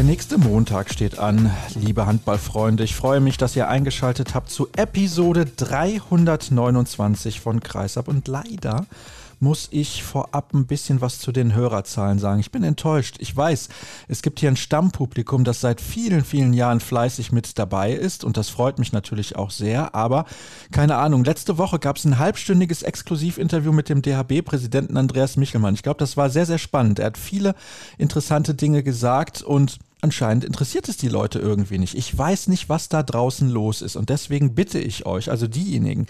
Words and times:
Der 0.00 0.06
nächste 0.06 0.38
Montag 0.38 0.90
steht 0.90 1.18
an, 1.18 1.50
liebe 1.74 2.06
Handballfreunde. 2.06 2.84
Ich 2.84 2.96
freue 2.96 3.20
mich, 3.20 3.36
dass 3.36 3.54
ihr 3.54 3.68
eingeschaltet 3.68 4.34
habt 4.34 4.48
zu 4.48 4.66
Episode 4.74 5.44
329 5.44 7.38
von 7.38 7.60
Kreisab. 7.60 8.08
Und 8.08 8.26
leider 8.26 8.86
muss 9.40 9.68
ich 9.70 10.02
vorab 10.02 10.54
ein 10.54 10.64
bisschen 10.64 11.02
was 11.02 11.18
zu 11.18 11.32
den 11.32 11.54
Hörerzahlen 11.54 12.18
sagen. 12.18 12.40
Ich 12.40 12.50
bin 12.50 12.62
enttäuscht. 12.62 13.16
Ich 13.18 13.36
weiß, 13.36 13.68
es 14.08 14.22
gibt 14.22 14.40
hier 14.40 14.50
ein 14.50 14.56
Stammpublikum, 14.56 15.44
das 15.44 15.60
seit 15.60 15.82
vielen, 15.82 16.24
vielen 16.24 16.54
Jahren 16.54 16.80
fleißig 16.80 17.30
mit 17.30 17.58
dabei 17.58 17.92
ist 17.92 18.24
und 18.24 18.38
das 18.38 18.48
freut 18.48 18.78
mich 18.78 18.92
natürlich 18.92 19.36
auch 19.36 19.50
sehr. 19.50 19.94
Aber 19.94 20.24
keine 20.70 20.96
Ahnung, 20.96 21.24
letzte 21.24 21.58
Woche 21.58 21.78
gab 21.78 21.96
es 21.96 22.06
ein 22.06 22.18
halbstündiges 22.18 22.82
Exklusivinterview 22.82 23.72
mit 23.72 23.90
dem 23.90 24.00
DHB-Präsidenten 24.00 24.96
Andreas 24.96 25.36
Michelmann. 25.36 25.74
Ich 25.74 25.82
glaube, 25.82 25.98
das 25.98 26.16
war 26.16 26.30
sehr, 26.30 26.46
sehr 26.46 26.56
spannend. 26.56 27.00
Er 27.00 27.06
hat 27.06 27.18
viele 27.18 27.54
interessante 27.98 28.54
Dinge 28.54 28.82
gesagt 28.82 29.42
und 29.42 29.78
anscheinend 30.02 30.44
interessiert 30.44 30.88
es 30.88 30.96
die 30.96 31.08
Leute 31.08 31.38
irgendwie 31.38 31.78
nicht. 31.78 31.94
Ich 31.94 32.16
weiß 32.16 32.48
nicht, 32.48 32.68
was 32.68 32.88
da 32.88 33.02
draußen 33.02 33.48
los 33.48 33.82
ist. 33.82 33.96
Und 33.96 34.08
deswegen 34.08 34.54
bitte 34.54 34.78
ich 34.78 35.06
euch, 35.06 35.30
also 35.30 35.46
diejenigen, 35.46 36.06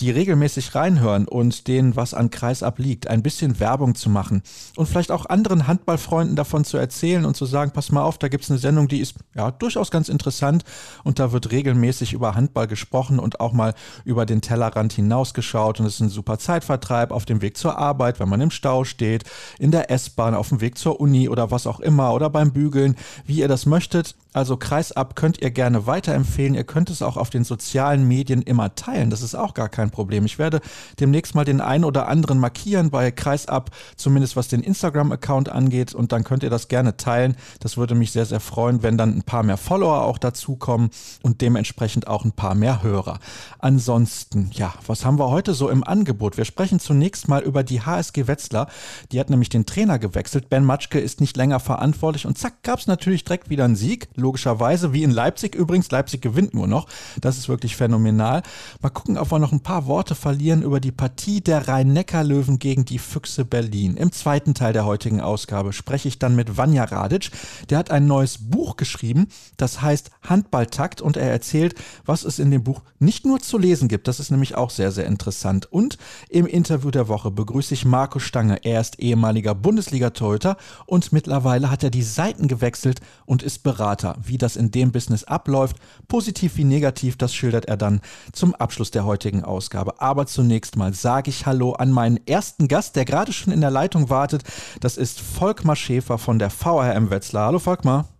die 0.00 0.10
regelmäßig 0.10 0.74
reinhören 0.74 1.26
und 1.26 1.66
denen 1.68 1.96
was 1.96 2.14
an 2.14 2.30
Kreisab 2.30 2.78
liegt, 2.78 3.08
ein 3.08 3.22
bisschen 3.22 3.60
Werbung 3.60 3.94
zu 3.94 4.10
machen 4.10 4.42
und 4.76 4.88
vielleicht 4.88 5.10
auch 5.10 5.26
anderen 5.26 5.66
Handballfreunden 5.66 6.36
davon 6.36 6.64
zu 6.64 6.76
erzählen 6.76 7.24
und 7.24 7.36
zu 7.36 7.46
sagen, 7.46 7.72
pass 7.72 7.92
mal 7.92 8.02
auf, 8.02 8.18
da 8.18 8.28
gibt 8.28 8.44
es 8.44 8.50
eine 8.50 8.58
Sendung, 8.58 8.88
die 8.88 9.00
ist 9.00 9.14
ja 9.34 9.50
durchaus 9.50 9.90
ganz 9.90 10.08
interessant 10.08 10.64
und 11.04 11.18
da 11.18 11.32
wird 11.32 11.50
regelmäßig 11.50 12.12
über 12.12 12.34
Handball 12.34 12.66
gesprochen 12.66 13.18
und 13.18 13.40
auch 13.40 13.52
mal 13.52 13.74
über 14.04 14.26
den 14.26 14.40
Tellerrand 14.40 14.92
hinausgeschaut 14.92 15.80
und 15.80 15.86
es 15.86 15.94
ist 15.94 16.00
ein 16.00 16.08
super 16.08 16.38
Zeitvertreib 16.38 17.10
auf 17.10 17.24
dem 17.24 17.42
Weg 17.42 17.56
zur 17.56 17.78
Arbeit, 17.78 18.20
wenn 18.20 18.28
man 18.28 18.40
im 18.40 18.50
Stau 18.50 18.84
steht, 18.84 19.24
in 19.58 19.70
der 19.70 19.90
S-Bahn, 19.90 20.34
auf 20.34 20.48
dem 20.48 20.60
Weg 20.60 20.78
zur 20.78 21.00
Uni 21.00 21.28
oder 21.28 21.50
was 21.50 21.66
auch 21.66 21.80
immer 21.80 22.12
oder 22.12 22.30
beim 22.30 22.52
Bügeln 22.52 22.96
ihr 23.38 23.48
das 23.48 23.66
möchtet. 23.66 24.14
Also 24.32 24.56
Kreisab 24.56 25.14
könnt 25.14 25.42
ihr 25.42 25.50
gerne 25.50 25.86
weiterempfehlen. 25.86 26.54
Ihr 26.54 26.64
könnt 26.64 26.88
es 26.88 27.02
auch 27.02 27.16
auf 27.16 27.28
den 27.28 27.44
sozialen 27.44 28.08
Medien 28.08 28.40
immer 28.42 28.74
teilen. 28.74 29.10
Das 29.10 29.20
ist 29.20 29.34
auch 29.34 29.52
gar 29.52 29.68
kein 29.68 29.90
Problem. 29.90 30.24
Ich 30.24 30.38
werde 30.38 30.60
demnächst 31.00 31.34
mal 31.34 31.44
den 31.44 31.60
einen 31.60 31.84
oder 31.84 32.08
anderen 32.08 32.38
markieren 32.38 32.90
bei 32.90 33.10
Kreisab, 33.10 33.70
zumindest 33.96 34.36
was 34.36 34.48
den 34.48 34.62
Instagram-Account 34.62 35.50
angeht. 35.50 35.94
Und 35.94 36.12
dann 36.12 36.24
könnt 36.24 36.42
ihr 36.42 36.50
das 36.50 36.68
gerne 36.68 36.96
teilen. 36.96 37.36
Das 37.60 37.76
würde 37.76 37.94
mich 37.94 38.12
sehr, 38.12 38.24
sehr 38.24 38.40
freuen, 38.40 38.82
wenn 38.82 38.96
dann 38.96 39.16
ein 39.16 39.22
paar 39.22 39.42
mehr 39.42 39.58
Follower 39.58 40.02
auch 40.02 40.18
dazukommen 40.18 40.90
und 41.22 41.42
dementsprechend 41.42 42.06
auch 42.06 42.24
ein 42.24 42.32
paar 42.32 42.54
mehr 42.54 42.82
Hörer. 42.82 43.18
Ansonsten, 43.58 44.50
ja, 44.54 44.72
was 44.86 45.04
haben 45.04 45.18
wir 45.18 45.30
heute 45.30 45.52
so 45.52 45.68
im 45.68 45.84
Angebot? 45.84 46.38
Wir 46.38 46.46
sprechen 46.46 46.80
zunächst 46.80 47.28
mal 47.28 47.42
über 47.42 47.62
die 47.62 47.82
HSG 47.82 48.26
Wetzlar. 48.26 48.68
Die 49.12 49.20
hat 49.20 49.28
nämlich 49.28 49.50
den 49.50 49.66
Trainer 49.66 49.98
gewechselt. 49.98 50.48
Ben 50.48 50.64
Matschke 50.64 50.98
ist 50.98 51.20
nicht 51.20 51.36
länger 51.36 51.60
verantwortlich 51.60 52.26
und 52.26 52.38
zack, 52.38 52.62
gab 52.62 52.78
es 52.78 52.86
natürlich 52.86 53.24
direkt 53.24 53.50
wieder 53.50 53.66
einen 53.66 53.76
Sieg 53.76 54.08
logischerweise, 54.22 54.94
wie 54.94 55.02
in 55.02 55.10
Leipzig 55.10 55.54
übrigens. 55.54 55.90
Leipzig 55.90 56.22
gewinnt 56.22 56.54
nur 56.54 56.66
noch. 56.66 56.86
Das 57.20 57.36
ist 57.36 57.48
wirklich 57.48 57.76
phänomenal. 57.76 58.42
Mal 58.80 58.90
gucken, 58.90 59.18
ob 59.18 59.30
wir 59.30 59.38
noch 59.38 59.52
ein 59.52 59.60
paar 59.60 59.86
Worte 59.86 60.14
verlieren 60.14 60.62
über 60.62 60.80
die 60.80 60.92
Partie 60.92 61.42
der 61.42 61.68
Rhein-Neckar-Löwen 61.68 62.58
gegen 62.58 62.84
die 62.84 62.98
Füchse 62.98 63.44
Berlin. 63.44 63.96
Im 63.96 64.12
zweiten 64.12 64.54
Teil 64.54 64.72
der 64.72 64.86
heutigen 64.86 65.20
Ausgabe 65.20 65.72
spreche 65.72 66.08
ich 66.08 66.18
dann 66.18 66.34
mit 66.36 66.56
Vanja 66.56 66.84
Radic. 66.84 67.30
Der 67.68 67.78
hat 67.78 67.90
ein 67.90 68.06
neues 68.06 68.38
Buch 68.38 68.76
geschrieben, 68.76 69.28
das 69.56 69.82
heißt 69.82 70.10
Handballtakt 70.22 71.00
und 71.02 71.16
er 71.16 71.30
erzählt, 71.30 71.74
was 72.06 72.24
es 72.24 72.38
in 72.38 72.50
dem 72.50 72.64
Buch 72.64 72.82
nicht 72.98 73.26
nur 73.26 73.40
zu 73.40 73.58
lesen 73.58 73.88
gibt. 73.88 74.08
Das 74.08 74.20
ist 74.20 74.30
nämlich 74.30 74.54
auch 74.54 74.70
sehr, 74.70 74.92
sehr 74.92 75.06
interessant. 75.06 75.66
Und 75.70 75.98
im 76.28 76.46
Interview 76.46 76.90
der 76.90 77.08
Woche 77.08 77.30
begrüße 77.30 77.74
ich 77.74 77.84
Marco 77.84 78.20
Stange. 78.20 78.64
Er 78.64 78.80
ist 78.80 79.00
ehemaliger 79.00 79.54
Bundesliga-Torhüter 79.54 80.56
und 80.86 81.12
mittlerweile 81.12 81.70
hat 81.70 81.82
er 81.82 81.90
die 81.90 82.02
Seiten 82.02 82.48
gewechselt 82.48 83.00
und 83.26 83.42
ist 83.42 83.62
Berater 83.62 84.11
wie 84.22 84.38
das 84.38 84.56
in 84.56 84.70
dem 84.70 84.92
Business 84.92 85.24
abläuft, 85.24 85.76
positiv 86.08 86.56
wie 86.56 86.64
negativ, 86.64 87.16
das 87.16 87.34
schildert 87.34 87.66
er 87.66 87.76
dann 87.76 88.00
zum 88.32 88.54
Abschluss 88.54 88.90
der 88.90 89.04
heutigen 89.04 89.44
Ausgabe. 89.44 90.00
Aber 90.00 90.26
zunächst 90.26 90.76
mal 90.76 90.94
sage 90.94 91.30
ich 91.30 91.46
Hallo 91.46 91.72
an 91.72 91.90
meinen 91.90 92.20
ersten 92.26 92.68
Gast, 92.68 92.96
der 92.96 93.04
gerade 93.04 93.32
schon 93.32 93.52
in 93.52 93.60
der 93.60 93.70
Leitung 93.70 94.10
wartet. 94.10 94.42
Das 94.80 94.96
ist 94.96 95.20
Volkmar 95.20 95.76
Schäfer 95.76 96.18
von 96.18 96.38
der 96.38 96.50
VRM 96.50 97.10
Wetzlar. 97.10 97.46
Hallo 97.46 97.58
Volkmar. 97.58 98.11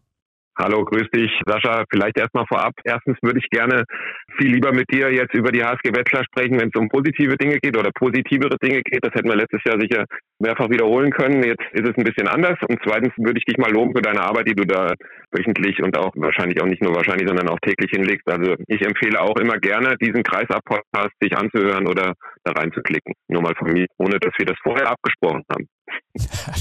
Hallo, 0.59 0.85
grüß 0.85 1.09
dich, 1.15 1.33
Sascha. 1.47 1.85
Vielleicht 1.91 2.19
erstmal 2.19 2.45
vorab. 2.47 2.75
Erstens 2.85 3.17
würde 3.23 3.39
ich 3.39 3.49
gerne 3.49 3.85
viel 4.37 4.53
lieber 4.53 4.71
mit 4.71 4.85
dir 4.93 5.11
jetzt 5.11 5.33
über 5.33 5.51
die 5.51 5.65
HSG 5.65 5.97
Wetzlar 5.97 6.25
sprechen, 6.25 6.61
wenn 6.61 6.69
es 6.69 6.79
um 6.79 6.91
positive 6.91 7.39
Dinge 7.39 7.57
geht 7.57 7.75
oder 7.75 7.91
positivere 7.91 8.59
Dinge 8.63 8.83
geht. 8.83 9.03
Das 9.03 9.15
hätten 9.15 9.31
wir 9.31 9.37
letztes 9.37 9.65
Jahr 9.65 9.81
sicher 9.81 10.05
mehrfach 10.39 10.69
wiederholen 10.69 11.11
können. 11.11 11.43
Jetzt 11.43 11.65
ist 11.73 11.89
es 11.89 11.97
ein 11.97 12.05
bisschen 12.05 12.29
anders. 12.29 12.59
Und 12.69 12.79
zweitens 12.85 13.15
würde 13.17 13.39
ich 13.39 13.47
dich 13.47 13.57
mal 13.57 13.73
loben 13.73 13.97
für 13.97 14.03
deine 14.03 14.21
Arbeit, 14.21 14.47
die 14.47 14.55
du 14.55 14.67
da 14.67 14.93
wöchentlich 15.33 15.83
und 15.83 15.97
auch 15.97 16.13
wahrscheinlich 16.17 16.61
auch 16.61 16.67
nicht 16.67 16.83
nur 16.83 16.95
wahrscheinlich, 16.95 17.27
sondern 17.27 17.49
auch 17.49 17.61
täglich 17.61 17.91
hinlegst. 17.91 18.29
Also 18.29 18.55
ich 18.69 18.85
empfehle 18.85 19.23
auch 19.23 19.37
immer 19.39 19.57
gerne, 19.57 19.97
diesen 19.97 20.23
Kreisab-Podcast 20.23 21.17
sich 21.19 21.35
anzuhören 21.35 21.87
oder 21.87 22.13
da 22.45 22.53
reinzuklicken. 22.53 23.15
Nur 23.29 23.43
mal 23.43 23.55
von 23.59 23.73
mir, 23.73 23.87
ohne 23.99 24.19
dass 24.19 24.33
wir 24.39 24.47
das 24.47 24.57
vorher 24.63 24.91
abgesprochen 24.91 25.43
haben. 25.51 25.69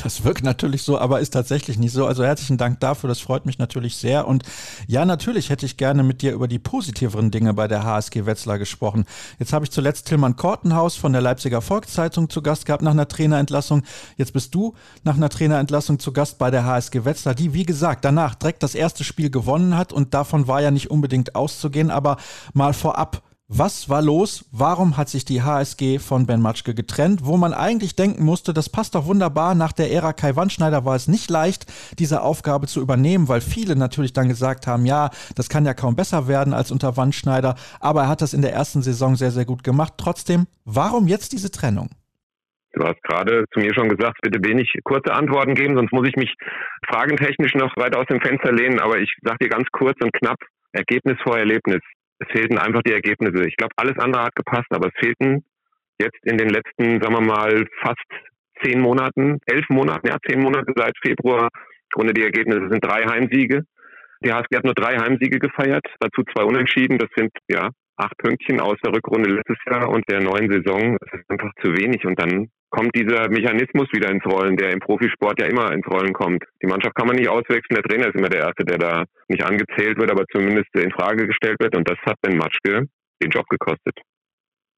Das 0.03 0.23
wirkt 0.23 0.43
natürlich 0.43 0.81
so, 0.83 0.97
aber 0.97 1.19
ist 1.19 1.31
tatsächlich 1.31 1.77
nicht 1.77 1.91
so. 1.91 2.05
Also 2.05 2.23
herzlichen 2.23 2.57
Dank 2.57 2.79
dafür, 2.79 3.07
das 3.07 3.19
freut 3.19 3.45
mich 3.45 3.59
natürlich 3.59 3.97
sehr. 3.97 4.27
Und 4.27 4.43
ja, 4.87 5.05
natürlich 5.05 5.49
hätte 5.49 5.65
ich 5.65 5.77
gerne 5.77 6.03
mit 6.03 6.21
dir 6.21 6.33
über 6.33 6.47
die 6.47 6.59
positiveren 6.59 7.31
Dinge 7.31 7.53
bei 7.53 7.67
der 7.67 7.83
HSG 7.83 8.25
Wetzlar 8.25 8.57
gesprochen. 8.59 9.05
Jetzt 9.39 9.53
habe 9.53 9.65
ich 9.65 9.71
zuletzt 9.71 10.07
Tillmann 10.07 10.37
Kortenhaus 10.37 10.95
von 10.95 11.11
der 11.11 11.21
Leipziger 11.21 11.61
Volkszeitung 11.61 12.29
zu 12.29 12.41
Gast 12.41 12.65
gehabt 12.65 12.81
nach 12.81 12.91
einer 12.91 13.07
Trainerentlassung. 13.07 13.83
Jetzt 14.17 14.33
bist 14.33 14.55
du 14.55 14.75
nach 15.03 15.17
einer 15.17 15.29
Trainerentlassung 15.29 15.99
zu 15.99 16.13
Gast 16.13 16.39
bei 16.39 16.49
der 16.49 16.65
HSG 16.65 17.05
Wetzlar, 17.05 17.35
die, 17.35 17.53
wie 17.53 17.65
gesagt, 17.65 18.05
danach 18.05 18.35
direkt 18.35 18.63
das 18.63 18.75
erste 18.75 19.03
Spiel 19.03 19.29
gewonnen 19.29 19.77
hat 19.77 19.93
und 19.93 20.13
davon 20.13 20.47
war 20.47 20.61
ja 20.61 20.71
nicht 20.71 20.89
unbedingt 20.89 21.35
auszugehen, 21.35 21.91
aber 21.91 22.17
mal 22.53 22.73
vorab. 22.73 23.21
Was 23.53 23.89
war 23.89 24.01
los? 24.01 24.45
Warum 24.53 24.95
hat 24.95 25.09
sich 25.09 25.25
die 25.25 25.41
HSG 25.41 25.99
von 25.99 26.25
Ben 26.25 26.41
Matschke 26.41 26.73
getrennt? 26.73 27.25
Wo 27.25 27.35
man 27.35 27.53
eigentlich 27.53 27.97
denken 27.97 28.23
musste, 28.23 28.53
das 28.53 28.69
passt 28.69 28.95
doch 28.95 29.07
wunderbar. 29.07 29.55
Nach 29.55 29.73
der 29.73 29.91
Ära 29.91 30.13
Kai 30.13 30.37
Wandschneider 30.37 30.85
war 30.85 30.95
es 30.95 31.09
nicht 31.09 31.29
leicht, 31.29 31.65
diese 31.99 32.21
Aufgabe 32.21 32.67
zu 32.67 32.79
übernehmen, 32.79 33.27
weil 33.27 33.41
viele 33.41 33.75
natürlich 33.75 34.13
dann 34.13 34.29
gesagt 34.29 34.67
haben, 34.67 34.85
ja, 34.85 35.09
das 35.35 35.49
kann 35.49 35.65
ja 35.65 35.73
kaum 35.73 35.97
besser 35.97 36.29
werden 36.29 36.53
als 36.53 36.71
unter 36.71 36.95
Wandschneider. 36.95 37.55
Aber 37.81 38.03
er 38.03 38.07
hat 38.07 38.21
das 38.21 38.33
in 38.33 38.41
der 38.41 38.53
ersten 38.53 38.83
Saison 38.83 39.17
sehr, 39.17 39.31
sehr 39.31 39.43
gut 39.43 39.65
gemacht. 39.65 39.95
Trotzdem, 39.97 40.47
warum 40.63 41.09
jetzt 41.09 41.33
diese 41.33 41.51
Trennung? 41.51 41.89
Du 42.71 42.85
hast 42.85 43.03
gerade 43.03 43.43
zu 43.53 43.59
mir 43.59 43.73
schon 43.73 43.89
gesagt, 43.89 44.21
bitte 44.21 44.39
wenig 44.47 44.71
kurze 44.85 45.11
Antworten 45.11 45.55
geben, 45.55 45.75
sonst 45.75 45.91
muss 45.91 46.07
ich 46.07 46.15
mich 46.15 46.33
fragentechnisch 46.87 47.55
noch 47.55 47.75
weiter 47.75 47.99
aus 47.99 48.07
dem 48.07 48.21
Fenster 48.21 48.53
lehnen. 48.53 48.79
Aber 48.79 48.97
ich 48.99 49.13
sage 49.23 49.39
dir 49.41 49.49
ganz 49.49 49.67
kurz 49.73 49.97
und 50.01 50.13
knapp, 50.13 50.37
Ergebnis 50.71 51.17
vor 51.21 51.37
Erlebnis 51.37 51.81
fehlten 52.29 52.57
einfach 52.57 52.81
die 52.83 52.93
Ergebnisse. 52.93 53.47
Ich 53.47 53.55
glaube, 53.55 53.73
alles 53.77 53.97
andere 53.97 54.23
hat 54.23 54.35
gepasst, 54.35 54.67
aber 54.69 54.87
es 54.87 54.99
fehlten 54.99 55.43
jetzt 55.99 56.19
in 56.23 56.37
den 56.37 56.49
letzten, 56.49 57.01
sagen 57.01 57.13
wir 57.13 57.21
mal, 57.21 57.65
fast 57.81 58.05
zehn 58.63 58.79
Monaten, 58.79 59.39
elf 59.45 59.67
Monaten, 59.69 60.07
ja, 60.07 60.17
zehn 60.27 60.39
Monate 60.39 60.73
seit 60.75 60.93
Februar 61.03 61.49
ohne 61.95 62.13
die 62.13 62.23
Ergebnisse. 62.23 62.65
Es 62.65 62.71
sind 62.71 62.83
drei 62.83 63.03
Heimsiege. 63.03 63.63
Die 64.23 64.31
HSG 64.31 64.57
hat 64.57 64.65
nur 64.65 64.75
drei 64.75 64.97
Heimsiege 64.97 65.39
gefeiert, 65.39 65.85
dazu 65.99 66.23
zwei 66.33 66.43
Unentschieden. 66.43 66.97
Das 66.97 67.09
sind, 67.15 67.31
ja, 67.49 67.69
acht 68.01 68.17
Pünktchen 68.17 68.59
aus 68.59 68.77
der 68.83 68.93
Rückrunde 68.93 69.29
letztes 69.29 69.57
Jahr 69.69 69.89
und 69.89 70.03
der 70.09 70.21
neuen 70.21 70.49
Saison. 70.51 70.97
Das 70.99 71.19
ist 71.19 71.29
einfach 71.29 71.51
zu 71.61 71.69
wenig. 71.77 72.05
Und 72.05 72.19
dann 72.19 72.49
kommt 72.71 72.95
dieser 72.95 73.29
Mechanismus 73.29 73.87
wieder 73.91 74.09
ins 74.09 74.25
Rollen, 74.25 74.57
der 74.57 74.71
im 74.71 74.79
Profisport 74.79 75.39
ja 75.39 75.47
immer 75.47 75.71
ins 75.71 75.85
Rollen 75.87 76.13
kommt. 76.13 76.43
Die 76.63 76.67
Mannschaft 76.67 76.95
kann 76.95 77.07
man 77.07 77.17
nicht 77.17 77.29
auswechseln, 77.29 77.75
der 77.75 77.83
Trainer 77.83 78.07
ist 78.07 78.15
immer 78.15 78.29
der 78.29 78.41
Erste, 78.47 78.63
der 78.63 78.77
da 78.77 79.03
nicht 79.27 79.43
angezählt 79.43 79.99
wird, 79.99 80.09
aber 80.09 80.25
zumindest 80.31 80.69
in 80.73 80.91
Frage 80.91 81.27
gestellt 81.27 81.57
wird 81.59 81.75
und 81.75 81.87
das 81.87 81.97
hat 82.05 82.15
Ben 82.21 82.37
Matschke 82.37 82.87
den 83.21 83.29
Job 83.29 83.47
gekostet. 83.49 83.99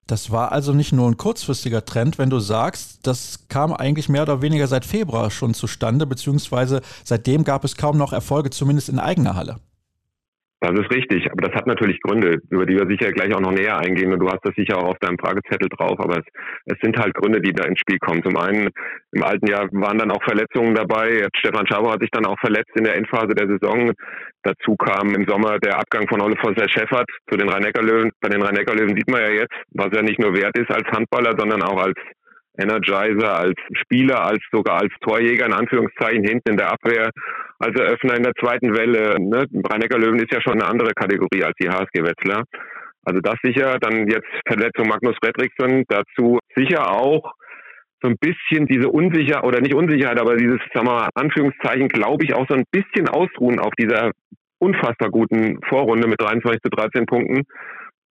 Das 0.07 0.31
war 0.31 0.51
also 0.51 0.73
nicht 0.73 0.91
nur 0.91 1.09
ein 1.09 1.15
kurzfristiger 1.15 1.85
Trend, 1.85 2.17
wenn 2.17 2.29
du 2.29 2.39
sagst, 2.39 3.07
das 3.07 3.47
kam 3.47 3.71
eigentlich 3.71 4.09
mehr 4.09 4.23
oder 4.23 4.41
weniger 4.41 4.67
seit 4.67 4.85
Februar 4.85 5.31
schon 5.31 5.53
zustande, 5.53 6.05
beziehungsweise 6.05 6.81
seitdem 7.05 7.45
gab 7.45 7.63
es 7.63 7.77
kaum 7.77 7.97
noch 7.97 8.11
Erfolge, 8.11 8.49
zumindest 8.49 8.89
in 8.89 8.99
eigener 8.99 9.35
Halle. 9.35 9.59
Das 10.63 10.79
ist 10.79 10.95
richtig, 10.95 11.29
aber 11.29 11.49
das 11.49 11.55
hat 11.55 11.67
natürlich 11.67 11.99
Gründe, 11.99 12.39
über 12.49 12.65
die 12.65 12.77
wir 12.77 12.87
sicher 12.87 13.11
gleich 13.11 13.35
auch 13.35 13.41
noch 13.41 13.51
näher 13.51 13.77
eingehen 13.79 14.13
und 14.13 14.19
du 14.19 14.29
hast 14.29 14.45
das 14.45 14.55
sicher 14.55 14.77
auch 14.77 14.91
auf 14.91 14.99
deinem 14.99 15.17
Fragezettel 15.17 15.67
drauf, 15.67 15.99
aber 15.99 16.19
es, 16.19 16.25
es 16.67 16.77
sind 16.81 16.97
halt 16.97 17.13
Gründe, 17.15 17.41
die 17.41 17.51
da 17.51 17.65
ins 17.67 17.81
Spiel 17.81 17.99
kommen. 17.99 18.23
Zum 18.23 18.37
einen, 18.37 18.69
im 19.11 19.23
alten 19.23 19.45
Jahr 19.47 19.67
waren 19.73 19.97
dann 19.97 20.11
auch 20.11 20.23
Verletzungen 20.23 20.73
dabei. 20.73 21.27
Stefan 21.35 21.67
Schaber 21.67 21.91
hat 21.91 21.99
sich 21.99 22.11
dann 22.11 22.25
auch 22.25 22.39
verletzt 22.39 22.71
in 22.75 22.85
der 22.85 22.95
Endphase 22.95 23.35
der 23.35 23.49
Saison. 23.49 23.91
Dazu 24.43 24.77
kam 24.77 25.13
im 25.13 25.27
Sommer 25.27 25.59
der 25.59 25.79
Abgang 25.79 26.07
von 26.07 26.21
Olle 26.21 26.37
Vosser 26.37 26.69
Scheffert 26.69 27.09
zu 27.29 27.35
den 27.35 27.49
Rhein-Neckar-Löwen. 27.49 28.11
Bei 28.21 28.29
den 28.29 28.41
Rhein-Neckar-Löwen 28.41 28.95
sieht 28.95 29.09
man 29.09 29.19
ja 29.19 29.31
jetzt, 29.31 29.55
was 29.71 29.91
er 29.91 30.03
nicht 30.03 30.19
nur 30.19 30.33
wert 30.33 30.57
ist 30.57 30.71
als 30.71 30.87
Handballer, 30.87 31.35
sondern 31.37 31.61
auch 31.61 31.83
als 31.83 31.99
Energizer, 32.57 33.37
als 33.37 33.55
Spieler, 33.81 34.25
als 34.25 34.39
sogar 34.51 34.81
als 34.81 34.93
Torjäger 35.01 35.45
in 35.45 35.53
Anführungszeichen 35.53 36.23
hinten 36.23 36.51
in 36.51 36.57
der 36.57 36.71
Abwehr, 36.71 37.09
als 37.59 37.79
Eröffner 37.79 38.15
in 38.15 38.23
der 38.23 38.33
zweiten 38.39 38.75
Welle. 38.75 39.19
Ne? 39.19 39.45
Rhein-Neckar 39.69 39.99
Löwen 39.99 40.19
ist 40.19 40.31
ja 40.31 40.41
schon 40.41 40.61
eine 40.61 40.69
andere 40.69 40.93
Kategorie 40.93 41.43
als 41.43 41.55
die 41.59 41.69
HSG 41.69 42.03
Wetzlar. 42.03 42.43
Also 43.05 43.19
das 43.21 43.35
sicher, 43.43 43.77
dann 43.79 44.07
jetzt 44.07 44.27
Verletzung 44.47 44.87
Magnus 44.87 45.15
Fredriksson, 45.21 45.83
dazu 45.87 46.39
sicher 46.55 46.89
auch 46.89 47.33
so 48.01 48.09
ein 48.09 48.17
bisschen 48.19 48.67
diese 48.67 48.89
Unsicherheit, 48.89 49.43
oder 49.43 49.61
nicht 49.61 49.73
Unsicherheit, 49.73 50.19
aber 50.19 50.35
dieses, 50.35 50.59
sagen 50.73 50.87
wir 50.87 50.93
mal, 50.93 51.09
Anführungszeichen, 51.15 51.87
glaube 51.87 52.23
ich, 52.25 52.33
auch 52.33 52.45
so 52.47 52.55
ein 52.55 52.65
bisschen 52.71 53.07
ausruhen 53.07 53.59
auf 53.59 53.73
dieser 53.79 54.11
unfassbar 54.59 55.09
guten 55.09 55.59
Vorrunde 55.67 56.07
mit 56.07 56.21
23 56.21 56.61
zu 56.61 56.69
13 56.69 57.05
Punkten. 57.05 57.43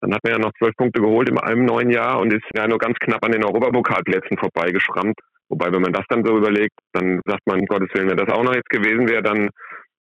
Dann 0.01 0.13
hat 0.13 0.23
man 0.23 0.33
ja 0.33 0.39
noch 0.39 0.53
zwölf 0.59 0.75
Punkte 0.75 1.01
geholt 1.01 1.29
in 1.29 1.39
einem 1.39 1.65
neuen 1.65 1.89
Jahr 1.89 2.19
und 2.19 2.31
ist 2.31 2.45
ja 2.55 2.67
nur 2.67 2.77
ganz 2.77 2.97
knapp 2.99 3.23
an 3.25 3.31
den 3.31 3.44
Europapokalplätzen 3.44 4.38
vorbeigeschrammt. 4.38 5.19
Wobei, 5.49 5.71
wenn 5.71 5.81
man 5.81 5.94
das 5.94 6.05
dann 6.09 6.25
so 6.25 6.38
überlegt, 6.38 6.75
dann 6.94 7.21
sagt 7.25 7.47
man, 7.47 7.59
um 7.59 7.65
Gottes 7.65 7.89
Willen, 7.94 8.09
wenn 8.09 8.17
das 8.17 8.29
auch 8.29 8.44
noch 8.44 8.53
jetzt 8.53 8.69
gewesen 8.69 9.07
wäre, 9.09 9.23
dann 9.23 9.49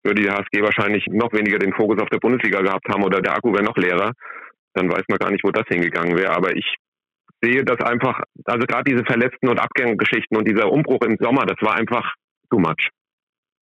würde 0.05 0.23
die 0.23 0.31
HSG 0.31 0.63
wahrscheinlich 0.63 1.07
noch 1.09 1.33
weniger 1.33 1.59
den 1.59 1.73
Fokus 1.73 2.01
auf 2.01 2.09
der 2.09 2.19
Bundesliga 2.19 2.61
gehabt 2.61 2.89
haben 2.89 3.05
oder 3.05 3.21
der 3.21 3.35
Akku 3.35 3.53
wäre 3.53 3.65
noch 3.65 3.77
leerer. 3.77 4.13
Dann 4.75 4.91
weiß 4.91 5.05
man 5.09 5.19
gar 5.19 5.31
nicht, 5.31 5.45
wo 5.45 5.51
das 5.51 5.67
hingegangen 5.69 6.17
wäre. 6.17 6.35
Aber 6.35 6.57
ich 6.57 6.77
sehe 7.43 7.65
das 7.65 7.81
einfach, 7.81 8.23
also 8.45 8.67
gerade 8.67 8.85
diese 8.85 9.05
Verletzten 9.05 9.49
und 9.49 9.61
Abgängesgeschichten 9.61 10.37
und 10.37 10.49
dieser 10.49 10.71
Umbruch 10.71 11.03
im 11.03 11.17
Sommer, 11.21 11.45
das 11.45 11.59
war 11.61 11.75
einfach 11.77 12.15
too 12.51 12.59
much. 12.59 12.89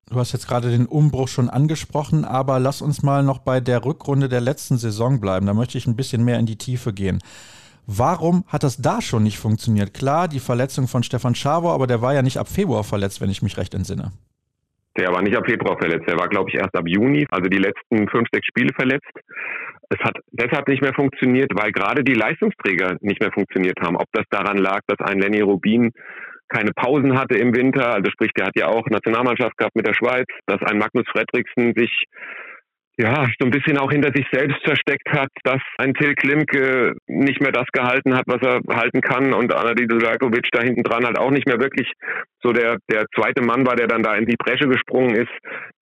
Du 0.08 0.16
hast 0.16 0.32
jetzt 0.32 0.48
gerade 0.48 0.70
den 0.70 0.86
Umbruch 0.86 1.28
schon 1.28 1.48
angesprochen, 1.48 2.24
aber 2.24 2.58
lass 2.58 2.82
uns 2.82 3.02
mal 3.02 3.22
noch 3.22 3.38
bei 3.38 3.60
der 3.60 3.84
Rückrunde 3.84 4.28
der 4.28 4.40
letzten 4.40 4.76
Saison 4.76 5.20
bleiben. 5.20 5.46
Da 5.46 5.54
möchte 5.54 5.78
ich 5.78 5.86
ein 5.86 5.96
bisschen 5.96 6.24
mehr 6.24 6.38
in 6.38 6.46
die 6.46 6.56
Tiefe 6.58 6.92
gehen. 6.92 7.20
Warum 7.86 8.44
hat 8.48 8.62
das 8.62 8.76
da 8.76 9.00
schon 9.00 9.22
nicht 9.22 9.38
funktioniert? 9.38 9.94
Klar, 9.94 10.28
die 10.28 10.40
Verletzung 10.40 10.88
von 10.88 11.02
Stefan 11.02 11.34
Schawor, 11.34 11.74
aber 11.74 11.86
der 11.86 12.02
war 12.02 12.14
ja 12.14 12.22
nicht 12.22 12.38
ab 12.38 12.48
Februar 12.48 12.84
verletzt, 12.84 13.20
wenn 13.20 13.30
ich 13.30 13.42
mich 13.42 13.56
recht 13.56 13.74
entsinne. 13.74 14.12
Der 14.96 15.12
war 15.12 15.22
nicht 15.22 15.36
ab 15.36 15.44
Februar 15.46 15.78
verletzt, 15.78 16.08
der 16.08 16.18
war, 16.18 16.28
glaube 16.28 16.50
ich, 16.50 16.56
erst 16.56 16.74
ab 16.74 16.84
Juni, 16.86 17.26
also 17.30 17.48
die 17.48 17.58
letzten 17.58 18.08
fünf, 18.08 18.28
sechs 18.32 18.46
Spiele 18.46 18.72
verletzt. 18.74 19.10
Es 19.88 19.98
hat 20.00 20.18
deshalb 20.30 20.68
nicht 20.68 20.82
mehr 20.82 20.94
funktioniert, 20.94 21.50
weil 21.54 21.72
gerade 21.72 22.04
die 22.04 22.14
Leistungsträger 22.14 22.96
nicht 23.00 23.20
mehr 23.20 23.32
funktioniert 23.32 23.78
haben. 23.80 23.96
Ob 23.96 24.06
das 24.12 24.24
daran 24.30 24.58
lag, 24.58 24.80
dass 24.86 25.00
ein 25.00 25.18
Lenny 25.18 25.40
Rubin 25.40 25.90
keine 26.50 26.72
Pausen 26.72 27.18
hatte 27.18 27.38
im 27.38 27.54
Winter, 27.54 27.94
also 27.94 28.10
sprich, 28.10 28.32
der 28.36 28.46
hat 28.46 28.56
ja 28.56 28.66
auch 28.66 28.86
Nationalmannschaft 28.88 29.56
gehabt 29.56 29.76
mit 29.76 29.86
der 29.86 29.94
Schweiz, 29.94 30.26
dass 30.46 30.60
ein 30.62 30.78
Magnus 30.78 31.06
Fredriksen 31.12 31.74
sich 31.74 32.06
ja, 33.00 33.24
so 33.38 33.46
ein 33.46 33.50
bisschen 33.50 33.78
auch 33.78 33.90
hinter 33.90 34.12
sich 34.14 34.26
selbst 34.30 34.62
versteckt 34.62 35.08
hat, 35.10 35.30
dass 35.44 35.62
ein 35.78 35.94
Till 35.94 36.14
Klimke 36.14 36.92
nicht 37.06 37.40
mehr 37.40 37.52
das 37.52 37.66
gehalten 37.72 38.14
hat, 38.14 38.24
was 38.26 38.42
er 38.42 38.60
halten 38.76 39.00
kann 39.00 39.32
und 39.32 39.54
Anadi 39.54 39.86
Dulakovic 39.86 40.48
da 40.52 40.60
hinten 40.60 40.82
dran 40.82 41.06
halt 41.06 41.18
auch 41.18 41.30
nicht 41.30 41.46
mehr 41.46 41.58
wirklich 41.60 41.90
so 42.42 42.52
der, 42.52 42.76
der 42.90 43.06
zweite 43.14 43.42
Mann 43.42 43.66
war, 43.66 43.76
der 43.76 43.86
dann 43.86 44.02
da 44.02 44.16
in 44.16 44.26
die 44.26 44.36
Bresche 44.36 44.68
gesprungen 44.68 45.14
ist. 45.14 45.32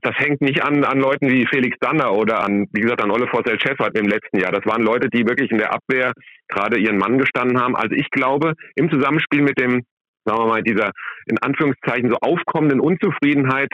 Das 0.02 0.14
hängt 0.16 0.40
nicht 0.42 0.62
an, 0.62 0.84
an 0.84 1.00
Leuten 1.00 1.28
wie 1.28 1.46
Felix 1.46 1.76
Danner 1.80 2.12
oder 2.12 2.44
an, 2.44 2.66
wie 2.72 2.82
gesagt, 2.82 3.02
an 3.02 3.10
Olle 3.10 3.26
Vossel 3.26 3.58
Schäffert 3.60 3.98
im 3.98 4.06
letzten 4.06 4.38
Jahr. 4.38 4.52
Das 4.52 4.64
waren 4.66 4.82
Leute, 4.82 5.08
die 5.08 5.26
wirklich 5.26 5.50
in 5.50 5.58
der 5.58 5.72
Abwehr 5.72 6.12
gerade 6.46 6.78
ihren 6.78 6.98
Mann 6.98 7.18
gestanden 7.18 7.60
haben. 7.60 7.74
Also 7.74 7.96
ich 7.96 8.10
glaube, 8.10 8.52
im 8.76 8.90
Zusammenspiel 8.90 9.42
mit 9.42 9.58
dem, 9.58 9.82
sagen 10.24 10.40
wir 10.40 10.46
mal, 10.46 10.62
dieser 10.62 10.92
in 11.26 11.38
Anführungszeichen 11.38 12.10
so 12.10 12.16
aufkommenden 12.16 12.80
Unzufriedenheit 12.80 13.70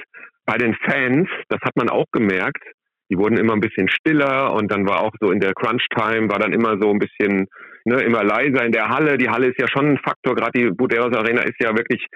bei 0.46 0.56
den 0.58 0.74
Fans, 0.84 1.28
das 1.48 1.60
hat 1.62 1.76
man 1.76 1.88
auch 1.88 2.06
gemerkt, 2.12 2.62
die 3.10 3.18
wurden 3.18 3.36
immer 3.36 3.54
ein 3.54 3.60
bisschen 3.60 3.88
stiller 3.88 4.52
und 4.54 4.72
dann 4.72 4.86
war 4.88 5.00
auch 5.00 5.12
so 5.20 5.30
in 5.30 5.40
der 5.40 5.52
Crunch-Time, 5.54 6.28
war 6.30 6.38
dann 6.38 6.52
immer 6.52 6.78
so 6.80 6.90
ein 6.90 6.98
bisschen, 6.98 7.46
ne, 7.84 8.00
immer 8.00 8.24
leiser 8.24 8.64
in 8.64 8.72
der 8.72 8.88
Halle. 8.88 9.18
Die 9.18 9.28
Halle 9.28 9.48
ist 9.48 9.60
ja 9.60 9.68
schon 9.68 9.92
ein 9.92 9.98
Faktor, 9.98 10.34
gerade 10.34 10.58
die 10.58 10.70
Buderos 10.70 11.14
Arena 11.14 11.42
ist 11.42 11.60
ja 11.60 11.76
wirklich 11.76 12.06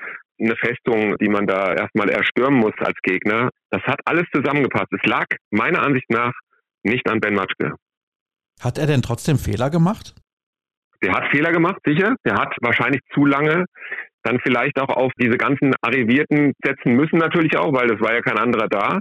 eine 0.41 0.57
Festung, 0.57 1.17
die 1.19 1.29
man 1.29 1.47
da 1.47 1.75
erstmal 1.75 2.09
erstürmen 2.09 2.61
muss 2.61 2.75
als 2.79 2.97
Gegner. 3.03 3.51
Das 3.71 3.83
hat 3.83 4.01
alles 4.07 4.25
zusammengepasst. 4.33 4.93
Es 4.93 5.09
lag 5.09 5.27
meiner 5.51 5.83
Ansicht 5.83 6.09
nach 6.11 6.33
nicht 6.83 7.09
an 7.11 7.21
Ben 7.21 7.35
Matschke. 7.35 7.75
Hat 8.61 8.79
er 8.79 8.87
denn 8.87 9.03
trotzdem 9.03 9.37
Fehler 9.37 9.71
gemacht? 9.71 10.15
Der 11.03 11.13
hat 11.13 11.31
Fehler 11.31 11.53
gemacht, 11.53 11.81
sicher. 11.85 12.17
Der 12.25 12.35
hat 12.35 12.57
wahrscheinlich 12.61 13.03
zu 13.13 13.25
lange 13.25 13.67
dann 14.29 14.41
vielleicht 14.41 14.79
auch 14.81 14.91
auf 14.91 15.13
diese 15.21 15.39
ganzen 15.39 15.75
Arrivierten 15.81 16.53
setzen 16.63 16.95
müssen 16.95 17.19
natürlich 17.19 17.57
auch, 17.57 17.73
weil 17.73 17.91
es 17.91 18.01
war 18.01 18.13
ja 18.13 18.21
kein 18.21 18.39
anderer 18.39 18.69
da. 18.69 18.99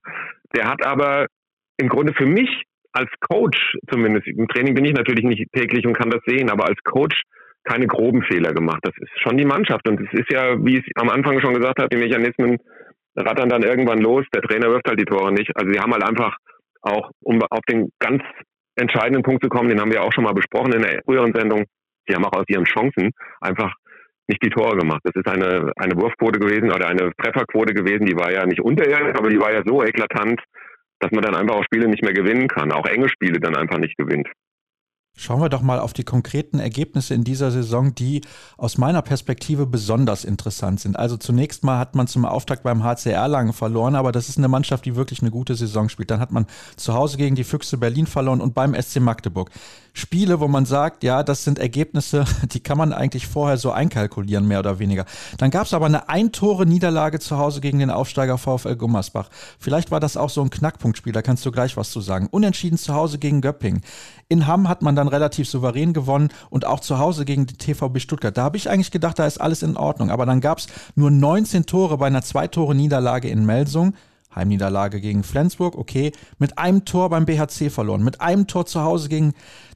Der 0.56 0.70
hat 0.70 0.86
aber 0.86 1.28
im 1.78 1.90
Grunde 1.90 2.14
für 2.14 2.26
mich 2.26 2.64
als 2.94 3.10
Coach, 3.20 3.76
zumindest 3.92 4.28
im 4.28 4.48
Training 4.48 4.74
bin 4.74 4.86
ich 4.86 4.94
natürlich 4.94 5.26
nicht 5.26 5.46
täglich 5.54 5.86
und 5.86 5.98
kann 5.98 6.10
das 6.10 6.22
sehen, 6.26 6.50
aber 6.50 6.66
als 6.66 6.82
Coach 6.84 7.22
keine 7.64 7.86
groben 7.86 8.24
Fehler 8.24 8.54
gemacht. 8.54 8.80
Das 8.84 8.94
ist 8.98 9.12
schon 9.22 9.38
die 9.38 9.46
Mannschaft. 9.46 9.88
Und 9.88 10.00
es 10.00 10.20
ist 10.20 10.32
ja, 10.32 10.56
wie 10.64 10.78
ich 10.78 10.86
am 10.96 11.10
Anfang 11.10 11.42
schon 11.42 11.54
gesagt 11.54 11.80
habe, 11.80 11.90
die 11.90 11.98
Mechanismen 11.98 12.58
rattern 13.16 13.50
dann 13.50 13.64
irgendwann 13.64 14.00
los. 14.00 14.26
Der 14.34 14.42
Trainer 14.42 14.70
wirft 14.70 14.88
halt 14.88 15.00
die 15.00 15.06
Tore 15.06 15.34
nicht. 15.34 15.52
Also 15.56 15.72
sie 15.72 15.80
haben 15.80 15.92
halt 15.92 16.04
einfach 16.04 16.38
auch, 16.82 17.12
um 17.22 17.42
auf 17.50 17.62
den 17.70 17.90
ganz 18.00 18.24
entscheidenden 18.76 19.24
Punkt 19.24 19.44
zu 19.44 19.50
kommen, 19.50 19.70
den 19.70 19.82
haben 19.82 19.92
wir 19.92 20.04
auch 20.04 20.14
schon 20.14 20.24
mal 20.24 20.34
besprochen 20.34 20.74
in 20.74 20.82
der 20.84 21.02
früheren 21.04 21.34
Sendung, 21.34 21.66
sie 22.08 22.16
haben 22.16 22.26
auch 22.26 22.38
aus 22.38 22.46
ihren 22.48 22.64
Chancen 22.64 23.12
einfach 23.42 23.74
nicht 24.28 24.44
die 24.44 24.50
Tore 24.50 24.78
gemacht. 24.78 25.02
Das 25.04 25.16
ist 25.16 25.28
eine, 25.28 25.72
eine 25.76 25.96
Wurfquote 25.96 26.40
gewesen 26.40 26.72
oder 26.72 26.88
eine 26.88 27.12
Trefferquote 27.18 27.74
gewesen, 27.74 28.06
die 28.06 28.16
war 28.16 28.32
ja 28.32 28.46
nicht 28.46 28.62
unterirdisch, 28.62 29.16
aber 29.18 29.30
die 29.30 29.40
war 29.40 29.54
ja 29.54 29.62
so 29.66 29.84
eklatant, 29.84 30.42
dass 31.00 31.12
man 31.12 31.24
dann 31.24 31.36
einfach 31.36 31.56
auch 31.56 31.64
Spiele 31.64 31.88
nicht 31.88 32.04
mehr 32.04 32.14
gewinnen 32.14 32.48
kann, 32.48 32.72
auch 32.72 32.86
enge 32.86 33.10
Spiele 33.10 33.40
dann 33.40 33.56
einfach 33.56 33.78
nicht 33.78 33.98
gewinnt. 33.98 34.28
Schauen 35.20 35.42
wir 35.42 35.50
doch 35.50 35.64
mal 35.64 35.80
auf 35.80 35.94
die 35.94 36.04
konkreten 36.04 36.60
Ergebnisse 36.60 37.16
in 37.16 37.24
dieser 37.24 37.50
Saison, 37.50 37.96
die 37.96 38.22
aus 38.56 38.78
meiner 38.78 39.02
Perspektive 39.02 39.66
besonders 39.66 40.24
interessant 40.24 40.80
sind. 40.80 40.96
Also 40.96 41.18
zunächst 41.18 41.64
mal 41.64 41.80
hat 41.80 41.96
man 41.96 42.06
zum 42.06 42.24
Auftakt 42.24 42.62
beim 42.62 42.84
HCR 42.84 43.28
Langen 43.28 43.52
verloren, 43.52 43.96
aber 43.96 44.12
das 44.12 44.30
ist 44.30 44.38
eine 44.38 44.48
Mannschaft, 44.48 44.86
die 44.86 44.96
wirklich 44.96 45.22
eine 45.22 45.32
gute 45.32 45.56
Saison 45.56 45.90
spielt. 45.90 46.12
Dann 46.12 46.20
hat 46.20 46.32
man 46.32 46.46
zu 46.76 46.94
Hause 46.94 47.18
gegen 47.18 47.36
die 47.36 47.44
Füchse 47.44 47.78
Berlin 47.78 48.06
verloren 48.06 48.42
und 48.42 48.54
beim 48.54 48.80
SC 48.80 49.00
Magdeburg. 49.00 49.50
Spiele, 49.98 50.40
wo 50.40 50.48
man 50.48 50.66
sagt, 50.66 51.04
ja, 51.04 51.24
das 51.24 51.44
sind 51.44 51.58
Ergebnisse, 51.58 52.26
die 52.52 52.60
kann 52.60 52.78
man 52.78 52.94
eigentlich 52.94 53.26
vorher 53.26 53.58
so 53.58 53.72
einkalkulieren, 53.72 54.48
mehr 54.48 54.60
oder 54.60 54.78
weniger. 54.78 55.06
Dann 55.40 55.50
gab 55.50 55.66
es 55.66 55.74
aber 55.74 55.88
eine 55.88 56.08
Eintore-Niederlage 56.08 57.20
zu 57.20 57.40
Hause 57.40 57.62
gegen 57.62 57.80
den 57.80 57.90
Aufsteiger 57.90 58.38
VfL 58.38 58.76
Gummersbach. 58.76 59.30
Vielleicht 59.58 59.90
war 59.90 60.00
das 60.00 60.16
auch 60.16 60.30
so 60.30 60.44
ein 60.44 60.52
Knackpunktspiel, 60.52 61.14
da 61.14 61.24
kannst 61.24 61.44
du 61.48 61.52
gleich 61.52 61.76
was 61.76 61.90
zu 61.90 62.02
sagen. 62.02 62.28
Unentschieden 62.30 62.78
zu 62.78 62.94
Hause 62.94 63.18
gegen 63.18 63.42
Göppingen. 63.42 63.82
In 64.30 64.46
Hamm 64.46 64.70
hat 64.70 64.84
man 64.84 64.96
dann 64.96 65.07
relativ 65.08 65.50
souverän 65.50 65.94
gewonnen 65.94 66.30
und 66.50 66.66
auch 66.66 66.80
zu 66.80 67.00
Hause 67.00 67.26
gegen 67.26 67.46
die 67.46 67.58
TVB 67.58 68.00
Stuttgart. 68.00 68.38
Da 68.38 68.44
habe 68.44 68.58
ich 68.58 68.70
eigentlich 68.70 68.92
gedacht, 68.92 69.20
da 69.20 69.26
ist 69.26 69.40
alles 69.40 69.64
in 69.64 69.78
Ordnung. 69.78 70.10
Aber 70.10 70.26
dann 70.26 70.42
gab 70.42 70.60
es 70.60 70.68
nur 70.96 71.12
19 71.12 71.66
Tore 71.66 71.98
bei 71.98 72.08
einer 72.08 72.22
Zwei-Tore-Niederlage 72.22 73.30
in 73.30 73.46
Melsung. 73.46 73.94
Heimniederlage 74.38 75.02
gegen 75.02 75.24
Flensburg, 75.24 75.78
okay. 75.78 76.12
Mit 76.38 76.58
einem 76.58 76.86
Tor 76.86 77.10
beim 77.10 77.26
BHC 77.26 77.70
verloren, 77.70 78.04
mit 78.04 78.22
einem 78.22 78.48
Tor 78.48 78.66
zu 78.66 78.82
Hause 78.82 79.10
gegen 79.10 79.34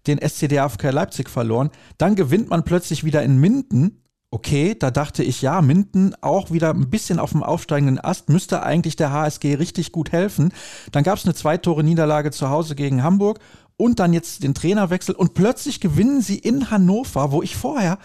den 0.07 0.19
SCDFK 0.19 0.91
Leipzig 0.91 1.29
verloren. 1.29 1.71
Dann 1.97 2.15
gewinnt 2.15 2.49
man 2.49 2.63
plötzlich 2.63 3.03
wieder 3.03 3.23
in 3.23 3.39
Minden. 3.39 3.97
Okay, 4.33 4.75
da 4.79 4.91
dachte 4.91 5.23
ich, 5.23 5.41
ja, 5.41 5.61
Minden 5.61 6.15
auch 6.21 6.51
wieder 6.51 6.69
ein 6.69 6.89
bisschen 6.89 7.19
auf 7.19 7.31
dem 7.31 7.43
aufsteigenden 7.43 7.99
Ast, 7.99 8.29
müsste 8.29 8.63
eigentlich 8.63 8.95
der 8.95 9.11
HSG 9.11 9.55
richtig 9.55 9.91
gut 9.91 10.13
helfen. 10.13 10.53
Dann 10.93 11.03
gab 11.03 11.17
es 11.17 11.25
eine 11.25 11.33
Zwei-Tore-Niederlage 11.33 12.31
zu 12.31 12.49
Hause 12.49 12.75
gegen 12.75 13.03
Hamburg 13.03 13.39
und 13.81 13.99
dann 13.99 14.13
jetzt 14.13 14.43
den 14.43 14.53
Trainerwechsel 14.53 15.15
und 15.15 15.33
plötzlich 15.33 15.79
gewinnen 15.79 16.21
sie 16.21 16.37
in 16.37 16.69
Hannover, 16.69 17.31
wo 17.31 17.41
ich 17.41 17.55
vorher 17.55 17.97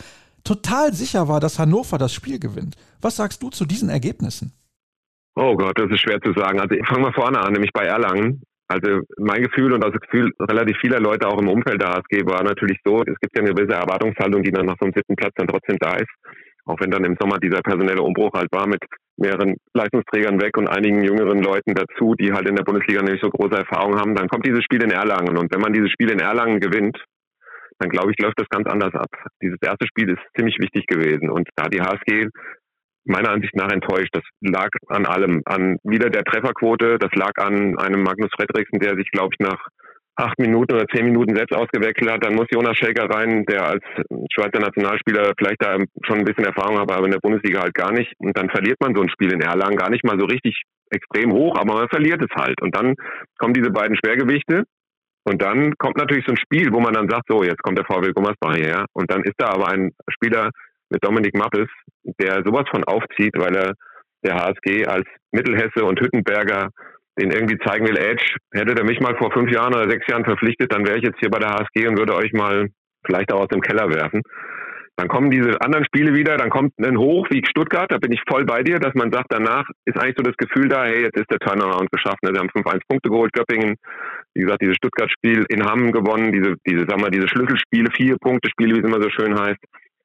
total 0.42 0.94
sicher 0.94 1.28
war, 1.28 1.38
dass 1.38 1.58
Hannover 1.58 1.98
das 1.98 2.14
Spiel 2.14 2.38
gewinnt. 2.38 2.76
Was 3.02 3.16
sagst 3.16 3.42
du 3.42 3.50
zu 3.50 3.66
diesen 3.66 3.90
Ergebnissen? 3.90 4.52
Oh 5.34 5.54
Gott, 5.54 5.78
das 5.78 5.90
ist 5.90 6.00
schwer 6.00 6.18
zu 6.22 6.32
sagen. 6.32 6.60
Also 6.60 6.74
fangen 6.86 7.04
wir 7.04 7.12
vorne 7.12 7.38
an, 7.40 7.52
nämlich 7.52 7.72
bei 7.74 7.84
Erlangen. 7.84 8.42
Also 8.68 9.00
mein 9.18 9.42
Gefühl 9.42 9.74
und 9.74 9.84
das 9.84 9.92
Gefühl 9.92 10.32
relativ 10.40 10.76
vieler 10.78 10.98
Leute 10.98 11.28
auch 11.28 11.38
im 11.38 11.48
Umfeld 11.48 11.80
der 11.80 11.90
HSG 11.90 12.24
war 12.24 12.42
natürlich 12.42 12.78
so, 12.82 13.02
es 13.02 13.20
gibt 13.20 13.36
ja 13.36 13.44
eine 13.44 13.54
gewisse 13.54 13.74
Erwartungshaltung, 13.74 14.42
die 14.42 14.50
dann 14.50 14.66
nach 14.66 14.76
so 14.80 14.86
einem 14.86 14.94
siebten 14.94 15.14
Platz 15.14 15.34
dann 15.36 15.46
trotzdem 15.46 15.76
da 15.78 15.96
ist. 15.96 16.10
Auch 16.66 16.80
wenn 16.80 16.90
dann 16.90 17.04
im 17.04 17.16
Sommer 17.18 17.38
dieser 17.38 17.62
personelle 17.62 18.02
Umbruch 18.02 18.32
halt 18.34 18.50
war 18.52 18.66
mit 18.66 18.82
mehreren 19.16 19.56
Leistungsträgern 19.72 20.40
weg 20.40 20.56
und 20.58 20.68
einigen 20.68 21.02
jüngeren 21.02 21.38
Leuten 21.38 21.74
dazu, 21.74 22.14
die 22.14 22.32
halt 22.32 22.48
in 22.48 22.56
der 22.56 22.64
Bundesliga 22.64 23.02
nicht 23.02 23.22
so 23.22 23.30
große 23.30 23.56
Erfahrung 23.56 23.98
haben, 23.98 24.14
dann 24.14 24.28
kommt 24.28 24.46
dieses 24.46 24.62
Spiel 24.64 24.82
in 24.82 24.90
Erlangen. 24.90 25.38
Und 25.38 25.52
wenn 25.54 25.60
man 25.60 25.72
dieses 25.72 25.90
Spiel 25.90 26.10
in 26.10 26.18
Erlangen 26.18 26.60
gewinnt, 26.60 26.98
dann 27.78 27.90
glaube 27.90 28.10
ich, 28.10 28.18
läuft 28.18 28.38
das 28.40 28.48
ganz 28.48 28.68
anders 28.68 28.94
ab. 28.94 29.10
Dieses 29.42 29.58
erste 29.62 29.86
Spiel 29.86 30.10
ist 30.10 30.22
ziemlich 30.36 30.56
wichtig 30.58 30.86
gewesen. 30.86 31.30
Und 31.30 31.48
da 31.56 31.68
die 31.68 31.80
HSG 31.80 32.28
meiner 33.06 33.30
Ansicht 33.30 33.54
nach 33.54 33.70
enttäuscht. 33.70 34.10
Das 34.12 34.24
lag 34.40 34.68
an 34.88 35.06
allem, 35.06 35.42
an 35.44 35.78
wieder 35.84 36.10
der 36.10 36.24
Trefferquote, 36.24 36.98
das 36.98 37.10
lag 37.14 37.32
an 37.36 37.78
einem 37.78 38.02
Magnus 38.02 38.30
Fredriksen, 38.36 38.80
der 38.80 38.96
sich, 38.96 39.10
glaube 39.10 39.30
ich, 39.32 39.46
nach 39.46 39.68
acht 40.16 40.38
Minuten 40.38 40.74
oder 40.74 40.86
zehn 40.88 41.04
Minuten 41.04 41.36
selbst 41.36 41.54
ausgewechselt 41.54 42.10
hat, 42.10 42.24
dann 42.24 42.34
muss 42.34 42.46
Jonas 42.50 42.76
Schäker 42.76 43.08
rein, 43.08 43.44
der 43.44 43.66
als 43.66 43.84
Schweizer 44.32 44.60
Nationalspieler 44.60 45.32
vielleicht 45.38 45.62
da 45.62 45.76
schon 46.04 46.18
ein 46.18 46.24
bisschen 46.24 46.44
Erfahrung 46.44 46.78
hat, 46.78 46.90
aber 46.90 47.04
in 47.04 47.12
der 47.12 47.20
Bundesliga 47.20 47.60
halt 47.60 47.74
gar 47.74 47.92
nicht. 47.92 48.12
Und 48.18 48.36
dann 48.36 48.48
verliert 48.48 48.80
man 48.80 48.94
so 48.94 49.02
ein 49.02 49.10
Spiel 49.10 49.32
in 49.32 49.42
Erlangen 49.42 49.76
gar 49.76 49.90
nicht 49.90 50.04
mal 50.04 50.18
so 50.18 50.26
richtig 50.26 50.62
extrem 50.90 51.32
hoch, 51.32 51.56
aber 51.58 51.74
man 51.74 51.88
verliert 51.88 52.22
es 52.22 52.34
halt. 52.34 52.60
Und 52.62 52.74
dann 52.74 52.94
kommen 53.38 53.54
diese 53.54 53.70
beiden 53.70 53.96
Schwergewichte 53.96 54.64
und 55.24 55.42
dann 55.42 55.76
kommt 55.76 55.96
natürlich 55.96 56.24
so 56.24 56.32
ein 56.32 56.38
Spiel, 56.38 56.72
wo 56.72 56.80
man 56.80 56.94
dann 56.94 57.08
sagt, 57.08 57.24
so, 57.28 57.42
jetzt 57.42 57.62
kommt 57.62 57.76
der 57.76 57.84
VW 57.84 58.12
Gummersbach 58.12 58.54
hierher. 58.54 58.86
Und 58.92 59.10
dann 59.10 59.22
ist 59.24 59.34
da 59.38 59.48
aber 59.48 59.68
ein 59.68 59.90
Spieler 60.08 60.50
mit 60.88 61.04
Dominik 61.04 61.36
Mappes, 61.36 61.68
der 62.04 62.42
sowas 62.44 62.64
von 62.70 62.84
aufzieht, 62.84 63.34
weil 63.36 63.56
er 63.56 63.74
der 64.24 64.36
HSG 64.36 64.86
als 64.86 65.06
Mittelhesse 65.32 65.84
und 65.84 66.00
Hüttenberger 66.00 66.70
den 67.18 67.30
irgendwie 67.30 67.58
zeigen 67.58 67.86
will, 67.86 67.96
Edge, 67.96 68.36
hätte 68.52 68.74
der 68.74 68.84
mich 68.84 69.00
mal 69.00 69.16
vor 69.16 69.32
fünf 69.32 69.50
Jahren 69.50 69.74
oder 69.74 69.88
sechs 69.88 70.06
Jahren 70.06 70.24
verpflichtet, 70.24 70.72
dann 70.72 70.86
wäre 70.86 70.98
ich 70.98 71.04
jetzt 71.04 71.18
hier 71.18 71.30
bei 71.30 71.38
der 71.38 71.50
HSG 71.50 71.88
und 71.88 71.98
würde 71.98 72.14
euch 72.14 72.32
mal 72.32 72.68
vielleicht 73.04 73.32
auch 73.32 73.40
aus 73.40 73.48
dem 73.48 73.60
Keller 73.60 73.88
werfen. 73.88 74.22
Dann 74.96 75.08
kommen 75.08 75.30
diese 75.30 75.60
anderen 75.60 75.84
Spiele 75.84 76.14
wieder, 76.14 76.38
dann 76.38 76.48
kommt 76.48 76.72
ein 76.78 76.96
Hoch 76.96 77.26
wie 77.30 77.44
Stuttgart, 77.44 77.90
da 77.90 77.98
bin 77.98 78.12
ich 78.12 78.20
voll 78.26 78.46
bei 78.46 78.62
dir, 78.62 78.78
dass 78.78 78.94
man 78.94 79.12
sagt, 79.12 79.26
danach 79.28 79.68
ist 79.84 79.98
eigentlich 79.98 80.16
so 80.16 80.22
das 80.22 80.36
Gefühl 80.38 80.68
da, 80.68 80.84
hey, 80.84 81.02
jetzt 81.02 81.18
ist 81.18 81.30
der 81.30 81.38
Turnaround 81.38 81.90
geschafft. 81.92 82.22
Ne? 82.22 82.30
Sie 82.32 82.38
haben 82.38 82.48
5-1 82.48 82.80
Punkte 82.88 83.10
geholt, 83.10 83.32
Göppingen, 83.34 83.76
wie 84.32 84.40
gesagt, 84.40 84.62
dieses 84.62 84.76
Stuttgart-Spiel 84.76 85.44
in 85.50 85.66
Hamm 85.66 85.92
gewonnen, 85.92 86.32
diese, 86.32 86.54
diese, 86.66 86.86
sagen 86.88 87.02
wir, 87.02 87.10
diese 87.10 87.28
Schlüsselspiele, 87.28 87.90
vier 87.94 88.16
Punkte-Spiele, 88.18 88.74
wie 88.74 88.80
es 88.80 88.86
immer 88.86 89.02
so 89.02 89.10
schön 89.10 89.38
heißt. 89.38 89.60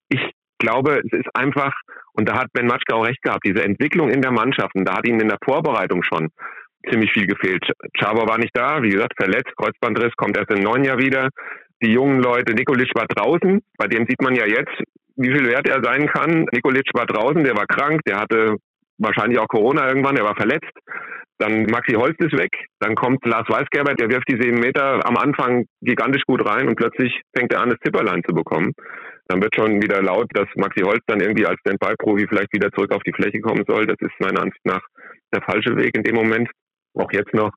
Ich 0.10 0.32
glaube, 0.60 1.02
es 1.06 1.20
ist 1.20 1.30
einfach, 1.34 1.74
und 2.12 2.28
da 2.28 2.38
hat 2.38 2.48
Ben 2.52 2.68
Matschke 2.68 2.94
auch 2.94 3.08
recht 3.08 3.22
gehabt, 3.22 3.46
diese 3.46 3.64
Entwicklung 3.64 4.10
in 4.10 4.22
der 4.22 4.32
Mannschaft, 4.32 4.76
und 4.76 4.84
da 4.84 4.98
hat 4.98 5.08
ihnen 5.08 5.22
in 5.22 5.30
der 5.30 5.40
Vorbereitung 5.42 6.04
schon 6.04 6.30
ziemlich 6.90 7.12
viel 7.12 7.28
gefehlt. 7.28 7.64
Chabo 8.00 8.28
war 8.28 8.38
nicht 8.38 8.56
da, 8.56 8.82
wie 8.82 8.90
gesagt, 8.90 9.14
verletzt, 9.18 9.56
Kreuzbandriss, 9.56 10.16
kommt 10.16 10.38
erst 10.38 10.52
im 10.52 10.64
neuen 10.64 10.84
Jahr 10.84 10.98
wieder. 10.98 11.30
Die 11.84 11.92
jungen 11.92 12.22
Leute, 12.22 12.54
Nikolic 12.54 12.92
war 12.94 13.08
draußen, 13.08 13.62
bei 13.78 13.88
dem 13.88 14.06
sieht 14.08 14.22
man 14.22 14.36
ja 14.36 14.46
jetzt, 14.46 14.78
wie 15.16 15.32
viel 15.32 15.48
wert 15.48 15.68
er 15.68 15.84
sein 15.84 16.08
kann. 16.08 16.46
Nikolic 16.52 16.90
war 16.94 17.06
draußen, 17.06 17.44
der 17.44 17.56
war 17.56 17.66
krank, 17.66 18.02
der 18.06 18.20
hatte 18.20 18.58
wahrscheinlich 18.98 19.40
auch 19.40 19.48
Corona 19.48 19.88
irgendwann, 19.88 20.16
der 20.16 20.26
war 20.26 20.36
verletzt. 20.36 20.72
Dann 21.40 21.66
Maxi 21.66 21.94
Holz 21.94 22.16
ist 22.20 22.38
weg, 22.38 22.52
dann 22.80 22.94
kommt 22.94 23.26
Lars 23.26 23.50
Weißgerber, 23.50 23.96
der 23.96 24.12
wirft 24.12 24.30
die 24.30 24.40
sieben 24.40 24.60
Meter 24.60 25.04
am 25.08 25.18
Anfang 25.18 25.66
gigantisch 25.82 26.24
gut 26.28 26.46
rein 26.48 26.68
und 26.68 26.76
plötzlich 26.76 27.20
fängt 27.36 27.52
er 27.52 27.62
an, 27.62 27.72
das 27.72 27.80
Zipperlein 27.84 28.22
zu 28.28 28.36
bekommen. 28.36 28.74
Dann 29.28 29.42
wird 29.42 29.56
schon 29.56 29.82
wieder 29.82 30.04
laut, 30.04 30.28
dass 30.36 30.48
Maxi 30.56 30.82
Holz 30.82 31.02
dann 31.08 31.20
irgendwie 31.20 31.48
als 31.48 31.60
Standby-Profi 31.62 32.28
vielleicht 32.28 32.54
wieder 32.54 32.72
zurück 32.72 32.92
auf 32.94 33.02
die 33.04 33.14
Fläche 33.14 33.40
kommen 33.40 33.64
soll. 33.68 33.88
Das 33.88 33.98
ist 34.02 34.12
meiner 34.20 34.42
Ansicht 34.42 34.64
nach 34.66 34.82
der 35.34 35.42
falsche 35.42 35.76
Weg 35.78 35.96
in 35.96 36.04
dem 36.04 36.16
Moment 36.16 36.50
auch 36.94 37.12
jetzt 37.12 37.34
noch. 37.34 37.52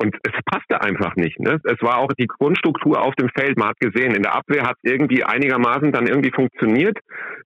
Und 0.00 0.14
es 0.22 0.32
passte 0.44 0.80
einfach 0.80 1.16
nicht. 1.16 1.40
Ne? 1.40 1.58
Es 1.64 1.82
war 1.82 1.98
auch 1.98 2.12
die 2.18 2.28
Grundstruktur 2.28 3.02
auf 3.02 3.14
dem 3.16 3.28
Feld. 3.36 3.58
Man 3.58 3.70
hat 3.70 3.80
gesehen, 3.80 4.14
in 4.14 4.22
der 4.22 4.34
Abwehr 4.34 4.62
hat 4.62 4.76
es 4.82 4.92
irgendwie 4.92 5.24
einigermaßen 5.24 5.90
dann 5.90 6.06
irgendwie 6.06 6.30
funktioniert 6.30 6.96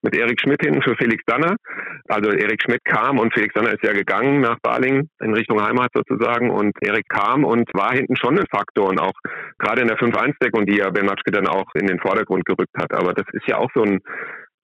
mit 0.03 0.15
Erik 0.15 0.39
Schmidt 0.41 0.63
hinten 0.63 0.83
für 0.83 0.95
Felix 0.97 1.23
Danner. 1.27 1.57
Also 2.09 2.31
Erik 2.31 2.63
Schmidt 2.63 2.85
kam 2.85 3.19
und 3.19 3.33
Felix 3.33 3.55
Danner 3.55 3.73
ist 3.73 3.83
ja 3.83 3.93
gegangen 3.93 4.41
nach 4.43 4.59
Balingen 4.63 5.09
in 5.23 5.33
Richtung 5.33 5.63
Heimat 5.63 5.91
sozusagen 5.95 6.51
und 6.51 6.73
Erik 6.83 7.09
kam 7.09 7.45
und 7.45 7.71
war 7.73 7.93
hinten 7.93 8.17
schon 8.17 8.39
ein 8.39 8.47
Faktor 8.51 8.91
und 8.91 9.01
auch 9.01 9.15
gerade 9.59 9.81
in 9.81 9.89
der 9.89 9.99
5-1-Deckung, 9.99 10.67
die 10.67 10.77
ja 10.77 10.91
Ben 10.91 11.07
Matschke 11.07 11.31
dann 11.31 11.49
auch 11.49 11.71
in 11.75 11.87
den 11.87 12.01
Vordergrund 12.01 12.45
gerückt 12.45 12.77
hat. 12.77 12.93
Aber 12.93 13.15
das 13.15 13.25
ist 13.33 13.47
ja 13.47 13.57
auch 13.57 13.71
so 13.75 13.83
ein 13.83 14.01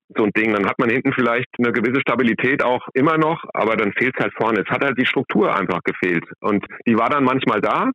so 0.10 0.24
ein 0.24 0.32
Ding. 0.32 0.54
Dann 0.54 0.68
hat 0.68 0.80
man 0.80 0.90
hinten 0.90 1.14
vielleicht 1.14 1.48
eine 1.58 1.72
gewisse 1.72 2.02
Stabilität 2.02 2.64
auch 2.64 2.88
immer 2.94 3.18
noch, 3.18 3.44
aber 3.54 3.76
dann 3.76 3.94
fehlt 3.94 4.16
es 4.18 4.24
halt 4.24 4.34
vorne. 4.36 4.62
Es 4.62 4.70
hat 4.70 4.84
halt 4.84 5.00
die 5.00 5.06
Struktur 5.06 5.56
einfach 5.56 5.82
gefehlt. 5.84 6.26
Und 6.40 6.66
die 6.88 6.98
war 6.98 7.10
dann 7.10 7.24
manchmal 7.24 7.62
da. 7.62 7.90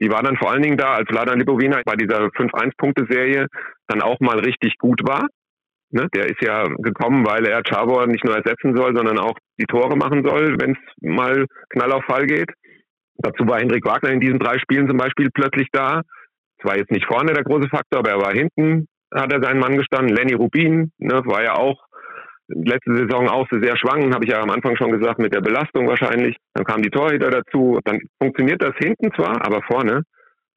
Die 0.00 0.10
war 0.10 0.22
dann 0.22 0.36
vor 0.36 0.50
allen 0.50 0.62
Dingen 0.62 0.76
da, 0.76 0.94
als 0.94 1.08
Vladan 1.08 1.38
Lipovina 1.38 1.80
bei 1.84 1.96
dieser 1.96 2.26
5-1-Punkte-Serie 2.26 3.46
dann 3.88 4.02
auch 4.02 4.20
mal 4.20 4.38
richtig 4.38 4.76
gut 4.78 5.00
war. 5.06 5.26
Ne? 5.90 6.08
Der 6.14 6.26
ist 6.26 6.42
ja 6.42 6.64
gekommen, 6.64 7.26
weil 7.26 7.46
er 7.46 7.62
Chabor 7.62 8.06
nicht 8.06 8.24
nur 8.24 8.36
ersetzen 8.36 8.76
soll, 8.76 8.94
sondern 8.94 9.18
auch 9.18 9.38
die 9.58 9.66
Tore 9.66 9.96
machen 9.96 10.22
soll, 10.24 10.56
wenn 10.60 10.72
es 10.72 10.78
mal 11.00 11.46
Knall 11.70 11.92
auf 11.92 12.04
Fall 12.04 12.26
geht. 12.26 12.50
Dazu 13.18 13.48
war 13.48 13.58
Hendrik 13.60 13.86
Wagner 13.86 14.10
in 14.10 14.20
diesen 14.20 14.38
drei 14.38 14.58
Spielen 14.58 14.88
zum 14.88 14.98
Beispiel 14.98 15.30
plötzlich 15.32 15.68
da. 15.72 16.02
Es 16.58 16.64
war 16.64 16.76
jetzt 16.76 16.90
nicht 16.90 17.06
vorne 17.06 17.32
der 17.32 17.44
große 17.44 17.68
Faktor, 17.68 18.00
aber 18.00 18.10
er 18.10 18.20
war 18.20 18.32
hinten 18.32 18.88
hat 19.14 19.32
er 19.32 19.42
seinen 19.42 19.60
Mann 19.60 19.76
gestanden. 19.76 20.14
Lenny 20.14 20.34
Rubin 20.34 20.92
ne, 20.98 21.22
war 21.24 21.42
ja 21.42 21.54
auch 21.54 21.86
letzte 22.48 22.94
Saison 22.94 23.28
auch 23.28 23.46
sehr 23.50 23.76
schwankend, 23.76 24.14
habe 24.14 24.24
ich 24.24 24.30
ja 24.30 24.40
am 24.40 24.50
Anfang 24.50 24.76
schon 24.76 24.92
gesagt, 24.92 25.18
mit 25.18 25.34
der 25.34 25.40
Belastung 25.40 25.88
wahrscheinlich. 25.88 26.36
Dann 26.54 26.64
kamen 26.64 26.82
die 26.82 26.90
Torhüter 26.90 27.30
dazu. 27.30 27.78
Dann 27.84 27.98
funktioniert 28.20 28.62
das 28.62 28.74
hinten 28.78 29.12
zwar, 29.14 29.44
aber 29.44 29.62
vorne 29.62 30.02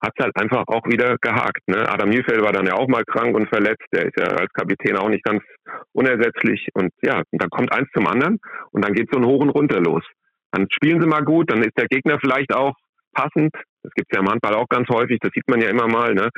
hat 0.01 0.13
es 0.15 0.23
halt 0.23 0.35
einfach 0.39 0.63
auch 0.67 0.85
wieder 0.85 1.17
gehakt. 1.19 1.67
Ne? 1.67 1.87
Adam 1.89 2.09
Mühlfeld 2.09 2.41
war 2.41 2.53
dann 2.53 2.65
ja 2.65 2.73
auch 2.73 2.87
mal 2.87 3.03
krank 3.03 3.35
und 3.35 3.49
verletzt. 3.49 3.85
Der 3.93 4.05
ist 4.05 4.17
ja 4.17 4.27
als 4.27 4.51
Kapitän 4.53 4.97
auch 4.97 5.09
nicht 5.09 5.23
ganz 5.23 5.43
unersetzlich. 5.91 6.69
Und 6.73 6.91
ja, 7.01 7.21
dann 7.31 7.49
kommt 7.49 7.73
eins 7.73 7.89
zum 7.93 8.07
anderen 8.07 8.39
und 8.71 8.85
dann 8.85 8.93
geht 8.93 9.09
so 9.11 9.19
ein 9.19 9.25
Hoch 9.25 9.41
und 9.41 9.49
runter 9.49 9.81
los. 9.81 10.03
Dann 10.51 10.67
spielen 10.71 11.01
sie 11.01 11.07
mal 11.07 11.23
gut, 11.23 11.51
dann 11.51 11.61
ist 11.61 11.77
der 11.77 11.87
Gegner 11.87 12.17
vielleicht 12.19 12.55
auch 12.55 12.75
passend. 13.13 13.51
Das 13.83 13.91
gibt 13.93 14.07
es 14.09 14.15
ja 14.15 14.21
im 14.21 14.29
Handball 14.29 14.55
auch 14.55 14.67
ganz 14.69 14.87
häufig, 14.89 15.19
das 15.21 15.31
sieht 15.33 15.47
man 15.49 15.61
ja 15.61 15.69
immer 15.69 15.87
mal. 15.87 16.13
Ne? 16.13 16.29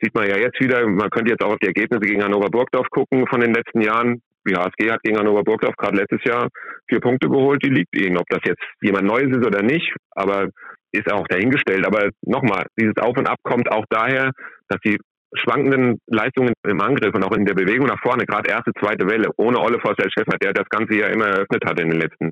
Sieht 0.00 0.14
man 0.14 0.28
ja 0.28 0.36
jetzt 0.36 0.60
wieder, 0.60 0.86
man 0.86 1.10
könnte 1.10 1.32
jetzt 1.32 1.42
auch 1.42 1.52
auf 1.52 1.58
die 1.58 1.68
Ergebnisse 1.68 2.06
gegen 2.06 2.22
Hannover 2.22 2.50
Burgdorf 2.50 2.88
gucken 2.90 3.26
von 3.26 3.40
den 3.40 3.54
letzten 3.54 3.80
Jahren. 3.80 4.20
Die 4.48 4.54
HSG 4.54 4.90
hat 4.90 5.02
gegen 5.02 5.18
Hannover 5.18 5.42
Burgdorf 5.42 5.74
gerade 5.76 5.96
letztes 5.96 6.22
Jahr 6.24 6.48
vier 6.88 7.00
Punkte 7.00 7.28
geholt, 7.28 7.64
die 7.64 7.70
liegt 7.70 7.98
ihnen. 7.98 8.16
Ob 8.16 8.28
das 8.28 8.40
jetzt 8.46 8.62
jemand 8.80 9.06
Neues 9.06 9.36
ist 9.36 9.46
oder 9.46 9.62
nicht, 9.62 9.92
aber 10.10 10.48
ist 10.92 11.12
auch 11.12 11.26
dahingestellt. 11.26 11.86
Aber 11.86 12.10
nochmal, 12.22 12.66
dieses 12.78 12.96
Auf 12.98 13.16
und 13.16 13.28
Ab 13.28 13.38
kommt 13.42 13.70
auch 13.70 13.84
daher, 13.90 14.30
dass 14.68 14.78
die 14.84 14.98
schwankenden 15.34 15.98
Leistungen 16.06 16.52
im 16.66 16.80
Angriff 16.80 17.14
und 17.14 17.24
auch 17.24 17.36
in 17.36 17.44
der 17.44 17.54
Bewegung 17.54 17.86
nach 17.86 18.00
vorne, 18.00 18.24
gerade 18.24 18.50
erste, 18.50 18.72
zweite 18.80 19.08
Welle, 19.08 19.30
ohne 19.36 19.60
Olle 19.60 19.80
Forsell 19.80 20.10
Schäfer, 20.10 20.38
der 20.38 20.52
das 20.52 20.68
Ganze 20.68 20.94
ja 20.94 21.08
immer 21.08 21.26
eröffnet 21.26 21.64
hat 21.66 21.80
in 21.80 21.90
den 21.90 22.00
letzten 22.00 22.30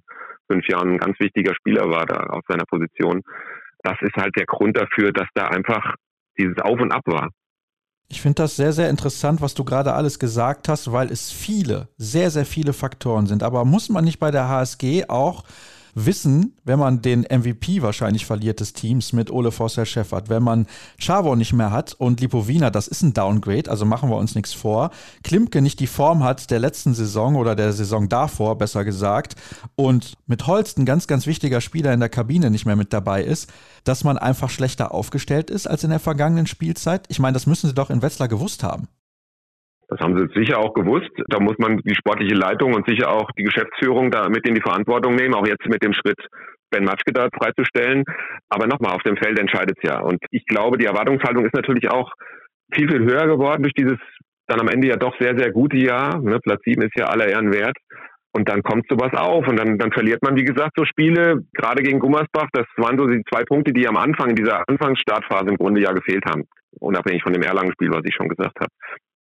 fünf 0.51 0.67
Jahren, 0.69 0.93
ein 0.93 0.99
ganz 0.99 1.19
wichtiger 1.19 1.55
Spieler 1.55 1.89
war 1.91 2.07
da 2.07 2.27
auf 2.29 2.43
seiner 2.49 2.65
Position. 2.65 3.23
Das 3.83 3.97
ist 4.01 4.17
halt 4.17 4.37
der 4.37 4.47
Grund 4.47 4.77
dafür, 4.77 5.13
dass 5.13 5.29
da 5.35 5.49
einfach 5.49 5.95
dieses 6.39 6.59
Auf 6.59 6.81
und 6.81 6.93
Ab 6.93 7.03
war. 7.07 7.31
Ich 8.09 8.21
finde 8.21 8.43
das 8.43 8.57
sehr, 8.57 8.73
sehr 8.73 8.91
interessant, 8.91 9.41
was 9.41 9.55
du 9.55 9.65
gerade 9.65 9.95
alles 9.95 10.19
gesagt 10.19 10.69
hast, 10.69 10.93
weil 10.93 11.11
es 11.11 11.31
viele, 11.31 11.89
sehr, 11.97 12.31
sehr 12.31 12.47
viele 12.47 12.73
Faktoren 12.73 13.27
sind. 13.27 13.43
Aber 13.43 13.65
muss 13.65 13.89
man 13.89 14.05
nicht 14.05 14.19
bei 14.19 14.31
der 14.31 14.49
HSG 14.49 15.09
auch 15.09 15.45
wissen, 15.95 16.57
wenn 16.65 16.79
man 16.79 17.03
den 17.03 17.23
MVP 17.23 17.83
wahrscheinlich 17.83 18.27
verliert 18.27 18.61
des 18.61 18.73
Teams 18.73 19.13
mit 19.13 19.31
Ole 19.31 19.53
Vossel 19.53 19.87
Scheffert, 19.87 20.29
wenn 20.29 20.43
man 20.43 20.67
Chavo 20.99 21.37
nicht 21.37 21.53
mehr 21.53 21.71
hat 21.71 21.95
und 21.95 22.21
Lipovina, 22.21 22.71
das 22.71 22.89
ist 22.89 23.03
ein 23.03 23.15
Downgrade, 23.15 23.71
also 23.71 23.85
machen 23.85 24.11
wir 24.11 24.17
uns 24.17 24.35
nichts 24.35 24.53
vor, 24.53 24.91
Klimke 25.23 25.63
nicht 25.63 25.81
die 25.81 25.87
Form 25.87 26.25
hat 26.25 26.51
der 26.51 26.59
letzten 26.59 26.95
Saison 26.95 27.37
oder 27.37 27.55
der 27.55 27.73
Saison 27.73 28.09
davor, 28.09 28.59
besser 28.59 28.85
gesagt, 28.85 29.37
und 29.77 30.15
mit 30.27 30.47
Holst 30.47 30.79
ein 30.79 30.87
ganz, 30.87 31.07
ganz 31.07 31.27
wichtiger 31.27 31.61
Spieler 31.61 31.93
in 31.93 32.01
der 32.01 32.09
Kabine 32.09 32.51
nicht 32.51 32.67
mehr 32.67 32.77
mit 32.77 32.93
dabei 32.93 33.23
ist, 33.23 33.51
dass 33.85 34.05
man 34.05 34.19
einfach 34.19 34.51
schlechter 34.51 34.93
aufgestellt 34.93 35.51
ist 35.51 35.67
als 35.67 35.85
in 35.85 35.91
der 35.91 36.01
vergangenen 36.01 36.47
Spielzeit? 36.47 37.05
Ich 37.09 37.19
meine, 37.19 37.35
das 37.35 37.47
müssen 37.47 37.69
sie 37.69 37.75
doch 37.75 37.91
in 37.91 38.03
Wetzlar 38.03 38.29
gewusst 38.29 38.63
haben. 38.63 38.89
Das 39.89 40.01
haben 40.01 40.17
sie 40.19 40.41
sicher 40.41 40.59
auch 40.59 40.75
gewusst. 40.75 41.11
Da 41.29 41.41
muss 41.41 41.57
man 41.59 41.79
die 41.79 41.95
sportliche 41.95 42.35
Leitung 42.35 42.75
und 42.75 42.87
sicher 42.89 43.11
auch 43.11 43.31
die 43.39 43.45
Geschäftsführung 43.45 44.11
da 44.11 44.29
mit 44.29 44.47
in 44.49 44.55
die 44.55 44.63
Verantwortung 44.63 45.15
nehmen, 45.15 45.35
auch 45.35 45.47
jetzt 45.47 45.67
mit 45.67 45.83
dem 45.83 45.93
Schritt, 45.93 46.19
Ben 46.71 46.85
Matschke 46.85 47.13
da 47.13 47.29
freizustellen. 47.37 48.05
Aber 48.49 48.67
nochmal, 48.67 48.95
auf 48.95 49.03
dem 49.03 49.17
Feld 49.17 49.39
entscheidet 49.39 49.77
es 49.81 49.89
ja. 49.89 50.01
Und 50.01 50.19
ich 50.31 50.45
glaube, 50.47 50.79
die 50.79 50.87
Erwartungshaltung 50.87 51.45
ist 51.45 51.55
natürlich 51.55 51.91
auch 51.91 52.13
viel, 52.73 52.91
viel 52.91 53.05
höher 53.05 53.27
geworden 53.27 53.63
durch 53.63 53.75
dieses 53.75 53.99
dann 54.47 54.61
am 54.61 54.69
Ende 54.69 54.89
ja 54.89 54.97
doch 54.97 55.15
sehr, 55.19 55.37
sehr 55.37 55.51
gute 55.53 55.77
Jahr. 55.77 56.21
Ne? 56.21 56.39
Platz 56.41 56.61
7 56.65 56.83
ist 56.83 56.97
ja 56.97 57.07
aller 57.07 57.29
Ehren 57.29 57.53
wert. 57.53 57.77
Und 58.33 58.49
dann 58.49 58.63
kommt 58.63 58.87
sowas 58.89 59.13
auf 59.15 59.47
und 59.47 59.57
dann, 59.57 59.79
dann 59.79 59.93
verliert 59.93 60.21
man, 60.23 60.35
wie 60.37 60.45
gesagt, 60.45 60.73
so 60.77 60.85
Spiele, 60.85 61.45
gerade 61.53 61.85
gegen 61.85 62.01
Gummersbach, 62.01 62.49
das 62.53 62.67
waren 62.77 62.99
so 62.99 63.07
die 63.07 63.23
zwei 63.33 63.45
Punkte, 63.45 63.73
die 63.73 63.87
am 63.87 63.97
Anfang, 63.97 64.31
in 64.31 64.35
dieser 64.35 64.69
Anfangsstartphase 64.69 65.51
im 65.51 65.57
Grunde 65.57 65.81
ja 65.81 65.93
gefehlt 65.93 66.25
haben. 66.27 66.43
Unabhängig 66.81 67.23
von 67.23 67.33
dem 67.33 67.43
Erlangen-Spiel, 67.43 67.91
was 67.91 68.03
ich 68.05 68.15
schon 68.15 68.29
gesagt 68.29 68.59
habe. 68.61 68.71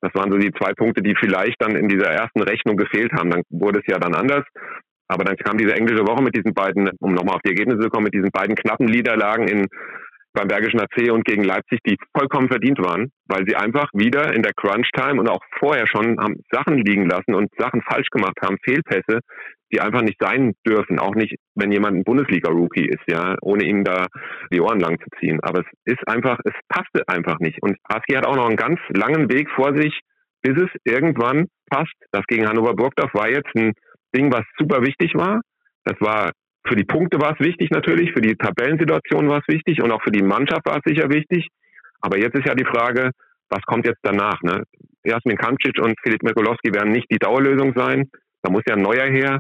Das 0.02 0.14
waren 0.16 0.32
so 0.32 0.38
die 0.38 0.52
zwei 0.52 0.74
Punkte, 0.74 1.02
die 1.02 1.16
vielleicht 1.16 1.56
dann 1.60 1.76
in 1.76 1.88
dieser 1.88 2.10
ersten 2.10 2.42
Rechnung 2.42 2.76
gefehlt 2.76 3.14
haben. 3.14 3.30
Dann 3.30 3.44
wurde 3.50 3.80
es 3.80 3.86
ja 3.88 4.00
dann 4.00 4.16
anders. 4.16 4.44
Aber 5.08 5.24
dann 5.24 5.38
kam 5.38 5.58
diese 5.58 5.76
englische 5.76 6.08
Woche 6.08 6.24
mit 6.24 6.36
diesen 6.36 6.54
beiden, 6.54 6.90
um 7.00 7.14
nochmal 7.14 7.36
auf 7.36 7.42
die 7.42 7.50
Ergebnisse 7.50 7.82
zu 7.82 7.90
kommen, 7.90 8.06
mit 8.06 8.14
diesen 8.14 8.32
beiden 8.32 8.56
knappen 8.56 8.88
Niederlagen 8.88 9.48
in 9.48 9.68
beim 10.34 10.48
Bergischen 10.48 10.80
AC 10.80 11.12
und 11.12 11.26
gegen 11.26 11.44
Leipzig, 11.44 11.80
die 11.86 11.98
vollkommen 12.18 12.50
verdient 12.50 12.80
waren, 12.80 13.12
weil 13.28 13.46
sie 13.48 13.56
einfach 13.56 13.88
wieder 13.94 14.34
in 14.34 14.42
der 14.42 14.54
Crunch-Time 14.54 15.20
und 15.20 15.30
auch 15.30 15.42
vorher 15.60 15.88
schon 15.88 16.20
haben 16.20 16.42
Sachen 16.52 16.78
liegen 16.80 17.08
lassen 17.08 17.36
und 17.36 17.50
Sachen 17.58 17.82
falsch 17.82 18.10
gemacht 18.10 18.38
haben, 18.42 18.58
Fehlpässe, 18.64 19.20
die 19.72 19.82
einfach 19.82 20.02
nicht 20.02 20.18
sein 20.20 20.54
dürfen, 20.68 21.00
auch 21.00 21.16
nicht, 21.16 21.36
wenn 21.56 21.72
jemand 21.72 21.98
ein 21.98 22.04
Bundesliga-Rookie 22.04 22.88
ist, 22.88 23.04
ja, 23.08 23.36
ohne 23.42 23.64
ihm 23.64 23.84
da 23.84 24.06
die 24.52 24.62
Ohren 24.62 24.80
lang 24.80 25.00
zu 25.00 25.08
ziehen. 25.20 25.40
Aber 25.42 25.62
es 25.62 25.68
ist 25.86 26.08
einfach, 26.08 26.40
es 26.46 26.54
passte 26.70 27.08
einfach 27.08 27.40
nicht. 27.40 27.62
Und 27.62 27.78
Husky 27.92 28.14
hat 28.14 28.28
auch 28.28 28.36
noch 28.36 28.48
einen 28.48 28.56
ganz 28.56 28.80
langen 28.90 29.32
Weg 29.32 29.50
vor 29.56 29.76
sich, 29.76 30.00
bis 30.42 30.62
es 30.62 30.70
irgendwann 30.84 31.48
passt. 31.70 31.94
Das 32.12 32.24
gegen 32.28 32.48
Hannover 32.48 32.76
Burgdorf 32.76 33.14
war 33.14 33.30
jetzt 33.30 33.50
ein 33.56 33.74
Ding, 34.16 34.32
was 34.32 34.44
super 34.58 34.82
wichtig 34.82 35.16
war. 35.16 35.42
Das 35.86 36.00
war 36.00 36.32
für 36.66 36.76
die 36.76 36.86
Punkte 36.86 37.20
war 37.20 37.34
es 37.34 37.46
wichtig 37.46 37.72
natürlich, 37.72 38.12
für 38.14 38.22
die 38.22 38.36
Tabellensituation 38.36 39.30
war 39.30 39.40
es 39.40 39.54
wichtig 39.54 39.82
und 39.82 39.92
auch 39.92 40.02
für 40.02 40.12
die 40.12 40.24
Mannschaft 40.24 40.66
war 40.66 40.78
es 40.78 40.84
sicher 40.86 41.10
wichtig. 41.10 41.48
Aber 42.02 42.18
jetzt 42.18 42.36
ist 42.38 42.48
ja 42.48 42.56
die 42.56 42.66
Frage, 42.66 43.12
was 43.50 43.62
kommt 43.64 43.86
jetzt 43.86 44.00
danach? 44.02 44.42
Ne? 44.42 44.64
Jasmin 45.04 45.38
Kamcic 45.38 45.80
und 45.80 46.00
Filip 46.02 46.24
Mikulowski 46.24 46.74
werden 46.74 46.92
nicht 46.92 47.08
die 47.12 47.20
Dauerlösung 47.20 47.74
sein. 47.76 48.10
Da 48.42 48.52
muss 48.52 48.64
ja 48.68 48.76
ein 48.76 48.82
neuer 48.82 49.06
her. 49.06 49.40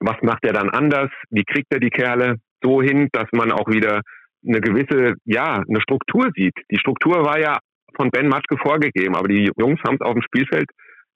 Was 0.00 0.16
macht 0.22 0.44
er 0.44 0.52
dann 0.52 0.70
anders? 0.70 1.10
Wie 1.30 1.44
kriegt 1.44 1.72
er 1.72 1.80
die 1.80 1.90
Kerle 1.90 2.36
so 2.62 2.82
hin, 2.82 3.08
dass 3.12 3.28
man 3.32 3.52
auch 3.52 3.68
wieder 3.68 4.00
eine 4.46 4.60
gewisse, 4.60 5.14
ja, 5.24 5.62
eine 5.66 5.80
Struktur 5.80 6.30
sieht? 6.34 6.54
Die 6.70 6.78
Struktur 6.78 7.24
war 7.24 7.38
ja 7.38 7.58
von 7.94 8.10
Ben 8.10 8.28
Matke 8.28 8.56
vorgegeben, 8.58 9.14
aber 9.14 9.28
die 9.28 9.50
Jungs 9.56 9.80
haben 9.86 9.96
es 9.96 10.00
auf 10.00 10.14
dem 10.14 10.22
Spielfeld 10.22 10.68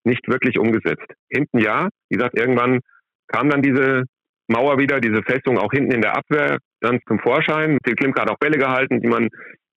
nicht 0.05 0.27
wirklich 0.29 0.59
umgesetzt. 0.59 1.07
Hinten 1.29 1.59
ja, 1.59 1.89
wie 2.09 2.17
gesagt, 2.17 2.39
irgendwann 2.39 2.81
kam 3.27 3.51
dann 3.51 3.63
diese 3.63 4.05
Mauer 4.49 4.79
wieder, 4.79 5.01
diese 5.01 5.23
Festung 5.23 5.59
auch 5.59 5.71
hinten 5.71 5.93
in 5.93 6.01
der 6.01 6.17
Abwehr 6.17 6.59
dann 6.81 7.01
zum 7.07 7.19
Vorschein. 7.21 7.79
Phil 7.85 7.95
Klimke 7.95 8.21
hat 8.21 8.31
auch 8.31 8.39
Bälle 8.39 8.59
gehalten, 8.59 9.01
die 9.01 9.09
man 9.09 9.29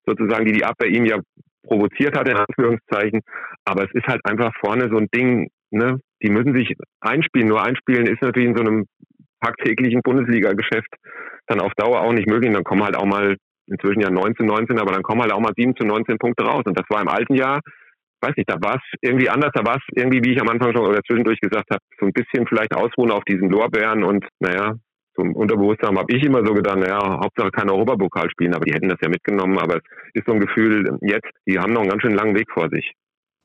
sozusagen, 0.05 0.45
die 0.45 0.53
die 0.53 0.65
Abwehr 0.65 0.89
ihm 0.89 1.05
ja 1.05 1.19
provoziert 1.63 2.17
hat, 2.17 2.27
in 2.27 2.37
Anführungszeichen. 2.37 3.21
Aber 3.65 3.83
es 3.83 3.91
ist 3.93 4.07
halt 4.07 4.21
einfach 4.25 4.51
vorne 4.59 4.89
so 4.89 4.97
ein 4.97 5.07
Ding, 5.13 5.49
ne? 5.71 5.99
Die 6.23 6.29
müssen 6.29 6.55
sich 6.55 6.75
einspielen. 7.01 7.49
Nur 7.49 7.63
einspielen 7.63 8.07
ist 8.07 8.21
natürlich 8.21 8.49
in 8.49 8.57
so 8.57 8.63
einem 8.63 8.85
tagtäglichen 9.41 10.01
Bundesliga-Geschäft 10.03 10.93
dann 11.47 11.59
auf 11.59 11.73
Dauer 11.75 12.01
auch 12.01 12.13
nicht 12.13 12.27
möglich. 12.27 12.53
Dann 12.53 12.63
kommen 12.63 12.83
halt 12.83 12.95
auch 12.95 13.05
mal 13.05 13.35
inzwischen 13.67 14.01
ja 14.01 14.09
19, 14.09 14.45
19, 14.45 14.79
aber 14.79 14.91
dann 14.91 15.03
kommen 15.03 15.21
halt 15.21 15.33
auch 15.33 15.39
mal 15.39 15.53
7 15.55 15.75
zu 15.75 15.85
19 15.85 16.17
Punkte 16.17 16.43
raus. 16.43 16.63
Und 16.65 16.77
das 16.77 16.85
war 16.89 17.01
im 17.01 17.07
alten 17.07 17.35
Jahr, 17.35 17.61
weiß 18.21 18.35
nicht, 18.37 18.49
da 18.49 18.55
war 18.61 18.75
es 18.75 18.99
irgendwie 19.01 19.29
anders, 19.29 19.51
da 19.53 19.65
war 19.65 19.75
es 19.75 19.83
irgendwie, 19.95 20.21
wie 20.23 20.33
ich 20.33 20.41
am 20.41 20.49
Anfang 20.49 20.73
schon 20.73 20.85
oder 20.85 21.01
zwischendurch 21.03 21.39
gesagt 21.39 21.69
habe, 21.71 21.81
so 21.99 22.05
ein 22.05 22.13
bisschen 22.13 22.47
vielleicht 22.47 22.75
ausruhen 22.75 23.11
auf 23.11 23.23
diesen 23.25 23.49
Lorbeeren 23.49 24.03
und 24.03 24.25
naja, 24.39 24.75
zum 25.15 25.35
Unterbewusstsein 25.35 25.97
habe 25.97 26.13
ich 26.15 26.23
immer 26.23 26.45
so 26.45 26.53
gedacht, 26.53 26.77
naja, 26.77 27.19
Hauptsache 27.19 27.51
kein 27.51 27.69
Europapokal 27.69 28.29
spielen, 28.29 28.53
aber 28.53 28.65
die 28.65 28.73
hätten 28.73 28.89
das 28.89 28.99
ja 29.01 29.09
mitgenommen, 29.09 29.57
aber 29.59 29.77
es 29.77 29.81
ist 30.13 30.27
so 30.27 30.33
ein 30.33 30.39
Gefühl, 30.39 30.97
jetzt, 31.01 31.29
die 31.45 31.59
haben 31.59 31.73
noch 31.73 31.81
einen 31.81 31.89
ganz 31.89 32.01
schön 32.01 32.15
langen 32.15 32.35
Weg 32.35 32.49
vor 32.51 32.69
sich. 32.69 32.93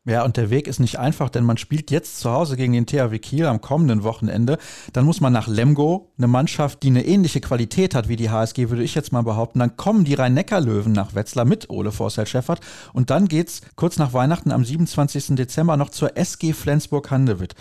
Ja, 0.08 0.24
und 0.24 0.36
der 0.36 0.50
Weg 0.50 0.68
ist 0.68 0.78
nicht 0.78 1.00
einfach, 1.00 1.30
denn 1.30 1.42
man 1.42 1.56
spielt 1.56 1.90
jetzt 1.90 2.20
zu 2.20 2.30
Hause 2.30 2.56
gegen 2.56 2.72
den 2.72 2.86
THW 2.86 3.18
Kiel 3.18 3.46
am 3.46 3.60
kommenden 3.60 4.04
Wochenende. 4.04 4.56
Dann 4.92 5.04
muss 5.04 5.20
man 5.20 5.32
nach 5.32 5.48
Lemgo, 5.48 6.12
eine 6.16 6.28
Mannschaft, 6.28 6.84
die 6.84 6.90
eine 6.90 7.04
ähnliche 7.04 7.40
Qualität 7.40 7.92
hat 7.96 8.08
wie 8.08 8.14
die 8.14 8.30
HSG, 8.30 8.70
würde 8.70 8.84
ich 8.84 8.94
jetzt 8.94 9.10
mal 9.10 9.22
behaupten. 9.22 9.58
Dann 9.58 9.76
kommen 9.76 10.04
die 10.04 10.14
Rhein-Neckar-Löwen 10.14 10.92
nach 10.92 11.16
Wetzlar 11.16 11.44
mit 11.44 11.70
Ole 11.70 11.90
Forsell-Scheffert. 11.90 12.60
Und 12.92 13.10
dann 13.10 13.26
geht's 13.26 13.62
kurz 13.74 13.98
nach 13.98 14.12
Weihnachten 14.12 14.52
am 14.52 14.64
27. 14.64 15.34
Dezember 15.34 15.76
noch 15.76 15.90
zur 15.90 16.16
SG 16.16 16.52
Flensburg-Handewitt. 16.52 17.56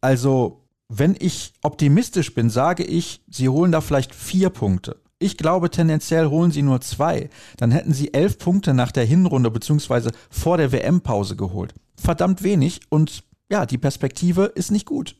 Also, 0.00 0.62
wenn 0.88 1.14
ich 1.18 1.52
optimistisch 1.60 2.32
bin, 2.32 2.48
sage 2.48 2.84
ich, 2.84 3.22
sie 3.28 3.50
holen 3.50 3.70
da 3.70 3.82
vielleicht 3.82 4.14
vier 4.14 4.48
Punkte. 4.48 5.01
Ich 5.22 5.36
glaube, 5.36 5.70
tendenziell 5.70 6.26
holen 6.26 6.50
sie 6.50 6.62
nur 6.62 6.80
zwei. 6.80 7.30
Dann 7.56 7.70
hätten 7.70 7.92
sie 7.92 8.12
elf 8.12 8.38
Punkte 8.38 8.74
nach 8.74 8.90
der 8.90 9.04
Hinrunde 9.04 9.52
bzw. 9.52 10.10
vor 10.30 10.56
der 10.56 10.72
WM-Pause 10.72 11.36
geholt. 11.36 11.74
Verdammt 11.96 12.42
wenig 12.42 12.80
und 12.90 13.22
ja, 13.48 13.64
die 13.64 13.78
Perspektive 13.78 14.50
ist 14.54 14.72
nicht 14.72 14.84
gut. 14.86 15.14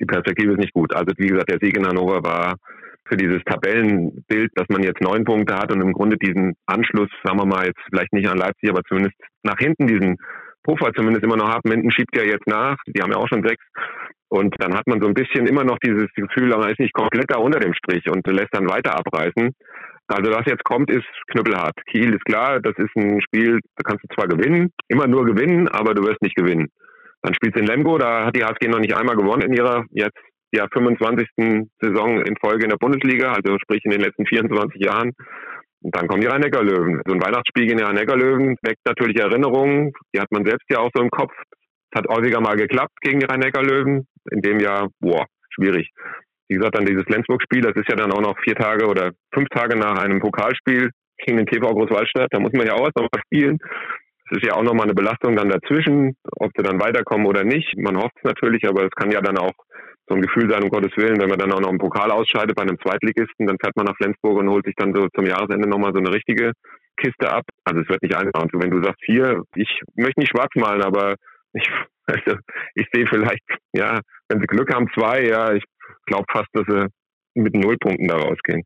Die 0.00 0.06
Perspektive 0.06 0.52
ist 0.52 0.58
nicht 0.58 0.72
gut. 0.72 0.94
Also 0.96 1.12
wie 1.18 1.28
gesagt, 1.28 1.50
der 1.50 1.58
Sieg 1.60 1.76
in 1.76 1.86
Hannover 1.86 2.24
war 2.24 2.56
für 3.06 3.16
dieses 3.16 3.40
Tabellenbild, 3.44 4.50
dass 4.56 4.66
man 4.68 4.82
jetzt 4.82 5.00
neun 5.00 5.24
Punkte 5.24 5.54
hat 5.54 5.70
und 5.72 5.80
im 5.80 5.92
Grunde 5.92 6.16
diesen 6.16 6.54
Anschluss, 6.66 7.08
sagen 7.22 7.38
wir 7.38 7.46
mal, 7.46 7.66
jetzt 7.66 7.80
vielleicht 7.88 8.12
nicht 8.12 8.28
an 8.28 8.38
Leipzig, 8.38 8.70
aber 8.70 8.82
zumindest 8.88 9.14
nach 9.44 9.58
hinten 9.58 9.86
diesen 9.86 10.16
Puffer 10.64 10.92
zumindest 10.94 11.24
immer 11.24 11.36
noch 11.36 11.48
haben. 11.48 11.70
Hinten 11.70 11.92
schiebt 11.92 12.16
ja 12.16 12.24
jetzt 12.24 12.46
nach. 12.46 12.76
Die 12.86 13.00
haben 13.00 13.12
ja 13.12 13.18
auch 13.18 13.28
schon 13.28 13.46
sechs. 13.46 13.64
Und 14.30 14.54
dann 14.58 14.74
hat 14.74 14.86
man 14.86 15.00
so 15.00 15.08
ein 15.08 15.14
bisschen 15.14 15.46
immer 15.46 15.64
noch 15.64 15.78
dieses 15.84 16.06
Gefühl, 16.14 16.50
man 16.50 16.70
ist 16.70 16.78
nicht 16.78 16.94
komplett 16.94 17.30
da 17.30 17.38
unter 17.38 17.58
dem 17.58 17.74
Strich 17.74 18.08
und 18.08 18.24
lässt 18.28 18.54
dann 18.54 18.70
weiter 18.70 18.96
abreißen. 18.96 19.50
Also 20.06 20.30
was 20.32 20.46
jetzt 20.46 20.64
kommt, 20.64 20.90
ist 20.90 21.06
knüppelhart. 21.32 21.74
Kiel 21.90 22.14
ist 22.14 22.24
klar, 22.24 22.60
das 22.60 22.74
ist 22.78 22.94
ein 22.96 23.20
Spiel, 23.22 23.58
da 23.76 23.82
kannst 23.84 24.04
du 24.04 24.14
zwar 24.14 24.28
gewinnen, 24.28 24.70
immer 24.88 25.08
nur 25.08 25.24
gewinnen, 25.24 25.68
aber 25.68 25.94
du 25.94 26.02
wirst 26.02 26.22
nicht 26.22 26.36
gewinnen. 26.36 26.68
Dann 27.22 27.34
spielst 27.34 27.56
du 27.56 27.60
in 27.60 27.66
Lemgo, 27.66 27.98
da 27.98 28.26
hat 28.26 28.36
die 28.36 28.44
HSG 28.44 28.68
noch 28.68 28.78
nicht 28.78 28.96
einmal 28.96 29.16
gewonnen 29.16 29.42
in 29.42 29.52
ihrer 29.52 29.84
jetzt 29.90 30.18
ja 30.52 30.66
25. 30.72 31.26
Saison 31.80 32.22
in 32.22 32.36
Folge 32.40 32.64
in 32.64 32.70
der 32.70 32.76
Bundesliga, 32.76 33.32
also 33.32 33.56
sprich 33.62 33.84
in 33.84 33.90
den 33.90 34.00
letzten 34.00 34.26
24 34.26 34.80
Jahren. 34.80 35.12
Und 35.82 35.96
dann 35.96 36.08
kommen 36.08 36.20
die 36.20 36.26
Rhein-Neckar-Löwen. 36.26 37.00
So 37.06 37.14
ein 37.14 37.22
Weihnachtsspiel 37.22 37.66
gegen 37.66 37.78
die 37.78 37.84
Rhein-Neckar-Löwen 37.84 38.56
weckt 38.62 38.80
natürlich 38.84 39.18
Erinnerungen. 39.18 39.92
Die 40.14 40.20
hat 40.20 40.30
man 40.30 40.44
selbst 40.44 40.66
ja 40.70 40.78
auch 40.78 40.90
so 40.94 41.02
im 41.02 41.10
Kopf. 41.10 41.32
Es 41.92 41.98
hat 41.98 42.08
häufiger 42.08 42.40
mal 42.40 42.56
geklappt 42.56 43.00
gegen 43.00 43.20
die 43.20 43.26
Rhein-Neckar-Löwen. 43.26 44.06
In 44.30 44.42
dem 44.42 44.60
Jahr, 44.60 44.88
boah, 45.00 45.26
schwierig. 45.50 45.90
Wie 46.48 46.56
gesagt, 46.56 46.76
dann 46.76 46.86
dieses 46.86 47.04
Flensburg-Spiel, 47.04 47.62
das 47.62 47.76
ist 47.76 47.88
ja 47.88 47.96
dann 47.96 48.12
auch 48.12 48.20
noch 48.20 48.38
vier 48.40 48.54
Tage 48.54 48.86
oder 48.86 49.12
fünf 49.32 49.48
Tage 49.48 49.76
nach 49.76 50.02
einem 50.02 50.20
Pokalspiel 50.20 50.90
gegen 51.18 51.38
den 51.38 51.46
TV 51.46 51.66
Großwaldstadt. 51.68 52.28
Da 52.30 52.40
muss 52.40 52.52
man 52.52 52.66
ja 52.66 52.74
auch 52.74 52.84
erst 52.84 52.96
noch 52.96 53.08
mal 53.12 53.22
spielen. 53.26 53.58
Es 54.30 54.38
ist 54.38 54.46
ja 54.46 54.54
auch 54.54 54.62
nochmal 54.62 54.84
eine 54.84 54.94
Belastung 54.94 55.34
dann 55.34 55.48
dazwischen, 55.48 56.16
ob 56.38 56.50
sie 56.56 56.62
dann 56.62 56.80
weiterkommen 56.80 57.26
oder 57.26 57.44
nicht. 57.44 57.76
Man 57.76 57.96
hofft 57.96 58.14
es 58.16 58.24
natürlich, 58.24 58.66
aber 58.68 58.84
es 58.84 58.90
kann 58.90 59.10
ja 59.10 59.20
dann 59.20 59.38
auch 59.38 59.52
so 60.08 60.14
ein 60.14 60.22
Gefühl 60.22 60.50
sein, 60.50 60.62
um 60.62 60.70
Gottes 60.70 60.96
Willen, 60.96 61.20
wenn 61.20 61.28
man 61.28 61.38
dann 61.38 61.52
auch 61.52 61.60
noch 61.60 61.68
einen 61.68 61.78
Pokal 61.78 62.10
ausscheidet 62.10 62.54
bei 62.56 62.62
einem 62.62 62.78
Zweitligisten, 62.80 63.46
dann 63.46 63.58
fährt 63.60 63.76
man 63.76 63.86
nach 63.86 63.96
Flensburg 63.96 64.38
und 64.38 64.48
holt 64.48 64.66
sich 64.66 64.74
dann 64.76 64.94
so 64.94 65.06
zum 65.14 65.26
Jahresende 65.26 65.68
nochmal 65.68 65.92
so 65.92 65.98
eine 65.98 66.12
richtige 66.12 66.52
Kiste 66.96 67.30
ab. 67.30 67.44
Also 67.64 67.80
es 67.80 67.88
wird 67.88 68.02
nicht 68.02 68.16
einfach. 68.16 68.42
Und 68.42 68.52
wenn 68.54 68.70
du 68.70 68.82
sagst, 68.82 69.02
hier, 69.04 69.42
ich 69.54 69.80
möchte 69.94 70.20
nicht 70.20 70.30
schwarz 70.30 70.50
malen, 70.56 70.82
aber 70.82 71.14
ich, 71.52 71.70
also, 72.06 72.38
ich 72.74 72.86
sehe 72.92 73.06
vielleicht, 73.06 73.44
ja, 73.72 74.00
wenn 74.28 74.40
sie 74.40 74.46
Glück 74.46 74.72
haben, 74.74 74.88
zwei, 74.94 75.24
ja, 75.24 75.52
ich 75.52 75.64
glaube 76.06 76.26
fast, 76.30 76.48
dass 76.52 76.64
sie 76.68 76.86
mit 77.34 77.54
Nullpunkten 77.54 78.08
da 78.08 78.16
rausgehen. 78.16 78.62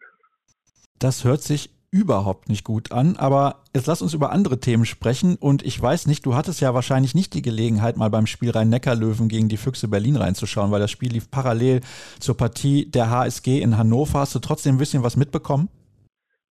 Das 0.99 1.25
hört 1.25 1.43
sich 1.43 1.71
überhaupt 1.95 2.49
nicht 2.49 2.65
gut 2.65 2.91
an. 2.91 3.15
Aber 3.17 3.63
jetzt 3.73 3.87
lass 3.87 4.03
uns 4.03 4.15
über 4.15 4.33
andere 4.33 4.59
Themen 4.59 4.85
sprechen. 4.85 5.37
Und 5.37 5.65
ich 5.65 5.81
weiß 5.81 6.09
nicht, 6.09 6.27
du 6.27 6.35
hattest 6.35 6.61
ja 6.61 6.75
wahrscheinlich 6.75 7.15
nicht 7.15 7.35
die 7.35 7.43
Gelegenheit, 7.43 7.97
mal 7.97 8.11
beim 8.11 8.27
Spiel 8.27 8.51
Rhein-Neckar-Löwen 8.51 9.29
gegen 9.29 9.49
die 9.49 9.57
Füchse 9.57 9.87
Berlin 9.87 10.17
reinzuschauen, 10.17 10.73
weil 10.73 10.81
das 10.81 10.91
Spiel 10.91 11.13
lief 11.13 11.31
parallel 11.31 11.83
zur 12.19 12.37
Partie 12.37 12.91
der 12.91 13.11
HSG 13.11 13.61
in 13.61 13.79
Hannover. 13.79 14.19
Hast 14.19 14.35
du 14.35 14.41
trotzdem 14.41 14.75
ein 14.75 14.79
bisschen 14.79 15.05
was 15.05 15.17
mitbekommen? 15.17 15.69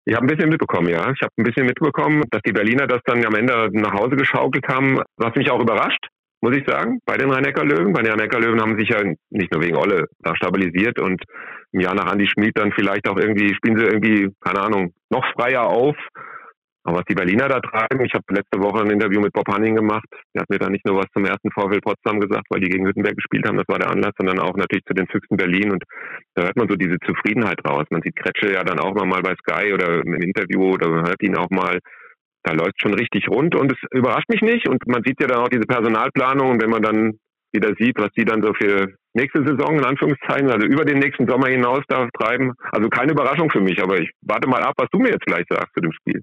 Ich 0.06 0.16
habe 0.16 0.26
ein 0.26 0.30
bisschen 0.30 0.50
mitbekommen, 0.50 0.90
ja. 0.90 1.12
Ich 1.12 1.22
habe 1.22 1.32
ein 1.38 1.44
bisschen 1.44 1.66
mitbekommen, 1.66 2.24
dass 2.30 2.42
die 2.44 2.52
Berliner 2.52 2.86
das 2.86 3.02
dann 3.06 3.26
am 3.26 3.36
Ende 3.36 3.70
nach 3.74 3.94
Hause 3.94 4.16
geschaukelt 4.16 4.68
haben, 4.68 5.02
was 5.18 5.36
mich 5.36 5.50
auch 5.50 5.60
überrascht, 5.60 6.08
muss 6.42 6.56
ich 6.56 6.66
sagen, 6.68 7.00
bei 7.06 7.18
den 7.18 7.32
Rhein-Neckar-Löwen. 7.32 7.94
Bei 7.94 8.02
den 8.02 8.12
Rhein-Neckar-Löwen 8.12 8.62
haben 8.62 8.78
sich 8.78 8.90
ja 8.90 9.02
nicht 9.30 9.54
nur 9.54 9.64
wegen 9.64 9.78
Olle 9.78 10.08
da 10.20 10.36
stabilisiert 10.36 11.00
und 11.00 11.24
im 11.72 11.80
Jahr 11.80 11.96
nach 11.96 12.12
Andi 12.12 12.28
Schmid 12.28 12.58
dann 12.58 12.74
vielleicht 12.74 13.08
auch 13.08 13.18
irgendwie, 13.18 13.54
spielen 13.54 13.78
sie 13.78 13.86
irgendwie, 13.86 14.30
keine 14.42 14.62
Ahnung, 14.62 14.94
noch 15.10 15.26
freier 15.34 15.68
auf. 15.68 15.96
Aber 16.84 16.98
was 16.98 17.06
die 17.06 17.14
Berliner 17.14 17.48
da 17.48 17.60
treiben, 17.60 18.04
ich 18.04 18.14
habe 18.14 18.26
letzte 18.30 18.60
Woche 18.60 18.82
ein 18.82 18.90
Interview 18.90 19.22
mit 19.22 19.34
Bob 19.34 19.48
Hanning 19.48 19.76
gemacht. 19.76 20.08
Der 20.34 20.42
hat 20.42 20.50
mir 20.50 20.58
da 20.58 20.68
nicht 20.68 20.84
nur 20.84 20.98
was 20.98 21.06
zum 21.14 21.26
ersten 21.26 21.52
VfL 21.52 21.80
Potsdam 21.80 22.20
gesagt, 22.20 22.48
weil 22.50 22.60
die 22.60 22.70
gegen 22.70 22.88
Hüttenberg 22.88 23.16
gespielt 23.16 23.48
haben, 23.48 23.58
das 23.58 23.68
war 23.68 23.78
der 23.78 23.92
Anlass, 23.92 24.14
sondern 24.18 24.40
auch 24.40 24.56
natürlich 24.58 24.84
zu 24.86 24.96
den 24.96 25.06
Füchsen 25.08 25.38
Berlin. 25.38 25.72
Und 25.72 25.84
da 26.34 26.44
hört 26.44 26.58
man 26.58 26.68
so 26.68 26.76
diese 26.76 26.98
Zufriedenheit 27.06 27.60
raus. 27.68 27.86
Man 27.92 28.02
sieht 28.02 28.16
Kretsche 28.16 28.54
ja 28.54 28.64
dann 28.64 28.80
auch 28.80 28.96
mal 29.06 29.22
bei 29.22 29.36
Sky 29.46 29.74
oder 29.74 30.02
im 30.02 30.16
Interview 30.16 30.74
oder 30.74 30.90
man 30.90 31.08
hört 31.08 31.22
ihn 31.22 31.38
auch 31.38 31.52
mal 31.52 31.78
da 32.44 32.54
läuft 32.54 32.82
schon 32.82 32.94
richtig 32.94 33.28
rund 33.30 33.56
und 33.56 33.72
es 33.72 33.78
überrascht 33.92 34.30
mich 34.30 34.42
nicht. 34.42 34.68
Und 34.68 34.86
man 34.88 35.04
sieht 35.04 35.20
ja 35.22 35.28
dann 35.28 35.40
auch 35.40 35.50
diese 35.50 35.66
Personalplanung 35.66 36.52
und 36.52 36.62
wenn 36.62 36.70
man 36.70 36.82
dann 36.82 37.20
wieder 37.54 37.74
sieht, 37.78 37.98
was 38.00 38.12
die 38.18 38.26
dann 38.26 38.42
so 38.42 38.54
für 38.54 38.88
nächste 39.14 39.46
Saison 39.46 39.78
in 39.78 39.86
Anführungszeichen, 39.86 40.50
also 40.50 40.66
über 40.66 40.86
den 40.86 41.00
nächsten 41.00 41.28
Sommer 41.28 41.48
hinaus 41.48 41.82
da 41.88 42.08
treiben. 42.18 42.54
Also 42.72 42.90
keine 42.90 43.12
Überraschung 43.12 43.50
für 43.50 43.62
mich, 43.62 43.82
aber 43.82 44.00
ich 44.00 44.10
warte 44.22 44.48
mal 44.48 44.64
ab, 44.64 44.74
was 44.78 44.90
du 44.92 45.00
mir 45.00 45.10
jetzt 45.10 45.26
gleich 45.26 45.46
sagst 45.50 45.74
zu 45.74 45.82
dem 45.82 45.92
Spiel. 45.92 46.22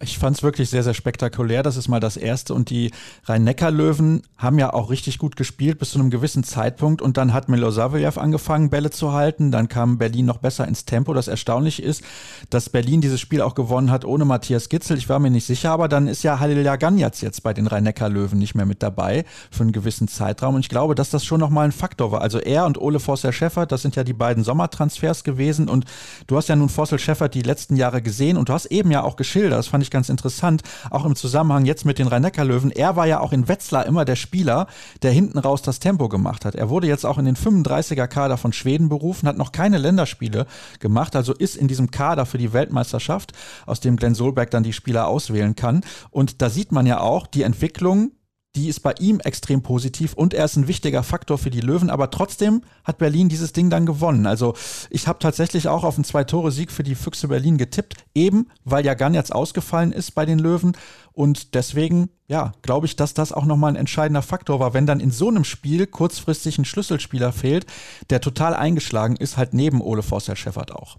Ich 0.00 0.18
fand 0.18 0.36
es 0.36 0.42
wirklich 0.42 0.70
sehr, 0.70 0.82
sehr 0.82 0.94
spektakulär. 0.94 1.62
Das 1.62 1.76
ist 1.76 1.88
mal 1.88 2.00
das 2.00 2.16
Erste. 2.16 2.54
Und 2.54 2.70
die 2.70 2.90
Rhein-Neckar-Löwen 3.24 4.22
haben 4.36 4.58
ja 4.58 4.72
auch 4.72 4.90
richtig 4.90 5.18
gut 5.18 5.36
gespielt 5.36 5.78
bis 5.78 5.90
zu 5.90 5.98
einem 5.98 6.10
gewissen 6.10 6.44
Zeitpunkt. 6.44 7.02
Und 7.02 7.16
dann 7.16 7.32
hat 7.32 7.48
Milosavljev 7.48 8.18
angefangen, 8.18 8.70
Bälle 8.70 8.90
zu 8.90 9.12
halten. 9.12 9.50
Dann 9.50 9.68
kam 9.68 9.98
Berlin 9.98 10.26
noch 10.26 10.38
besser 10.38 10.66
ins 10.66 10.84
Tempo. 10.84 11.14
Das 11.14 11.28
Erstaunliche 11.28 11.82
ist, 11.82 12.02
dass 12.50 12.70
Berlin 12.70 13.00
dieses 13.00 13.20
Spiel 13.20 13.42
auch 13.42 13.54
gewonnen 13.54 13.90
hat 13.90 14.04
ohne 14.04 14.24
Matthias 14.24 14.68
Gitzel. 14.68 14.98
Ich 14.98 15.08
war 15.08 15.18
mir 15.18 15.30
nicht 15.30 15.46
sicher, 15.46 15.70
aber 15.72 15.88
dann 15.88 16.06
ist 16.06 16.22
ja 16.22 16.40
Halil 16.40 16.60
Ganjatz 16.78 17.20
jetzt 17.20 17.42
bei 17.42 17.52
den 17.52 17.66
Rhein-Neckar-Löwen 17.66 18.38
nicht 18.38 18.54
mehr 18.54 18.66
mit 18.66 18.82
dabei 18.82 19.24
für 19.50 19.62
einen 19.62 19.72
gewissen 19.72 20.08
Zeitraum. 20.08 20.54
Und 20.54 20.60
ich 20.60 20.68
glaube, 20.68 20.94
dass 20.94 21.10
das 21.10 21.24
schon 21.24 21.40
nochmal 21.40 21.66
ein 21.66 21.72
Faktor 21.72 22.12
war. 22.12 22.20
Also 22.20 22.38
er 22.38 22.66
und 22.66 22.80
Ole 22.80 23.00
Forster-Scheffert, 23.00 23.72
das 23.72 23.82
sind 23.82 23.96
ja 23.96 24.04
die 24.04 24.12
beiden 24.12 24.44
Sommertransfers 24.44 25.24
gewesen. 25.24 25.68
Und 25.68 25.84
du 26.26 26.36
hast 26.36 26.48
ja 26.48 26.56
nun 26.56 26.68
Forster-Scheffert 26.68 27.34
die 27.34 27.42
letzten 27.42 27.76
Jahre 27.76 28.02
gesehen 28.02 28.36
und 28.36 28.48
du 28.48 28.52
hast 28.52 28.66
eben 28.66 28.90
ja 28.90 29.02
auch 29.02 29.16
geschildert, 29.16 29.52
das 29.52 29.68
fand 29.68 29.79
ich 29.82 29.90
ganz 29.90 30.08
interessant, 30.08 30.62
auch 30.90 31.04
im 31.04 31.16
Zusammenhang 31.16 31.64
jetzt 31.64 31.84
mit 31.84 31.98
den 31.98 32.06
Rhein-Neckar-Löwen. 32.06 32.70
Er 32.70 32.96
war 32.96 33.06
ja 33.06 33.20
auch 33.20 33.32
in 33.32 33.48
Wetzlar 33.48 33.86
immer 33.86 34.04
der 34.04 34.16
Spieler, 34.16 34.66
der 35.02 35.12
hinten 35.12 35.38
raus 35.38 35.62
das 35.62 35.80
Tempo 35.80 36.08
gemacht 36.08 36.44
hat. 36.44 36.54
Er 36.54 36.70
wurde 36.70 36.86
jetzt 36.86 37.04
auch 37.04 37.18
in 37.18 37.24
den 37.24 37.36
35er-Kader 37.36 38.36
von 38.36 38.52
Schweden 38.52 38.88
berufen, 38.88 39.28
hat 39.28 39.36
noch 39.36 39.52
keine 39.52 39.78
Länderspiele 39.78 40.46
gemacht, 40.78 41.16
also 41.16 41.32
ist 41.32 41.56
in 41.56 41.68
diesem 41.68 41.90
Kader 41.90 42.26
für 42.26 42.38
die 42.38 42.52
Weltmeisterschaft, 42.52 43.32
aus 43.66 43.80
dem 43.80 43.96
Glenn 43.96 44.14
Solberg 44.14 44.50
dann 44.50 44.62
die 44.62 44.72
Spieler 44.72 45.06
auswählen 45.06 45.56
kann. 45.56 45.82
Und 46.10 46.42
da 46.42 46.50
sieht 46.50 46.72
man 46.72 46.86
ja 46.86 47.00
auch 47.00 47.26
die 47.26 47.42
Entwicklung 47.42 48.12
die 48.56 48.68
ist 48.68 48.80
bei 48.80 48.94
ihm 48.98 49.20
extrem 49.20 49.62
positiv 49.62 50.14
und 50.14 50.34
er 50.34 50.44
ist 50.44 50.56
ein 50.56 50.66
wichtiger 50.66 51.02
Faktor 51.02 51.38
für 51.38 51.50
die 51.50 51.60
Löwen, 51.60 51.88
aber 51.88 52.10
trotzdem 52.10 52.62
hat 52.84 52.98
Berlin 52.98 53.28
dieses 53.28 53.52
Ding 53.52 53.70
dann 53.70 53.86
gewonnen. 53.86 54.26
Also 54.26 54.54
ich 54.90 55.06
habe 55.06 55.20
tatsächlich 55.20 55.68
auch 55.68 55.84
auf 55.84 55.96
einen 55.96 56.04
Zwei-Tore-Sieg 56.04 56.72
für 56.72 56.82
die 56.82 56.96
Füchse 56.96 57.28
Berlin 57.28 57.58
getippt, 57.58 57.94
eben 58.14 58.48
weil 58.64 58.84
ja 58.84 58.96
Jan 58.96 59.14
jetzt 59.14 59.32
ausgefallen 59.32 59.92
ist 59.92 60.12
bei 60.12 60.26
den 60.26 60.40
Löwen 60.40 60.72
und 61.12 61.54
deswegen, 61.54 62.10
ja, 62.26 62.52
glaube 62.62 62.86
ich, 62.86 62.96
dass 62.96 63.14
das 63.14 63.32
auch 63.32 63.46
nochmal 63.46 63.72
ein 63.72 63.76
entscheidender 63.76 64.22
Faktor 64.22 64.58
war, 64.58 64.74
wenn 64.74 64.86
dann 64.86 65.00
in 65.00 65.10
so 65.10 65.28
einem 65.28 65.44
Spiel 65.44 65.86
kurzfristig 65.86 66.58
ein 66.58 66.64
Schlüsselspieler 66.64 67.32
fehlt, 67.32 67.66
der 68.10 68.20
total 68.20 68.54
eingeschlagen 68.54 69.16
ist, 69.16 69.36
halt 69.36 69.54
neben 69.54 69.80
Ole 69.80 70.02
Forster-Scheffert 70.02 70.72
auch. 70.72 70.98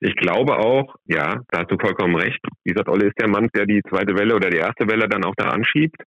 Ich 0.00 0.14
glaube 0.14 0.58
auch, 0.58 0.94
ja, 1.06 1.40
da 1.48 1.60
hast 1.60 1.70
du 1.70 1.76
vollkommen 1.76 2.14
recht. 2.14 2.40
Wie 2.62 2.70
gesagt, 2.70 2.88
Olle 2.88 3.06
ist 3.06 3.18
der 3.18 3.28
Mann, 3.28 3.48
der 3.54 3.66
die 3.66 3.82
zweite 3.88 4.16
Welle 4.16 4.36
oder 4.36 4.48
die 4.48 4.58
erste 4.58 4.86
Welle 4.88 5.08
dann 5.08 5.24
auch 5.24 5.34
da 5.36 5.48
anschiebt. 5.48 6.00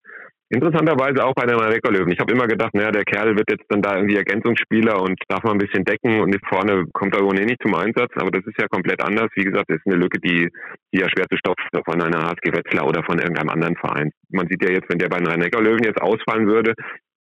Interessanterweise 0.54 1.24
auch 1.24 1.34
bei 1.34 1.46
den 1.46 1.58
Reckerlöwen. 1.58 2.12
Ich 2.12 2.20
habe 2.20 2.34
immer 2.34 2.46
gedacht, 2.46 2.74
naja, 2.74 2.92
der 2.92 3.06
Kerl 3.06 3.38
wird 3.38 3.50
jetzt 3.50 3.64
dann 3.70 3.82
da 3.82 3.96
irgendwie 3.96 4.18
Ergänzungsspieler 4.18 5.02
und 5.02 5.18
darf 5.30 5.44
mal 5.44 5.54
ein 5.54 5.58
bisschen 5.58 5.86
decken 5.86 6.20
und 6.20 6.36
vorne 6.46 6.88
kommt 6.92 7.16
er 7.16 7.26
ohnehin 7.26 7.48
nicht 7.48 7.62
zum 7.62 7.74
Einsatz. 7.74 8.12
Aber 8.16 8.32
das 8.32 8.46
ist 8.46 8.60
ja 8.60 8.68
komplett 8.68 9.02
anders. 9.02 9.30
Wie 9.36 9.46
gesagt, 9.46 9.70
das 9.70 9.78
ist 9.78 9.88
eine 9.88 9.96
Lücke, 9.96 10.20
die, 10.20 10.50
die 10.94 11.00
ja 11.00 11.08
schwer 11.10 11.26
zu 11.30 11.38
stopfen 11.38 11.70
von 11.86 12.02
einer 12.02 12.28
HSG 12.28 12.52
Wetzlar 12.52 12.86
oder 12.86 13.02
von 13.04 13.18
irgendeinem 13.18 13.48
anderen 13.48 13.78
Verein. 13.78 14.12
Man 14.30 14.48
sieht 14.50 14.62
ja 14.62 14.72
jetzt, 14.72 14.90
wenn 14.90 15.00
der 15.00 15.08
bei 15.08 15.20
den 15.20 15.28
Rhein-Neckar-Löwen 15.28 15.86
jetzt 15.86 16.02
ausfallen 16.02 16.48
würde, 16.48 16.74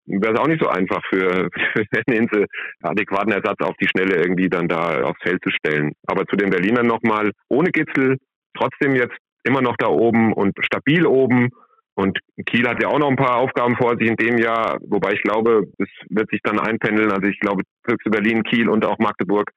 wäre 0.08 0.34
es 0.34 0.40
auch 0.42 0.48
nicht 0.48 0.62
so 0.62 0.68
einfach 0.68 1.02
für, 1.10 1.48
für 1.74 2.02
Nenze 2.08 2.48
adäquaten 2.82 3.32
Ersatz 3.32 3.62
auf 3.62 3.78
die 3.82 3.88
Schnelle 3.88 4.18
irgendwie 4.18 4.50
dann 4.50 4.68
da 4.68 5.04
aufs 5.04 5.22
Feld 5.24 5.40
zu 5.42 5.52
stellen. 5.52 5.94
Aber 6.06 6.26
zu 6.26 6.36
den 6.36 6.50
Berlinern 6.50 6.86
nochmal, 6.86 7.32
ohne 7.48 7.72
Gitzel, 7.72 8.18
trotzdem 8.58 8.94
jetzt 8.96 9.16
immer 9.44 9.62
noch 9.62 9.78
da 9.78 9.88
oben 9.88 10.34
und 10.34 10.54
stabil 10.66 11.06
oben 11.06 11.50
und 11.96 12.20
Kiel 12.46 12.68
hat 12.68 12.82
ja 12.82 12.90
auch 12.90 13.00
noch 13.00 13.10
ein 13.10 13.18
paar 13.18 13.38
Aufgaben 13.38 13.76
vor 13.76 13.98
sich 13.98 14.08
in 14.08 14.16
dem 14.16 14.38
Jahr, 14.38 14.80
wobei 14.82 15.14
ich 15.14 15.22
glaube, 15.24 15.68
es 15.78 15.90
wird 16.10 16.30
sich 16.30 16.40
dann 16.44 16.60
einpendeln. 16.60 17.12
Also 17.12 17.28
ich 17.28 17.40
glaube, 17.40 17.64
Füchse 17.88 18.10
Berlin, 18.10 18.44
Kiel 18.44 18.70
und 18.70 18.86
auch 18.86 18.98
Magdeburg 19.00 19.52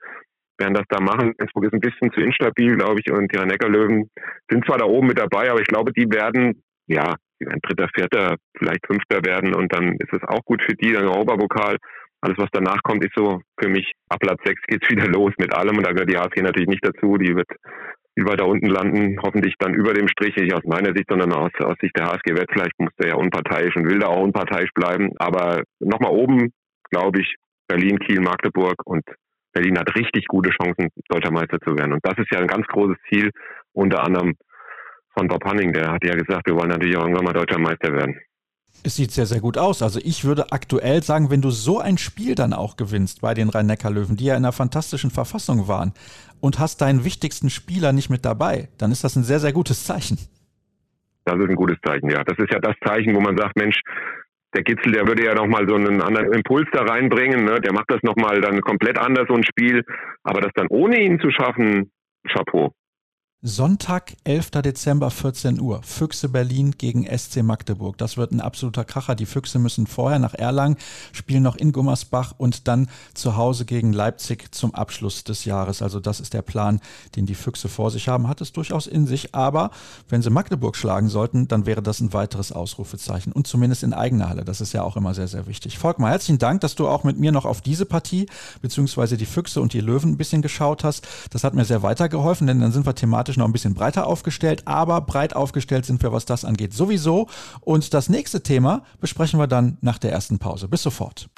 werden 0.58 0.74
das 0.74 0.86
da 0.88 1.00
machen. 1.00 1.32
Innsbruck 1.38 1.64
ist 1.64 1.74
ein 1.74 1.80
bisschen 1.80 2.12
zu 2.12 2.20
instabil, 2.20 2.76
glaube 2.76 3.00
ich, 3.00 3.12
und 3.12 3.32
die 3.32 3.38
Rhein-Neckar-Löwen 3.38 4.10
sind 4.50 4.64
zwar 4.66 4.78
da 4.78 4.84
oben 4.84 5.08
mit 5.08 5.18
dabei, 5.18 5.50
aber 5.50 5.60
ich 5.60 5.66
glaube, 5.66 5.92
die 5.92 6.10
werden, 6.10 6.62
ja, 6.86 7.14
die 7.40 7.46
werden 7.46 7.60
Dritter, 7.62 7.88
Vierter, 7.94 8.36
vielleicht 8.56 8.86
Fünfter 8.86 9.24
werden 9.24 9.54
und 9.54 9.72
dann 9.72 9.96
ist 9.96 10.12
es 10.12 10.22
auch 10.26 10.44
gut 10.44 10.62
für 10.62 10.74
die, 10.76 10.92
dann 10.92 11.08
Europapokal. 11.08 11.76
Alles, 12.20 12.38
was 12.38 12.48
danach 12.52 12.82
kommt, 12.82 13.04
ist 13.04 13.14
so 13.14 13.42
für 13.60 13.68
mich, 13.68 13.92
ab 14.08 14.20
Platz 14.20 14.40
6 14.44 14.62
geht's 14.66 14.88
wieder 14.90 15.06
los 15.08 15.32
mit 15.38 15.54
allem 15.54 15.76
und 15.76 15.86
da 15.86 15.92
gehört 15.92 16.10
die 16.10 16.16
HSG 16.16 16.42
natürlich 16.42 16.68
nicht 16.68 16.84
dazu. 16.84 17.18
Die 17.18 17.34
wird 17.34 17.48
wir 18.16 18.36
da 18.36 18.44
unten 18.44 18.66
landen, 18.66 19.18
hoffentlich 19.22 19.54
dann 19.58 19.74
über 19.74 19.92
dem 19.92 20.08
Strich, 20.08 20.36
nicht 20.36 20.54
aus 20.54 20.64
meiner 20.64 20.92
Sicht, 20.94 21.08
sondern 21.08 21.32
aus, 21.32 21.50
aus 21.60 21.76
Sicht 21.80 21.96
der 21.96 22.06
HSG 22.06 22.36
Wetzlar. 22.36 22.66
Ich 22.66 22.78
muss 22.78 22.92
da 22.96 23.08
ja 23.08 23.16
unparteiisch 23.16 23.74
und 23.76 23.88
will 23.88 23.98
da 23.98 24.08
auch 24.08 24.22
unparteiisch 24.22 24.70
bleiben. 24.74 25.10
Aber 25.16 25.62
nochmal 25.80 26.12
oben, 26.12 26.52
glaube 26.90 27.20
ich, 27.20 27.34
Berlin, 27.66 27.98
Kiel, 27.98 28.20
Magdeburg 28.20 28.76
und 28.84 29.04
Berlin 29.52 29.78
hat 29.78 29.94
richtig 29.96 30.26
gute 30.26 30.50
Chancen, 30.50 30.88
deutscher 31.08 31.32
Meister 31.32 31.58
zu 31.60 31.76
werden. 31.76 31.92
Und 31.92 32.00
das 32.04 32.18
ist 32.18 32.30
ja 32.32 32.40
ein 32.40 32.46
ganz 32.46 32.66
großes 32.66 32.96
Ziel, 33.08 33.30
unter 33.72 34.04
anderem 34.04 34.34
von 35.16 35.28
Bob 35.28 35.44
Hanning. 35.44 35.72
Der 35.72 35.92
hat 35.92 36.04
ja 36.04 36.14
gesagt, 36.14 36.46
wir 36.46 36.56
wollen 36.56 36.70
natürlich 36.70 36.96
auch 36.96 37.02
irgendwann 37.02 37.24
mal 37.24 37.32
deutscher 37.32 37.60
Meister 37.60 37.92
werden. 37.92 38.18
Es 38.82 38.96
sieht 38.96 39.12
sehr, 39.12 39.26
sehr 39.26 39.40
gut 39.40 39.56
aus. 39.56 39.82
Also 39.82 40.00
ich 40.02 40.24
würde 40.24 40.52
aktuell 40.52 41.02
sagen, 41.02 41.30
wenn 41.30 41.40
du 41.40 41.50
so 41.50 41.78
ein 41.78 41.96
Spiel 41.96 42.34
dann 42.34 42.52
auch 42.52 42.76
gewinnst 42.76 43.22
bei 43.22 43.32
den 43.32 43.48
Rhein-Neckar-Löwen, 43.48 44.16
die 44.16 44.26
ja 44.26 44.36
in 44.36 44.44
einer 44.44 44.52
fantastischen 44.52 45.10
Verfassung 45.10 45.68
waren, 45.68 45.92
und 46.40 46.58
hast 46.58 46.82
deinen 46.82 47.04
wichtigsten 47.04 47.48
Spieler 47.48 47.92
nicht 47.92 48.10
mit 48.10 48.26
dabei, 48.26 48.68
dann 48.76 48.92
ist 48.92 49.02
das 49.02 49.16
ein 49.16 49.24
sehr, 49.24 49.40
sehr 49.40 49.54
gutes 49.54 49.84
Zeichen. 49.84 50.18
Das 51.24 51.36
ist 51.36 51.48
ein 51.48 51.54
gutes 51.54 51.78
Zeichen, 51.82 52.10
ja. 52.10 52.22
Das 52.22 52.36
ist 52.36 52.52
ja 52.52 52.58
das 52.58 52.74
Zeichen, 52.84 53.14
wo 53.14 53.20
man 53.20 53.36
sagt, 53.38 53.56
Mensch, 53.56 53.80
der 54.54 54.62
Gitzel, 54.62 54.92
der 54.92 55.06
würde 55.06 55.24
ja 55.24 55.34
nochmal 55.34 55.66
so 55.66 55.74
einen 55.74 56.02
anderen 56.02 56.32
Impuls 56.32 56.68
da 56.72 56.82
reinbringen. 56.82 57.44
Ne? 57.44 57.60
Der 57.60 57.72
macht 57.72 57.90
das 57.90 58.02
nochmal 58.02 58.40
dann 58.40 58.60
komplett 58.60 58.98
anders, 58.98 59.26
so 59.28 59.34
ein 59.34 59.44
Spiel. 59.44 59.82
Aber 60.22 60.40
das 60.40 60.52
dann 60.54 60.68
ohne 60.68 61.00
ihn 61.00 61.18
zu 61.18 61.30
schaffen, 61.30 61.90
Chapeau. 62.28 62.72
Sonntag, 63.46 64.16
11. 64.24 64.52
Dezember, 64.62 65.10
14 65.10 65.60
Uhr. 65.60 65.82
Füchse 65.82 66.30
Berlin 66.30 66.76
gegen 66.78 67.04
SC 67.04 67.42
Magdeburg. 67.42 67.98
Das 67.98 68.16
wird 68.16 68.32
ein 68.32 68.40
absoluter 68.40 68.86
Kracher. 68.86 69.14
Die 69.14 69.26
Füchse 69.26 69.58
müssen 69.58 69.86
vorher 69.86 70.18
nach 70.18 70.32
Erlangen, 70.32 70.78
spielen 71.12 71.42
noch 71.42 71.56
in 71.56 71.70
Gummersbach 71.70 72.32
und 72.38 72.68
dann 72.68 72.88
zu 73.12 73.36
Hause 73.36 73.66
gegen 73.66 73.92
Leipzig 73.92 74.54
zum 74.54 74.74
Abschluss 74.74 75.24
des 75.24 75.44
Jahres. 75.44 75.82
Also 75.82 76.00
das 76.00 76.20
ist 76.20 76.32
der 76.32 76.40
Plan, 76.40 76.80
den 77.16 77.26
die 77.26 77.34
Füchse 77.34 77.68
vor 77.68 77.90
sich 77.90 78.08
haben. 78.08 78.28
Hat 78.28 78.40
es 78.40 78.52
durchaus 78.52 78.86
in 78.86 79.06
sich. 79.06 79.34
Aber 79.34 79.72
wenn 80.08 80.22
sie 80.22 80.30
Magdeburg 80.30 80.74
schlagen 80.74 81.10
sollten, 81.10 81.46
dann 81.46 81.66
wäre 81.66 81.82
das 81.82 82.00
ein 82.00 82.14
weiteres 82.14 82.50
Ausrufezeichen. 82.50 83.30
Und 83.30 83.46
zumindest 83.46 83.82
in 83.82 83.92
eigener 83.92 84.30
Halle. 84.30 84.46
Das 84.46 84.62
ist 84.62 84.72
ja 84.72 84.82
auch 84.82 84.96
immer 84.96 85.12
sehr, 85.12 85.28
sehr 85.28 85.46
wichtig. 85.46 85.76
Volkmar, 85.78 86.12
herzlichen 86.12 86.38
Dank, 86.38 86.62
dass 86.62 86.76
du 86.76 86.88
auch 86.88 87.04
mit 87.04 87.18
mir 87.18 87.30
noch 87.30 87.44
auf 87.44 87.60
diese 87.60 87.84
Partie, 87.84 88.24
beziehungsweise 88.62 89.18
die 89.18 89.26
Füchse 89.26 89.60
und 89.60 89.74
die 89.74 89.82
Löwen 89.82 90.12
ein 90.12 90.16
bisschen 90.16 90.40
geschaut 90.40 90.82
hast. 90.82 91.06
Das 91.28 91.44
hat 91.44 91.52
mir 91.52 91.66
sehr 91.66 91.82
weitergeholfen, 91.82 92.46
denn 92.46 92.60
dann 92.60 92.72
sind 92.72 92.86
wir 92.86 92.94
thematisch 92.94 93.33
thematisch 93.34 93.36
noch 93.36 93.46
ein 93.46 93.52
bisschen 93.52 93.74
breiter 93.74 94.06
aufgestellt, 94.06 94.62
aber 94.66 95.00
breit 95.00 95.36
aufgestellt 95.36 95.84
sind 95.84 96.02
wir, 96.02 96.12
was 96.12 96.24
das 96.24 96.44
angeht, 96.44 96.72
sowieso. 96.72 97.28
Und 97.60 97.92
das 97.92 98.08
nächste 98.08 98.42
Thema 98.42 98.82
besprechen 99.00 99.38
wir 99.38 99.46
dann 99.46 99.76
nach 99.80 99.98
der 99.98 100.12
ersten 100.12 100.38
Pause. 100.38 100.68
Bis 100.68 100.82
sofort. 100.82 101.28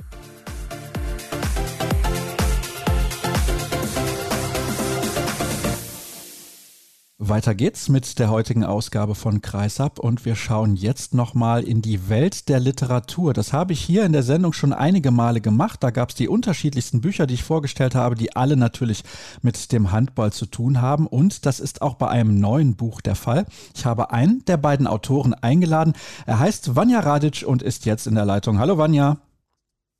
Weiter 7.19 7.55
geht's 7.55 7.89
mit 7.89 8.19
der 8.19 8.29
heutigen 8.29 8.63
Ausgabe 8.63 9.15
von 9.15 9.41
Kreisab 9.41 9.99
und 9.99 10.27
wir 10.27 10.37
schauen 10.37 10.77
jetzt 10.77 11.15
nochmal 11.15 11.65
in 11.65 11.81
die 11.81 12.11
Welt 12.11 12.51
der 12.51 12.61
Literatur. 12.61 13.33
Das 13.33 13.55
habe 13.55 13.73
ich 13.73 13.81
hier 13.81 14.05
in 14.05 14.13
der 14.13 14.23
Sendung 14.23 14.53
schon 14.53 14.75
einige 14.75 15.11
Male 15.11 15.41
gemacht. 15.41 15.83
Da 15.83 15.91
gab 15.91 16.11
es 16.11 16.15
die 16.15 16.29
unterschiedlichsten 16.29 17.01
Bücher, 17.01 17.27
die 17.27 17.33
ich 17.33 17.43
vorgestellt 17.43 17.95
habe, 17.95 18.17
die 18.17 18.37
alle 18.37 18.59
natürlich 18.59 19.03
mit 19.41 19.73
dem 19.73 19.93
Handball 19.93 20.31
zu 20.31 20.45
tun 20.45 20.83
haben. 20.83 21.07
Und 21.07 21.47
das 21.47 21.59
ist 21.59 21.81
auch 21.81 21.95
bei 21.95 22.09
einem 22.09 22.39
neuen 22.39 22.77
Buch 22.77 23.01
der 23.01 23.15
Fall. 23.15 23.47
Ich 23.75 23.87
habe 23.87 24.11
einen 24.11 24.45
der 24.45 24.59
beiden 24.59 24.87
Autoren 24.87 25.33
eingeladen. 25.33 25.95
Er 26.27 26.39
heißt 26.39 26.77
Vanja 26.77 27.01
Radic 27.01 27.45
und 27.47 27.63
ist 27.63 27.87
jetzt 27.87 28.07
in 28.07 28.15
der 28.15 28.27
Leitung. 28.27 28.59
Hallo 28.59 28.77
Vanja. 28.77 29.17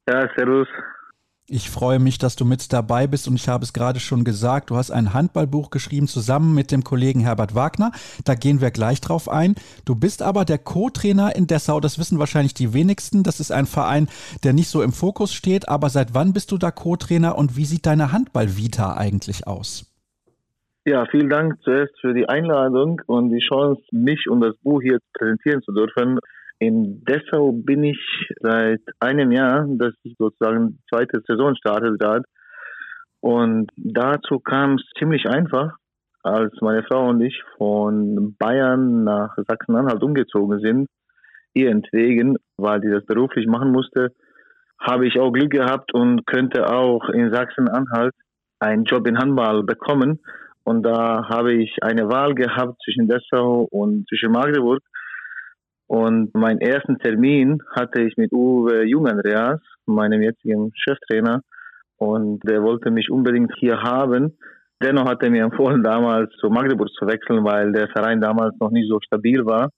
Ja, 0.07 0.29
servus. 0.37 0.69
Ich 1.49 1.71
freue 1.71 2.01
mich, 2.01 2.19
dass 2.19 2.35
du 2.35 2.45
mit 2.45 2.73
dabei 2.73 3.07
bist 3.07 3.29
und 3.29 3.37
ich 3.37 3.49
habe 3.49 3.63
es 3.63 3.73
gerade 3.73 4.01
schon 4.01 4.25
gesagt, 4.25 4.71
du 4.71 4.77
hast 4.77 4.91
ein 4.91 5.15
Handballbuch 5.15 5.71
geschrieben 5.71 6.09
zusammen 6.09 6.57
mit 6.57 6.73
dem 6.73 6.83
Kollegen 6.83 7.21
Herbert 7.21 7.55
Wagner. 7.55 7.93
Da 8.25 8.35
gehen 8.35 8.61
wir 8.61 8.73
gleich 8.73 9.01
drauf 9.01 9.29
ein. 9.29 9.55
Du 9.85 9.95
bist 9.95 10.23
aber 10.23 10.45
der 10.45 10.59
Co-Trainer 10.59 11.37
in 11.37 11.47
Dessau, 11.47 11.79
das 11.79 12.01
wissen 12.01 12.19
wahrscheinlich 12.19 12.55
die 12.55 12.75
wenigsten. 12.75 13.23
Das 13.23 13.39
ist 13.39 13.53
ein 13.53 13.67
Verein, 13.67 14.09
der 14.43 14.55
nicht 14.55 14.69
so 14.69 14.83
im 14.83 14.91
Fokus 14.91 15.33
steht, 15.33 15.69
aber 15.69 15.89
seit 15.89 16.15
wann 16.15 16.33
bist 16.33 16.51
du 16.51 16.59
da 16.59 16.73
Co-Trainer 16.73 17.39
und 17.39 17.57
wie 17.57 17.65
sieht 17.65 17.87
deine 17.87 18.11
Handball-Vita 18.11 18.97
eigentlich 18.97 19.47
aus? 19.47 19.87
Ja, 20.85 21.07
vielen 21.07 21.31
Dank 21.31 21.63
zuerst 21.63 21.95
für 22.01 22.13
die 22.13 22.29
Einladung 22.29 23.01
und 23.07 23.31
die 23.31 23.45
Chance, 23.49 23.83
mich 23.93 24.29
und 24.29 24.41
das 24.41 24.57
Buch 24.65 24.83
hier 24.83 24.99
präsentieren 25.15 25.63
zu 25.63 25.73
dürfen. 25.73 26.19
In 26.59 27.05
Dessau 27.05 27.53
bin 27.53 27.85
ich 27.85 27.99
seit 28.41 28.81
einem 28.99 29.31
Jahr, 29.31 29.67
dass 29.69 29.93
ich 30.05 30.15
sozusagen 30.19 30.79
zweite 30.89 31.21
Saison 31.27 31.55
startet 31.55 31.99
gerade. 31.99 32.23
Und 33.21 33.71
dazu 33.77 34.39
kam 34.41 34.75
es 34.77 34.83
ziemlich 34.99 35.27
einfach, 35.29 35.77
als 36.23 36.53
meine 36.61 36.83
Frau 36.85 37.09
und 37.09 37.21
ich 37.21 37.43
von 37.59 38.35
Bayern 38.39 39.05
nach 39.05 39.37
Sachsen-Anhalt 39.37 40.03
umgezogen 40.03 40.61
sind, 40.61 40.89
ihretwegen, 41.55 42.37
weil 42.57 42.81
die 42.81 42.91
das 42.91 43.05
beruflich 43.05 43.47
machen 43.47 43.73
musste, 43.73 44.13
habe 44.81 45.07
ich 45.07 45.19
auch 45.19 45.33
Glück 45.33 45.51
gehabt 45.51 45.93
und 45.95 46.27
könnte 46.27 46.69
auch 46.71 47.09
in 47.11 47.33
Sachsen-Anhalt 47.33 48.15
einen 48.61 48.85
Job 48.85 49.07
in 49.07 49.19
Handball 49.19 49.63
bekommen. 49.63 50.21
Und 50.65 50.83
da 50.83 51.29
habe 51.29 51.55
ich 51.55 51.77
eine 51.83 52.09
Wahl 52.09 52.35
gehabt 52.35 52.77
zwischen 52.83 53.09
Dessau 53.09 53.67
und 53.71 54.09
zwischen 54.09 54.33
Magdeburg. 54.33 54.83
Und 55.87 56.35
meinen 56.35 56.61
ersten 56.61 56.99
Termin 56.99 57.63
hatte 57.75 58.03
ich 58.03 58.17
mit 58.17 58.33
Uwe 58.33 58.85
Jungandreas, 58.85 59.61
meinem 59.87 60.23
jetzigen 60.23 60.73
Cheftrainer. 60.75 61.43
Und 61.97 62.41
der 62.45 62.63
wollte 62.63 62.91
mich 62.91 63.11
unbedingt 63.11 63.53
hier 63.59 63.81
haben. 63.83 64.37
Dennoch 64.83 65.09
hat 65.09 65.23
er 65.23 65.31
mir 65.31 65.45
empfohlen, 65.45 65.83
damals 65.83 66.31
zu 66.41 66.51
Magdeburg 66.51 66.91
zu 66.99 67.07
wechseln, 67.07 67.45
weil 67.45 67.73
der 67.73 67.89
Verein 67.89 68.21
damals 68.21 68.55
noch 68.61 68.71
nicht 68.71 68.91
so 68.91 68.99
stabil 69.01 69.47
war. 69.47 69.71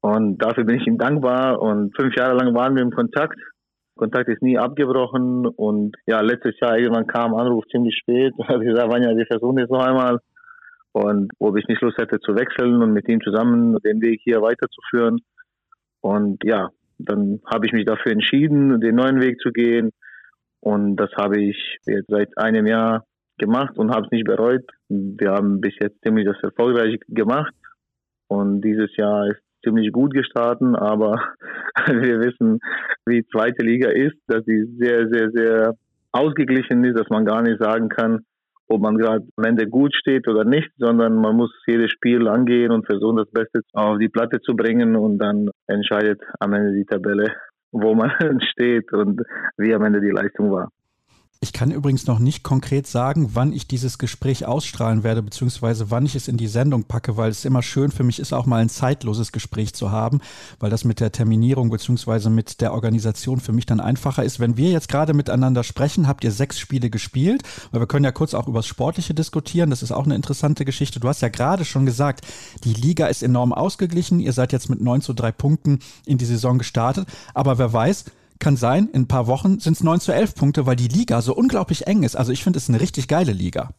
Und 0.00 0.38
dafür 0.38 0.64
bin 0.64 0.80
ich 0.80 0.86
ihm 0.86 0.98
dankbar. 0.98 1.60
Und 1.60 1.96
fünf 1.96 2.14
Jahre 2.16 2.36
lang 2.36 2.54
waren 2.54 2.76
wir 2.76 2.82
im 2.82 2.90
Kontakt. 2.90 3.38
Kontakt 3.96 4.28
ist 4.28 4.42
nie 4.42 4.58
abgebrochen. 4.58 5.46
Und 5.46 5.96
ja, 6.06 6.20
letztes 6.20 6.58
Jahr 6.60 6.78
irgendwann 6.78 7.06
kam 7.06 7.34
Anruf 7.34 7.64
ziemlich 7.70 7.96
spät. 7.96 8.34
Habe 8.48 8.64
ich 8.64 8.70
gesagt, 8.70 8.92
Vanja, 8.92 9.16
wir 9.16 9.26
versuchen 9.26 9.58
jetzt 9.58 9.70
noch 9.70 9.84
einmal 9.84 10.18
und 10.92 11.32
ob 11.38 11.56
ich 11.56 11.66
nicht 11.68 11.80
Lust 11.80 11.98
hätte 11.98 12.20
zu 12.20 12.34
wechseln 12.36 12.82
und 12.82 12.92
mit 12.92 13.08
ihm 13.08 13.20
zusammen 13.22 13.76
den 13.84 14.00
Weg 14.02 14.20
hier 14.22 14.42
weiterzuführen. 14.42 15.18
Und 16.00 16.42
ja, 16.44 16.70
dann 16.98 17.40
habe 17.50 17.66
ich 17.66 17.72
mich 17.72 17.86
dafür 17.86 18.12
entschieden, 18.12 18.80
den 18.80 18.96
neuen 18.96 19.20
Weg 19.20 19.40
zu 19.40 19.50
gehen. 19.50 19.90
Und 20.60 20.96
das 20.96 21.10
habe 21.16 21.40
ich 21.40 21.78
jetzt 21.86 22.08
seit 22.08 22.36
einem 22.36 22.66
Jahr 22.66 23.04
gemacht 23.38 23.76
und 23.78 23.90
habe 23.90 24.04
es 24.04 24.12
nicht 24.12 24.26
bereut. 24.26 24.64
Wir 24.88 25.32
haben 25.32 25.60
bis 25.60 25.74
jetzt 25.80 26.00
ziemlich 26.02 26.26
das 26.26 26.40
erfolgreich 26.42 26.98
gemacht. 27.08 27.54
Und 28.28 28.60
dieses 28.60 28.94
Jahr 28.96 29.28
ist 29.28 29.40
ziemlich 29.64 29.92
gut 29.92 30.12
gestartet, 30.12 30.76
aber 30.76 31.22
wir 31.86 32.20
wissen, 32.20 32.60
wie 33.06 33.26
zweite 33.26 33.64
Liga 33.64 33.90
ist, 33.90 34.16
dass 34.26 34.44
sie 34.44 34.64
sehr, 34.78 35.08
sehr, 35.08 35.30
sehr 35.30 35.74
ausgeglichen 36.12 36.84
ist, 36.84 36.98
dass 36.98 37.08
man 37.08 37.24
gar 37.24 37.42
nicht 37.42 37.62
sagen 37.62 37.88
kann, 37.88 38.24
ob 38.72 38.80
man 38.80 38.96
gerade 38.96 39.26
am 39.36 39.44
Ende 39.44 39.68
gut 39.68 39.94
steht 39.94 40.26
oder 40.28 40.44
nicht, 40.44 40.70
sondern 40.78 41.14
man 41.14 41.36
muss 41.36 41.52
jedes 41.66 41.90
Spiel 41.90 42.26
angehen 42.26 42.72
und 42.72 42.86
versuchen, 42.86 43.16
das 43.16 43.30
Beste 43.30 43.60
auf 43.72 43.98
die 43.98 44.08
Platte 44.08 44.40
zu 44.40 44.54
bringen 44.56 44.96
und 44.96 45.18
dann 45.18 45.50
entscheidet 45.66 46.20
am 46.40 46.52
Ende 46.54 46.72
die 46.72 46.84
Tabelle, 46.84 47.34
wo 47.70 47.94
man 47.94 48.10
steht 48.52 48.92
und 48.92 49.20
wie 49.58 49.74
am 49.74 49.84
Ende 49.84 50.00
die 50.00 50.10
Leistung 50.10 50.50
war. 50.50 50.70
Ich 51.44 51.52
kann 51.52 51.72
übrigens 51.72 52.06
noch 52.06 52.20
nicht 52.20 52.44
konkret 52.44 52.86
sagen, 52.86 53.30
wann 53.32 53.52
ich 53.52 53.66
dieses 53.66 53.98
Gespräch 53.98 54.46
ausstrahlen 54.46 55.02
werde, 55.02 55.24
beziehungsweise 55.24 55.90
wann 55.90 56.06
ich 56.06 56.14
es 56.14 56.28
in 56.28 56.36
die 56.36 56.46
Sendung 56.46 56.84
packe, 56.84 57.16
weil 57.16 57.32
es 57.32 57.44
immer 57.44 57.62
schön 57.62 57.90
für 57.90 58.04
mich 58.04 58.20
ist, 58.20 58.32
auch 58.32 58.46
mal 58.46 58.62
ein 58.62 58.68
zeitloses 58.68 59.32
Gespräch 59.32 59.74
zu 59.74 59.90
haben, 59.90 60.20
weil 60.60 60.70
das 60.70 60.84
mit 60.84 61.00
der 61.00 61.10
Terminierung 61.10 61.68
beziehungsweise 61.68 62.30
mit 62.30 62.60
der 62.60 62.72
Organisation 62.72 63.40
für 63.40 63.50
mich 63.50 63.66
dann 63.66 63.80
einfacher 63.80 64.22
ist. 64.22 64.38
Wenn 64.38 64.56
wir 64.56 64.70
jetzt 64.70 64.88
gerade 64.88 65.14
miteinander 65.14 65.64
sprechen, 65.64 66.06
habt 66.06 66.22
ihr 66.22 66.30
sechs 66.30 66.60
Spiele 66.60 66.90
gespielt, 66.90 67.42
weil 67.72 67.80
wir 67.80 67.88
können 67.88 68.04
ja 68.04 68.12
kurz 68.12 68.34
auch 68.34 68.46
über 68.46 68.60
das 68.60 68.68
Sportliche 68.68 69.12
diskutieren. 69.12 69.70
Das 69.70 69.82
ist 69.82 69.90
auch 69.90 70.04
eine 70.04 70.14
interessante 70.14 70.64
Geschichte. 70.64 71.00
Du 71.00 71.08
hast 71.08 71.22
ja 71.22 71.28
gerade 71.28 71.64
schon 71.64 71.86
gesagt, 71.86 72.24
die 72.62 72.74
Liga 72.74 73.06
ist 73.06 73.24
enorm 73.24 73.52
ausgeglichen. 73.52 74.20
Ihr 74.20 74.32
seid 74.32 74.52
jetzt 74.52 74.70
mit 74.70 74.80
neun 74.80 75.00
zu 75.00 75.12
drei 75.12 75.32
Punkten 75.32 75.80
in 76.06 76.18
die 76.18 76.24
Saison 76.24 76.58
gestartet. 76.58 77.08
Aber 77.34 77.58
wer 77.58 77.72
weiß, 77.72 78.04
kann 78.42 78.56
sein, 78.56 78.88
in 78.92 79.02
ein 79.02 79.08
paar 79.08 79.28
Wochen 79.28 79.60
sind 79.60 79.74
es 79.74 79.84
9 79.84 80.00
zu 80.00 80.12
11 80.12 80.34
Punkte, 80.34 80.66
weil 80.66 80.74
die 80.74 80.88
Liga 80.88 81.20
so 81.20 81.32
unglaublich 81.32 81.86
eng 81.86 82.02
ist. 82.02 82.16
Also 82.16 82.32
ich 82.32 82.42
finde 82.42 82.58
es 82.58 82.68
eine 82.68 82.80
richtig 82.80 83.06
geile 83.06 83.32
Liga. 83.32 83.70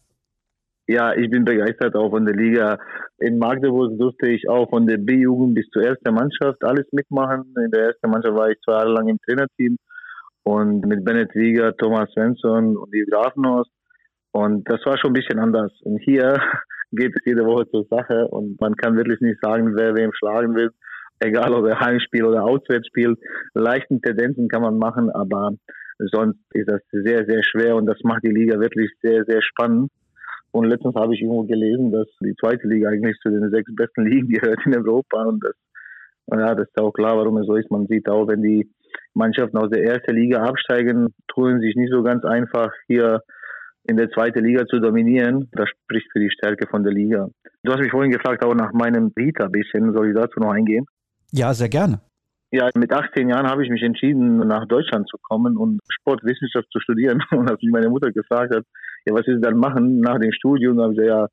Ja, 0.87 1.13
ich 1.13 1.29
bin 1.29 1.43
begeistert 1.43 1.95
auch 1.95 2.09
von 2.09 2.25
der 2.25 2.35
Liga. 2.35 2.77
In 3.19 3.37
Magdeburg 3.37 3.97
durfte 3.97 4.29
ich 4.29 4.49
auch 4.49 4.69
von 4.69 4.87
der 4.87 4.97
B-Jugend 4.97 5.55
bis 5.55 5.69
zur 5.69 5.83
ersten 5.83 6.13
Mannschaft 6.13 6.63
alles 6.63 6.87
mitmachen. 6.91 7.53
In 7.57 7.71
der 7.71 7.87
ersten 7.87 8.09
Mannschaft 8.09 8.35
war 8.35 8.49
ich 8.49 8.57
zwei 8.65 8.73
Jahre 8.73 8.93
lang 8.93 9.07
im 9.09 9.19
Trainerteam 9.25 9.77
und 10.43 10.85
mit 10.85 11.03
Bennett 11.03 11.35
Wieger, 11.35 11.75
Thomas 11.75 12.09
Svensson 12.11 12.77
und 12.77 12.93
die 12.93 13.05
Grafenhorst. 13.09 13.71
Und 14.31 14.69
das 14.69 14.79
war 14.85 14.97
schon 14.97 15.11
ein 15.11 15.19
bisschen 15.19 15.39
anders. 15.39 15.71
Und 15.83 15.99
hier 16.03 16.39
geht 16.91 17.13
es 17.15 17.25
jede 17.25 17.45
Woche 17.45 17.69
zur 17.69 17.85
Sache 17.89 18.27
und 18.29 18.59
man 18.61 18.75
kann 18.75 18.95
wirklich 18.95 19.19
nicht 19.19 19.39
sagen, 19.41 19.75
wer 19.75 19.93
wem 19.95 20.11
schlagen 20.13 20.55
will 20.55 20.71
egal 21.23 21.53
ob 21.53 21.65
er 21.65 21.79
Heimspiel 21.79 22.25
oder 22.25 22.43
Auswärtsspiel, 22.43 23.15
leichten 23.53 24.01
Tendenzen 24.01 24.47
kann 24.47 24.61
man 24.61 24.77
machen, 24.77 25.09
aber 25.09 25.53
sonst 25.99 26.39
ist 26.53 26.69
das 26.69 26.81
sehr, 26.91 27.25
sehr 27.25 27.43
schwer 27.43 27.75
und 27.75 27.85
das 27.85 27.97
macht 28.03 28.23
die 28.23 28.31
Liga 28.31 28.59
wirklich 28.59 28.91
sehr, 29.01 29.23
sehr 29.25 29.41
spannend. 29.41 29.91
Und 30.51 30.65
letztens 30.65 30.95
habe 30.95 31.15
ich 31.15 31.21
irgendwo 31.21 31.43
gelesen, 31.43 31.91
dass 31.91 32.07
die 32.21 32.35
zweite 32.39 32.67
Liga 32.67 32.89
eigentlich 32.89 33.17
zu 33.21 33.29
den 33.29 33.49
sechs 33.49 33.73
besten 33.75 34.05
Ligen 34.05 34.29
gehört 34.29 34.59
in 34.65 34.75
Europa 34.75 35.23
und 35.23 35.43
das, 35.43 35.55
ja, 36.31 36.55
das 36.55 36.67
ist 36.67 36.79
auch 36.79 36.91
klar, 36.91 37.17
warum 37.17 37.37
es 37.37 37.47
so 37.47 37.55
ist. 37.55 37.71
Man 37.71 37.87
sieht 37.87 38.07
auch, 38.07 38.27
wenn 38.27 38.43
die 38.43 38.69
Mannschaften 39.13 39.57
aus 39.57 39.69
der 39.69 39.83
ersten 39.83 40.15
Liga 40.15 40.43
absteigen, 40.43 41.13
tun 41.27 41.59
sich 41.59 41.75
nicht 41.75 41.91
so 41.91 42.03
ganz 42.03 42.23
einfach 42.23 42.71
hier 42.87 43.21
in 43.85 43.97
der 43.97 44.09
zweiten 44.11 44.43
Liga 44.45 44.65
zu 44.65 44.79
dominieren. 44.79 45.49
Das 45.51 45.69
spricht 45.69 46.07
für 46.11 46.19
die 46.19 46.31
Stärke 46.31 46.67
von 46.67 46.83
der 46.83 46.93
Liga. 46.93 47.27
Du 47.63 47.71
hast 47.71 47.79
mich 47.79 47.91
vorhin 47.91 48.11
gefragt, 48.11 48.43
auch 48.45 48.55
nach 48.55 48.73
meinem 48.73 49.11
Vita 49.15 49.47
bisschen. 49.47 49.93
Soll 49.93 50.09
ich 50.09 50.15
dazu 50.15 50.39
noch 50.39 50.51
eingehen? 50.51 50.85
Ja, 51.33 51.53
sehr 51.53 51.69
gerne. 51.69 51.99
Ja, 52.51 52.69
mit 52.75 52.93
18 52.93 53.29
Jahren 53.29 53.49
habe 53.49 53.63
ich 53.63 53.71
mich 53.71 53.81
entschieden, 53.81 54.37
nach 54.47 54.67
Deutschland 54.67 55.09
zu 55.09 55.17
kommen 55.17 55.57
und 55.57 55.79
Sportwissenschaft 55.89 56.67
zu 56.71 56.79
studieren. 56.79 57.19
Und 57.31 57.49
als 57.49 57.59
mich 57.63 57.71
meine 57.71 57.89
Mutter 57.89 58.11
gefragt 58.11 58.53
hat, 58.53 58.63
ja, 59.05 59.13
was 59.15 59.25
willst 59.25 59.43
du 59.43 59.49
dann 59.49 59.57
machen 59.57 60.01
nach 60.01 60.19
dem 60.19 60.31
Studium, 60.31 60.79
habe 60.79 60.93
ich 60.93 60.99
gesagt, 60.99 61.09
ja, 61.09 61.27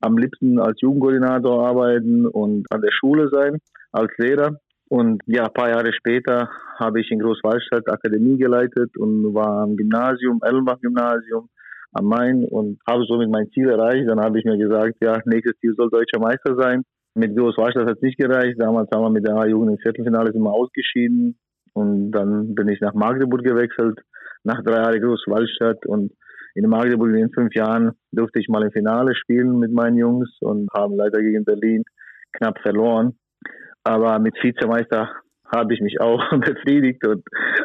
am 0.00 0.18
liebsten 0.18 0.60
als 0.60 0.78
Jugendkoordinator 0.82 1.66
arbeiten 1.66 2.26
und 2.26 2.70
an 2.70 2.82
der 2.82 2.92
Schule 2.92 3.30
sein, 3.32 3.58
als 3.90 4.12
Lehrer. 4.18 4.60
Und 4.90 5.22
ja, 5.26 5.44
ein 5.46 5.52
paar 5.54 5.70
Jahre 5.70 5.92
später 5.94 6.50
habe 6.78 7.00
ich 7.00 7.10
in 7.10 7.18
Großwallstadt 7.18 7.90
Akademie 7.90 8.36
geleitet 8.36 8.96
und 8.98 9.34
war 9.34 9.62
am 9.62 9.76
Gymnasium, 9.76 10.40
Ellenbach-Gymnasium 10.42 11.48
am 11.92 12.04
Main 12.04 12.44
und 12.44 12.78
habe 12.86 13.04
somit 13.04 13.30
mein 13.30 13.50
Ziel 13.52 13.70
erreicht. 13.70 14.06
Dann 14.06 14.20
habe 14.20 14.38
ich 14.38 14.44
mir 14.44 14.58
gesagt, 14.58 14.96
ja, 15.00 15.18
nächstes 15.24 15.58
Ziel 15.60 15.74
soll 15.76 15.88
deutscher 15.90 16.20
Meister 16.20 16.54
sein. 16.56 16.84
Mit 17.14 17.36
Groß 17.36 17.56
Warstadt 17.56 17.88
hat 17.88 17.96
es 17.96 18.02
nicht 18.02 18.18
gereicht. 18.18 18.56
Damals 18.58 18.88
haben 18.92 19.02
wir 19.02 19.10
mit 19.10 19.26
der 19.26 19.36
A-Jugend 19.36 19.72
im 19.72 19.78
Viertelfinale 19.78 20.30
immer 20.32 20.52
ausgeschieden. 20.52 21.38
Und 21.74 22.10
dann 22.12 22.54
bin 22.54 22.68
ich 22.68 22.80
nach 22.80 22.94
Magdeburg 22.94 23.42
gewechselt, 23.42 24.00
nach 24.44 24.62
drei 24.62 24.76
Jahren 24.82 25.00
Groß 25.00 25.24
Wallstadt. 25.26 25.86
Und 25.86 26.12
in 26.54 26.68
Magdeburg 26.68 27.14
in 27.14 27.30
fünf 27.30 27.54
Jahren 27.54 27.92
durfte 28.12 28.40
ich 28.40 28.48
mal 28.48 28.64
im 28.64 28.72
Finale 28.72 29.14
spielen 29.14 29.58
mit 29.58 29.72
meinen 29.72 29.96
Jungs 29.96 30.28
und 30.40 30.68
haben 30.74 30.96
leider 30.96 31.20
gegen 31.20 31.44
Berlin 31.44 31.84
knapp 32.32 32.58
verloren. 32.60 33.16
Aber 33.84 34.18
mit 34.18 34.34
Vizemeister 34.42 35.10
habe 35.54 35.74
ich 35.74 35.80
mich 35.80 36.00
auch 36.00 36.22
befriedigt 36.40 37.06
und 37.06 37.22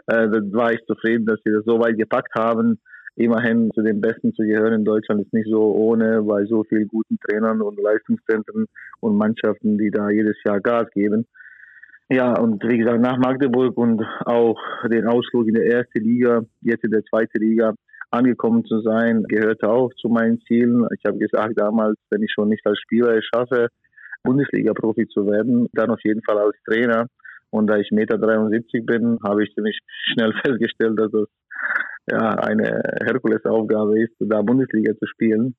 äh, 0.08 0.30
da 0.30 0.40
war 0.52 0.72
ich 0.72 0.86
zufrieden, 0.86 1.26
dass 1.26 1.40
wir 1.44 1.58
das 1.58 1.66
so 1.66 1.80
weit 1.80 1.98
gepackt 1.98 2.34
haben 2.36 2.80
immerhin 3.16 3.72
zu 3.74 3.82
den 3.82 4.02
Besten 4.02 4.34
zu 4.34 4.44
gehören 4.44 4.74
in 4.74 4.86
Deutschland 4.86 5.22
ist 5.22 5.34
nicht 5.34 5.50
so 5.50 5.74
ohne, 5.76 6.22
bei 6.24 6.46
so 6.46 6.64
vielen 6.64 6.88
guten 6.88 7.18
Trainern 7.20 7.62
und 7.62 7.80
Leistungszentren 7.82 8.66
und 9.02 9.18
Mannschaften, 9.18 9.78
die 9.78 9.92
da 9.92 10.10
jedes 10.10 10.38
Jahr 10.46 10.60
Gas 10.60 10.90
geben. 10.92 11.26
Ja, 12.10 12.34
und 12.38 12.64
wie 12.64 12.78
gesagt, 12.78 13.02
nach 13.02 13.18
Magdeburg 13.18 13.78
und 13.78 14.04
auch 14.26 14.60
den 14.88 15.08
Ausflug 15.08 15.48
in 15.48 15.56
der 15.56 15.66
erste 15.66 16.00
Liga, 16.00 16.44
jetzt 16.62 16.84
in 16.84 16.92
der 16.92 17.04
zweiten 17.06 17.40
Liga 17.40 17.74
angekommen 18.12 18.66
zu 18.66 18.82
sein, 18.82 19.24
gehörte 19.24 19.70
auch 19.70 19.92
zu 19.96 20.10
meinen 20.10 20.40
Zielen. 20.42 20.86
Ich 20.96 21.04
habe 21.06 21.18
gesagt 21.18 21.54
damals, 21.56 21.98
wenn 22.10 22.22
ich 22.22 22.32
schon 22.32 22.50
nicht 22.50 22.66
als 22.66 22.80
Spieler 22.80 23.18
es 23.18 23.26
schaffe, 23.26 23.70
Bundesliga-Profi 24.24 25.08
zu 25.08 25.26
werden, 25.28 25.68
dann 25.74 25.90
auf 25.90 26.00
jeden 26.04 26.22
Fall 26.24 26.38
als 26.38 26.56
Trainer. 26.66 27.08
Und 27.50 27.68
da 27.68 27.78
ich 27.78 27.90
1,73 27.90 27.96
Meter 27.96 28.18
bin, 28.86 29.20
habe 29.24 29.44
ich 29.44 29.54
ziemlich 29.54 29.80
schnell 30.14 30.34
festgestellt, 30.46 31.00
dass 31.00 31.12
das 31.12 31.28
ja, 32.10 32.36
eine 32.36 32.82
Herkulesaufgabe 33.04 34.02
ist, 34.02 34.14
da 34.20 34.42
Bundesliga 34.42 34.94
zu 34.98 35.06
spielen. 35.08 35.56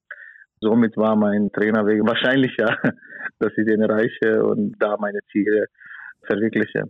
Somit 0.61 0.96
war 0.96 1.16
mein 1.16 1.50
Trainerweg 1.52 2.04
wahrscheinlicher, 2.07 2.76
dass 3.38 3.52
ich 3.57 3.66
den 3.66 3.83
erreiche 3.83 4.44
und 4.44 4.76
da 4.78 4.96
meine 4.98 5.20
Ziele 5.30 5.66
verwirkliche. 6.22 6.85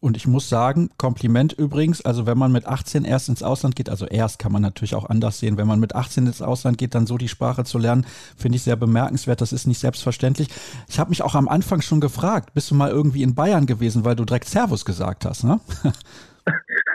Und 0.00 0.16
ich 0.16 0.26
muss 0.26 0.48
sagen, 0.48 0.88
Kompliment 0.96 1.52
übrigens, 1.52 2.02
also 2.02 2.26
wenn 2.26 2.38
man 2.38 2.52
mit 2.52 2.66
18 2.66 3.04
erst 3.04 3.28
ins 3.28 3.42
Ausland 3.42 3.76
geht, 3.76 3.90
also 3.90 4.06
erst 4.06 4.38
kann 4.38 4.50
man 4.50 4.62
natürlich 4.62 4.94
auch 4.94 5.08
anders 5.08 5.38
sehen, 5.38 5.58
wenn 5.58 5.66
man 5.66 5.78
mit 5.78 5.94
18 5.94 6.26
ins 6.26 6.40
Ausland 6.40 6.78
geht, 6.78 6.94
dann 6.94 7.06
so 7.06 7.18
die 7.18 7.28
Sprache 7.28 7.64
zu 7.64 7.76
lernen, 7.76 8.06
finde 8.34 8.56
ich 8.56 8.62
sehr 8.62 8.76
bemerkenswert, 8.76 9.42
das 9.42 9.52
ist 9.52 9.66
nicht 9.66 9.78
selbstverständlich. 9.78 10.48
Ich 10.88 10.98
habe 10.98 11.10
mich 11.10 11.22
auch 11.22 11.34
am 11.34 11.48
Anfang 11.48 11.82
schon 11.82 12.00
gefragt, 12.00 12.54
bist 12.54 12.70
du 12.70 12.74
mal 12.74 12.90
irgendwie 12.90 13.22
in 13.22 13.34
Bayern 13.34 13.66
gewesen, 13.66 14.06
weil 14.06 14.16
du 14.16 14.24
direkt 14.24 14.48
Servus 14.48 14.86
gesagt 14.86 15.26
hast, 15.26 15.44
ne? 15.44 15.60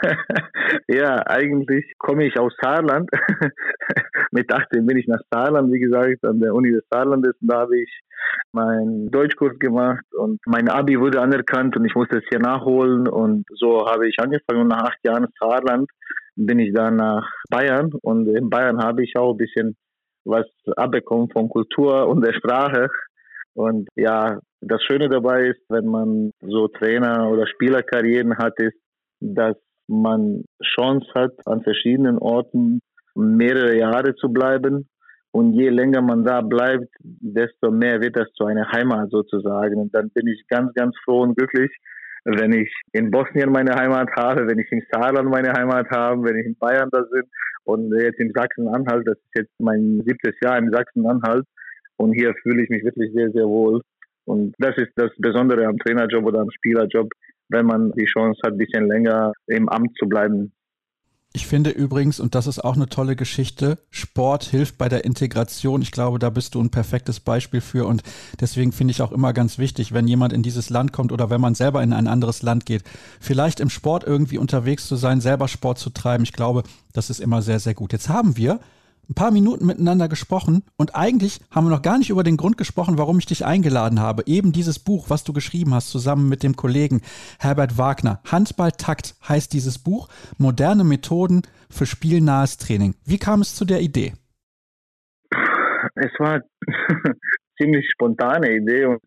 ja, 0.88 1.22
eigentlich 1.26 1.92
komme 1.98 2.26
ich 2.26 2.38
aus 2.38 2.52
Saarland. 2.60 3.10
Mit 4.30 4.52
18 4.52 4.86
bin 4.86 4.96
ich 4.96 5.06
nach 5.06 5.20
Saarland, 5.30 5.72
wie 5.72 5.80
gesagt, 5.80 6.24
an 6.24 6.40
der 6.40 6.54
Uni 6.54 6.72
des 6.72 6.84
Saarlandes. 6.90 7.34
Und 7.40 7.48
da 7.48 7.60
habe 7.60 7.78
ich 7.78 8.00
meinen 8.52 9.10
Deutschkurs 9.10 9.58
gemacht 9.58 10.04
und 10.14 10.40
mein 10.46 10.68
Abi 10.68 10.98
wurde 10.98 11.20
anerkannt 11.20 11.76
und 11.76 11.84
ich 11.84 11.94
musste 11.94 12.18
es 12.18 12.24
hier 12.28 12.40
nachholen. 12.40 13.08
Und 13.08 13.44
so 13.54 13.86
habe 13.86 14.08
ich 14.08 14.16
angefangen 14.18 14.62
und 14.62 14.68
nach 14.68 14.84
acht 14.84 14.98
Jahren 15.04 15.26
Saarland 15.38 15.90
bin 16.36 16.58
ich 16.58 16.74
dann 16.74 16.96
nach 16.96 17.30
Bayern. 17.50 17.92
Und 18.02 18.28
in 18.28 18.50
Bayern 18.50 18.82
habe 18.82 19.04
ich 19.04 19.16
auch 19.16 19.32
ein 19.32 19.38
bisschen 19.38 19.76
was 20.24 20.46
abbekommen 20.76 21.30
von 21.30 21.48
Kultur 21.48 22.08
und 22.08 22.24
der 22.24 22.34
Sprache. 22.34 22.88
Und 23.54 23.88
ja, 23.94 24.38
das 24.60 24.82
Schöne 24.82 25.08
dabei 25.08 25.48
ist, 25.48 25.60
wenn 25.68 25.86
man 25.86 26.30
so 26.40 26.68
Trainer- 26.68 27.30
oder 27.30 27.46
Spielerkarrieren 27.46 28.36
hat, 28.36 28.58
ist, 28.58 28.76
dass 29.20 29.56
man 29.88 30.44
Chance 30.62 31.06
hat, 31.14 31.32
an 31.46 31.62
verschiedenen 31.62 32.18
Orten 32.18 32.80
mehrere 33.14 33.76
Jahre 33.76 34.14
zu 34.16 34.28
bleiben. 34.28 34.88
Und 35.32 35.52
je 35.52 35.68
länger 35.68 36.00
man 36.00 36.24
da 36.24 36.40
bleibt, 36.40 36.88
desto 37.00 37.70
mehr 37.70 38.00
wird 38.00 38.16
das 38.16 38.32
zu 38.32 38.46
einer 38.46 38.70
Heimat 38.72 39.10
sozusagen. 39.10 39.76
Und 39.76 39.94
dann 39.94 40.08
bin 40.10 40.26
ich 40.28 40.46
ganz, 40.48 40.72
ganz 40.74 40.96
froh 41.04 41.20
und 41.20 41.36
glücklich, 41.36 41.70
wenn 42.24 42.52
ich 42.52 42.72
in 42.92 43.10
Bosnien 43.10 43.52
meine 43.52 43.74
Heimat 43.74 44.08
habe, 44.16 44.46
wenn 44.48 44.58
ich 44.58 44.70
in 44.72 44.82
Saarland 44.90 45.28
meine 45.30 45.52
Heimat 45.52 45.90
habe, 45.90 46.24
wenn 46.24 46.36
ich 46.36 46.46
in 46.46 46.56
Bayern 46.56 46.88
da 46.90 47.02
bin 47.02 47.22
und 47.64 47.94
jetzt 48.00 48.18
in 48.18 48.32
Sachsen-Anhalt, 48.32 49.06
das 49.06 49.16
ist 49.16 49.36
jetzt 49.36 49.60
mein 49.60 50.02
siebtes 50.06 50.34
Jahr 50.40 50.58
in 50.58 50.70
Sachsen-Anhalt. 50.70 51.44
Und 51.98 52.12
hier 52.14 52.34
fühle 52.42 52.62
ich 52.62 52.68
mich 52.70 52.82
wirklich 52.82 53.12
sehr, 53.12 53.30
sehr 53.30 53.46
wohl. 53.46 53.82
Und 54.24 54.54
das 54.58 54.76
ist 54.76 54.90
das 54.96 55.10
Besondere 55.18 55.66
am 55.66 55.78
Trainerjob 55.78 56.24
oder 56.24 56.40
am 56.40 56.50
Spielerjob, 56.50 57.08
wenn 57.48 57.66
man 57.66 57.92
die 57.92 58.06
Chance 58.06 58.40
hat, 58.44 58.52
ein 58.52 58.58
bisschen 58.58 58.88
länger 58.88 59.32
im 59.46 59.68
Amt 59.68 59.96
zu 59.98 60.08
bleiben. 60.08 60.52
Ich 61.36 61.46
finde 61.46 61.68
übrigens, 61.68 62.18
und 62.18 62.34
das 62.34 62.46
ist 62.46 62.64
auch 62.64 62.76
eine 62.76 62.88
tolle 62.88 63.14
Geschichte, 63.14 63.76
Sport 63.90 64.44
hilft 64.44 64.78
bei 64.78 64.88
der 64.88 65.04
Integration. 65.04 65.82
Ich 65.82 65.90
glaube, 65.90 66.18
da 66.18 66.30
bist 66.30 66.54
du 66.54 66.62
ein 66.62 66.70
perfektes 66.70 67.20
Beispiel 67.20 67.60
für. 67.60 67.86
Und 67.86 68.02
deswegen 68.40 68.72
finde 68.72 68.92
ich 68.92 69.02
auch 69.02 69.12
immer 69.12 69.34
ganz 69.34 69.58
wichtig, 69.58 69.92
wenn 69.92 70.08
jemand 70.08 70.32
in 70.32 70.42
dieses 70.42 70.70
Land 70.70 70.94
kommt 70.94 71.12
oder 71.12 71.28
wenn 71.28 71.42
man 71.42 71.54
selber 71.54 71.82
in 71.82 71.92
ein 71.92 72.06
anderes 72.06 72.40
Land 72.40 72.64
geht, 72.64 72.84
vielleicht 73.20 73.60
im 73.60 73.68
Sport 73.68 74.04
irgendwie 74.04 74.38
unterwegs 74.38 74.88
zu 74.88 74.96
sein, 74.96 75.20
selber 75.20 75.46
Sport 75.46 75.78
zu 75.78 75.90
treiben. 75.90 76.24
Ich 76.24 76.32
glaube, 76.32 76.62
das 76.94 77.10
ist 77.10 77.20
immer 77.20 77.42
sehr, 77.42 77.60
sehr 77.60 77.74
gut. 77.74 77.92
Jetzt 77.92 78.08
haben 78.08 78.38
wir 78.38 78.58
ein 79.08 79.14
paar 79.14 79.30
Minuten 79.30 79.66
miteinander 79.66 80.08
gesprochen 80.08 80.62
und 80.76 80.94
eigentlich 80.94 81.40
haben 81.50 81.66
wir 81.66 81.70
noch 81.70 81.82
gar 81.82 81.98
nicht 81.98 82.10
über 82.10 82.24
den 82.24 82.36
Grund 82.36 82.56
gesprochen, 82.56 82.98
warum 82.98 83.18
ich 83.18 83.26
dich 83.26 83.44
eingeladen 83.44 84.00
habe. 84.00 84.24
Eben 84.26 84.52
dieses 84.52 84.78
Buch, 84.78 85.10
was 85.10 85.24
du 85.24 85.32
geschrieben 85.32 85.74
hast, 85.74 85.90
zusammen 85.90 86.28
mit 86.28 86.42
dem 86.42 86.56
Kollegen 86.56 87.02
Herbert 87.38 87.78
Wagner. 87.78 88.20
Handballtakt 88.30 89.14
heißt 89.28 89.52
dieses 89.52 89.78
Buch. 89.78 90.08
Moderne 90.38 90.84
Methoden 90.84 91.42
für 91.70 91.86
spielnahes 91.86 92.56
Training. 92.58 92.94
Wie 93.04 93.18
kam 93.18 93.40
es 93.40 93.54
zu 93.54 93.64
der 93.64 93.80
Idee? 93.80 94.12
Es 95.94 96.12
war 96.18 96.40
ziemlich 97.58 97.88
spontane 97.92 98.56
Idee 98.56 98.86
und 98.86 99.00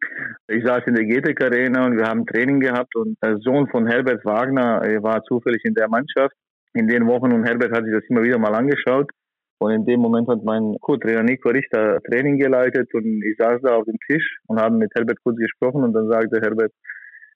ich 0.48 0.64
saß 0.66 0.84
in 0.88 0.96
der 0.96 1.06
GTK 1.06 1.44
Arena 1.44 1.86
und 1.86 1.98
wir 1.98 2.06
haben 2.06 2.26
Training 2.26 2.60
gehabt 2.60 2.96
und 2.96 3.18
der 3.22 3.38
Sohn 3.38 3.68
von 3.68 3.88
Herbert 3.88 4.26
Wagner 4.26 4.82
war 5.02 5.24
zufällig 5.24 5.64
in 5.66 5.74
der 5.74 5.90
Mannschaft 5.90 6.36
in 6.74 6.88
den 6.88 7.08
Wochen 7.08 7.32
und 7.32 7.46
Herbert 7.46 7.72
hat 7.72 7.84
sich 7.84 7.94
das 7.94 8.04
immer 8.10 8.24
wieder 8.24 8.38
mal 8.38 8.54
angeschaut. 8.54 9.12
Und 9.60 9.72
in 9.72 9.86
dem 9.86 10.00
Moment 10.00 10.28
hat 10.30 10.44
mein 10.44 10.78
Co-Trainer 10.80 11.24
Nico 11.24 11.50
Richter 11.50 12.00
Training 12.10 12.38
geleitet 12.38 12.94
und 12.94 13.22
ich 13.24 13.36
saß 13.38 13.62
da 13.62 13.76
auf 13.76 13.86
dem 13.86 13.98
Tisch 14.08 14.40
und 14.48 14.60
habe 14.60 14.76
mit 14.76 14.92
Herbert 14.96 15.22
kurz 15.22 15.38
gesprochen 15.38 15.84
und 15.84 15.94
dann 15.94 16.10
sagte 16.10 16.40
Herbert, 16.42 16.72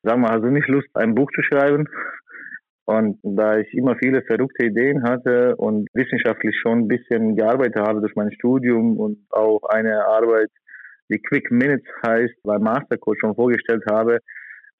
sag 0.03 0.17
mal, 0.17 0.31
hast 0.31 0.43
du 0.43 0.49
nicht 0.49 0.67
Lust, 0.69 0.88
ein 0.93 1.15
Buch 1.15 1.29
zu 1.36 1.43
schreiben? 1.43 1.86
Und 2.86 3.19
da 3.23 3.57
ich 3.57 3.73
immer 3.73 3.95
viele 3.97 4.21
verrückte 4.21 4.65
Ideen 4.65 5.03
hatte 5.03 5.55
und 5.57 5.88
wissenschaftlich 5.93 6.55
schon 6.62 6.79
ein 6.79 6.88
bisschen 6.88 7.36
gearbeitet 7.36 7.75
habe 7.77 7.99
durch 7.99 8.15
mein 8.15 8.31
Studium 8.31 8.97
und 8.99 9.19
auch 9.31 9.62
eine 9.69 10.05
Arbeit, 10.05 10.49
die 11.09 11.19
Quick 11.19 11.51
Minutes 11.51 11.86
heißt, 12.05 12.36
bei 12.43 12.57
Mastercoach 12.57 13.19
schon 13.19 13.36
vorgestellt 13.36 13.83
habe, 13.89 14.19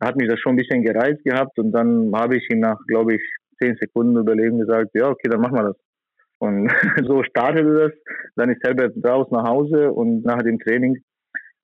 hat 0.02 0.16
mich 0.16 0.30
das 0.30 0.40
schon 0.40 0.54
ein 0.54 0.58
bisschen 0.58 0.84
gereizt 0.84 1.24
gehabt 1.24 1.58
und 1.60 1.72
dann 1.72 2.12
habe 2.16 2.38
ich 2.38 2.50
ihm 2.50 2.60
nach, 2.60 2.78
glaube 2.88 3.16
ich, 3.16 3.22
zehn 3.62 3.76
Sekunden 3.80 4.18
überlegen 4.18 4.60
gesagt, 4.60 4.92
ja, 4.94 5.10
okay, 5.10 5.30
dann 5.30 5.42
machen 5.42 5.56
wir 5.56 5.64
das. 5.64 5.93
Und 6.44 6.70
so 7.08 7.24
startete 7.24 7.74
das. 7.74 7.92
Dann 8.36 8.50
ist 8.50 8.62
Herbert 8.66 8.94
raus 9.06 9.28
nach 9.32 9.48
Hause 9.48 9.92
und 9.94 10.26
nach 10.26 10.42
dem 10.42 10.60
Training 10.60 10.98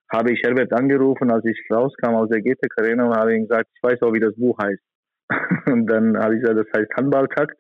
habe 0.09 0.31
ich 0.31 0.41
Herbert 0.41 0.71
angerufen, 0.71 1.29
als 1.31 1.43
ich 1.43 1.59
rauskam 1.69 2.15
aus 2.15 2.29
der 2.29 2.41
GTK 2.41 2.77
Arena 2.77 3.07
und 3.07 3.17
habe 3.17 3.35
ihm 3.35 3.41
gesagt, 3.47 3.67
ich 3.75 3.83
weiß 3.83 4.01
auch, 4.01 4.13
wie 4.13 4.21
das 4.21 4.35
Buch 4.37 4.57
heißt. 4.61 4.81
Und 5.67 5.85
dann 5.85 6.17
habe 6.17 6.35
ich 6.35 6.41
gesagt, 6.41 6.59
das 6.59 6.79
heißt 6.79 6.91
Handballtakt. 6.95 7.55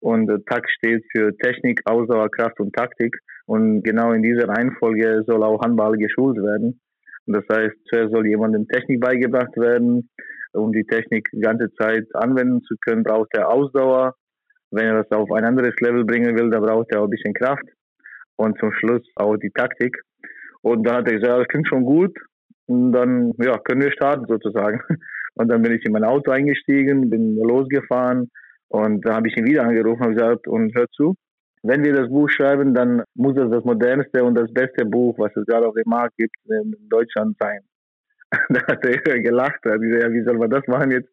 Und 0.00 0.28
Takt 0.46 0.68
steht 0.68 1.02
für 1.12 1.34
Technik, 1.38 1.80
Ausdauer, 1.86 2.28
Kraft 2.30 2.60
und 2.60 2.74
Taktik. 2.74 3.16
Und 3.46 3.82
genau 3.82 4.12
in 4.12 4.22
dieser 4.22 4.48
Reihenfolge 4.48 5.22
soll 5.26 5.42
auch 5.42 5.62
Handball 5.62 5.96
geschult 5.96 6.36
werden. 6.36 6.80
Und 7.26 7.36
das 7.36 7.44
heißt, 7.50 7.74
zuerst 7.88 8.12
soll 8.12 8.26
jemandem 8.26 8.68
Technik 8.68 9.00
beigebracht 9.00 9.56
werden, 9.56 10.10
um 10.52 10.72
die 10.72 10.84
Technik 10.84 11.28
die 11.32 11.40
ganze 11.40 11.72
Zeit 11.80 12.04
anwenden 12.12 12.60
zu 12.62 12.74
können, 12.84 13.04
braucht 13.04 13.30
er 13.34 13.48
Ausdauer. 13.48 14.14
Wenn 14.74 14.86
er 14.86 15.02
das 15.02 15.10
auf 15.12 15.30
ein 15.32 15.44
anderes 15.44 15.74
Level 15.80 16.04
bringen 16.04 16.36
will, 16.36 16.50
dann 16.50 16.62
braucht 16.62 16.92
er 16.92 17.00
auch 17.00 17.04
ein 17.04 17.10
bisschen 17.10 17.34
Kraft. 17.34 17.64
Und 18.36 18.58
zum 18.58 18.72
Schluss 18.72 19.02
auch 19.16 19.36
die 19.36 19.50
Taktik. 19.50 19.96
Und 20.62 20.84
dann 20.84 20.96
hat 20.96 21.08
er 21.08 21.18
gesagt, 21.18 21.40
das 21.40 21.48
klingt 21.48 21.68
schon 21.68 21.84
gut. 21.84 22.16
Und 22.66 22.92
dann, 22.92 23.32
ja, 23.38 23.58
können 23.58 23.82
wir 23.82 23.92
starten 23.92 24.26
sozusagen. 24.26 24.80
Und 25.36 25.48
dann 25.48 25.62
bin 25.62 25.72
ich 25.72 25.84
in 25.84 25.92
mein 25.92 26.04
Auto 26.04 26.30
eingestiegen, 26.30 27.10
bin 27.10 27.34
losgefahren 27.36 28.30
und 28.68 29.06
da 29.06 29.14
habe 29.14 29.28
ich 29.28 29.36
ihn 29.36 29.46
wieder 29.46 29.64
angerufen 29.64 30.04
und 30.04 30.14
gesagt, 30.14 30.48
und 30.48 30.74
hör 30.74 30.86
zu, 30.90 31.14
wenn 31.62 31.84
wir 31.84 31.92
das 31.92 32.08
Buch 32.08 32.28
schreiben, 32.28 32.74
dann 32.74 33.04
muss 33.14 33.36
es 33.36 33.50
das 33.50 33.64
modernste 33.64 34.22
und 34.24 34.34
das 34.34 34.52
beste 34.52 34.84
Buch, 34.84 35.18
was 35.18 35.34
es 35.36 35.46
gerade 35.46 35.66
auf 35.66 35.74
dem 35.74 35.88
Markt 35.88 36.16
gibt, 36.16 36.34
in 36.46 36.74
Deutschland 36.88 37.36
sein. 37.38 37.60
da 38.48 38.66
hat 38.66 38.84
er 38.84 39.20
gelacht. 39.20 39.64
Hat 39.64 39.80
gesagt, 39.80 40.02
ja, 40.02 40.12
wie 40.12 40.24
soll 40.24 40.38
man 40.38 40.50
das 40.50 40.66
machen 40.66 40.90
jetzt? 40.90 41.08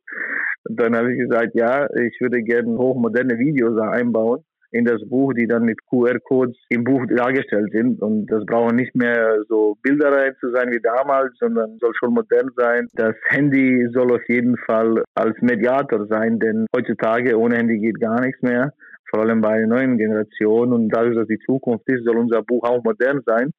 Und 0.67 0.79
dann 0.79 0.95
habe 0.95 1.11
ich 1.11 1.19
gesagt, 1.19 1.55
ja, 1.55 1.87
ich 1.95 2.19
würde 2.19 2.41
gerne 2.43 2.77
hochmoderne 2.77 3.37
Videos 3.37 3.79
einbauen 3.79 4.43
in 4.71 4.85
das 4.85 5.01
Buch, 5.07 5.33
die 5.33 5.47
dann 5.47 5.63
mit 5.63 5.79
QR-Codes 5.89 6.55
im 6.69 6.83
Buch 6.83 7.05
dargestellt 7.09 7.71
sind. 7.73 8.01
Und 8.01 8.27
das 8.27 8.45
brauchen 8.45 8.77
nicht 8.77 8.95
mehr 8.95 9.37
so 9.49 9.75
Bilderreihen 9.83 10.35
zu 10.39 10.49
sein 10.51 10.71
wie 10.71 10.79
damals, 10.81 11.33
sondern 11.39 11.77
soll 11.79 11.93
schon 11.95 12.13
modern 12.13 12.49
sein. 12.55 12.87
Das 12.93 13.15
Handy 13.27 13.87
soll 13.93 14.13
auf 14.13 14.27
jeden 14.27 14.57
Fall 14.65 15.03
als 15.15 15.35
Mediator 15.41 16.07
sein, 16.07 16.39
denn 16.39 16.65
heutzutage 16.75 17.37
ohne 17.37 17.57
Handy 17.57 17.79
geht 17.79 17.99
gar 17.99 18.21
nichts 18.21 18.41
mehr. 18.41 18.73
Vor 19.09 19.21
allem 19.21 19.41
bei 19.41 19.57
der 19.57 19.67
neuen 19.67 19.97
Generation. 19.97 20.71
Und 20.71 20.89
dadurch, 20.89 21.15
dass 21.17 21.27
die 21.27 21.39
Zukunft 21.45 21.87
ist, 21.89 22.05
soll 22.05 22.17
unser 22.17 22.41
Buch 22.41 22.63
auch 22.63 22.81
modern 22.83 23.21
sein. 23.25 23.51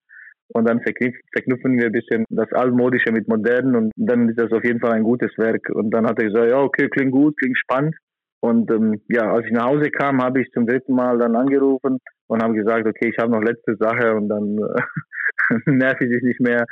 Und 0.49 0.69
dann 0.69 0.81
verknüpfen 0.81 1.79
wir 1.79 1.87
ein 1.87 1.93
bisschen 1.93 2.25
das 2.29 2.53
Altmodische 2.53 3.11
mit 3.11 3.27
Modernen 3.27 3.75
und 3.75 3.93
dann 3.97 4.29
ist 4.29 4.39
das 4.39 4.53
auf 4.53 4.65
jeden 4.65 4.81
Fall 4.81 4.93
ein 4.93 5.03
gutes 5.03 5.31
Werk. 5.39 5.71
Und 5.71 5.91
dann 5.91 6.07
hat 6.07 6.19
er 6.19 6.27
gesagt, 6.27 6.51
ja, 6.51 6.59
okay, 6.59 6.89
klingt 6.89 7.13
gut, 7.13 7.37
klingt 7.39 7.57
spannend. 7.57 7.97
Und 8.41 8.71
ähm, 8.71 9.01
ja, 9.09 9.33
als 9.33 9.47
ich 9.47 9.53
nach 9.53 9.67
Hause 9.67 9.91
kam, 9.91 10.21
habe 10.21 10.43
ich 10.43 10.51
zum 10.51 10.67
dritten 10.67 10.95
Mal 10.95 11.17
dann 11.19 11.37
angerufen 11.37 11.99
und 12.27 12.43
habe 12.43 12.55
gesagt, 12.55 12.87
okay, 12.87 13.09
ich 13.09 13.19
habe 13.19 13.31
noch 13.31 13.41
letzte 13.41 13.77
Sache 13.77 14.15
und 14.15 14.29
dann 14.29 14.59
äh, 14.59 15.71
nerv 15.71 16.01
ich 16.01 16.11
dich 16.11 16.23
nicht 16.23 16.41
mehr. 16.41 16.67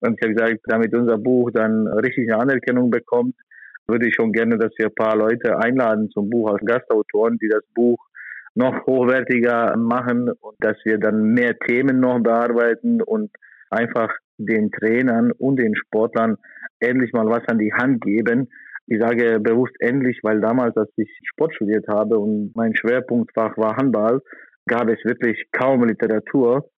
Und 0.00 0.18
ich 0.18 0.22
habe 0.22 0.34
gesagt, 0.34 0.60
damit 0.66 0.94
unser 0.94 1.18
Buch 1.18 1.50
dann 1.52 1.88
richtig 1.88 2.30
eine 2.30 2.40
Anerkennung 2.40 2.90
bekommt, 2.90 3.34
würde 3.88 4.06
ich 4.06 4.14
schon 4.14 4.32
gerne, 4.32 4.56
dass 4.56 4.72
wir 4.78 4.86
ein 4.86 4.94
paar 4.94 5.16
Leute 5.16 5.58
einladen 5.58 6.10
zum 6.10 6.30
Buch 6.30 6.52
als 6.52 6.64
Gastautoren, 6.64 7.38
die 7.38 7.48
das 7.48 7.64
Buch 7.74 7.98
noch 8.56 8.86
hochwertiger 8.86 9.76
machen 9.76 10.30
und 10.30 10.56
dass 10.60 10.76
wir 10.84 10.98
dann 10.98 11.34
mehr 11.34 11.56
Themen 11.58 12.00
noch 12.00 12.20
bearbeiten 12.20 13.02
und 13.02 13.30
einfach 13.70 14.12
den 14.38 14.70
Trainern 14.70 15.30
und 15.32 15.58
den 15.58 15.76
Sportlern 15.76 16.36
endlich 16.80 17.12
mal 17.12 17.26
was 17.26 17.46
an 17.48 17.58
die 17.58 17.72
Hand 17.72 18.02
geben. 18.02 18.48
Ich 18.86 19.00
sage 19.00 19.40
bewusst 19.40 19.74
endlich, 19.80 20.20
weil 20.22 20.40
damals, 20.40 20.76
als 20.76 20.90
ich 20.96 21.10
Sport 21.24 21.54
studiert 21.54 21.86
habe 21.88 22.18
und 22.18 22.52
mein 22.54 22.74
Schwerpunktfach 22.74 23.56
war 23.58 23.76
Handball, 23.76 24.22
gab 24.66 24.88
es 24.88 25.04
wirklich 25.04 25.44
kaum 25.52 25.84
Literatur. 25.84 26.70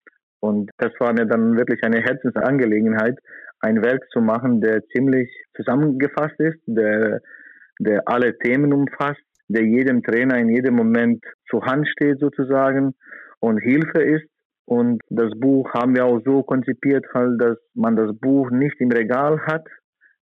Und 0.40 0.70
das 0.78 0.92
war 0.98 1.12
mir 1.12 1.26
dann 1.26 1.56
wirklich 1.56 1.82
eine 1.82 2.00
Herzensangelegenheit, 2.02 3.18
ein 3.60 3.82
Werk 3.82 4.08
zu 4.12 4.20
machen, 4.20 4.60
der 4.60 4.86
ziemlich 4.88 5.28
zusammengefasst 5.56 6.38
ist, 6.38 6.58
der, 6.66 7.20
der 7.80 8.02
alle 8.06 8.38
Themen 8.38 8.72
umfasst 8.72 9.25
der 9.48 9.64
jedem 9.64 10.02
Trainer 10.02 10.38
in 10.38 10.48
jedem 10.48 10.74
Moment 10.74 11.24
zur 11.48 11.64
Hand 11.64 11.86
steht 11.88 12.18
sozusagen 12.18 12.94
und 13.40 13.58
Hilfe 13.58 14.02
ist. 14.02 14.26
Und 14.64 15.00
das 15.10 15.30
Buch 15.38 15.72
haben 15.74 15.94
wir 15.94 16.04
auch 16.04 16.20
so 16.24 16.42
konzipiert, 16.42 17.06
halt, 17.14 17.40
dass 17.40 17.56
man 17.74 17.94
das 17.94 18.16
Buch 18.18 18.50
nicht 18.50 18.80
im 18.80 18.90
Regal 18.90 19.40
hat, 19.46 19.64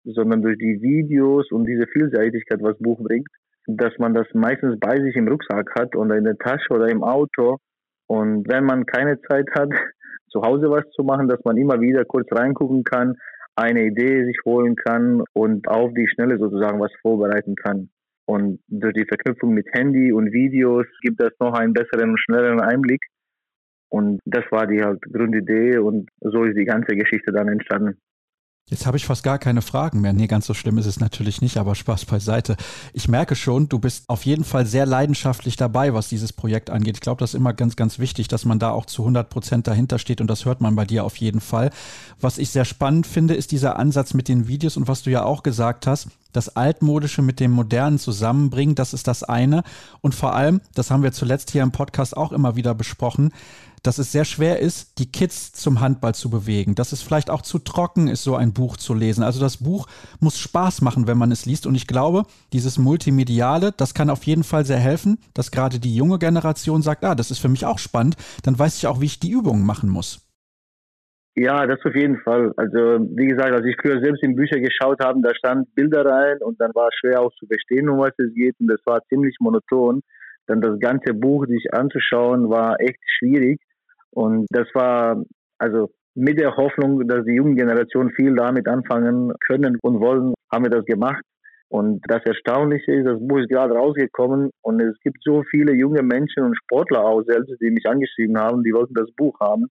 sondern 0.04 0.42
durch 0.42 0.58
die 0.58 0.82
Videos 0.82 1.50
und 1.52 1.66
diese 1.66 1.86
Vielseitigkeit, 1.86 2.60
was 2.60 2.76
Buch 2.78 2.98
bringt, 3.00 3.28
dass 3.66 3.96
man 3.98 4.14
das 4.14 4.26
meistens 4.34 4.78
bei 4.80 5.00
sich 5.00 5.14
im 5.14 5.28
Rucksack 5.28 5.70
hat 5.78 5.94
oder 5.94 6.16
in 6.16 6.24
der 6.24 6.36
Tasche 6.38 6.72
oder 6.72 6.88
im 6.88 7.04
Auto. 7.04 7.58
Und 8.08 8.48
wenn 8.48 8.64
man 8.64 8.84
keine 8.84 9.20
Zeit 9.22 9.46
hat, 9.54 9.70
zu 10.30 10.42
Hause 10.42 10.70
was 10.70 10.88
zu 10.90 11.04
machen, 11.04 11.28
dass 11.28 11.40
man 11.44 11.56
immer 11.56 11.80
wieder 11.80 12.04
kurz 12.04 12.26
reingucken 12.32 12.82
kann, 12.82 13.16
eine 13.54 13.84
Idee 13.84 14.24
sich 14.24 14.38
holen 14.44 14.74
kann 14.74 15.22
und 15.34 15.68
auf 15.68 15.92
die 15.94 16.08
Schnelle 16.08 16.38
sozusagen 16.38 16.80
was 16.80 16.92
vorbereiten 17.02 17.54
kann. 17.54 17.90
Und 18.26 18.60
durch 18.68 18.94
die 18.94 19.06
Verknüpfung 19.06 19.54
mit 19.54 19.66
Handy 19.72 20.12
und 20.12 20.32
Videos 20.32 20.86
gibt 21.00 21.20
es 21.22 21.32
noch 21.40 21.54
einen 21.54 21.72
besseren 21.72 22.10
und 22.10 22.20
schnelleren 22.20 22.60
Einblick. 22.60 23.00
Und 23.88 24.20
das 24.24 24.44
war 24.50 24.66
die 24.66 24.82
halt 24.82 25.02
Grundidee 25.12 25.78
und 25.78 26.08
so 26.20 26.44
ist 26.44 26.56
die 26.56 26.64
ganze 26.64 26.96
Geschichte 26.96 27.32
dann 27.32 27.48
entstanden. 27.48 28.00
Jetzt 28.68 28.86
habe 28.86 28.96
ich 28.96 29.04
fast 29.04 29.22
gar 29.22 29.38
keine 29.38 29.60
Fragen 29.60 30.00
mehr. 30.00 30.14
Nee, 30.14 30.28
ganz 30.28 30.46
so 30.46 30.54
schlimm 30.54 30.78
ist 30.78 30.86
es 30.86 30.98
natürlich 30.98 31.42
nicht, 31.42 31.58
aber 31.58 31.74
Spaß 31.74 32.06
beiseite. 32.06 32.56
Ich 32.94 33.06
merke 33.06 33.36
schon, 33.36 33.68
du 33.68 33.78
bist 33.78 34.08
auf 34.08 34.24
jeden 34.24 34.44
Fall 34.44 34.64
sehr 34.64 34.86
leidenschaftlich 34.86 35.56
dabei, 35.56 35.92
was 35.92 36.08
dieses 36.08 36.32
Projekt 36.32 36.70
angeht. 36.70 36.96
Ich 36.96 37.00
glaube, 37.02 37.18
das 37.18 37.30
ist 37.30 37.34
immer 37.34 37.52
ganz, 37.52 37.76
ganz 37.76 37.98
wichtig, 37.98 38.28
dass 38.28 38.46
man 38.46 38.58
da 38.58 38.70
auch 38.70 38.86
zu 38.86 39.02
100 39.02 39.28
Prozent 39.28 39.66
dahinter 39.66 39.98
steht 39.98 40.22
und 40.22 40.28
das 40.28 40.46
hört 40.46 40.62
man 40.62 40.74
bei 40.74 40.86
dir 40.86 41.04
auf 41.04 41.16
jeden 41.16 41.40
Fall. 41.40 41.70
Was 42.20 42.38
ich 42.38 42.50
sehr 42.50 42.64
spannend 42.64 43.06
finde, 43.06 43.34
ist 43.34 43.52
dieser 43.52 43.78
Ansatz 43.78 44.14
mit 44.14 44.28
den 44.28 44.48
Videos 44.48 44.78
und 44.78 44.88
was 44.88 45.02
du 45.02 45.10
ja 45.10 45.24
auch 45.24 45.42
gesagt 45.42 45.86
hast, 45.86 46.08
das 46.32 46.56
Altmodische 46.56 47.20
mit 47.20 47.40
dem 47.40 47.50
Modernen 47.50 47.98
zusammenbringen, 47.98 48.74
das 48.74 48.94
ist 48.94 49.06
das 49.06 49.22
eine. 49.22 49.64
Und 50.00 50.14
vor 50.14 50.34
allem, 50.34 50.62
das 50.74 50.90
haben 50.90 51.02
wir 51.02 51.12
zuletzt 51.12 51.50
hier 51.50 51.62
im 51.62 51.72
Podcast 51.72 52.16
auch 52.16 52.32
immer 52.32 52.56
wieder 52.56 52.74
besprochen, 52.74 53.32
dass 53.82 53.98
es 53.98 54.12
sehr 54.12 54.24
schwer 54.24 54.60
ist, 54.60 54.98
die 54.98 55.10
Kids 55.10 55.52
zum 55.52 55.80
Handball 55.80 56.14
zu 56.14 56.30
bewegen, 56.30 56.74
dass 56.74 56.92
es 56.92 57.02
vielleicht 57.02 57.30
auch 57.30 57.42
zu 57.42 57.58
trocken 57.58 58.08
ist, 58.08 58.22
so 58.22 58.36
ein 58.36 58.52
Buch 58.52 58.76
zu 58.76 58.94
lesen. 58.94 59.22
Also 59.22 59.40
das 59.40 59.58
Buch 59.58 59.86
muss 60.20 60.38
Spaß 60.38 60.82
machen, 60.82 61.06
wenn 61.06 61.18
man 61.18 61.32
es 61.32 61.46
liest. 61.46 61.66
Und 61.66 61.74
ich 61.74 61.86
glaube, 61.86 62.22
dieses 62.52 62.78
Multimediale, 62.78 63.72
das 63.76 63.94
kann 63.94 64.10
auf 64.10 64.24
jeden 64.24 64.44
Fall 64.44 64.64
sehr 64.64 64.78
helfen, 64.78 65.18
dass 65.34 65.50
gerade 65.50 65.80
die 65.80 65.94
junge 65.94 66.18
Generation 66.18 66.82
sagt, 66.82 67.04
ah, 67.04 67.14
das 67.14 67.30
ist 67.30 67.38
für 67.38 67.48
mich 67.48 67.66
auch 67.66 67.78
spannend, 67.78 68.16
dann 68.44 68.58
weiß 68.58 68.78
ich 68.78 68.86
auch, 68.86 69.00
wie 69.00 69.06
ich 69.06 69.20
die 69.20 69.30
Übungen 69.30 69.64
machen 69.64 69.88
muss. 69.88 70.20
Ja, 71.34 71.66
das 71.66 71.80
auf 71.84 71.94
jeden 71.94 72.18
Fall. 72.18 72.52
Also 72.56 73.06
wie 73.16 73.26
gesagt, 73.26 73.52
als 73.52 73.64
ich 73.64 73.76
früher 73.80 74.00
selbst 74.02 74.22
in 74.22 74.36
Bücher 74.36 74.60
geschaut 74.60 75.02
habe, 75.02 75.20
da 75.22 75.34
stand 75.34 75.74
Bilder 75.74 76.04
rein 76.04 76.38
und 76.42 76.60
dann 76.60 76.74
war 76.74 76.88
es 76.88 76.94
schwer 77.00 77.22
auch 77.22 77.32
zu 77.38 77.46
verstehen, 77.46 77.88
um 77.88 77.98
was 77.98 78.12
es 78.18 78.34
geht 78.34 78.54
und 78.60 78.68
das 78.68 78.80
war 78.84 79.02
ziemlich 79.08 79.36
monoton. 79.40 80.02
Dann 80.46 80.60
das 80.60 80.78
ganze 80.78 81.14
Buch 81.14 81.46
sich 81.46 81.72
anzuschauen, 81.72 82.50
war 82.50 82.78
echt 82.80 83.00
schwierig. 83.18 83.60
Und 84.14 84.46
das 84.50 84.68
war 84.74 85.22
also 85.58 85.90
mit 86.14 86.38
der 86.38 86.56
Hoffnung, 86.56 87.06
dass 87.08 87.24
die 87.24 87.34
jungen 87.34 87.56
Generationen 87.56 88.10
viel 88.10 88.34
damit 88.34 88.68
anfangen 88.68 89.32
können 89.46 89.78
und 89.82 90.00
wollen, 90.00 90.34
haben 90.52 90.64
wir 90.64 90.70
das 90.70 90.84
gemacht. 90.84 91.22
Und 91.68 92.02
das 92.06 92.20
Erstaunliche 92.26 92.92
ist, 92.92 93.06
das 93.06 93.18
Buch 93.18 93.38
ist 93.38 93.48
gerade 93.48 93.72
rausgekommen 93.74 94.50
und 94.60 94.82
es 94.82 94.94
gibt 95.02 95.16
so 95.22 95.42
viele 95.50 95.74
junge 95.74 96.02
Menschen 96.02 96.44
und 96.44 96.54
Sportler 96.54 97.02
auch 97.02 97.22
selbst, 97.22 97.50
die 97.62 97.70
mich 97.70 97.86
angeschrieben 97.86 98.36
haben, 98.38 98.62
die 98.62 98.74
wollten 98.74 98.92
das 98.92 99.10
Buch 99.16 99.40
haben. 99.40 99.68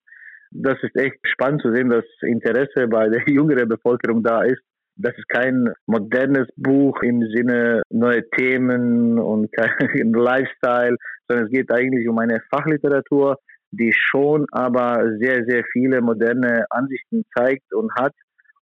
Das 0.49 0.81
ist 0.81 0.95
echt 0.95 1.19
spannend 1.23 1.61
zu 1.61 1.71
sehen, 1.71 1.89
dass 1.89 2.03
Interesse 2.23 2.87
bei 2.87 3.07
der 3.07 3.21
jüngeren 3.27 3.69
Bevölkerung 3.69 4.23
da 4.23 4.41
ist. 4.41 4.61
Das 4.95 5.15
ist 5.15 5.29
kein 5.29 5.73
modernes 5.85 6.47
Buch 6.57 6.99
im 7.03 7.21
Sinne 7.35 7.83
neue 7.91 8.27
Themen 8.31 9.19
und 9.19 9.51
kein 9.51 9.69
Lifestyle, 10.11 10.97
sondern 11.27 11.45
es 11.45 11.51
geht 11.51 11.71
eigentlich 11.71 12.09
um 12.09 12.17
eine 12.17 12.41
Fachliteratur, 12.49 13.37
die 13.71 13.93
schon 13.93 14.45
aber 14.51 15.17
sehr, 15.19 15.45
sehr 15.45 15.63
viele 15.71 16.01
moderne 16.01 16.65
Ansichten 16.69 17.23
zeigt 17.35 17.73
und 17.73 17.93
hat. 17.95 18.13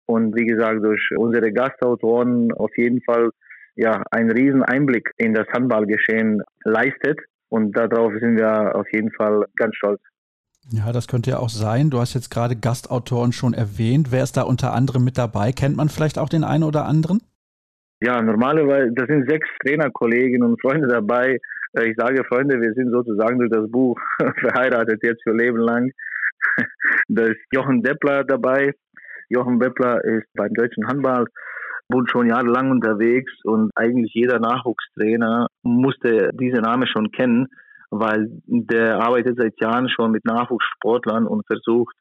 Und 0.06 0.36
wie 0.36 0.46
gesagt, 0.46 0.84
durch 0.84 1.10
unsere 1.16 1.52
Gastautoren 1.52 2.52
auf 2.52 2.76
jeden 2.76 3.00
Fall 3.02 3.30
ja 3.76 4.02
einen 4.10 4.30
riesen 4.30 4.62
Einblick 4.62 5.10
in 5.16 5.34
das 5.34 5.46
Handballgeschehen 5.48 6.42
leistet. 6.64 7.20
Und 7.48 7.76
darauf 7.76 8.12
sind 8.20 8.36
wir 8.36 8.74
auf 8.74 8.86
jeden 8.92 9.12
Fall 9.12 9.46
ganz 9.56 9.76
stolz. 9.76 10.00
Ja, 10.70 10.92
das 10.92 11.08
könnte 11.08 11.30
ja 11.30 11.38
auch 11.38 11.50
sein. 11.50 11.90
Du 11.90 12.00
hast 12.00 12.14
jetzt 12.14 12.30
gerade 12.30 12.56
Gastautoren 12.56 13.32
schon 13.32 13.52
erwähnt. 13.52 14.10
Wer 14.10 14.22
ist 14.22 14.36
da 14.36 14.42
unter 14.42 14.72
anderem 14.72 15.04
mit 15.04 15.18
dabei? 15.18 15.52
Kennt 15.52 15.76
man 15.76 15.88
vielleicht 15.88 16.18
auch 16.18 16.28
den 16.28 16.42
einen 16.42 16.64
oder 16.64 16.86
anderen? 16.86 17.20
Ja, 18.00 18.20
normalerweise, 18.20 18.92
das 18.92 19.06
sind 19.06 19.28
sechs 19.28 19.46
Trainerkolleginnen 19.64 20.48
und 20.48 20.60
Freunde 20.60 20.88
dabei. 20.88 21.38
Äh, 21.76 21.90
ich 21.90 21.96
sage 21.96 22.24
Freunde, 22.24 22.60
wir 22.60 22.72
sind 22.74 22.90
sozusagen 22.90 23.38
durch 23.38 23.50
das 23.50 23.70
Buch 23.70 23.98
verheiratet 24.18 25.00
jetzt 25.02 25.22
für 25.22 25.36
Leben 25.36 25.58
lang. 25.58 25.90
Da 27.08 27.24
ist 27.24 27.40
Jochen 27.52 27.82
Deppler 27.82 28.24
dabei. 28.24 28.72
Jochen 29.28 29.58
Deppler 29.58 30.02
ist 30.04 30.26
beim 30.34 30.54
Deutschen 30.54 30.86
Handballbund 30.86 32.10
schon 32.10 32.28
jahrelang 32.28 32.70
unterwegs 32.70 33.32
und 33.44 33.70
eigentlich 33.74 34.12
jeder 34.14 34.38
Nachwuchstrainer 34.38 35.48
musste 35.62 36.30
diesen 36.32 36.62
Namen 36.62 36.86
schon 36.86 37.10
kennen 37.10 37.48
weil 37.98 38.28
der 38.46 39.00
arbeitet 39.00 39.38
seit 39.38 39.60
Jahren 39.60 39.88
schon 39.88 40.10
mit 40.10 40.24
Nachwuchssportlern 40.24 41.26
und 41.26 41.46
versucht, 41.46 41.94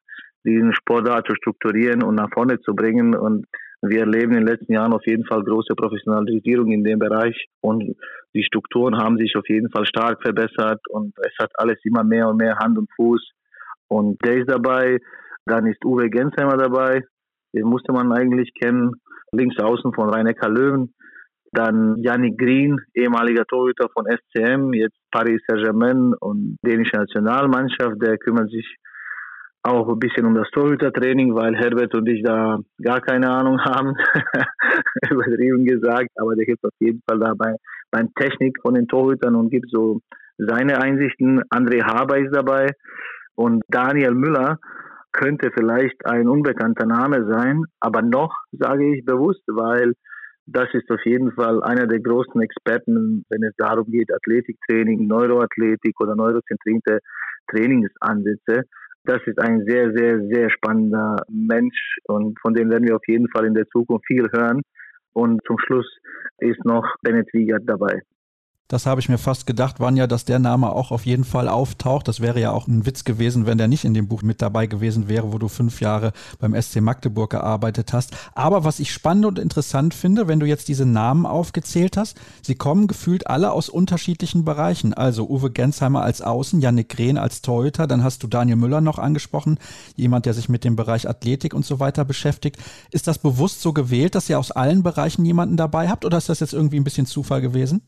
diesen 0.46 0.74
Sportart 0.74 1.28
zu 1.28 1.36
strukturieren 1.36 2.04
und 2.04 2.16
nach 2.16 2.30
vorne 2.34 2.60
zu 2.62 2.74
bringen. 2.76 3.16
Und 3.16 3.46
wir 3.90 4.02
erleben 4.02 4.32
in 4.32 4.46
den 4.46 4.48
letzten 4.48 4.74
Jahren 4.74 4.94
auf 4.94 5.06
jeden 5.06 5.26
Fall 5.26 5.44
große 5.44 5.76
Professionalisierung 5.76 6.72
in 6.72 6.84
dem 6.84 7.00
Bereich 7.00 7.36
und 7.62 7.96
die 8.34 8.44
Strukturen 8.44 8.98
haben 8.98 9.18
sich 9.18 9.36
auf 9.36 9.48
jeden 9.48 9.70
Fall 9.70 9.86
stark 9.86 10.22
verbessert 10.22 10.82
und 10.90 11.14
es 11.18 11.34
hat 11.40 11.52
alles 11.56 11.78
immer 11.84 12.04
mehr 12.04 12.30
und 12.30 12.38
mehr 12.38 12.58
Hand 12.58 12.78
und 12.78 12.90
Fuß. 12.96 13.22
Und 13.90 14.18
der 14.26 14.38
ist 14.38 14.50
dabei. 14.50 14.98
Dann 15.46 15.68
ist 15.68 15.84
Uwe 15.86 16.10
Gensheimer 16.10 16.58
dabei. 16.58 17.04
Den 17.54 17.66
musste 17.66 17.92
man 17.92 18.12
eigentlich 18.12 18.52
kennen. 18.60 18.94
Links 19.34 19.60
außen 19.60 19.94
von 19.94 20.10
rhein 20.10 20.34
Löwen. 20.48 20.94
Dann 21.52 21.98
Yannick 22.02 22.40
Green, 22.40 22.80
ehemaliger 22.96 23.46
Torhüter 23.46 23.88
von 23.94 24.06
SCM, 24.08 24.74
jetzt 24.74 24.98
Paris 25.12 25.40
Saint-Germain 25.48 26.14
und 26.20 26.58
dänische 26.66 26.96
Nationalmannschaft, 26.96 28.02
der 28.02 28.18
kümmert 28.18 28.50
sich 28.50 28.66
auch 29.64 29.88
ein 29.90 30.00
bisschen 30.00 30.26
um 30.26 30.36
das 30.36 30.50
Torhütertraining, 30.52 31.34
weil 31.36 31.56
Herbert 31.56 31.96
und 31.96 32.08
ich 32.08 32.22
da 32.24 32.60
gar 32.82 33.00
keine 33.02 33.30
Ahnung 33.30 33.60
haben, 33.62 33.96
übertrieben 35.10 35.66
gesagt, 35.66 36.10
aber 36.18 36.36
der 36.36 36.46
hilft 36.46 36.66
auf 36.66 36.74
jeden 36.80 37.02
Fall 37.10 37.20
dabei 37.20 37.56
beim 37.90 38.14
Technik 38.16 38.58
von 38.62 38.74
den 38.74 38.88
Torhütern 38.88 39.36
und 39.36 39.50
gibt 39.50 39.70
so 39.72 40.02
seine 40.38 40.80
Einsichten. 40.80 41.42
André 41.50 41.84
Haber 41.84 42.18
ist 42.18 42.36
dabei 42.36 42.72
und 43.36 43.64
Daniel 43.70 44.14
Müller 44.14 44.60
könnte 45.14 45.52
vielleicht 45.54 46.06
ein 46.06 46.28
unbekannter 46.28 46.86
Name 46.86 47.26
sein, 47.30 47.64
aber 47.80 48.02
noch 48.02 48.34
sage 48.52 48.96
ich 48.96 49.06
bewusst, 49.06 49.44
weil 49.48 49.94
das 50.46 50.68
ist 50.74 50.90
auf 50.92 51.06
jeden 51.06 51.32
Fall 51.32 51.64
einer 51.64 51.88
der 51.88 52.00
großen 52.00 52.42
Experten, 52.42 53.24
wenn 53.30 53.44
es 53.44 53.56
darum 53.58 53.90
geht, 53.90 54.12
Athletiktraining, 54.12 55.08
Neuroathletik 55.08 56.00
oder 56.02 56.16
neurozentrierte 56.16 57.00
Trainingsansätze. 57.50 58.64
Das 59.06 59.22
ist 59.26 59.38
ein 59.40 59.66
sehr, 59.66 59.92
sehr, 59.92 60.22
sehr 60.28 60.50
spannender 60.50 61.18
Mensch 61.30 61.98
und 62.06 62.40
von 62.40 62.54
dem 62.54 62.70
werden 62.70 62.88
wir 62.88 62.96
auf 62.96 63.08
jeden 63.08 63.28
Fall 63.30 63.46
in 63.46 63.54
der 63.54 63.68
Zukunft 63.68 64.06
viel 64.08 64.30
hören. 64.32 64.62
Und 65.12 65.42
zum 65.46 65.60
Schluss 65.60 65.86
ist 66.40 66.64
noch 66.66 66.86
Bennett 67.02 67.32
Wiegert 67.34 67.64
dabei. 67.66 68.02
Das 68.70 68.86
habe 68.86 69.02
ich 69.02 69.10
mir 69.10 69.18
fast 69.18 69.46
gedacht, 69.46 69.82
Vanja, 69.82 70.08
dass 70.08 70.24
der 70.24 70.40
Name 70.40 70.72
auch 70.72 70.92
auf 70.92 71.06
jeden 71.06 71.26
Fall 71.26 71.50
auftaucht. 71.50 72.08
Das 72.08 72.22
wäre 72.22 72.40
ja 72.40 72.52
auch 72.52 72.66
ein 72.68 72.86
Witz 72.86 73.04
gewesen, 73.04 73.46
wenn 73.46 73.58
der 73.58 73.68
nicht 73.68 73.84
in 73.84 73.94
dem 73.94 74.08
Buch 74.08 74.22
mit 74.22 74.42
dabei 74.42 74.68
gewesen 74.68 75.10
wäre, 75.10 75.34
wo 75.34 75.38
du 75.38 75.50
fünf 75.50 75.82
Jahre 75.82 76.14
beim 76.40 76.60
SC 76.60 76.80
Magdeburg 76.80 77.30
gearbeitet 77.32 77.92
hast. 77.92 78.16
Aber 78.34 78.64
was 78.64 78.80
ich 78.80 78.94
spannend 78.94 79.26
und 79.26 79.38
interessant 79.38 79.94
finde, 79.94 80.30
wenn 80.30 80.40
du 80.40 80.46
jetzt 80.46 80.70
diese 80.70 80.86
Namen 80.86 81.26
aufgezählt 81.26 81.98
hast, 81.98 82.18
sie 82.42 82.56
kommen 82.56 82.88
gefühlt 82.88 83.28
alle 83.28 83.52
aus 83.52 83.68
unterschiedlichen 83.68 84.46
Bereichen. 84.46 84.94
Also 84.94 85.30
Uwe 85.30 85.52
Gensheimer 85.52 86.02
als 86.02 86.22
Außen, 86.22 86.62
Yannick 86.62 86.88
Grehn 86.90 87.18
als 87.18 87.42
Torhüter, 87.42 87.86
dann 87.86 88.04
hast 88.04 88.24
du 88.24 88.28
Daniel 88.28 88.56
Müller 88.56 88.80
noch 88.80 88.98
angesprochen, 88.98 89.60
jemand, 89.98 90.26
der 90.26 90.34
sich 90.34 90.48
mit 90.48 90.64
dem 90.64 90.78
Bereich 90.78 91.08
Athletik 91.08 91.54
und 91.54 91.66
so 91.66 91.82
weiter 91.82 92.06
beschäftigt. 92.06 92.58
Ist 92.92 93.08
das 93.08 93.20
bewusst 93.20 93.62
so 93.62 93.74
gewählt, 93.74 94.16
dass 94.16 94.30
ihr 94.30 94.40
aus 94.40 94.52
allen 94.52 94.84
Bereichen 94.84 95.26
jemanden 95.26 95.58
dabei 95.58 95.90
habt 95.90 96.06
oder 96.06 96.18
ist 96.18 96.30
das 96.30 96.40
jetzt 96.40 96.54
irgendwie 96.54 96.78
ein 96.78 96.86
bisschen 96.86 97.06
Zufall 97.06 97.42
gewesen? 97.42 97.82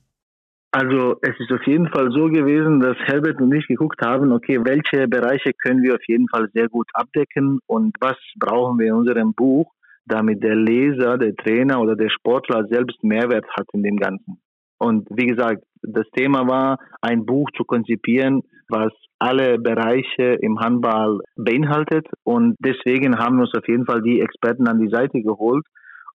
Also 0.78 1.16
es 1.22 1.40
ist 1.40 1.54
auf 1.54 1.66
jeden 1.66 1.88
Fall 1.88 2.12
so 2.12 2.26
gewesen, 2.26 2.82
dass 2.82 2.98
Herbert 3.06 3.40
und 3.40 3.54
ich 3.54 3.66
geguckt 3.66 4.02
haben, 4.02 4.34
okay, 4.34 4.60
welche 4.62 5.08
Bereiche 5.08 5.54
können 5.54 5.82
wir 5.84 5.94
auf 5.96 6.06
jeden 6.06 6.28
Fall 6.28 6.50
sehr 6.54 6.68
gut 6.68 6.90
abdecken 6.94 7.60
und 7.66 7.96
was 8.02 8.18
brauchen 8.38 8.78
wir 8.78 8.88
in 8.88 8.96
unserem 8.96 9.34
Buch, 9.34 9.72
damit 10.06 10.44
der 10.44 10.58
Leser, 10.58 11.18
der 11.18 11.34
Trainer 11.34 11.80
oder 11.80 11.96
der 11.96 12.10
Sportler 12.10 12.68
selbst 12.70 13.02
Mehrwert 13.06 13.46
hat 13.58 13.68
in 13.72 13.84
dem 13.84 13.96
Ganzen. 13.96 14.42
Und 14.78 15.08
wie 15.12 15.28
gesagt, 15.28 15.64
das 15.82 16.10
Thema 16.14 16.46
war, 16.46 16.78
ein 17.02 17.26
Buch 17.26 17.50
zu 17.56 17.64
konzipieren, 17.64 18.42
was 18.68 18.92
alle 19.18 19.58
Bereiche 19.58 20.34
im 20.42 20.60
Handball 20.60 21.22
beinhaltet. 21.38 22.06
Und 22.26 22.58
deswegen 22.60 23.18
haben 23.18 23.38
wir 23.38 23.44
uns 23.44 23.56
auf 23.56 23.68
jeden 23.70 23.86
Fall 23.86 24.02
die 24.02 24.20
Experten 24.20 24.68
an 24.68 24.82
die 24.82 24.90
Seite 24.90 25.22
geholt. 25.22 25.66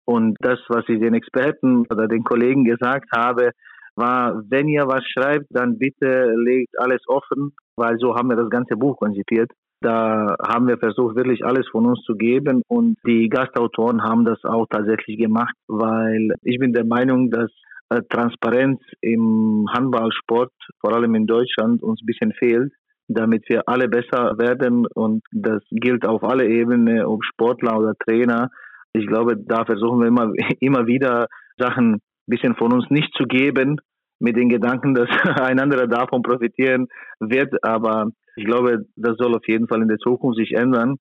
Und 0.04 0.36
das, 0.40 0.58
was 0.70 0.84
ich 0.88 1.00
den 1.00 1.14
Experten 1.14 1.86
oder 1.92 2.08
den 2.08 2.24
Kollegen 2.24 2.64
gesagt 2.64 3.12
habe, 3.16 3.52
war, 3.98 4.44
wenn 4.50 4.68
ihr 4.68 4.88
was 4.88 5.04
schreibt, 5.06 5.48
dann 5.50 5.78
bitte 5.78 6.34
legt 6.38 6.80
alles 6.80 7.02
offen, 7.08 7.54
weil 7.76 7.98
so 7.98 8.16
haben 8.16 8.30
wir 8.30 8.38
das 8.38 8.50
ganze 8.50 8.76
Buch 8.76 8.98
konzipiert. 8.98 9.52
Da 9.82 10.36
haben 10.42 10.68
wir 10.68 10.78
versucht, 10.78 11.16
wirklich 11.16 11.46
alles 11.46 11.68
von 11.70 11.86
uns 11.86 12.02
zu 12.04 12.16
geben 12.16 12.62
und 12.68 12.98
die 13.06 13.30
Gastautoren 13.30 14.02
haben 14.02 14.26
das 14.26 14.44
auch 14.44 14.66
tatsächlich 14.70 15.18
gemacht, 15.18 15.54
weil 15.68 16.34
ich 16.42 16.58
bin 16.58 16.74
der 16.74 16.86
Meinung, 16.86 17.30
dass 17.30 17.52
äh, 17.90 18.02
Transparenz 18.10 18.80
im 19.02 19.68
Handballsport, 19.72 20.52
vor 20.80 20.94
allem 20.94 21.14
in 21.14 21.28
Deutschland, 21.28 21.84
uns 21.84 22.02
ein 22.02 22.06
bisschen 22.08 22.34
fehlt, 22.34 22.74
damit 23.08 23.48
wir 23.50 23.64
alle 23.68 23.88
besser 23.88 24.38
werden 24.38 24.88
und 24.88 25.24
das 25.32 25.62
gilt 25.70 26.06
auf 26.06 26.24
alle 26.24 26.48
Ebenen, 26.48 27.06
ob 27.06 27.24
Sportler 27.24 27.78
oder 27.78 27.94
Trainer. 28.06 28.50
Ich 28.94 29.06
glaube, 29.06 29.38
da 29.38 29.64
versuchen 29.64 30.00
wir 30.00 30.08
immer, 30.08 30.32
immer 30.60 30.88
wieder 30.88 31.28
Sachen 31.58 32.00
bisschen 32.28 32.56
von 32.56 32.74
uns 32.74 32.86
nicht 32.90 33.14
zu 33.16 33.24
geben, 33.24 33.80
mit 34.20 34.36
den 34.36 34.50
Gedanken, 34.50 34.96
dass 34.96 35.10
ein 35.42 35.60
anderer 35.60 35.88
davon 35.88 36.22
profitieren 36.22 36.88
wird. 37.20 37.54
Aber 37.64 38.10
ich 38.36 38.46
glaube, 38.46 38.86
das 38.96 39.18
soll 39.18 39.36
auf 39.36 39.48
jeden 39.48 39.68
Fall 39.68 39.82
in 39.82 39.88
der 39.88 39.98
Zukunft 39.98 40.38
sich 40.38 40.54
ändern. 40.54 40.98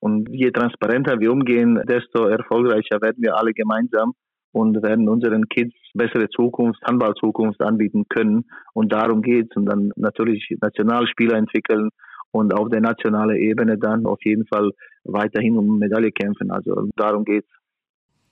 Und 0.00 0.28
je 0.30 0.50
transparenter 0.50 1.20
wir 1.20 1.30
umgehen, 1.30 1.80
desto 1.86 2.26
erfolgreicher 2.26 3.02
werden 3.02 3.22
wir 3.22 3.36
alle 3.36 3.52
gemeinsam 3.52 4.14
und 4.52 4.82
werden 4.82 5.08
unseren 5.08 5.48
Kids 5.48 5.74
bessere 5.94 6.28
Zukunft, 6.28 6.80
Handballzukunft 6.84 7.60
anbieten 7.60 8.04
können. 8.08 8.46
Und 8.72 8.92
darum 8.92 9.22
geht's. 9.22 9.54
Und 9.56 9.66
dann 9.66 9.92
natürlich 9.96 10.48
Nationalspieler 10.60 11.36
entwickeln 11.36 11.90
und 12.32 12.54
auf 12.54 12.68
der 12.68 12.80
nationalen 12.80 13.36
Ebene 13.36 13.76
dann 13.76 14.06
auf 14.06 14.18
jeden 14.24 14.46
Fall 14.46 14.70
weiterhin 15.04 15.56
um 15.56 15.78
Medaille 15.78 16.12
kämpfen. 16.12 16.50
Also 16.50 16.88
darum 16.96 17.24
geht's. 17.24 17.48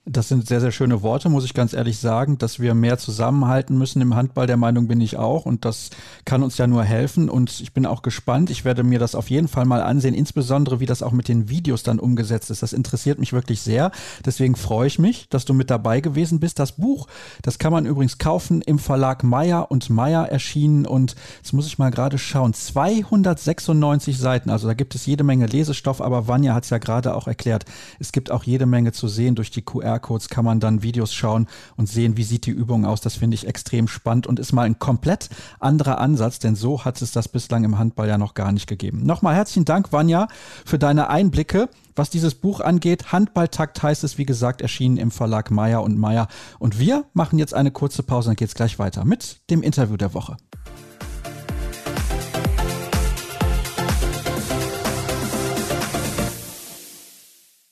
Das 0.05 0.29
sind 0.29 0.47
sehr, 0.47 0.61
sehr 0.61 0.71
schöne 0.71 1.03
Worte, 1.03 1.29
muss 1.29 1.43
ich 1.43 1.53
ganz 1.53 1.73
ehrlich 1.73 1.99
sagen, 1.99 2.37
dass 2.39 2.59
wir 2.59 2.73
mehr 2.73 2.97
zusammenhalten 2.97 3.77
müssen 3.77 4.01
im 4.01 4.15
Handball. 4.15 4.47
Der 4.47 4.57
Meinung 4.57 4.87
bin 4.87 5.01
ich 5.01 5.17
auch. 5.17 5.45
Und 5.45 5.65
das 5.65 5.91
kann 6.25 6.41
uns 6.41 6.57
ja 6.57 6.67
nur 6.67 6.83
helfen. 6.83 7.29
Und 7.29 7.59
ich 7.59 7.73
bin 7.73 7.85
auch 7.85 8.01
gespannt. 8.01 8.49
Ich 8.49 8.65
werde 8.65 8.83
mir 8.83 8.97
das 8.97 9.13
auf 9.13 9.29
jeden 9.29 9.47
Fall 9.49 9.65
mal 9.65 9.83
ansehen, 9.83 10.15
insbesondere 10.15 10.79
wie 10.79 10.87
das 10.87 11.03
auch 11.03 11.11
mit 11.11 11.27
den 11.27 11.49
Videos 11.49 11.83
dann 11.83 11.99
umgesetzt 11.99 12.49
ist. 12.49 12.63
Das 12.63 12.73
interessiert 12.73 13.19
mich 13.19 13.33
wirklich 13.33 13.61
sehr. 13.61 13.91
Deswegen 14.25 14.55
freue 14.55 14.87
ich 14.87 14.99
mich, 14.99 15.27
dass 15.29 15.45
du 15.45 15.53
mit 15.53 15.69
dabei 15.69 15.99
gewesen 15.99 16.39
bist. 16.39 16.59
Das 16.59 16.71
Buch, 16.71 17.07
das 17.43 17.59
kann 17.59 17.73
man 17.73 17.85
übrigens 17.85 18.17
kaufen 18.17 18.61
im 18.61 18.79
Verlag 18.79 19.23
Meier 19.23 19.69
und 19.69 19.91
Meier 19.91 20.27
erschienen. 20.27 20.87
Und 20.87 21.15
jetzt 21.37 21.53
muss 21.53 21.67
ich 21.67 21.77
mal 21.77 21.91
gerade 21.91 22.17
schauen. 22.17 22.53
296 22.53 24.17
Seiten. 24.17 24.49
Also 24.49 24.65
da 24.65 24.73
gibt 24.73 24.95
es 24.95 25.05
jede 25.05 25.25
Menge 25.25 25.45
Lesestoff. 25.45 26.01
Aber 26.01 26.27
Vanja 26.27 26.55
hat 26.55 26.63
es 26.63 26.71
ja 26.71 26.77
gerade 26.79 27.13
auch 27.13 27.27
erklärt. 27.27 27.65
Es 27.99 28.11
gibt 28.11 28.31
auch 28.31 28.43
jede 28.43 28.65
Menge 28.65 28.91
zu 28.91 29.07
sehen 29.07 29.35
durch 29.35 29.51
die 29.51 29.61
QR 29.61 29.88
QR-Codes 29.89 30.29
kann 30.29 30.45
man 30.45 30.59
dann 30.59 30.83
Videos 30.83 31.13
schauen 31.13 31.47
und 31.75 31.89
sehen, 31.89 32.17
wie 32.17 32.23
sieht 32.23 32.45
die 32.45 32.51
Übung 32.51 32.85
aus. 32.85 33.01
Das 33.01 33.15
finde 33.15 33.35
ich 33.35 33.47
extrem 33.47 33.87
spannend 33.87 34.27
und 34.27 34.39
ist 34.39 34.53
mal 34.53 34.63
ein 34.63 34.79
komplett 34.79 35.29
anderer 35.59 35.99
Ansatz, 35.99 36.39
denn 36.39 36.55
so 36.55 36.85
hat 36.85 37.01
es 37.01 37.11
das 37.11 37.27
bislang 37.27 37.63
im 37.63 37.77
Handball 37.77 38.07
ja 38.07 38.17
noch 38.17 38.33
gar 38.33 38.51
nicht 38.51 38.67
gegeben. 38.67 39.05
Nochmal 39.05 39.35
herzlichen 39.35 39.65
Dank, 39.65 39.91
Vanja, 39.91 40.27
für 40.65 40.79
deine 40.79 41.09
Einblicke. 41.09 41.69
Was 41.95 42.09
dieses 42.09 42.35
Buch 42.35 42.61
angeht, 42.61 43.11
Handballtakt 43.11 43.83
heißt 43.83 44.03
es, 44.03 44.17
wie 44.17 44.25
gesagt, 44.25 44.61
erschienen 44.61 44.97
im 44.97 45.11
Verlag 45.11 45.51
Meier 45.51 45.83
und 45.83 45.97
Meier. 45.97 46.27
Und 46.57 46.79
wir 46.79 47.05
machen 47.13 47.39
jetzt 47.39 47.53
eine 47.53 47.71
kurze 47.71 48.03
Pause, 48.03 48.29
dann 48.29 48.35
geht 48.35 48.47
es 48.47 48.55
gleich 48.55 48.79
weiter 48.79 49.03
mit 49.03 49.41
dem 49.49 49.61
Interview 49.61 49.97
der 49.97 50.13
Woche. 50.13 50.37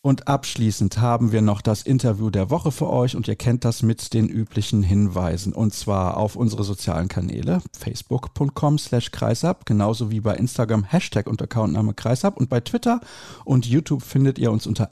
Und 0.07 0.29
abschließend 0.29 0.99
haben 0.99 1.33
wir 1.33 1.41
noch 1.41 1.59
das 1.59 1.81
Interview 1.81 2.29
der 2.29 2.49
Woche 2.49 2.71
für 2.71 2.89
euch 2.89 3.17
und 3.17 3.27
ihr 3.27 3.35
kennt 3.35 3.65
das 3.65 3.83
mit 3.83 4.13
den 4.13 4.29
üblichen 4.29 4.81
Hinweisen. 4.81 5.51
Und 5.51 5.73
zwar 5.73 6.15
auf 6.15 6.37
unsere 6.37 6.63
sozialen 6.63 7.09
Kanäle 7.09 7.61
facebook.com 7.77 8.79
slash 8.79 9.11
kreisab, 9.11 9.65
genauso 9.65 10.09
wie 10.09 10.21
bei 10.21 10.35
Instagram 10.35 10.85
Hashtag 10.85 11.27
und 11.27 11.41
Accountname 11.41 11.93
kreisab 11.93 12.37
und 12.37 12.49
bei 12.49 12.61
Twitter. 12.61 13.01
Und 13.43 13.65
YouTube 13.65 14.01
findet 14.01 14.39
ihr 14.39 14.49
uns 14.49 14.65
unter 14.65 14.91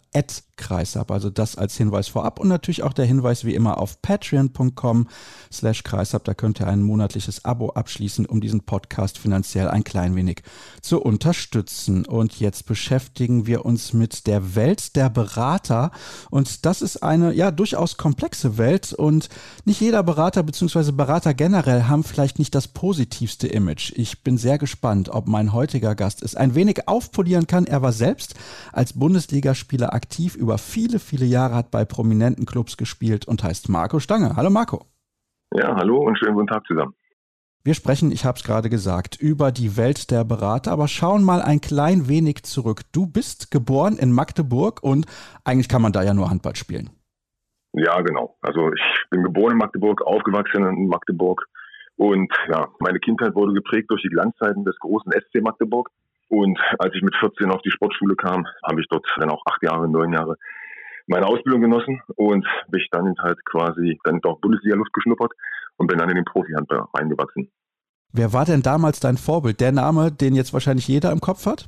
kreisab, 0.57 1.11
also 1.11 1.29
das 1.29 1.57
als 1.57 1.75
Hinweis 1.77 2.07
vorab 2.07 2.39
und 2.39 2.47
natürlich 2.47 2.83
auch 2.83 2.93
der 2.93 3.05
Hinweis 3.05 3.45
wie 3.45 3.55
immer 3.55 3.77
auf 3.79 4.01
patreon.com 4.01 5.07
slash 5.51 5.83
kreisab, 5.83 6.23
da 6.23 6.33
könnt 6.33 6.59
ihr 6.59 6.67
ein 6.67 6.81
monatliches 6.81 7.45
Abo 7.45 7.69
abschließen, 7.69 8.25
um 8.25 8.41
diesen 8.41 8.61
Podcast 8.61 9.17
finanziell 9.17 9.67
ein 9.67 9.83
klein 9.83 10.15
wenig 10.15 10.43
zu 10.81 11.01
unterstützen. 11.01 12.05
Und 12.05 12.39
jetzt 12.39 12.65
beschäftigen 12.65 13.45
wir 13.45 13.65
uns 13.65 13.93
mit 13.93 14.27
der 14.27 14.55
Welt 14.55 14.95
der 14.95 15.09
Berater. 15.09 15.91
Und 16.29 16.65
das 16.65 16.81
ist 16.81 17.03
eine 17.03 17.33
ja 17.33 17.51
durchaus 17.51 17.97
komplexe 17.97 18.57
Welt 18.57 18.93
und 18.93 19.29
nicht 19.65 19.81
jeder 19.81 20.03
Berater 20.03 20.43
bzw. 20.43 20.91
Berater 20.91 21.33
generell 21.33 21.83
haben 21.83 22.03
vielleicht 22.03 22.39
nicht 22.39 22.55
das 22.55 22.67
positivste 22.67 23.47
Image. 23.47 23.93
Ich 23.95 24.23
bin 24.23 24.37
sehr 24.37 24.57
gespannt, 24.57 25.09
ob 25.09 25.27
mein 25.27 25.53
heutiger 25.53 25.95
Gast 25.95 26.23
es 26.23 26.35
ein 26.35 26.55
wenig 26.55 26.87
aufpolieren 26.87 27.47
kann. 27.47 27.65
Er 27.65 27.81
war 27.81 27.93
selbst 27.93 28.35
als 28.71 28.93
Bundesligaspieler 28.93 29.93
aktiv 29.93 30.35
über 30.45 30.59
viele, 30.59 30.99
viele 30.99 31.25
Jahre, 31.25 31.55
hat 31.55 31.71
bei 31.71 31.85
prominenten 31.85 32.45
Clubs 32.45 32.77
gespielt 32.77 33.27
und 33.27 33.43
heißt 33.43 33.67
Marco 33.67 33.99
Stange. 33.99 34.35
Hallo 34.35 34.51
Marco. 34.51 34.85
Ja, 35.55 35.75
hallo 35.75 35.97
und 35.97 36.19
schönen 36.19 36.35
guten 36.35 36.47
Tag 36.47 36.63
zusammen. 36.67 36.93
Wir 37.63 37.73
sprechen, 37.73 38.11
ich 38.11 38.25
habe 38.25 38.37
es 38.37 38.43
gerade 38.43 38.69
gesagt, 38.69 39.19
über 39.19 39.51
die 39.51 39.75
Welt 39.75 40.11
der 40.11 40.23
Berater, 40.23 40.71
aber 40.71 40.87
schauen 40.87 41.23
mal 41.23 41.41
ein 41.41 41.61
klein 41.61 42.07
wenig 42.07 42.43
zurück. 42.43 42.81
Du 42.91 43.07
bist 43.07 43.49
geboren 43.49 43.97
in 43.97 44.11
Magdeburg 44.11 44.83
und 44.83 45.07
eigentlich 45.43 45.67
kann 45.67 45.81
man 45.81 45.91
da 45.91 46.03
ja 46.03 46.13
nur 46.13 46.29
Handball 46.29 46.55
spielen. 46.55 46.91
Ja, 47.73 47.99
genau. 48.01 48.37
Also 48.41 48.71
ich 48.71 49.09
bin 49.09 49.23
geboren 49.23 49.53
in 49.53 49.57
Magdeburg, 49.57 50.03
aufgewachsen 50.05 50.63
in 50.63 50.87
Magdeburg 50.87 51.43
und 51.95 52.31
ja, 52.49 52.67
meine 52.79 52.99
Kindheit 52.99 53.33
wurde 53.33 53.53
geprägt 53.53 53.89
durch 53.89 54.03
die 54.03 54.09
Glanzzeiten 54.09 54.63
des 54.63 54.77
großen 54.79 55.11
SC 55.11 55.41
Magdeburg. 55.41 55.89
Und 56.29 56.59
als 56.79 56.93
ich 56.95 57.01
mit 57.01 57.15
14 57.15 57.51
auf 57.51 57.61
die 57.61 57.71
Sportschule 57.71 58.15
kam, 58.15 58.45
habe 58.63 58.81
ich 58.81 58.87
dort 58.89 59.05
dann 59.17 59.29
auch 59.29 59.43
acht 59.45 59.61
Jahre, 59.63 59.87
neun 59.87 60.13
Jahre 60.13 60.37
meine 61.07 61.27
Ausbildung 61.27 61.61
genossen 61.61 62.01
und 62.15 62.47
mich 62.71 62.87
dann 62.91 63.13
halt 63.19 63.37
quasi 63.45 63.99
dann 64.03 64.19
doch 64.21 64.39
Bundesliga-Luft 64.39 64.91
geschnuppert 64.93 65.33
und 65.77 65.87
bin 65.87 65.99
dann 65.99 66.09
in 66.09 66.15
den 66.15 66.25
Profi-Handball 66.25 66.85
reingewachsen. 66.93 67.51
Wer 68.11 68.33
war 68.33 68.45
denn 68.45 68.61
damals 68.61 68.99
dein 68.99 69.17
Vorbild? 69.17 69.59
Der 69.59 69.71
Name, 69.71 70.11
den 70.11 70.35
jetzt 70.35 70.53
wahrscheinlich 70.53 70.87
jeder 70.87 71.11
im 71.11 71.19
Kopf 71.19 71.45
hat? 71.45 71.67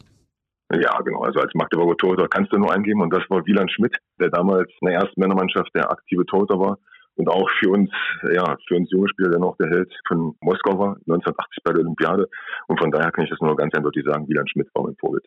Ja, 0.71 0.99
genau. 1.01 1.21
Also 1.21 1.39
als 1.39 1.53
Magdeburger 1.53 1.95
Torhüter 1.97 2.27
kannst 2.27 2.51
du 2.51 2.57
nur 2.57 2.73
eingeben 2.73 3.01
und 3.01 3.13
das 3.13 3.23
war 3.29 3.45
Wieland 3.45 3.71
Schmidt, 3.71 3.95
der 4.19 4.29
damals 4.29 4.69
in 4.81 4.87
der 4.87 4.99
ersten 5.01 5.19
Männermannschaft 5.19 5.69
der 5.75 5.91
aktive 5.91 6.25
Torhüter 6.25 6.59
war 6.59 6.77
und 7.17 7.27
auch 7.29 7.49
für 7.59 7.71
uns, 7.71 7.89
ja, 8.33 8.55
für 8.67 8.75
uns 8.75 8.89
junge 8.91 9.09
Spieler, 9.09 9.29
der 9.29 9.39
noch 9.39 9.57
der 9.57 9.69
Held 9.69 9.91
von 10.07 10.35
Moskau 10.41 10.77
war, 10.79 10.95
1980 11.07 11.63
bei 11.63 11.73
der 11.73 11.81
Olympiade. 11.81 12.29
Und 12.67 12.79
von 12.79 12.91
daher 12.91 13.11
kann 13.11 13.25
ich 13.25 13.29
das 13.29 13.39
nur 13.41 13.55
ganz 13.55 13.73
eindeutig 13.73 14.03
sagen, 14.05 14.27
Wieland 14.27 14.49
Schmidt 14.49 14.69
war 14.73 14.83
mein 14.83 14.95
Vorbild. 14.95 15.25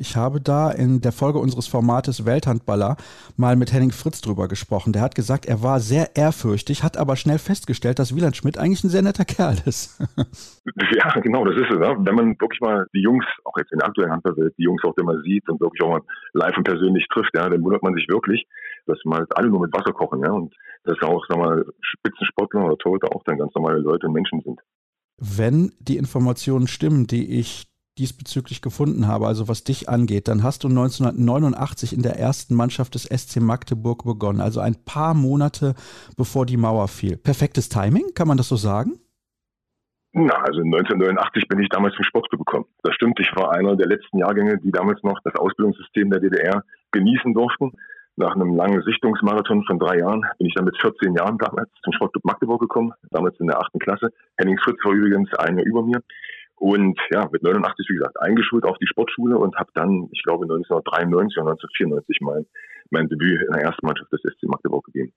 Ich 0.00 0.16
habe 0.16 0.40
da 0.40 0.70
in 0.70 1.02
der 1.02 1.12
Folge 1.12 1.38
unseres 1.38 1.66
Formates 1.66 2.24
Welthandballer 2.24 2.96
mal 3.36 3.54
mit 3.54 3.70
Henning 3.70 3.90
Fritz 3.90 4.22
drüber 4.22 4.48
gesprochen. 4.48 4.94
Der 4.94 5.02
hat 5.02 5.14
gesagt, 5.14 5.44
er 5.44 5.62
war 5.62 5.78
sehr 5.78 6.16
ehrfürchtig, 6.16 6.82
hat 6.82 6.96
aber 6.96 7.16
schnell 7.16 7.38
festgestellt, 7.38 7.98
dass 7.98 8.16
Wieland 8.16 8.34
Schmidt 8.34 8.56
eigentlich 8.56 8.82
ein 8.82 8.88
sehr 8.88 9.02
netter 9.02 9.26
Kerl 9.26 9.56
ist. 9.66 10.00
ja, 10.96 11.20
genau, 11.20 11.44
das 11.44 11.54
ist 11.56 11.70
es. 11.70 11.78
Ne? 11.78 11.96
Wenn 11.98 12.14
man 12.14 12.40
wirklich 12.40 12.62
mal 12.62 12.86
die 12.94 13.02
Jungs, 13.02 13.26
auch 13.44 13.52
jetzt 13.58 13.72
in 13.72 13.78
der 13.78 13.88
aktuellen 13.88 14.10
Handballwelt, 14.10 14.54
die 14.56 14.62
Jungs 14.62 14.82
auch 14.84 14.96
immer 14.96 15.20
sieht 15.20 15.46
und 15.50 15.60
wirklich 15.60 15.82
auch 15.82 15.90
mal 15.90 16.02
live 16.32 16.56
und 16.56 16.64
persönlich 16.64 17.06
trifft, 17.12 17.32
ja, 17.34 17.46
dann 17.50 17.62
wundert 17.62 17.82
man 17.82 17.92
sich 17.92 18.06
wirklich, 18.08 18.46
dass 18.86 18.98
mal 19.04 19.26
alle 19.30 19.48
nur 19.48 19.60
mit 19.60 19.72
Wasser 19.72 19.92
kochen, 19.92 20.20
ja, 20.20 20.30
und 20.30 20.54
dass 20.84 21.00
auch, 21.02 21.24
sag 21.28 21.38
mal, 21.38 21.64
Spitzensportler 21.80 22.64
oder 22.64 22.78
Torhüter 22.78 23.14
auch 23.14 23.22
dann 23.24 23.38
ganz 23.38 23.54
normale 23.54 23.78
Leute 23.78 24.06
und 24.06 24.14
Menschen 24.14 24.40
sind. 24.40 24.60
Wenn 25.18 25.72
die 25.80 25.98
Informationen 25.98 26.66
stimmen, 26.66 27.06
die 27.06 27.38
ich 27.38 27.66
diesbezüglich 27.98 28.62
gefunden 28.62 29.06
habe, 29.06 29.26
also 29.26 29.48
was 29.48 29.64
dich 29.64 29.88
angeht, 29.88 30.28
dann 30.28 30.42
hast 30.42 30.64
du 30.64 30.68
1989 30.68 31.92
in 31.92 32.02
der 32.02 32.18
ersten 32.18 32.54
Mannschaft 32.54 32.94
des 32.94 33.04
SC 33.04 33.40
Magdeburg 33.40 34.04
begonnen, 34.04 34.40
also 34.40 34.60
ein 34.60 34.76
paar 34.84 35.12
Monate 35.14 35.74
bevor 36.16 36.46
die 36.46 36.56
Mauer 36.56 36.88
fiel. 36.88 37.18
Perfektes 37.18 37.68
Timing, 37.68 38.14
kann 38.14 38.28
man 38.28 38.38
das 38.38 38.48
so 38.48 38.56
sagen? 38.56 39.00
Na, 40.12 40.34
also 40.34 40.60
1989 40.60 41.46
bin 41.46 41.60
ich 41.60 41.68
damals 41.68 41.94
zum 41.94 42.04
Sport 42.04 42.28
gekommen. 42.30 42.64
Das 42.82 42.94
stimmt, 42.94 43.20
ich 43.20 43.30
war 43.36 43.52
einer 43.52 43.76
der 43.76 43.86
letzten 43.86 44.18
Jahrgänge, 44.18 44.58
die 44.58 44.72
damals 44.72 45.00
noch 45.04 45.20
das 45.22 45.36
Ausbildungssystem 45.36 46.10
der 46.10 46.20
DDR 46.20 46.64
genießen 46.90 47.32
durften. 47.32 47.72
Nach 48.20 48.34
einem 48.34 48.54
langen 48.54 48.82
Sichtungsmarathon 48.82 49.64
von 49.64 49.78
drei 49.78 49.96
Jahren 49.96 50.20
bin 50.36 50.46
ich 50.46 50.52
dann 50.52 50.66
mit 50.66 50.78
14 50.78 51.14
Jahren 51.14 51.38
damals 51.38 51.70
zum 51.82 51.94
Sportclub 51.94 52.22
Magdeburg 52.26 52.60
gekommen, 52.60 52.92
damals 53.10 53.40
in 53.40 53.46
der 53.46 53.58
achten 53.58 53.78
Klasse. 53.78 54.12
Henning 54.36 54.58
Fritz 54.58 54.76
war 54.84 54.92
übrigens 54.92 55.32
ein 55.38 55.56
Jahr 55.56 55.66
über 55.66 55.82
mir. 55.82 56.02
Und 56.56 57.00
ja, 57.10 57.26
mit 57.32 57.42
89, 57.42 57.86
wie 57.88 57.94
gesagt, 57.94 58.20
eingeschult 58.20 58.64
auf 58.66 58.76
die 58.76 58.86
Sportschule 58.86 59.38
und 59.38 59.56
habe 59.56 59.70
dann, 59.72 60.10
ich 60.12 60.22
glaube, 60.22 60.44
1993 60.44 61.38
oder 61.38 61.52
1994 61.52 62.18
mein, 62.20 62.44
mein 62.90 63.08
Debüt 63.08 63.40
in 63.40 63.54
der 63.54 63.62
ersten 63.62 63.86
Mannschaft 63.86 64.12
des 64.12 64.20
SC 64.20 64.42
Magdeburg 64.42 64.84
gegeben. 64.84 65.14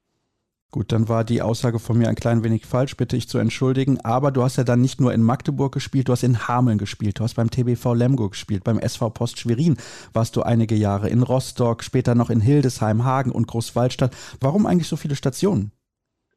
Gut, 0.73 0.91
dann 0.91 1.07
war 1.07 1.23
die 1.23 1.43
Aussage 1.43 1.77
von 1.77 1.99
mir 1.99 2.09
ein 2.09 2.15
klein 2.15 2.43
wenig 2.43 2.65
falsch, 2.65 2.97
bitte 2.97 3.15
ich 3.15 3.29
zu 3.29 3.37
entschuldigen. 3.37 3.99
Aber 4.03 4.31
du 4.31 4.41
hast 4.41 4.57
ja 4.57 4.63
dann 4.63 4.81
nicht 4.81 4.99
nur 4.99 5.13
in 5.13 5.21
Magdeburg 5.21 5.71
gespielt, 5.71 6.07
du 6.07 6.13
hast 6.13 6.23
in 6.23 6.47
Hameln 6.47 6.79
gespielt, 6.79 7.19
du 7.19 7.23
hast 7.23 7.35
beim 7.35 7.51
TBV 7.51 7.93
Lemgo 7.93 8.27
gespielt, 8.27 8.63
beim 8.63 8.79
SV 8.79 9.11
Post 9.11 9.39
Schwerin 9.39 9.77
warst 10.13 10.35
du 10.35 10.41
einige 10.41 10.73
Jahre, 10.73 11.09
in 11.09 11.21
Rostock, 11.21 11.83
später 11.83 12.15
noch 12.15 12.31
in 12.31 12.41
Hildesheim, 12.41 13.05
Hagen 13.05 13.31
und 13.31 13.47
Großwaldstadt. 13.47 14.15
Warum 14.41 14.65
eigentlich 14.65 14.87
so 14.87 14.95
viele 14.95 15.15
Stationen? 15.15 15.71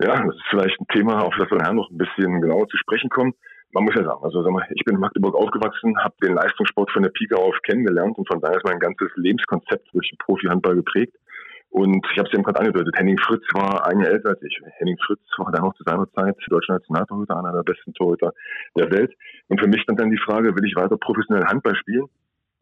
Ja, 0.02 0.22
das 0.22 0.34
ist 0.34 0.44
vielleicht 0.50 0.78
ein 0.82 0.86
Thema, 0.92 1.22
auf 1.22 1.32
das 1.38 1.50
wir 1.50 1.56
nachher 1.56 1.72
noch 1.72 1.88
ein 1.88 1.96
bisschen 1.96 2.42
genauer 2.42 2.68
zu 2.68 2.76
sprechen 2.76 3.08
kommen 3.08 3.32
man 3.72 3.84
muss 3.84 3.94
ja 3.94 4.04
sagen, 4.04 4.24
also 4.24 4.42
sag 4.42 4.52
mal, 4.52 4.66
ich 4.74 4.84
bin 4.84 4.94
in 4.94 5.00
Magdeburg 5.00 5.34
aufgewachsen, 5.34 5.98
habe 5.98 6.14
den 6.22 6.34
Leistungssport 6.34 6.90
von 6.92 7.02
der 7.02 7.10
Pike 7.10 7.36
auf 7.36 7.54
kennengelernt 7.62 8.16
und 8.16 8.26
von 8.26 8.40
daher 8.40 8.56
ist 8.56 8.64
mein 8.64 8.78
ganzes 8.78 9.10
Lebenskonzept 9.16 9.92
durch 9.92 10.08
den 10.08 10.16
Profi-Handball 10.16 10.76
geprägt. 10.76 11.14
Und 11.70 12.06
ich 12.10 12.18
habe 12.18 12.28
es 12.28 12.34
eben 12.34 12.42
gerade 12.42 12.60
angedeutet, 12.60 12.94
Henning 12.96 13.18
Fritz 13.18 13.42
war 13.52 13.86
ein 13.86 14.00
Jahr 14.00 14.10
älter 14.10 14.30
als 14.30 14.42
ich. 14.42 14.58
Henning 14.78 14.96
Fritz 15.04 15.20
war 15.36 15.52
dann 15.52 15.62
noch 15.62 15.74
zu 15.74 15.82
seiner 15.84 16.10
Zeit 16.12 16.36
deutscher 16.48 16.74
Nationaltorhüter, 16.74 17.38
einer 17.38 17.52
der 17.52 17.62
besten 17.62 17.92
Torhüter 17.92 18.32
der 18.76 18.90
Welt. 18.90 19.12
Und 19.48 19.60
für 19.60 19.68
mich 19.68 19.82
stand 19.82 20.00
dann 20.00 20.10
die 20.10 20.20
Frage, 20.24 20.54
will 20.54 20.64
ich 20.64 20.76
weiter 20.76 20.96
professionell 20.96 21.44
Handball 21.44 21.76
spielen? 21.76 22.06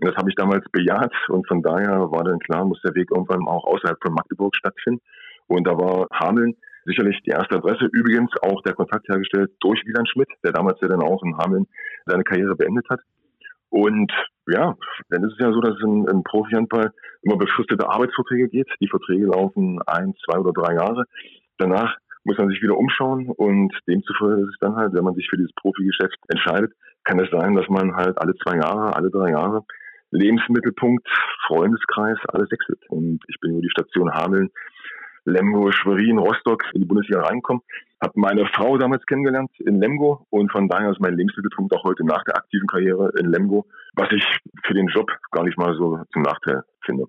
Und 0.01 0.09
das 0.09 0.17
habe 0.17 0.29
ich 0.29 0.35
damals 0.35 0.65
bejaht 0.73 1.15
und 1.29 1.47
von 1.47 1.63
daher 1.63 2.11
war 2.11 2.25
dann 2.25 2.41
klar, 2.41 2.65
muss 2.65 2.83
der 2.83 2.95
Weg 2.97 3.11
irgendwann 3.13 3.47
auch 3.47 3.65
außerhalb 3.65 3.97
von 4.03 4.15
Magdeburg 4.15 4.57
stattfinden. 4.57 5.01
Und 5.47 5.67
da 5.67 5.79
war 5.79 6.09
Hameln 6.13 6.57
sicherlich 6.85 7.21
die 7.23 7.31
erste 7.31 7.57
Adresse. 7.57 7.89
Übrigens 7.93 8.31
auch 8.43 8.61
der 8.63 8.75
Kontakt 8.75 9.09
hergestellt 9.09 9.53
durch 9.61 9.81
Wieland 9.87 10.09
Schmidt, 10.09 10.29
der 10.43 10.53
damals 10.53 10.81
ja 10.81 10.89
dann 10.89 11.03
auch 11.03 11.23
in 11.23 11.37
Hameln 11.39 11.67
seine 12.07 12.25
Karriere 12.25 12.57
beendet 12.57 12.87
hat. 12.91 13.01
Und 13.71 14.13
ja, 14.47 14.75
dann 15.09 15.25
ist 15.25 15.33
es 15.33 15.39
ja 15.39 15.53
so, 15.53 15.61
dass 15.61 15.77
es 15.77 15.83
in, 15.83 16.07
in 16.09 16.23
Profi-Handball 16.23 16.93
immer 17.23 17.37
befristete 17.37 17.89
Arbeitsverträge 17.89 18.49
geht. 18.49 18.69
Die 18.81 18.89
Verträge 18.89 19.27
laufen 19.27 19.81
ein, 19.87 20.15
zwei 20.25 20.39
oder 20.39 20.53
drei 20.53 20.75
Jahre. 20.75 21.05
Danach 21.59 21.97
muss 22.25 22.39
man 22.39 22.49
sich 22.49 22.63
wieder 22.63 22.77
umschauen 22.77 23.29
und 23.29 23.73
demzufolge 23.87 24.43
ist 24.43 24.55
es 24.55 24.59
dann 24.61 24.77
halt, 24.77 24.95
wenn 24.95 25.05
man 25.05 25.15
sich 25.15 25.29
für 25.29 25.37
dieses 25.37 25.53
Profigeschäft 25.55 26.17
entscheidet, 26.29 26.73
kann 27.05 27.21
es 27.21 27.31
sein, 27.31 27.55
dass 27.55 27.69
man 27.69 27.95
halt 27.97 28.19
alle 28.19 28.35
zwei 28.37 28.57
Jahre, 28.57 28.97
alle 28.97 29.11
drei 29.11 29.31
Jahre 29.31 29.65
Lebensmittelpunkt, 30.11 31.07
Freundeskreis, 31.47 32.17
alles 32.29 32.51
wechselt. 32.51 32.79
Und 32.89 33.21
ich 33.29 33.39
bin 33.41 33.53
über 33.53 33.61
die 33.61 33.71
Station 33.71 34.13
Hameln 34.13 34.51
Lemgo, 35.25 35.73
Schwerin, 35.73 36.19
Rostock 36.19 36.65
in 36.75 36.83
die 36.83 36.87
Bundesliga 36.87 37.23
reinkommen. 37.23 37.63
Habe 38.03 38.13
meine 38.17 38.47
Frau 38.47 38.77
damals 38.77 39.05
kennengelernt 39.07 39.51
in 39.61 39.81
Lemgo 39.81 40.27
und 40.31 40.53
von 40.53 40.69
daher 40.69 40.91
ist 40.91 41.01
mein 41.01 41.15
Lebensmittelpunkt 41.15 41.75
auch 41.75 41.85
heute 41.85 42.05
nach 42.05 42.23
der 42.25 42.37
aktiven 42.37 42.67
Karriere 42.67 43.13
in 43.19 43.31
Lemgo, 43.31 43.67
was 43.95 44.11
ich 44.13 44.25
für 44.65 44.75
den 44.75 44.89
Job 44.89 45.11
gar 45.31 45.45
nicht 45.45 45.59
mal 45.59 45.75
so 45.75 46.01
zum 46.13 46.23
Nachteil 46.23 46.63
finde. 46.85 47.07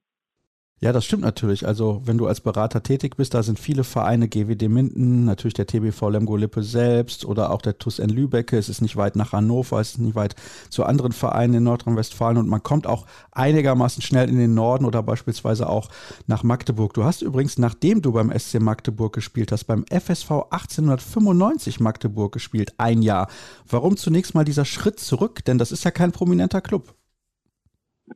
Ja, 0.82 0.92
das 0.92 1.06
stimmt 1.06 1.24
natürlich. 1.24 1.66
Also, 1.66 2.02
wenn 2.04 2.18
du 2.18 2.28
als 2.28 2.42
Berater 2.42 2.84
tätig 2.84 3.16
bist, 3.16 3.34
da 3.34 3.44
sind 3.44 3.60
viele 3.60 3.86
Vereine, 3.86 4.28
GWD 4.28 4.68
Minden, 4.68 5.24
natürlich 5.24 5.54
der 5.54 5.68
TBV 5.68 6.10
Lemgo 6.10 6.36
Lippe 6.36 6.64
selbst 6.64 7.24
oder 7.24 7.52
auch 7.52 7.62
der 7.62 7.78
TUS 7.78 7.98
N 7.98 8.10
Lübecke. 8.10 8.58
Es 8.58 8.68
ist 8.68 8.82
nicht 8.82 8.98
weit 8.98 9.16
nach 9.16 9.32
Hannover, 9.32 9.80
es 9.80 9.92
ist 9.92 10.00
nicht 10.00 10.16
weit 10.16 10.36
zu 10.70 10.84
anderen 10.84 11.14
Vereinen 11.14 11.54
in 11.56 11.64
Nordrhein-Westfalen 11.64 12.38
und 12.38 12.50
man 12.50 12.62
kommt 12.62 12.88
auch 12.88 13.06
einigermaßen 13.32 14.04
schnell 14.04 14.28
in 14.28 14.38
den 14.38 14.54
Norden 14.54 14.84
oder 14.84 15.02
beispielsweise 15.02 15.70
auch 15.70 15.90
nach 16.28 16.44
Magdeburg. 16.44 16.94
Du 16.94 17.06
hast 17.06 17.22
übrigens, 17.22 17.58
nachdem 17.58 18.02
du 18.02 18.12
beim 18.12 18.38
SC 18.38 18.60
Magdeburg 18.60 19.14
gespielt 19.14 19.54
hast, 19.54 19.64
beim 19.64 19.86
FSV 19.90 20.30
1895 20.50 21.80
Magdeburg 21.80 22.34
gespielt, 22.34 22.74
ein 22.78 23.02
Jahr. 23.02 23.30
Warum 23.70 23.96
zunächst 23.96 24.36
mal 24.36 24.44
dieser 24.44 24.66
Schritt 24.66 25.00
zurück? 25.00 25.46
Denn 25.46 25.58
das 25.58 25.72
ist 25.72 25.86
ja 25.86 25.92
kein 25.92 26.12
prominenter 26.12 26.60
Club. 26.60 26.96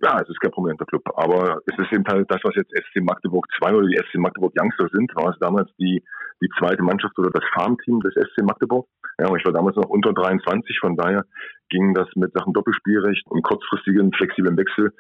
Ja, 0.01 0.19
es 0.21 0.29
ist 0.29 0.39
kein 0.39 0.51
prominenter 0.51 0.85
Club, 0.85 1.01
aber 1.15 1.61
es 1.65 1.77
ist 1.77 1.91
eben 1.91 2.05
halt 2.07 2.29
das, 2.29 2.39
was 2.43 2.55
jetzt 2.55 2.71
SC 2.71 3.01
Magdeburg 3.01 3.45
2 3.59 3.73
oder 3.73 3.87
die 3.87 3.97
SC 3.97 4.19
Magdeburg 4.19 4.53
Youngsters 4.59 4.91
sind, 4.91 5.11
war 5.15 5.31
es 5.31 5.39
damals 5.39 5.69
die, 5.79 6.03
die 6.41 6.49
zweite 6.59 6.83
Mannschaft 6.83 7.17
oder 7.17 7.31
das 7.31 7.43
Farmteam 7.53 7.99
des 8.01 8.13
SC 8.13 8.43
Magdeburg. 8.43 8.87
Ja, 9.19 9.27
und 9.27 9.39
ich 9.39 9.45
war 9.45 9.53
damals 9.53 9.75
noch 9.75 9.89
unter 9.89 10.13
23, 10.13 10.79
von 10.79 10.95
daher 10.95 11.25
ging 11.69 11.93
das 11.93 12.07
mit 12.15 12.31
Sachen 12.33 12.53
Doppelspielrecht 12.53 13.25
und 13.29 13.41
kurzfristigen, 13.41 14.13
flexiblen 14.13 14.57
Wechsel 14.57 14.93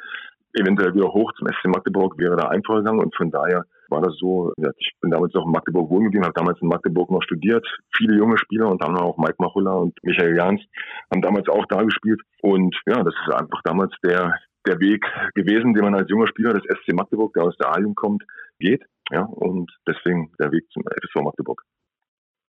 eventuell 0.53 0.93
wieder 0.95 1.13
hoch 1.13 1.31
zum 1.33 1.47
SC 1.47 1.67
Magdeburg 1.67 2.17
wäre 2.17 2.35
da 2.35 2.47
einfach 2.47 2.75
gegangen 2.75 2.99
und 2.99 3.15
von 3.15 3.29
daher 3.29 3.65
war 3.89 4.01
das 4.01 4.15
so, 4.17 4.53
ja, 4.57 4.69
ich 4.77 4.93
bin 5.01 5.11
damals 5.11 5.33
noch 5.33 5.45
in 5.45 5.51
Magdeburg 5.51 5.89
wohnen 5.89 6.05
geblieben, 6.05 6.25
habe 6.25 6.33
damals 6.33 6.61
in 6.61 6.67
Magdeburg 6.67 7.09
noch 7.09 7.23
studiert, 7.23 7.65
viele 7.95 8.17
junge 8.17 8.37
Spieler 8.37 8.69
und 8.69 8.81
dann 8.83 8.97
auch 8.97 9.17
Mike 9.17 9.35
Machulla 9.39 9.73
und 9.73 9.97
Michael 10.03 10.35
Jans 10.35 10.61
haben 11.11 11.21
damals 11.21 11.47
auch 11.49 11.65
da 11.67 11.81
gespielt. 11.81 12.21
Und 12.41 12.75
ja, 12.87 13.03
das 13.03 13.13
ist 13.13 13.33
einfach 13.33 13.61
damals 13.63 13.91
der, 14.03 14.35
der 14.69 14.79
Weg 14.79 15.03
gewesen, 15.35 15.73
den 15.73 15.83
man 15.83 15.95
als 15.95 16.09
junger 16.09 16.27
Spieler 16.27 16.53
des 16.53 16.63
SC 16.63 16.93
Magdeburg, 16.93 17.33
der 17.33 17.43
aus 17.43 17.57
der 17.57 17.71
A-Jugend 17.73 17.97
kommt, 17.97 18.23
geht. 18.59 18.83
Ja, 19.11 19.23
und 19.23 19.71
deswegen 19.87 20.31
der 20.39 20.51
Weg 20.51 20.65
zum 20.71 20.83
FSV 20.83 21.23
Magdeburg. 21.23 21.63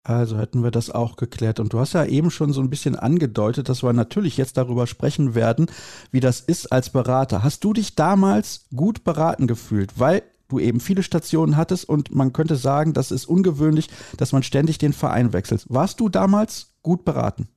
Also 0.04 0.38
hätten 0.38 0.64
wir 0.64 0.72
das 0.72 0.90
auch 0.90 1.18
geklärt. 1.18 1.60
Und 1.60 1.74
du 1.74 1.80
hast 1.80 1.94
ja 1.94 2.06
eben 2.06 2.32
schon 2.32 2.54
so 2.54 2.62
ein 2.62 2.70
bisschen 2.70 2.96
angedeutet, 2.96 3.70
dass 3.70 3.84
wir 3.84 3.94
natürlich 3.94 4.38
jetzt 4.38 4.58
darüber 4.58 4.88
sprechen 4.88 5.36
werden, 5.36 5.68
wie 6.12 6.22
das 6.22 6.40
ist 6.40 6.72
als 6.72 6.90
Berater. 6.90 7.44
Hast 7.44 7.64
du 7.64 7.74
dich 7.74 7.96
damals 7.96 8.68
gut 8.76 9.04
beraten 9.04 9.46
gefühlt, 9.46 10.00
weil 10.00 10.24
du 10.48 10.58
eben 10.58 10.80
viele 10.80 11.04
Stationen 11.04 11.58
hattest 11.58 11.88
und 11.88 12.16
man 12.16 12.34
könnte 12.34 12.56
sagen, 12.56 12.94
das 12.94 13.12
ist 13.12 13.26
ungewöhnlich, 13.26 13.90
dass 14.18 14.32
man 14.32 14.42
ständig 14.42 14.80
den 14.80 14.94
Verein 14.94 15.32
wechselt. 15.32 15.66
Warst 15.70 16.00
du 16.00 16.10
damals 16.10 16.76
gut 16.82 17.06
beraten? 17.06 17.50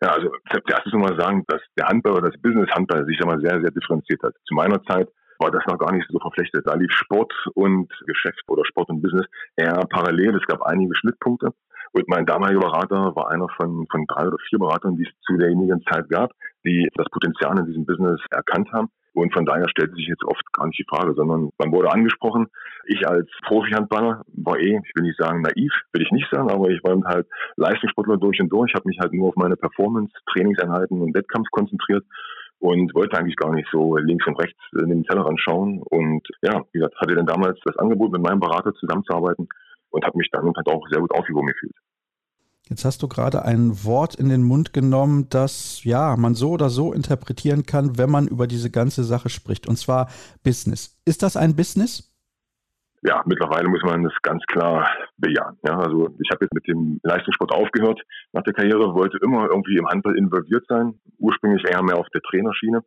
Ja, 0.00 0.10
also 0.10 0.30
zuerst 0.50 0.86
muss 0.86 0.94
man 0.94 1.02
mal 1.02 1.20
sagen, 1.20 1.44
dass 1.48 1.60
der 1.76 1.88
Handball 1.88 2.14
oder 2.14 2.30
das 2.30 2.40
Business 2.40 2.70
Handball 2.70 3.04
sich 3.06 3.18
immer 3.20 3.38
sehr, 3.40 3.60
sehr 3.60 3.70
differenziert 3.70 4.22
hat. 4.22 4.34
Zu 4.46 4.54
meiner 4.54 4.82
Zeit 4.84 5.08
war 5.38 5.50
das 5.50 5.64
noch 5.66 5.78
gar 5.78 5.92
nicht 5.92 6.06
so 6.08 6.18
verflechtet. 6.18 6.66
Da 6.66 6.74
lief 6.74 6.92
Sport 6.92 7.32
und 7.54 7.88
Geschäft 8.06 8.42
oder 8.48 8.64
Sport 8.64 8.90
und 8.90 9.02
Business 9.02 9.26
eher 9.56 9.74
parallel. 9.90 10.36
Es 10.36 10.46
gab 10.46 10.62
einige 10.62 10.94
Schnittpunkte. 10.94 11.52
Und 11.92 12.08
mein 12.08 12.26
damaliger 12.26 12.60
Berater 12.60 13.16
war 13.16 13.30
einer 13.30 13.48
von, 13.56 13.86
von 13.90 14.04
drei 14.06 14.26
oder 14.26 14.36
vier 14.48 14.58
Beratern, 14.58 14.96
die 14.96 15.04
es 15.04 15.20
zu 15.22 15.36
derjenigen 15.36 15.82
Zeit 15.90 16.08
gab, 16.10 16.32
die 16.64 16.88
das 16.94 17.06
Potenzial 17.10 17.58
in 17.58 17.66
diesem 17.66 17.86
Business 17.86 18.20
erkannt 18.30 18.70
haben 18.72 18.90
und 19.18 19.32
von 19.32 19.44
daher 19.44 19.68
stellte 19.68 19.94
sich 19.94 20.06
jetzt 20.06 20.24
oft 20.24 20.42
gar 20.52 20.66
nicht 20.66 20.78
die 20.78 20.86
Frage, 20.88 21.14
sondern 21.14 21.50
man 21.58 21.72
wurde 21.72 21.90
angesprochen. 21.90 22.46
Ich 22.86 23.06
als 23.06 23.28
Profi-Handballer 23.46 24.22
war 24.28 24.58
eh, 24.58 24.80
ich 24.82 24.92
will 24.94 25.02
nicht 25.02 25.18
sagen 25.18 25.42
naiv, 25.42 25.72
will 25.92 26.02
ich 26.02 26.10
nicht 26.12 26.28
sagen, 26.30 26.50
aber 26.50 26.70
ich 26.70 26.82
war 26.84 26.96
halt 27.04 27.26
Leistungssportler 27.56 28.16
durch 28.16 28.40
und 28.40 28.48
durch, 28.48 28.72
habe 28.74 28.88
mich 28.88 28.98
halt 29.00 29.12
nur 29.12 29.28
auf 29.28 29.36
meine 29.36 29.56
Performance, 29.56 30.12
Trainingseinheiten 30.32 31.00
und 31.00 31.14
Wettkampf 31.14 31.48
konzentriert 31.50 32.04
und 32.60 32.94
wollte 32.94 33.18
eigentlich 33.18 33.36
gar 33.36 33.52
nicht 33.52 33.68
so 33.70 33.96
links 33.96 34.26
und 34.26 34.38
rechts 34.40 34.58
in 34.80 34.88
den 34.88 35.04
Tellerrand 35.04 35.40
schauen. 35.40 35.82
Und 35.82 36.26
ja, 36.42 36.62
wie 36.72 36.78
gesagt, 36.78 36.96
hatte 37.00 37.14
dann 37.14 37.26
damals 37.26 37.58
das 37.64 37.76
Angebot, 37.76 38.12
mit 38.12 38.22
meinem 38.22 38.40
Berater 38.40 38.72
zusammenzuarbeiten 38.74 39.48
und 39.90 40.04
habe 40.04 40.18
mich 40.18 40.28
dann 40.30 40.52
halt 40.54 40.66
auch 40.68 40.86
sehr 40.90 41.00
gut 41.00 41.12
aufgehoben 41.12 41.48
gefühlt. 41.48 41.74
Jetzt 42.68 42.84
hast 42.84 43.02
du 43.02 43.08
gerade 43.08 43.44
ein 43.44 43.84
Wort 43.84 44.14
in 44.14 44.28
den 44.28 44.42
Mund 44.42 44.72
genommen, 44.72 45.28
das 45.30 45.82
ja 45.84 46.16
man 46.16 46.34
so 46.34 46.50
oder 46.50 46.68
so 46.68 46.92
interpretieren 46.92 47.64
kann, 47.64 47.96
wenn 47.96 48.10
man 48.10 48.28
über 48.28 48.46
diese 48.46 48.70
ganze 48.70 49.04
Sache 49.04 49.30
spricht, 49.30 49.66
und 49.66 49.76
zwar 49.76 50.08
Business. 50.44 51.00
Ist 51.06 51.22
das 51.22 51.36
ein 51.36 51.56
Business? 51.56 52.14
Ja, 53.02 53.22
mittlerweile 53.26 53.68
muss 53.68 53.82
man 53.84 54.02
das 54.02 54.12
ganz 54.22 54.42
klar 54.48 54.90
bejahen. 55.16 55.56
Ja, 55.64 55.78
also 55.78 56.08
ich 56.20 56.30
habe 56.30 56.44
jetzt 56.44 56.52
mit 56.52 56.66
dem 56.66 57.00
Leistungssport 57.04 57.52
aufgehört 57.52 58.00
nach 58.32 58.42
der 58.42 58.52
Karriere, 58.52 58.92
wollte 58.92 59.18
immer 59.22 59.46
irgendwie 59.46 59.76
im 59.76 59.86
Handball 59.86 60.18
involviert 60.18 60.64
sein, 60.68 60.98
ursprünglich 61.18 61.64
eher 61.64 61.82
mehr 61.82 61.96
auf 61.96 62.08
der 62.12 62.20
Trainerschiene 62.22 62.82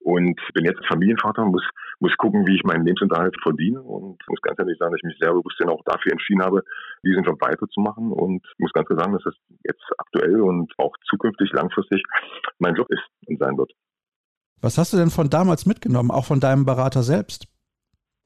und 0.00 0.40
bin 0.54 0.64
jetzt 0.64 0.84
Familienvater, 0.86 1.44
muss, 1.44 1.64
muss 2.00 2.16
gucken, 2.16 2.46
wie 2.46 2.56
ich 2.56 2.64
meinen 2.64 2.84
Lebensunterhalt 2.84 3.36
verdiene 3.42 3.80
und 3.82 4.18
muss 4.28 4.40
ganz 4.42 4.58
ehrlich 4.58 4.78
sagen, 4.78 4.92
dass 4.92 5.00
ich 5.00 5.08
mich 5.08 5.18
sehr 5.20 5.32
bewusst 5.32 5.56
dann 5.58 5.70
auch 5.70 5.82
dafür 5.84 6.12
entschieden 6.12 6.42
habe, 6.42 6.62
diesen 7.04 7.24
Job 7.24 7.40
weiterzumachen 7.40 8.12
und 8.12 8.46
muss 8.58 8.72
ganz 8.72 8.86
klar 8.86 9.00
sagen, 9.00 9.12
dass 9.14 9.24
das 9.24 9.34
jetzt 9.64 9.84
aktuell 9.98 10.40
und 10.40 10.72
auch 10.78 10.94
zukünftig 11.08 11.52
langfristig 11.52 12.02
mein 12.58 12.74
Job 12.74 12.86
ist 12.90 13.02
und 13.26 13.38
sein 13.38 13.56
wird. 13.58 13.72
Was 14.60 14.78
hast 14.78 14.92
du 14.92 14.96
denn 14.96 15.10
von 15.10 15.28
damals 15.28 15.66
mitgenommen, 15.66 16.10
auch 16.10 16.24
von 16.24 16.40
deinem 16.40 16.64
Berater 16.64 17.02
selbst? 17.02 17.46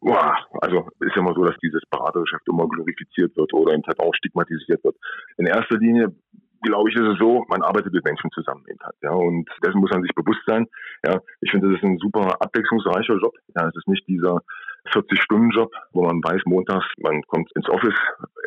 Boah, 0.00 0.34
also 0.62 0.88
ist 1.00 1.14
ja 1.14 1.20
immer 1.20 1.34
so, 1.34 1.44
dass 1.44 1.56
dieses 1.62 1.82
Beratergeschäft 1.90 2.48
immer 2.48 2.66
glorifiziert 2.68 3.36
wird 3.36 3.52
oder 3.52 3.74
eben 3.74 3.82
halt 3.86 4.00
auch 4.00 4.14
stigmatisiert 4.14 4.82
wird. 4.82 4.96
In 5.36 5.46
erster 5.46 5.76
Linie 5.76 6.14
glaube 6.62 6.90
ich, 6.90 6.96
ist 6.96 7.06
es 7.06 7.18
so, 7.18 7.44
man 7.48 7.62
arbeitet 7.62 7.92
mit 7.92 8.04
Menschen 8.04 8.30
zusammen 8.30 8.64
eben 8.68 8.78
halt, 8.82 8.96
ja, 9.02 9.10
und 9.10 9.48
dessen 9.64 9.80
muss 9.80 9.90
man 9.90 10.02
sich 10.02 10.14
bewusst 10.14 10.42
sein. 10.46 10.66
Ja, 11.04 11.18
ich 11.40 11.50
finde, 11.50 11.68
das 11.68 11.78
ist 11.78 11.84
ein 11.84 11.98
super 11.98 12.36
abwechslungsreicher 12.40 13.16
Job. 13.16 13.34
Ja, 13.56 13.68
es 13.68 13.76
ist 13.76 13.88
nicht 13.88 14.06
dieser 14.06 14.42
40-Stunden-Job, 14.92 15.72
wo 15.92 16.02
man 16.02 16.22
weiß, 16.22 16.42
montags, 16.46 16.86
man 16.98 17.22
kommt 17.22 17.50
ins 17.54 17.68
Office, 17.68 17.98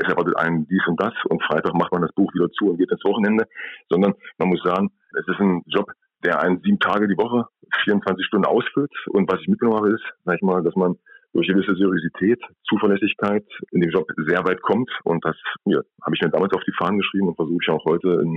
es 0.01 0.09
erwartet 0.09 0.37
einen 0.37 0.67
dies 0.67 0.85
und 0.87 0.99
das 0.99 1.13
und 1.29 1.43
Freitag 1.43 1.73
macht 1.73 1.91
man 1.91 2.01
das 2.01 2.13
Buch 2.13 2.33
wieder 2.33 2.49
zu 2.51 2.69
und 2.69 2.77
geht 2.77 2.91
ins 2.91 3.03
Wochenende, 3.03 3.45
sondern 3.89 4.13
man 4.37 4.49
muss 4.49 4.61
sagen, 4.63 4.89
es 5.13 5.27
ist 5.27 5.39
ein 5.39 5.63
Job, 5.67 5.91
der 6.23 6.41
einen 6.41 6.61
sieben 6.61 6.79
Tage 6.79 7.07
die 7.07 7.17
Woche, 7.17 7.45
24 7.83 8.25
Stunden 8.25 8.45
ausfüllt. 8.45 8.91
Und 9.09 9.31
was 9.31 9.41
ich 9.41 9.47
mitgenommen 9.47 9.79
habe, 9.79 9.93
ist, 9.93 10.03
sag 10.25 10.35
ich 10.35 10.41
mal, 10.41 10.63
dass 10.63 10.75
man 10.75 10.97
durch 11.33 11.47
gewisse 11.47 11.75
Seriosität, 11.75 12.39
Zuverlässigkeit 12.67 13.45
in 13.71 13.81
dem 13.81 13.89
Job 13.89 14.07
sehr 14.27 14.43
weit 14.45 14.61
kommt. 14.61 14.89
Und 15.03 15.23
das 15.25 15.35
ja, 15.65 15.79
habe 16.03 16.15
ich 16.15 16.21
mir 16.21 16.29
damals 16.29 16.53
auf 16.53 16.63
die 16.65 16.73
Fahnen 16.77 16.99
geschrieben 16.99 17.27
und 17.27 17.35
versuche 17.35 17.59
ich 17.61 17.69
auch 17.69 17.83
heute 17.85 18.21
in, 18.23 18.35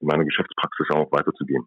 in 0.00 0.06
meiner 0.06 0.24
Geschäftspraxis 0.24 0.86
auch 0.90 1.12
weiterzugeben. 1.12 1.66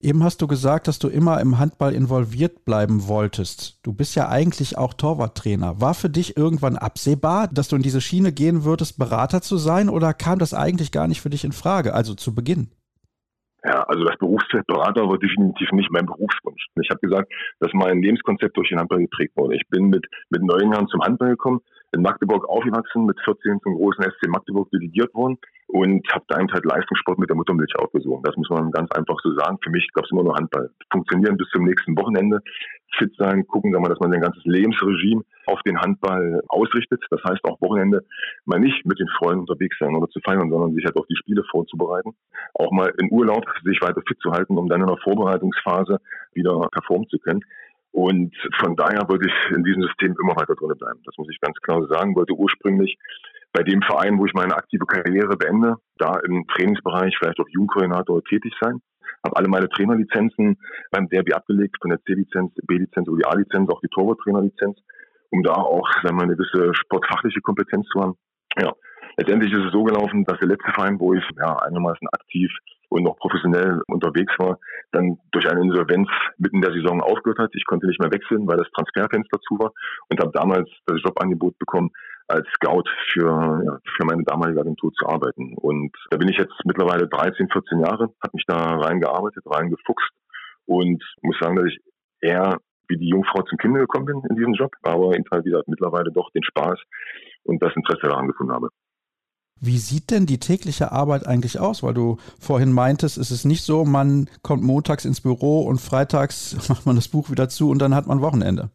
Eben 0.00 0.22
hast 0.22 0.40
du 0.40 0.46
gesagt, 0.46 0.86
dass 0.86 1.00
du 1.00 1.08
immer 1.08 1.40
im 1.40 1.58
Handball 1.58 1.92
involviert 1.92 2.64
bleiben 2.64 3.08
wolltest. 3.08 3.80
Du 3.84 3.92
bist 3.92 4.14
ja 4.14 4.28
eigentlich 4.28 4.78
auch 4.78 4.94
Torwarttrainer. 4.94 5.80
War 5.80 5.94
für 5.94 6.08
dich 6.08 6.36
irgendwann 6.36 6.76
absehbar, 6.76 7.48
dass 7.48 7.66
du 7.66 7.74
in 7.74 7.82
diese 7.82 8.00
Schiene 8.00 8.32
gehen 8.32 8.62
würdest, 8.62 8.96
Berater 8.96 9.42
zu 9.42 9.56
sein, 9.56 9.88
oder 9.88 10.14
kam 10.14 10.38
das 10.38 10.54
eigentlich 10.54 10.92
gar 10.92 11.08
nicht 11.08 11.20
für 11.20 11.30
dich 11.30 11.44
in 11.44 11.50
Frage, 11.50 11.94
also 11.94 12.14
zu 12.14 12.32
Beginn? 12.32 12.70
Ja, 13.64 13.82
also 13.82 14.04
das 14.04 14.16
Berufsfeld 14.18 14.66
Berater 14.66 15.08
war 15.08 15.18
definitiv 15.18 15.72
nicht 15.72 15.90
mein 15.90 16.06
Berufswunsch. 16.06 16.66
Ich 16.80 16.90
habe 16.90 17.00
gesagt, 17.00 17.32
dass 17.58 17.72
mein 17.72 18.00
Lebenskonzept 18.00 18.56
durch 18.56 18.68
den 18.68 18.78
Handball 18.78 19.00
geprägt 19.00 19.36
wurde. 19.36 19.56
Ich 19.56 19.66
bin 19.68 19.88
mit, 19.88 20.06
mit 20.30 20.42
neun 20.42 20.72
Jahren 20.72 20.86
zum 20.86 21.02
Handball 21.02 21.30
gekommen, 21.30 21.60
in 21.92 22.02
Magdeburg 22.02 22.48
aufgewachsen, 22.48 23.06
mit 23.06 23.18
14 23.24 23.60
zum 23.62 23.74
großen 23.74 24.04
SC 24.04 24.28
Magdeburg 24.28 24.70
delegiert 24.70 25.14
worden 25.14 25.38
und 25.68 26.06
habe 26.12 26.24
da 26.28 26.40
eben 26.40 26.52
halt 26.52 26.64
Leistungssport 26.64 27.18
mit 27.18 27.28
der 27.28 27.36
Muttermilch 27.36 27.74
aufgesogen. 27.76 28.22
Das 28.22 28.36
muss 28.36 28.48
man 28.50 28.70
ganz 28.70 28.90
einfach 28.92 29.16
so 29.22 29.34
sagen. 29.34 29.58
Für 29.62 29.70
mich 29.70 29.88
gab 29.92 30.04
es 30.04 30.10
immer 30.10 30.24
nur 30.24 30.34
Handball. 30.34 30.70
Funktionieren 30.90 31.36
bis 31.36 31.48
zum 31.50 31.64
nächsten 31.64 31.96
Wochenende, 31.98 32.40
fit 32.96 33.14
sein, 33.18 33.46
gucken, 33.46 33.72
dass 33.72 34.00
man 34.00 34.10
sein 34.10 34.20
ganzes 34.20 34.44
Lebensregime 34.44 35.22
auf 35.46 35.60
den 35.62 35.78
Handball 35.80 36.42
ausrichtet. 36.48 37.02
Das 37.10 37.22
heißt 37.24 37.44
auch 37.44 37.60
Wochenende 37.60 38.04
mal 38.44 38.60
nicht 38.60 38.84
mit 38.86 38.98
den 38.98 39.08
Freunden 39.08 39.40
unterwegs 39.40 39.76
sein 39.78 39.94
oder 39.94 40.08
zu 40.08 40.20
feiern, 40.20 40.50
sondern 40.50 40.74
sich 40.74 40.84
halt 40.84 40.96
auf 40.96 41.06
die 41.06 41.16
Spiele 41.16 41.42
vorzubereiten. 41.50 42.14
Auch 42.54 42.72
mal 42.72 42.92
in 42.98 43.10
Urlaub 43.10 43.44
sich 43.64 43.80
weiter 43.82 44.02
fit 44.06 44.18
zu 44.20 44.32
halten, 44.32 44.56
um 44.56 44.68
dann 44.68 44.80
in 44.80 44.86
der 44.86 44.98
Vorbereitungsphase 44.98 45.98
wieder 46.32 46.68
performen 46.70 47.08
zu 47.08 47.18
können. 47.18 47.42
Und 47.92 48.34
von 48.60 48.76
daher 48.76 49.08
wollte 49.08 49.28
ich 49.28 49.56
in 49.56 49.64
diesem 49.64 49.82
System 49.82 50.14
immer 50.22 50.36
weiter 50.36 50.54
drin 50.54 50.76
bleiben. 50.78 51.00
Das 51.04 51.16
muss 51.16 51.28
ich 51.30 51.40
ganz 51.40 51.56
klar 51.58 51.86
sagen. 51.88 52.14
Wollte 52.14 52.34
ursprünglich 52.34 52.96
bei 53.52 53.62
dem 53.62 53.80
Verein, 53.82 54.18
wo 54.18 54.26
ich 54.26 54.34
meine 54.34 54.56
aktive 54.56 54.86
Karriere 54.86 55.36
beende, 55.36 55.76
da 55.96 56.18
im 56.26 56.46
Trainingsbereich 56.48 57.16
vielleicht 57.18 57.40
auch 57.40 57.48
Jugendkoordinator 57.48 58.22
tätig 58.24 58.52
sein. 58.60 58.80
Habe 59.24 59.36
alle 59.36 59.48
meine 59.48 59.68
Trainerlizenzen 59.68 60.58
beim 60.90 61.08
Derby 61.08 61.32
abgelegt, 61.32 61.76
von 61.80 61.90
der 61.90 62.00
C-Lizenz, 62.02 62.52
B-Lizenz 62.66 63.08
über 63.08 63.16
die 63.16 63.24
A-Lizenz, 63.24 63.68
auch 63.70 63.80
die 63.80 63.88
Torwarttrainerlizenz, 63.88 64.78
um 65.30 65.42
da 65.42 65.54
auch 65.54 65.88
sagen 66.02 66.16
wir, 66.16 66.22
eine 66.22 66.36
gewisse 66.36 66.74
sportfachliche 66.74 67.40
Kompetenz 67.40 67.86
zu 67.88 68.00
haben. 68.00 68.14
Ja, 68.60 68.72
letztendlich 69.18 69.52
ist 69.52 69.66
es 69.66 69.72
so 69.72 69.84
gelaufen, 69.84 70.24
dass 70.24 70.38
der 70.38 70.48
letzte 70.48 70.72
Verein, 70.72 70.98
wo 70.98 71.12
ich 71.12 71.24
ja 71.36 71.56
einigermaßen 71.56 72.08
aktiv 72.12 72.50
und 72.88 73.02
noch 73.02 73.16
professionell 73.18 73.82
unterwegs 73.88 74.32
war, 74.38 74.58
dann 74.92 75.18
durch 75.32 75.50
eine 75.50 75.60
Insolvenz 75.60 76.08
mitten 76.38 76.62
der 76.62 76.72
Saison 76.72 77.02
aufgehört 77.02 77.38
hat. 77.38 77.50
Ich 77.54 77.66
konnte 77.66 77.86
nicht 77.86 78.00
mehr 78.00 78.12
wechseln, 78.12 78.46
weil 78.46 78.56
das 78.56 78.70
Transferfenster 78.70 79.38
zu 79.40 79.58
war 79.58 79.72
und 80.08 80.20
habe 80.20 80.32
damals 80.32 80.70
das 80.86 81.02
Jobangebot 81.02 81.58
bekommen, 81.58 81.90
als 82.28 82.46
Scout 82.54 82.84
für, 83.12 83.62
ja, 83.64 83.78
für 83.96 84.04
meine 84.04 84.22
damalige 84.22 84.60
Agentur 84.60 84.92
zu 84.92 85.06
arbeiten. 85.06 85.54
Und 85.56 85.94
da 86.10 86.16
bin 86.16 86.28
ich 86.28 86.38
jetzt 86.38 86.54
mittlerweile 86.64 87.08
13, 87.08 87.48
14 87.50 87.80
Jahre, 87.80 88.12
habe 88.22 88.32
mich 88.34 88.44
da 88.46 88.56
reingearbeitet, 88.56 89.44
reingefuchst 89.46 90.12
und 90.66 91.02
muss 91.22 91.38
sagen, 91.40 91.56
dass 91.56 91.66
ich 91.66 91.78
eher 92.20 92.58
wie 92.88 92.96
die 92.96 93.08
Jungfrau 93.08 93.42
zum 93.42 93.58
Kinder 93.58 93.80
gekommen 93.80 94.06
bin 94.06 94.22
in 94.30 94.36
diesem 94.36 94.54
Job, 94.54 94.72
aber 94.82 95.14
in 95.14 95.24
Fall 95.26 95.44
wieder 95.44 95.62
mittlerweile 95.66 96.10
doch 96.10 96.30
den 96.30 96.42
Spaß 96.42 96.78
und 97.44 97.62
das 97.62 97.74
Interesse 97.76 98.08
daran 98.08 98.28
gefunden 98.28 98.52
habe. 98.52 98.68
Wie 99.60 99.78
sieht 99.78 100.10
denn 100.10 100.26
die 100.26 100.38
tägliche 100.38 100.92
Arbeit 100.92 101.26
eigentlich 101.26 101.58
aus? 101.58 101.82
Weil 101.82 101.94
du 101.94 102.18
vorhin 102.38 102.72
meintest, 102.72 103.18
es 103.18 103.30
ist 103.30 103.44
nicht 103.44 103.64
so, 103.64 103.84
man 103.84 104.28
kommt 104.42 104.62
montags 104.62 105.04
ins 105.04 105.20
Büro 105.20 105.62
und 105.62 105.80
freitags 105.80 106.56
macht 106.68 106.86
man 106.86 106.96
das 106.96 107.08
Buch 107.08 107.30
wieder 107.30 107.48
zu 107.48 107.70
und 107.70 107.78
dann 107.78 107.94
hat 107.94 108.06
man 108.06 108.20
Wochenende. 108.20 108.70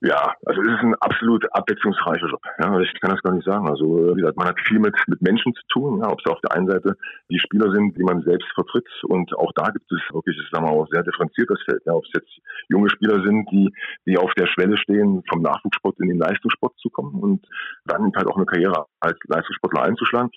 Ja, 0.00 0.32
also 0.46 0.62
es 0.62 0.68
ist 0.68 0.82
ein 0.84 0.94
absolut 1.00 1.44
abwechslungsreicher 1.52 2.28
Job. 2.28 2.40
Ja, 2.60 2.78
ich 2.78 3.00
kann 3.00 3.10
das 3.10 3.20
gar 3.22 3.32
nicht 3.34 3.44
sagen. 3.44 3.68
Also 3.68 4.14
wie 4.14 4.20
gesagt, 4.20 4.36
man 4.36 4.46
hat 4.46 4.60
viel 4.60 4.78
mit, 4.78 4.94
mit 5.08 5.20
Menschen 5.22 5.52
zu 5.54 5.62
tun, 5.72 6.00
ja, 6.00 6.08
ob 6.08 6.20
es 6.20 6.30
auf 6.30 6.40
der 6.40 6.52
einen 6.52 6.68
Seite 6.68 6.96
die 7.28 7.40
Spieler 7.40 7.72
sind, 7.72 7.98
die 7.98 8.04
man 8.04 8.22
selbst 8.22 8.46
vertritt 8.54 8.86
und 9.08 9.36
auch 9.36 9.50
da 9.56 9.70
gibt 9.70 9.90
es 9.90 9.98
wirklich, 10.12 10.36
ich 10.38 10.48
sag 10.52 10.62
mal, 10.62 10.70
auch 10.70 10.86
sehr 10.92 11.02
differenziertes 11.02 11.60
Feld. 11.64 11.82
Ja, 11.84 11.94
ob 11.94 12.04
es 12.04 12.12
jetzt 12.14 12.30
junge 12.68 12.88
Spieler 12.90 13.24
sind, 13.24 13.50
die, 13.50 13.72
die 14.06 14.16
auf 14.16 14.32
der 14.34 14.46
Schwelle 14.46 14.76
stehen, 14.76 15.24
vom 15.28 15.42
Nachwuchssport 15.42 15.98
in 15.98 16.10
den 16.10 16.18
Leistungssport 16.18 16.78
zu 16.78 16.90
kommen 16.90 17.20
und 17.20 17.44
dann 17.84 18.12
halt 18.14 18.28
auch 18.28 18.36
eine 18.36 18.46
Karriere 18.46 18.86
als 19.00 19.18
Leistungssportler 19.26 19.82
einzuschlagen 19.82 20.30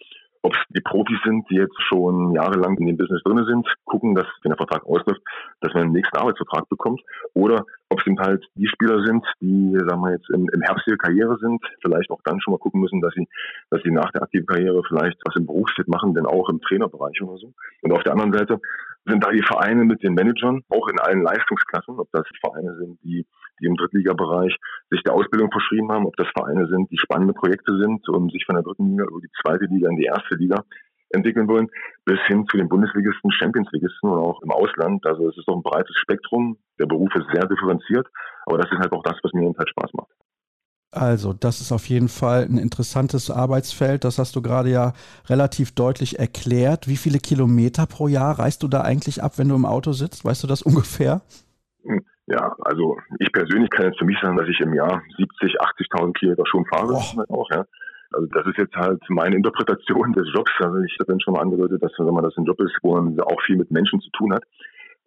ob 0.44 0.56
es 0.56 0.60
die 0.70 0.82
Profis 0.82 1.20
sind, 1.24 1.50
die 1.50 1.56
jetzt 1.56 1.80
schon 1.88 2.34
jahrelang 2.34 2.78
in 2.78 2.88
dem 2.88 2.98
Business 2.98 3.22
drin 3.24 3.46
sind, 3.46 3.68
gucken, 3.86 4.16
dass, 4.16 4.26
wenn 4.42 4.50
der 4.50 4.58
Vertrag 4.58 4.86
ausläuft, 4.86 5.22
dass 5.62 5.74
man 5.74 5.84
den 5.84 5.92
nächsten 5.94 6.18
Arbeitsvertrag 6.18 6.68
bekommt. 6.70 7.02
Oder 7.34 7.66
ob 7.90 8.00
es 8.00 8.08
eben 8.08 8.20
halt 8.20 8.44
die 8.56 8.68
Spieler 8.68 9.04
sind, 9.04 9.24
die, 9.40 9.78
sagen 9.78 10.02
wir 10.02 10.12
jetzt, 10.14 10.30
im, 10.34 10.50
im 10.54 10.62
Herbst 10.62 10.88
ihrer 10.88 10.98
Karriere 10.98 11.38
sind, 11.38 11.64
vielleicht 11.82 12.10
auch 12.10 12.22
dann 12.24 12.42
schon 12.42 12.54
mal 12.54 12.60
gucken 12.60 12.82
müssen, 12.82 13.02
dass 13.02 13.14
sie, 13.14 13.28
dass 13.70 13.82
sie 13.84 13.92
nach 13.92 14.12
der 14.12 14.24
aktiven 14.24 14.48
Karriere 14.48 14.82
vielleicht 14.88 15.20
was 15.26 15.36
im 15.36 15.46
Berufsfit 15.46 15.88
machen, 15.88 16.14
denn 16.16 16.26
auch 16.26 16.50
im 16.50 16.62
Trainerbereich 16.62 17.22
oder 17.22 17.38
so. 17.38 17.54
Und 17.82 17.92
auf 17.92 18.04
der 18.04 18.14
anderen 18.14 18.34
Seite 18.34 18.60
sind 19.06 19.24
da 19.24 19.32
die 19.32 19.44
Vereine 19.44 19.84
mit 19.84 20.04
den 20.04 20.14
Managern, 20.14 20.62
auch 20.70 20.88
in 20.88 21.00
allen 21.00 21.24
Leistungsklassen, 21.24 22.00
ob 22.00 22.10
das 22.12 22.24
Vereine 22.40 22.76
sind, 22.78 23.00
die, 23.04 23.26
die 23.60 23.66
im 23.66 23.76
Drittligabereich 23.76 24.56
sich 24.90 25.04
der 25.04 25.14
Ausbildung 25.14 25.52
verschrieben 25.52 25.92
haben, 25.92 26.06
ob 26.06 26.16
das 26.18 26.28
Vereine 26.36 26.68
sind, 26.68 26.92
die 26.92 26.98
spannende 26.98 27.34
Projekte 27.34 27.78
sind 27.78 28.08
und 28.10 28.32
sich 28.32 28.46
von 28.46 28.56
der 28.56 28.64
dritten 28.64 28.92
Liga 28.92 29.06
über 29.06 29.22
die 29.22 29.32
zweite 29.42 29.66
Liga 29.66 29.90
in 29.90 29.98
die 29.98 30.06
erste 30.06 30.36
Liga 30.36 30.64
entwickeln 31.14 31.48
wollen, 31.48 31.68
bis 32.06 32.20
hin 32.28 32.46
zu 32.48 32.58
den 32.58 32.70
Bundesligisten, 32.70 33.32
Champions-Ligisten 33.32 34.10
oder 34.10 34.22
auch 34.22 34.42
im 34.42 34.52
Ausland. 34.52 35.06
Also 35.06 35.30
es 35.30 35.38
ist 35.38 35.48
doch 35.48 35.56
ein 35.56 35.64
breites 35.64 35.96
Spektrum. 35.98 36.58
Der 36.80 36.86
Beruf 36.86 37.14
ist 37.16 37.28
sehr 37.34 37.48
differenziert, 37.48 38.08
aber 38.46 38.58
das 38.60 38.72
ist 38.72 38.80
halt 38.80 38.94
auch 38.94 39.04
das, 39.04 39.18
was 39.22 39.34
mir 39.34 39.52
halt 39.58 39.70
Spaß 39.70 39.92
macht. 39.94 40.12
Also, 40.92 41.32
das 41.32 41.62
ist 41.62 41.72
auf 41.72 41.88
jeden 41.88 42.10
Fall 42.10 42.44
ein 42.44 42.58
interessantes 42.58 43.32
Arbeitsfeld. 43.32 44.04
Das 44.04 44.20
hast 44.20 44.36
du 44.36 44.42
gerade 44.42 44.70
ja 44.70 44.92
relativ 45.30 45.74
deutlich 45.74 46.20
erklärt. 46.20 46.90
Wie 46.90 46.98
viele 46.98 47.20
Kilometer 47.20 47.86
pro 47.86 48.10
Jahr 48.10 48.38
reist 48.40 48.62
du 48.64 48.68
da 48.68 48.82
eigentlich 48.82 49.24
ab, 49.24 49.38
wenn 49.38 49.48
du 49.48 49.56
im 49.56 49.66
Auto 49.66 49.94
sitzt? 49.94 50.26
Weißt 50.26 50.44
du 50.44 50.48
das 50.48 50.62
ungefähr? 50.70 51.22
Ja, 52.28 52.56
also 52.62 52.98
ich 53.20 53.32
persönlich 53.32 53.70
kann 53.70 53.86
jetzt 53.86 54.00
für 54.00 54.06
mich 54.06 54.18
sagen, 54.22 54.38
dass 54.38 54.48
ich 54.48 54.60
im 54.60 54.74
Jahr 54.74 55.02
70, 55.18 55.62
80.000 55.62 56.14
Kilometer 56.14 56.44
schon 56.46 56.66
fahre. 56.66 56.94
Auch, 56.94 57.50
ja. 57.52 57.66
Also 58.12 58.28
das 58.34 58.46
ist 58.48 58.58
jetzt 58.58 58.76
halt 58.76 59.02
meine 59.10 59.36
Interpretation 59.38 60.12
des 60.12 60.28
Jobs. 60.34 60.52
Also 60.60 60.78
ich 60.80 60.98
habe 61.00 61.12
dann 61.12 61.22
schon 61.22 61.34
mal 61.34 61.42
angedeutet, 61.42 61.82
dass 61.82 61.92
wenn 61.98 62.14
man 62.14 62.24
das 62.24 62.36
ein 62.38 62.46
Job 62.46 62.60
ist, 62.60 62.78
wo 62.82 62.96
man 62.96 63.20
auch 63.22 63.42
viel 63.46 63.56
mit 63.56 63.72
Menschen 63.72 64.02
zu 64.02 64.10
tun 64.12 64.34
hat. 64.34 64.44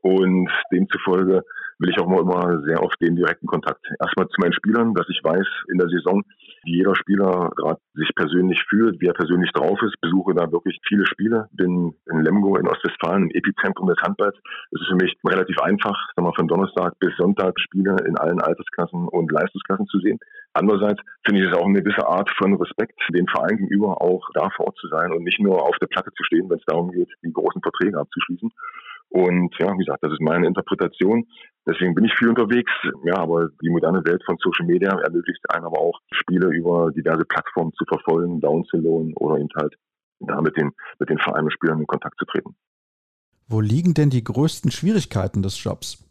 Und 0.05 0.50
demzufolge 0.70 1.40
will 1.78 1.88
ich 1.88 1.98
auch 1.98 2.07
immer 2.07 2.61
sehr 2.66 2.82
oft 2.82 3.00
den 3.00 3.16
direkten 3.16 3.46
Kontakt. 3.46 3.80
Erstmal 3.98 4.28
zu 4.28 4.38
meinen 4.38 4.52
Spielern, 4.52 4.92
dass 4.92 5.09
ich 5.09 5.18
weiß 5.24 5.46
in 5.72 5.78
der 5.78 5.88
Saison, 5.88 6.22
wie 6.64 6.76
jeder 6.76 6.94
Spieler 6.94 7.50
gerade 7.57 7.80
sich 7.94 8.11
persönlich 8.14 8.62
fühlt, 8.68 9.00
wie 9.00 9.07
er 9.07 9.14
persönlich 9.14 9.50
drauf 9.52 9.80
ist. 9.80 9.98
Besuche 10.02 10.34
da 10.34 10.52
wirklich 10.52 10.78
viele 10.86 11.07
Spiele. 11.07 11.48
Bin 11.52 11.94
in 12.11 12.20
Lemgo 12.20 12.57
in 12.57 12.68
Ostwestfalen, 12.68 13.24
im 13.24 13.30
Epizentrum 13.30 13.88
des 13.88 13.96
Handballs. 14.02 14.36
Es 14.72 14.82
ist 14.82 14.88
für 14.88 14.96
mich 14.96 15.16
relativ 15.24 15.59
einfach, 15.61 15.96
sagen 16.14 16.28
wir, 16.28 16.34
von 16.34 16.48
Donnerstag 16.48 16.98
bis 17.00 17.16
Sonntag 17.16 17.59
Spiele 17.59 17.96
in 18.07 18.18
allen 18.18 18.42
Altersklassen 18.42 19.09
und 19.09 19.32
Leistungsklassen 19.32 19.86
zu 19.86 20.00
sehen. 20.00 20.18
Andererseits 20.52 21.00
finde 21.24 21.40
ich 21.40 21.48
es 21.50 21.57
auch 21.57 21.64
eine 21.64 21.82
gewisse 21.82 22.07
Art 22.07 22.30
von 22.36 22.55
Respekt, 22.57 23.00
dem 23.09 23.26
Verein 23.26 23.57
gegenüber 23.57 24.02
auch 24.02 24.28
da 24.34 24.50
vor 24.50 24.66
Ort 24.66 24.76
zu 24.76 24.88
sein 24.88 25.12
und 25.12 25.24
nicht 25.24 25.40
nur 25.40 25.62
auf 25.62 25.76
der 25.80 25.88
Platte 25.88 26.11
zu 26.14 26.24
stehen, 26.24 26.50
wenn 26.50 26.59
es 26.59 26.64
darum 26.66 26.92
geht, 26.92 27.09
die 27.24 27.32
großen 27.32 27.62
Verträge 27.62 27.98
abzuschließen. 27.98 28.52
Und 29.14 29.54
ja, 29.60 29.72
wie 29.72 29.84
gesagt, 29.84 30.02
das 30.02 30.10
ist 30.10 30.20
meine 30.20 30.48
Interpretation. 30.48 31.24
Deswegen 31.64 31.94
bin 31.94 32.04
ich 32.04 32.12
viel 32.18 32.28
unterwegs. 32.28 32.72
Ja, 33.04 33.18
aber 33.18 33.48
die 33.62 33.70
moderne 33.70 34.04
Welt 34.04 34.20
von 34.26 34.36
Social 34.38 34.66
Media 34.66 34.90
ermöglicht 34.90 35.38
einem 35.50 35.66
aber 35.66 35.78
auch, 35.78 36.00
Spiele 36.10 36.48
über 36.48 36.90
diverse 36.90 37.24
Plattformen 37.24 37.72
zu 37.74 37.84
verfolgen, 37.84 38.40
downzuladen 38.40 39.14
oder 39.14 39.38
eben 39.38 39.50
halt 39.54 39.76
da 40.18 40.40
mit 40.40 40.56
den, 40.56 40.72
mit 40.98 41.10
den 41.10 41.18
Vereinen 41.18 41.44
und 41.44 41.52
Spielern 41.52 41.78
in 41.78 41.86
Kontakt 41.86 42.18
zu 42.18 42.24
treten. 42.24 42.56
Wo 43.46 43.60
liegen 43.60 43.94
denn 43.94 44.10
die 44.10 44.24
größten 44.24 44.72
Schwierigkeiten 44.72 45.42
des 45.42 45.62
Jobs? 45.62 46.04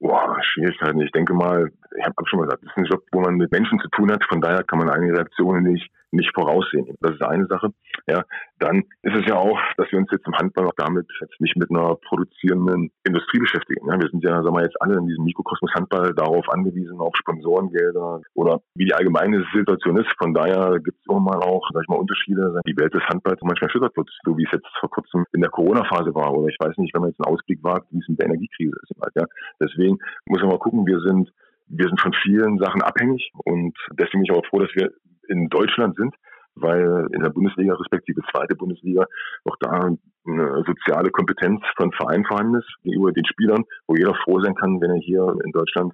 Boah, 0.00 0.34
Schwierigkeiten. 0.40 1.02
Ich 1.02 1.12
denke 1.12 1.34
mal, 1.34 1.70
ich 1.96 2.04
habe 2.04 2.14
schon 2.26 2.40
mal 2.40 2.46
gesagt, 2.46 2.62
das 2.62 2.70
ist 2.70 2.78
ein 2.78 2.84
Job, 2.84 3.02
wo 3.12 3.20
man 3.20 3.36
mit 3.36 3.50
Menschen 3.52 3.78
zu 3.80 3.88
tun 3.88 4.10
hat. 4.10 4.24
Von 4.28 4.40
daher 4.40 4.62
kann 4.64 4.78
man 4.78 4.90
einige 4.90 5.14
Reaktionen 5.14 5.64
nicht 5.64 5.90
nicht 6.10 6.32
voraussehen. 6.34 6.96
Das 7.00 7.12
ist 7.12 7.22
eine 7.22 7.46
Sache. 7.46 7.68
Ja, 8.08 8.22
dann 8.58 8.84
ist 9.02 9.16
es 9.16 9.26
ja 9.26 9.36
auch, 9.36 9.58
dass 9.76 9.90
wir 9.92 9.98
uns 9.98 10.10
jetzt 10.10 10.26
im 10.26 10.34
Handball 10.34 10.66
auch 10.66 10.76
damit 10.76 11.06
jetzt 11.20 11.40
nicht 11.40 11.56
mit 11.56 11.70
einer 11.70 11.96
produzierenden 11.96 12.90
Industrie 13.04 13.38
beschäftigen. 13.38 13.86
Ja, 13.88 14.00
wir 14.00 14.08
sind 14.08 14.24
ja, 14.24 14.42
sagen 14.42 14.56
wir 14.56 14.62
jetzt 14.62 14.80
alle 14.80 14.96
in 14.96 15.06
diesem 15.06 15.24
Mikrokosmos 15.24 15.72
Handball 15.74 16.14
darauf 16.14 16.48
angewiesen, 16.48 16.98
auf 17.00 17.14
Sponsorengelder 17.16 18.22
oder 18.34 18.60
wie 18.74 18.86
die 18.86 18.94
allgemeine 18.94 19.44
Situation 19.52 19.98
ist. 19.98 20.08
Von 20.18 20.32
daher 20.32 20.78
gibt 20.80 20.98
es 20.98 21.06
immer 21.08 21.20
mal 21.20 21.40
auch, 21.40 21.68
sag 21.72 21.82
ich 21.82 21.88
mal, 21.88 21.96
Unterschiede. 21.96 22.60
Die 22.66 22.76
Welt 22.78 22.94
des 22.94 23.04
Handballs 23.04 23.40
manchmal 23.42 23.68
erschüttert 23.68 23.96
wird, 23.96 24.08
so 24.24 24.36
wie 24.38 24.44
es 24.44 24.52
jetzt 24.52 24.68
vor 24.80 24.90
kurzem 24.90 25.24
in 25.32 25.42
der 25.42 25.50
Corona-Phase 25.50 26.14
war. 26.14 26.32
Oder 26.32 26.48
ich 26.48 26.56
weiß 26.58 26.76
nicht, 26.78 26.94
wenn 26.94 27.02
man 27.02 27.10
jetzt 27.10 27.20
einen 27.20 27.34
Ausblick 27.34 27.62
wagt, 27.62 27.86
wie 27.90 27.98
es 27.98 28.08
mit 28.08 28.18
der 28.18 28.26
Energiekrise 28.26 28.76
ist. 28.82 28.92
Ja, 29.14 29.24
deswegen 29.60 29.98
muss 30.26 30.40
man 30.40 30.50
mal 30.50 30.58
gucken, 30.58 30.86
wir 30.86 31.00
sind 31.00 31.30
wir 31.68 31.86
sind 31.86 32.00
von 32.00 32.12
vielen 32.22 32.58
Sachen 32.58 32.82
abhängig 32.82 33.30
und 33.44 33.76
deswegen 33.92 34.22
bin 34.22 34.24
ich 34.24 34.32
auch 34.32 34.46
froh, 34.46 34.60
dass 34.60 34.74
wir 34.74 34.90
in 35.28 35.48
Deutschland 35.48 35.96
sind, 35.96 36.14
weil 36.54 37.06
in 37.12 37.22
der 37.22 37.30
Bundesliga, 37.30 37.74
respektive 37.74 38.22
zweite 38.32 38.56
Bundesliga, 38.56 39.04
auch 39.44 39.56
da 39.60 39.90
eine 40.26 40.64
soziale 40.66 41.10
Kompetenz 41.10 41.60
von 41.76 41.92
Vereinen 41.92 42.24
vorhanden 42.24 42.56
ist 42.56 42.68
gegenüber 42.82 43.12
den 43.12 43.26
Spielern, 43.26 43.64
wo 43.86 43.94
jeder 43.94 44.14
froh 44.24 44.40
sein 44.40 44.54
kann, 44.54 44.80
wenn 44.80 44.90
er 44.90 45.00
hier 45.00 45.36
in 45.44 45.52
Deutschland 45.52 45.92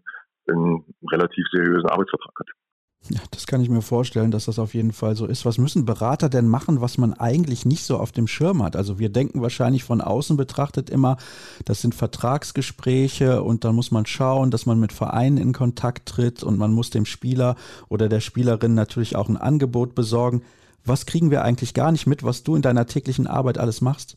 einen 0.49 0.85
relativ 1.11 1.45
seriösen 1.53 1.89
Arbeitsvertrag 1.89 2.35
hat. 2.39 2.49
Ja, 3.11 3.21
das 3.33 3.47
kann 3.47 3.61
ich 3.61 3.69
mir 3.69 3.83
vorstellen, 3.83 4.31
dass 4.31 4.47
das 4.47 4.59
auf 4.59 4.73
jeden 4.73 4.93
Fall 4.93 5.15
so 5.15 5.27
ist. 5.27 5.45
Was 5.45 5.59
müssen 5.59 5.85
Berater 5.85 6.31
denn 6.31 6.49
machen, 6.49 6.81
was 6.81 6.97
man 6.97 7.13
eigentlich 7.13 7.67
nicht 7.67 7.85
so 7.85 7.99
auf 7.99 8.13
dem 8.13 8.27
Schirm 8.27 8.63
hat? 8.63 8.77
Also 8.77 8.99
wir 8.99 9.11
denken 9.11 9.43
wahrscheinlich 9.43 9.85
von 9.85 10.01
außen 10.01 10.39
betrachtet 10.39 10.89
immer, 10.89 11.19
das 11.67 11.83
sind 11.83 11.95
Vertragsgespräche 11.95 13.43
und 13.43 13.65
dann 13.65 13.75
muss 13.75 13.91
man 13.91 14.07
schauen, 14.07 14.51
dass 14.51 14.65
man 14.65 14.81
mit 14.81 14.93
Vereinen 14.93 15.37
in 15.37 15.53
Kontakt 15.53 16.09
tritt 16.09 16.43
und 16.43 16.57
man 16.57 16.73
muss 16.73 16.89
dem 16.89 17.05
Spieler 17.05 17.57
oder 17.91 18.09
der 18.09 18.21
Spielerin 18.21 18.73
natürlich 18.73 19.17
auch 19.17 19.29
ein 19.29 19.37
Angebot 19.37 19.95
besorgen. 19.95 20.43
Was 20.87 21.05
kriegen 21.05 21.31
wir 21.31 21.43
eigentlich 21.43 21.75
gar 21.75 21.93
nicht 21.93 22.07
mit, 22.07 22.25
was 22.25 22.43
du 22.43 22.57
in 22.57 22.63
deiner 22.63 22.87
täglichen 22.87 23.27
Arbeit 23.27 23.59
alles 23.59 23.83
machst? 23.83 24.17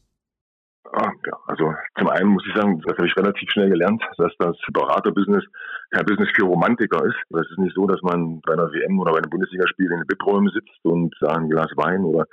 Also 1.97 2.09
zum 2.09 2.09
einen 2.09 2.29
muss 2.29 2.43
ich 2.47 2.55
sagen, 2.55 2.81
das 2.85 2.95
habe 2.97 3.07
ich 3.07 3.17
relativ 3.17 3.49
schnell 3.51 3.69
gelernt, 3.69 4.01
dass 4.17 4.31
das 4.37 4.55
Beraterbusiness 4.71 5.43
kein 5.89 6.05
Business 6.05 6.29
für 6.35 6.45
Romantiker 6.45 7.03
ist. 7.05 7.17
Das 7.29 7.47
ist 7.49 7.57
nicht 7.57 7.75
so, 7.75 7.87
dass 7.87 8.01
man 8.01 8.41
bei 8.41 8.53
einer 8.53 8.71
WM 8.71 8.99
oder 8.99 9.11
bei 9.11 9.17
einem 9.17 9.29
Bundesligaspiel 9.29 9.91
in 9.91 9.99
den 9.99 10.09
VIP-Räumen 10.09 10.51
sitzt 10.53 10.83
und 10.83 11.15
da 11.21 11.33
ein 11.33 11.49
Glas 11.49 11.71
Wein 11.75 12.03
oder 12.03 12.25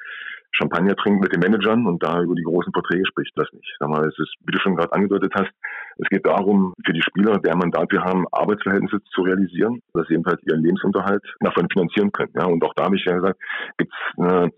Champagner 0.56 0.94
trinkt 0.96 1.20
mit 1.20 1.32
den 1.32 1.40
Managern 1.40 1.86
und 1.86 2.02
da 2.02 2.22
über 2.22 2.34
die 2.34 2.42
großen 2.42 2.72
Verträge 2.72 3.04
spricht. 3.06 3.32
Das 3.36 3.52
nicht. 3.52 3.76
Sag 3.78 3.88
mal, 3.88 4.06
es 4.06 4.18
ist, 4.18 4.34
wie 4.46 4.52
du 4.52 4.58
schon 4.60 4.76
gerade 4.76 4.92
angedeutet 4.92 5.32
hast, 5.34 5.50
es 5.98 6.08
geht 6.08 6.26
darum, 6.26 6.74
für 6.84 6.92
die 6.92 7.02
Spieler, 7.02 7.38
der 7.38 7.56
Mandat 7.56 7.90
wir 7.90 8.02
haben, 8.02 8.26
Arbeitsverhältnisse 8.32 8.98
zu 9.12 9.22
realisieren, 9.22 9.80
dass 9.92 10.06
sie 10.08 10.14
ebenfalls 10.14 10.42
ihren 10.44 10.62
Lebensunterhalt 10.62 11.22
davon 11.40 11.68
finanzieren 11.70 12.12
können. 12.12 12.32
Ja, 12.34 12.46
und 12.46 12.64
auch 12.64 12.74
da 12.74 12.84
habe 12.84 12.96
ich 12.96 13.04
ja 13.04 13.14
gesagt, 13.14 13.40
gibt 13.78 13.92
es 13.92 14.18
eine, 14.18 14.50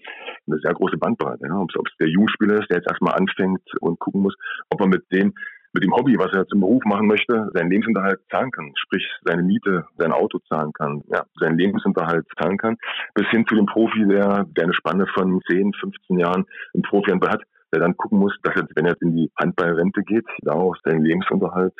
eine, 0.47 0.59
sehr 0.62 0.72
große 0.74 0.97
Bandbreite. 0.97 1.47
Ja, 1.47 1.59
ob 1.59 1.70
es 1.70 1.97
der 1.99 2.09
Jugendspieler 2.09 2.61
ist, 2.61 2.70
der 2.70 2.78
jetzt 2.78 2.88
erstmal 2.88 3.14
anfängt 3.14 3.62
und 3.80 3.99
gucken 3.99 4.22
muss, 4.22 4.36
ob 4.70 4.80
er 4.80 4.86
mit 4.86 5.05
dem 5.12 5.34
mit 5.77 5.85
dem 5.85 5.95
Hobby, 5.95 6.18
was 6.18 6.33
er 6.33 6.47
zum 6.47 6.61
Beruf 6.61 6.83
machen 6.87 7.07
möchte, 7.07 7.51
seinen 7.53 7.70
Lebensunterhalt 7.70 8.18
zahlen 8.31 8.51
kann, 8.51 8.72
sprich 8.77 9.07
seine 9.27 9.43
Miete, 9.43 9.85
sein 9.99 10.11
Auto 10.11 10.39
zahlen 10.49 10.72
kann, 10.72 11.03
ja, 11.09 11.24
seinen 11.39 11.59
Lebensunterhalt 11.59 12.27
zahlen 12.39 12.57
kann, 12.57 12.77
bis 13.14 13.29
hin 13.29 13.45
zu 13.47 13.55
dem 13.55 13.66
Profi, 13.66 14.07
der, 14.07 14.47
der 14.57 14.64
eine 14.64 14.72
Spanne 14.72 15.07
von 15.14 15.39
10, 15.51 15.74
15 15.74 16.18
Jahren 16.18 16.47
im 16.72 16.81
Profihandball 16.81 17.31
hat, 17.31 17.43
der 17.74 17.81
dann 17.81 17.95
gucken 17.95 18.18
muss, 18.20 18.35
dass 18.43 18.57
er, 18.57 18.66
wenn 18.74 18.87
er 18.87 18.97
in 19.03 19.16
die 19.16 19.31
Handballrente 19.39 20.03
geht, 20.03 20.24
daraus 20.41 20.79
seinen 20.83 21.05
Lebensunterhalt 21.05 21.74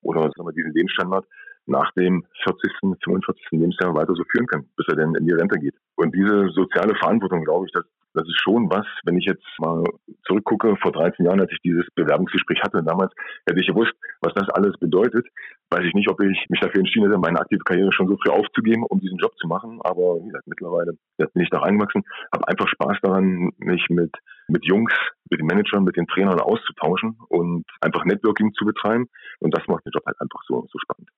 oder 0.00 0.22
sagen 0.22 0.48
wir, 0.48 0.52
diesen 0.52 0.72
Lebensstandard 0.72 1.26
nach 1.66 1.92
dem 1.92 2.24
40., 2.44 2.72
45. 3.04 3.46
Lebensjahr 3.50 3.94
weiter 3.94 4.14
so 4.14 4.24
führen 4.32 4.46
kann, 4.46 4.64
bis 4.76 4.86
er 4.88 4.96
dann 4.96 5.14
in 5.14 5.26
die 5.26 5.32
Rente 5.32 5.58
geht. 5.58 5.74
Und 5.96 6.14
diese 6.14 6.48
soziale 6.50 6.94
Verantwortung, 6.96 7.44
glaube 7.44 7.66
ich, 7.66 7.72
das, 7.72 7.84
das 8.14 8.26
ist 8.28 8.40
schon 8.42 8.70
was, 8.70 8.86
wenn 9.04 9.16
ich 9.16 9.24
jetzt 9.24 9.44
mal 9.58 9.84
zurückgucke, 10.26 10.76
vor 10.76 10.92
13 10.92 11.24
Jahren, 11.24 11.40
als 11.40 11.50
ich 11.52 11.60
dieses 11.64 11.86
Bewerbungsgespräch 11.94 12.62
hatte, 12.62 12.82
damals 12.82 13.12
hätte 13.46 13.60
ich 13.60 13.66
gewusst, 13.66 13.92
was 14.20 14.34
das 14.34 14.48
alles 14.50 14.76
bedeutet. 14.78 15.26
Weiß 15.70 15.84
ich 15.84 15.94
nicht, 15.94 16.08
ob 16.10 16.22
ich 16.22 16.38
mich 16.48 16.60
dafür 16.60 16.80
entschieden 16.80 17.06
hätte, 17.06 17.18
meine 17.18 17.40
aktive 17.40 17.64
Karriere 17.64 17.92
schon 17.92 18.08
so 18.08 18.16
früh 18.22 18.30
aufzugeben, 18.30 18.84
um 18.88 19.00
diesen 19.00 19.18
Job 19.18 19.32
zu 19.38 19.48
machen. 19.48 19.80
Aber 19.82 20.20
wie 20.20 20.26
gesagt, 20.26 20.46
mittlerweile 20.46 20.92
bin 21.16 21.42
ich 21.42 21.50
da 21.50 21.60
reingewachsen, 21.60 22.02
habe 22.32 22.48
einfach 22.48 22.68
Spaß 22.68 22.98
daran, 23.02 23.50
mich 23.58 23.86
mit, 23.88 24.14
mit 24.48 24.64
Jungs, 24.66 24.92
mit 25.30 25.40
den 25.40 25.46
Managern, 25.46 25.84
mit 25.84 25.96
den 25.96 26.06
Trainern 26.06 26.40
auszutauschen 26.40 27.16
und 27.28 27.64
einfach 27.80 28.04
Networking 28.04 28.52
zu 28.52 28.66
betreiben. 28.66 29.08
Und 29.40 29.56
das 29.56 29.66
macht 29.68 29.86
den 29.86 29.92
Job 29.92 30.04
halt 30.06 30.20
einfach 30.20 30.42
so, 30.46 30.66
so 30.70 30.78
spannend. 30.78 31.08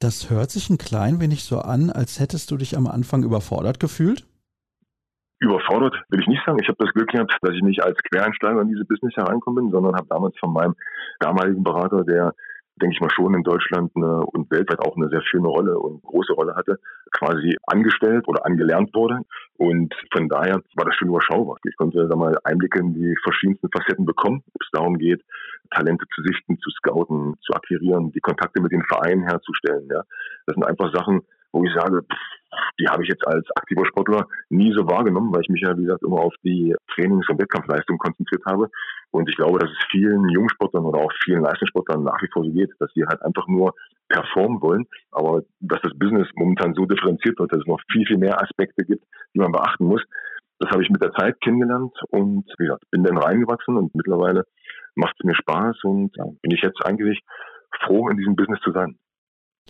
Das 0.00 0.30
hört 0.30 0.52
sich 0.52 0.70
ein 0.70 0.78
klein 0.78 1.20
wenig 1.20 1.42
so 1.42 1.58
an, 1.58 1.90
als 1.90 2.20
hättest 2.20 2.52
du 2.52 2.56
dich 2.56 2.76
am 2.76 2.86
Anfang 2.86 3.24
überfordert 3.24 3.80
gefühlt. 3.80 4.27
Überfordert 5.40 5.94
will 6.08 6.20
ich 6.20 6.26
nicht 6.26 6.44
sagen. 6.44 6.58
Ich 6.60 6.68
habe 6.68 6.84
das 6.84 6.92
Glück 6.92 7.08
gehabt, 7.08 7.36
dass 7.42 7.54
ich 7.54 7.62
nicht 7.62 7.82
als 7.82 7.96
Quereinsteiger 8.10 8.60
in 8.60 8.68
diese 8.68 8.84
Business 8.84 9.14
hereinkommen 9.16 9.64
bin, 9.64 9.72
sondern 9.72 9.94
habe 9.94 10.08
damals 10.08 10.36
von 10.38 10.52
meinem 10.52 10.74
damaligen 11.20 11.62
Berater, 11.62 12.04
der 12.04 12.34
denke 12.80 12.94
ich 12.94 13.00
mal 13.00 13.10
schon 13.10 13.34
in 13.34 13.42
Deutschland 13.42 13.92
eine, 13.94 14.24
und 14.24 14.50
weltweit 14.50 14.80
auch 14.80 14.96
eine 14.96 15.08
sehr 15.08 15.22
schöne 15.22 15.48
Rolle 15.48 15.78
und 15.78 16.02
große 16.02 16.32
Rolle 16.32 16.54
hatte, 16.54 16.78
quasi 17.12 17.56
angestellt 17.66 18.26
oder 18.28 18.46
angelernt 18.46 18.94
wurde. 18.94 19.20
Und 19.56 19.94
von 20.12 20.28
daher 20.28 20.62
war 20.74 20.84
das 20.84 20.94
schon 20.96 21.08
überschaubar. 21.08 21.56
Ich 21.68 21.76
konnte 21.76 22.06
da 22.08 22.16
mal 22.16 22.36
Einblicke 22.44 22.78
in 22.78 22.94
die 22.94 23.14
verschiedensten 23.22 23.68
Facetten 23.70 24.06
bekommen, 24.06 24.42
ob 24.54 24.62
es 24.62 24.68
darum 24.72 24.98
geht, 24.98 25.22
Talente 25.70 26.04
zu 26.14 26.22
sichten, 26.22 26.58
zu 26.58 26.70
scouten, 26.70 27.34
zu 27.42 27.52
akquirieren, 27.52 28.12
die 28.12 28.20
Kontakte 28.20 28.62
mit 28.62 28.72
den 28.72 28.84
Vereinen 28.84 29.24
herzustellen. 29.24 29.88
Ja. 29.90 30.02
Das 30.46 30.54
sind 30.54 30.64
einfach 30.64 30.92
Sachen, 30.94 31.22
wo 31.52 31.64
ich 31.64 31.72
sage, 31.74 32.02
die 32.80 32.86
habe 32.86 33.02
ich 33.02 33.08
jetzt 33.08 33.26
als 33.26 33.44
aktiver 33.56 33.84
Sportler 33.86 34.26
nie 34.48 34.72
so 34.72 34.86
wahrgenommen, 34.86 35.32
weil 35.32 35.42
ich 35.42 35.48
mich 35.48 35.62
ja, 35.62 35.76
wie 35.76 35.84
gesagt, 35.84 36.02
immer 36.02 36.20
auf 36.20 36.34
die 36.42 36.74
Trainings- 36.94 37.28
und 37.28 37.40
Wettkampfleistung 37.40 37.98
konzentriert 37.98 38.42
habe. 38.46 38.68
Und 39.10 39.28
ich 39.28 39.36
glaube, 39.36 39.58
dass 39.58 39.70
es 39.70 39.86
vielen 39.90 40.28
Jungsportlern 40.28 40.84
oder 40.84 41.00
auch 41.00 41.12
vielen 41.24 41.42
Leistungssportlern 41.42 42.04
nach 42.04 42.20
wie 42.22 42.28
vor 42.32 42.44
so 42.44 42.50
geht, 42.50 42.70
dass 42.78 42.90
sie 42.94 43.04
halt 43.04 43.22
einfach 43.22 43.46
nur 43.48 43.74
performen 44.08 44.60
wollen, 44.62 44.86
aber 45.12 45.42
dass 45.60 45.80
das 45.82 45.92
Business 45.98 46.28
momentan 46.34 46.74
so 46.74 46.86
differenziert 46.86 47.38
wird, 47.38 47.52
dass 47.52 47.60
es 47.60 47.66
noch 47.66 47.80
viel, 47.92 48.06
viel 48.06 48.18
mehr 48.18 48.40
Aspekte 48.40 48.84
gibt, 48.84 49.04
die 49.34 49.40
man 49.40 49.52
beachten 49.52 49.84
muss. 49.84 50.02
Das 50.58 50.70
habe 50.70 50.82
ich 50.82 50.90
mit 50.90 51.02
der 51.02 51.12
Zeit 51.12 51.40
kennengelernt 51.40 51.94
und 52.08 52.44
wie 52.58 52.64
gesagt, 52.64 52.84
bin 52.90 53.04
dann 53.04 53.18
reingewachsen 53.18 53.76
und 53.76 53.94
mittlerweile 53.94 54.44
macht 54.96 55.14
es 55.18 55.24
mir 55.24 55.34
Spaß 55.34 55.84
und 55.84 56.16
ja, 56.16 56.24
bin 56.42 56.50
ich 56.50 56.62
jetzt 56.62 56.84
eigentlich 56.84 57.20
froh, 57.84 58.08
in 58.08 58.16
diesem 58.16 58.34
Business 58.34 58.60
zu 58.60 58.72
sein. 58.72 58.98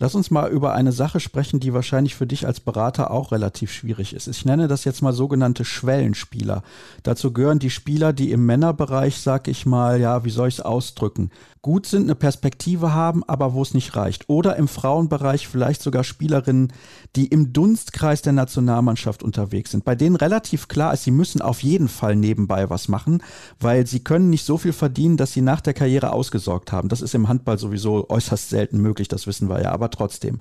Lass 0.01 0.15
uns 0.15 0.31
mal 0.31 0.49
über 0.49 0.73
eine 0.73 0.93
Sache 0.93 1.19
sprechen, 1.19 1.59
die 1.59 1.73
wahrscheinlich 1.73 2.15
für 2.15 2.25
dich 2.25 2.47
als 2.47 2.61
Berater 2.61 3.11
auch 3.11 3.33
relativ 3.33 3.69
schwierig 3.69 4.13
ist. 4.13 4.27
Ich 4.27 4.45
nenne 4.45 4.69
das 4.69 4.85
jetzt 4.85 5.01
mal 5.01 5.11
sogenannte 5.11 5.65
Schwellenspieler. 5.65 6.63
Dazu 7.03 7.33
gehören 7.33 7.59
die 7.59 7.69
Spieler, 7.69 8.13
die 8.13 8.31
im 8.31 8.45
Männerbereich, 8.45 9.19
sag 9.19 9.49
ich 9.49 9.65
mal, 9.65 9.99
ja, 9.99 10.23
wie 10.23 10.29
soll 10.29 10.47
ich 10.47 10.59
es 10.59 10.61
ausdrücken, 10.61 11.31
gut 11.61 11.85
sind, 11.85 12.03
eine 12.03 12.15
Perspektive 12.15 12.93
haben, 12.93 13.23
aber 13.25 13.53
wo 13.53 13.61
es 13.61 13.73
nicht 13.73 13.95
reicht. 13.97 14.29
Oder 14.29 14.55
im 14.55 14.69
Frauenbereich 14.69 15.49
vielleicht 15.49 15.81
sogar 15.81 16.05
Spielerinnen, 16.05 16.71
die 17.17 17.27
im 17.27 17.51
Dunstkreis 17.51 18.21
der 18.21 18.31
Nationalmannschaft 18.31 19.21
unterwegs 19.21 19.71
sind, 19.71 19.83
bei 19.83 19.95
denen 19.95 20.15
relativ 20.15 20.69
klar 20.69 20.93
ist, 20.93 21.03
sie 21.03 21.11
müssen 21.11 21.41
auf 21.41 21.61
jeden 21.61 21.89
Fall 21.89 22.15
nebenbei 22.15 22.69
was 22.69 22.87
machen, 22.87 23.21
weil 23.59 23.85
sie 23.85 24.01
können 24.01 24.29
nicht 24.29 24.45
so 24.45 24.57
viel 24.57 24.71
verdienen, 24.71 25.17
dass 25.17 25.33
sie 25.33 25.41
nach 25.41 25.59
der 25.59 25.73
Karriere 25.73 26.13
ausgesorgt 26.13 26.71
haben. 26.71 26.87
Das 26.87 27.01
ist 27.01 27.15
im 27.15 27.27
Handball 27.27 27.57
sowieso 27.57 28.09
äußerst 28.09 28.49
selten 28.49 28.79
möglich, 28.79 29.09
das 29.09 29.27
wissen 29.27 29.49
wir 29.49 29.61
ja. 29.61 29.71
Aber 29.71 29.88
trotzdem. 29.89 30.39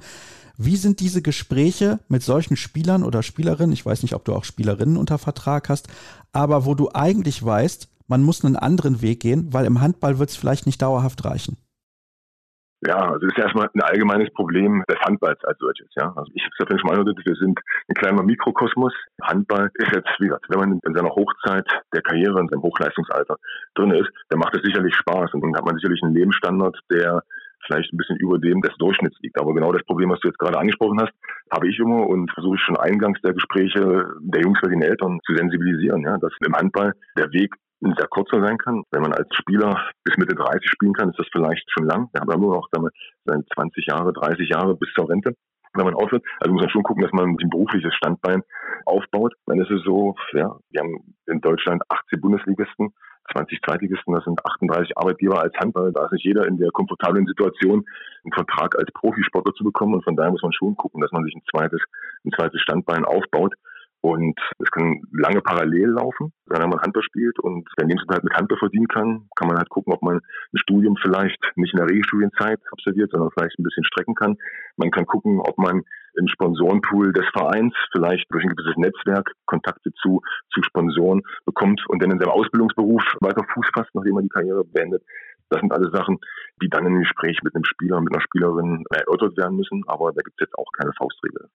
Wie 0.56 0.76
sind 0.76 0.98
diese 0.98 1.22
Gespräche 1.22 2.00
mit 2.08 2.22
solchen 2.22 2.56
Spielern 2.56 3.04
oder 3.04 3.22
Spielerinnen, 3.22 3.72
ich 3.72 3.86
weiß 3.86 4.02
nicht, 4.02 4.14
ob 4.14 4.24
du 4.24 4.34
auch 4.34 4.44
Spielerinnen 4.44 4.96
unter 4.96 5.18
Vertrag 5.18 5.68
hast, 5.68 5.88
aber 6.32 6.66
wo 6.66 6.74
du 6.74 6.90
eigentlich 6.92 7.44
weißt, 7.44 7.88
man 8.08 8.24
muss 8.24 8.44
einen 8.44 8.56
anderen 8.56 9.00
Weg 9.00 9.20
gehen, 9.20 9.52
weil 9.52 9.66
im 9.66 9.80
Handball 9.80 10.18
wird 10.18 10.30
es 10.30 10.36
vielleicht 10.36 10.66
nicht 10.66 10.82
dauerhaft 10.82 11.24
reichen? 11.24 11.56
Ja, 12.86 13.10
also 13.10 13.26
das 13.26 13.36
ist 13.36 13.38
erstmal 13.38 13.68
ein 13.74 13.82
allgemeines 13.82 14.32
Problem 14.34 14.84
des 14.88 15.00
Handballs 15.00 15.42
als 15.44 15.58
solches. 15.58 15.88
Ja, 15.96 16.12
also 16.14 16.30
ich 16.32 16.42
habe 16.44 16.54
es 16.54 16.70
ja 16.70 16.78
schon 16.78 16.88
mal 16.88 16.98
angedeutet, 16.98 17.26
wir 17.26 17.34
sind 17.34 17.58
ein 17.88 17.94
kleiner 17.94 18.22
Mikrokosmos. 18.22 18.92
Handball 19.20 19.70
ist 19.74 19.92
jetzt, 19.92 20.08
wie 20.20 20.26
gesagt, 20.26 20.46
wenn 20.48 20.60
man 20.60 20.80
in 20.84 20.94
seiner 20.94 21.10
Hochzeit 21.10 21.66
der 21.92 22.02
Karriere, 22.02 22.38
in 22.40 22.48
seinem 22.48 22.62
Hochleistungsalter 22.62 23.36
drin 23.74 23.90
ist, 23.90 24.10
dann 24.28 24.38
macht 24.38 24.54
es 24.56 24.62
sicherlich 24.62 24.94
Spaß 24.94 25.34
und 25.34 25.40
dann 25.42 25.56
hat 25.56 25.64
man 25.64 25.74
sicherlich 25.76 26.02
einen 26.04 26.14
Lebensstandard, 26.14 26.78
der 26.90 27.22
vielleicht 27.68 27.92
ein 27.92 27.96
bisschen 27.96 28.16
über 28.16 28.38
dem 28.38 28.60
des 28.62 28.74
Durchschnitts 28.78 29.18
liegt. 29.20 29.38
Aber 29.40 29.54
genau 29.54 29.72
das 29.72 29.84
Problem, 29.84 30.10
was 30.10 30.20
du 30.20 30.28
jetzt 30.28 30.38
gerade 30.38 30.58
angesprochen 30.58 31.00
hast, 31.00 31.12
habe 31.52 31.68
ich 31.68 31.78
immer 31.78 32.06
und 32.08 32.30
versuche 32.32 32.56
ich 32.56 32.62
schon 32.62 32.76
eingangs 32.76 33.20
der 33.22 33.34
Gespräche 33.34 34.08
der 34.20 34.42
Jungs 34.42 34.58
mit 34.62 34.72
den 34.72 34.82
Eltern 34.82 35.20
zu 35.24 35.34
sensibilisieren, 35.36 36.02
ja, 36.02 36.18
dass 36.18 36.32
im 36.44 36.54
Handball 36.54 36.92
der 37.16 37.30
Weg 37.32 37.54
sehr 37.80 38.08
kurzer 38.08 38.42
sein 38.42 38.58
kann. 38.58 38.82
Wenn 38.90 39.02
man 39.02 39.12
als 39.12 39.28
Spieler 39.36 39.88
bis 40.02 40.16
Mitte 40.16 40.34
30 40.34 40.68
spielen 40.68 40.94
kann, 40.94 41.10
ist 41.10 41.18
das 41.18 41.28
vielleicht 41.30 41.64
schon 41.70 41.86
lang. 41.86 42.08
Wir 42.12 42.20
haben 42.20 42.40
nur 42.40 42.56
noch 42.56 42.68
damit 42.72 42.92
20 43.54 43.86
Jahre, 43.86 44.12
30 44.12 44.48
Jahre 44.48 44.74
bis 44.74 44.92
zur 44.94 45.08
Rente 45.08 45.34
wenn 45.74 45.84
man 45.84 45.94
aufhört. 45.94 46.24
Also 46.40 46.52
muss 46.52 46.62
man 46.62 46.70
schon 46.70 46.82
gucken, 46.82 47.02
dass 47.02 47.12
man 47.12 47.36
ein 47.38 47.50
berufliches 47.50 47.94
Standbein 47.94 48.42
aufbaut. 48.84 49.34
Dann 49.46 49.60
ist 49.60 49.70
es 49.70 49.82
so, 49.84 50.14
ja, 50.32 50.56
wir 50.70 50.80
haben 50.80 51.14
in 51.26 51.40
Deutschland 51.40 51.82
18 51.88 52.20
Bundesligisten, 52.20 52.90
20 53.32 53.60
Zweitligisten, 53.62 54.14
das 54.14 54.24
sind 54.24 54.44
38 54.44 54.96
Arbeitgeber 54.96 55.40
als 55.40 55.54
Handball. 55.56 55.92
Da 55.92 56.04
ist 56.04 56.12
nicht 56.12 56.24
jeder 56.24 56.46
in 56.46 56.58
der 56.58 56.70
komfortablen 56.70 57.26
Situation, 57.26 57.84
einen 58.24 58.32
Vertrag 58.32 58.78
als 58.78 58.90
Profisportler 58.92 59.54
zu 59.54 59.64
bekommen. 59.64 59.94
Und 59.94 60.04
von 60.04 60.16
daher 60.16 60.30
muss 60.30 60.42
man 60.42 60.52
schon 60.52 60.76
gucken, 60.76 61.00
dass 61.00 61.12
man 61.12 61.24
sich 61.24 61.34
ein 61.34 61.42
zweites, 61.50 61.80
ein 62.24 62.32
zweites 62.32 62.60
Standbein 62.60 63.04
aufbaut. 63.04 63.54
Und 64.00 64.38
es 64.60 64.70
kann 64.70 65.02
lange 65.12 65.40
parallel 65.40 65.88
laufen, 65.88 66.32
wenn 66.46 66.68
man 66.68 66.80
Handball 66.80 67.02
spielt 67.02 67.38
und 67.40 67.68
wenn 67.76 67.88
jemand 67.88 68.08
halt 68.08 68.22
mit 68.22 68.34
Handball 68.34 68.58
verdienen 68.58 68.86
kann, 68.86 69.28
kann 69.34 69.48
man 69.48 69.56
halt 69.56 69.68
gucken, 69.70 69.92
ob 69.92 70.02
man 70.02 70.16
ein 70.18 70.58
Studium 70.58 70.96
vielleicht 71.02 71.38
nicht 71.56 71.74
in 71.74 71.78
der 71.78 71.88
Regelstudienzeit 71.88 72.60
absolviert, 72.70 73.10
sondern 73.10 73.30
vielleicht 73.32 73.58
ein 73.58 73.64
bisschen 73.64 73.84
strecken 73.84 74.14
kann. 74.14 74.36
Man 74.76 74.92
kann 74.92 75.04
gucken, 75.04 75.40
ob 75.40 75.58
man 75.58 75.82
im 76.14 76.28
Sponsorenpool 76.28 77.12
des 77.12 77.26
Vereins 77.32 77.74
vielleicht 77.92 78.24
durch 78.30 78.44
ein 78.44 78.54
gewisses 78.54 78.76
Netzwerk 78.76 79.32
Kontakte 79.46 79.92
zu, 80.00 80.22
zu 80.52 80.62
Sponsoren 80.62 81.22
bekommt 81.44 81.84
und 81.88 82.00
dann 82.02 82.12
in 82.12 82.18
seinem 82.20 82.30
Ausbildungsberuf 82.30 83.02
weiter 83.20 83.44
Fuß 83.52 83.66
fasst, 83.74 83.90
nachdem 83.94 84.14
man 84.14 84.24
die 84.24 84.28
Karriere 84.28 84.64
beendet. 84.64 85.02
Das 85.50 85.60
sind 85.60 85.72
alles 85.72 85.90
Sachen, 85.92 86.18
die 86.62 86.68
dann 86.68 86.86
im 86.86 87.00
Gespräch 87.00 87.40
mit 87.42 87.54
einem 87.54 87.64
Spieler, 87.64 88.00
mit 88.00 88.12
einer 88.12 88.22
Spielerin 88.22 88.84
erörtert 88.90 89.36
werden 89.36 89.56
müssen, 89.56 89.82
aber 89.86 90.12
da 90.12 90.20
gibt 90.22 90.40
es 90.40 90.46
jetzt 90.46 90.58
auch 90.58 90.70
keine 90.72 90.92
Faustregel. 90.92 91.48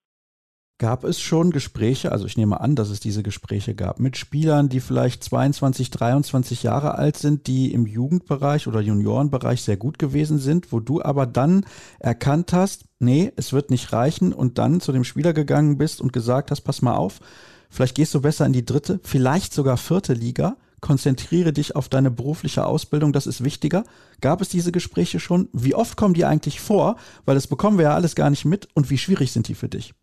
Gab 0.84 1.06
es 1.06 1.22
schon 1.22 1.52
Gespräche, 1.52 2.12
also 2.12 2.26
ich 2.26 2.36
nehme 2.36 2.60
an, 2.60 2.76
dass 2.76 2.90
es 2.90 3.00
diese 3.00 3.24
Gespräche 3.24 3.74
gab, 3.74 4.02
mit 4.02 4.18
Spielern, 4.18 4.68
die 4.68 4.82
vielleicht 4.82 5.24
22, 5.24 5.92
23 5.92 6.62
Jahre 6.62 6.96
alt 6.96 7.16
sind, 7.16 7.48
die 7.48 7.72
im 7.72 7.88
Jugendbereich 7.88 8.68
oder 8.68 8.82
Juniorenbereich 8.82 9.62
sehr 9.62 9.78
gut 9.78 9.98
gewesen 9.98 10.40
sind, 10.40 10.74
wo 10.74 10.82
du 10.82 11.02
aber 11.02 11.26
dann 11.26 11.66
erkannt 12.00 12.52
hast, 12.52 12.84
nee, 13.00 13.32
es 13.38 13.54
wird 13.54 13.72
nicht 13.72 13.94
reichen 13.94 14.34
und 14.34 14.58
dann 14.58 14.82
zu 14.82 14.92
dem 14.92 15.06
Spieler 15.06 15.32
gegangen 15.32 15.78
bist 15.78 16.02
und 16.02 16.12
gesagt 16.12 16.52
hast, 16.52 16.64
pass 16.64 16.82
mal 16.82 16.96
auf, 16.96 17.22
vielleicht 17.70 17.96
gehst 17.96 18.14
du 18.14 18.20
besser 18.20 18.46
in 18.46 18.52
die 18.52 18.66
dritte, 18.66 19.00
vielleicht 19.04 19.54
sogar 19.54 19.78
vierte 19.78 20.12
Liga, 20.12 20.58
konzentriere 20.82 21.54
dich 21.54 21.78
auf 21.78 21.88
deine 21.88 22.12
berufliche 22.12 22.66
Ausbildung, 22.66 23.14
das 23.14 23.26
ist 23.26 23.42
wichtiger. 23.42 23.86
Gab 24.20 24.42
es 24.42 24.50
diese 24.50 24.74
Gespräche 24.74 25.22
schon? 25.22 25.48
Wie 25.54 25.76
oft 25.76 25.96
kommen 25.96 26.14
die 26.14 26.26
eigentlich 26.26 26.60
vor? 26.60 26.98
Weil 27.24 27.36
das 27.36 27.48
bekommen 27.48 27.78
wir 27.78 27.86
ja 27.86 27.96
alles 27.96 28.16
gar 28.16 28.30
nicht 28.30 28.44
mit 28.44 28.68
und 28.74 28.90
wie 28.90 28.98
schwierig 28.98 29.32
sind 29.32 29.48
die 29.48 29.56
für 29.56 29.70
dich? 29.70 29.94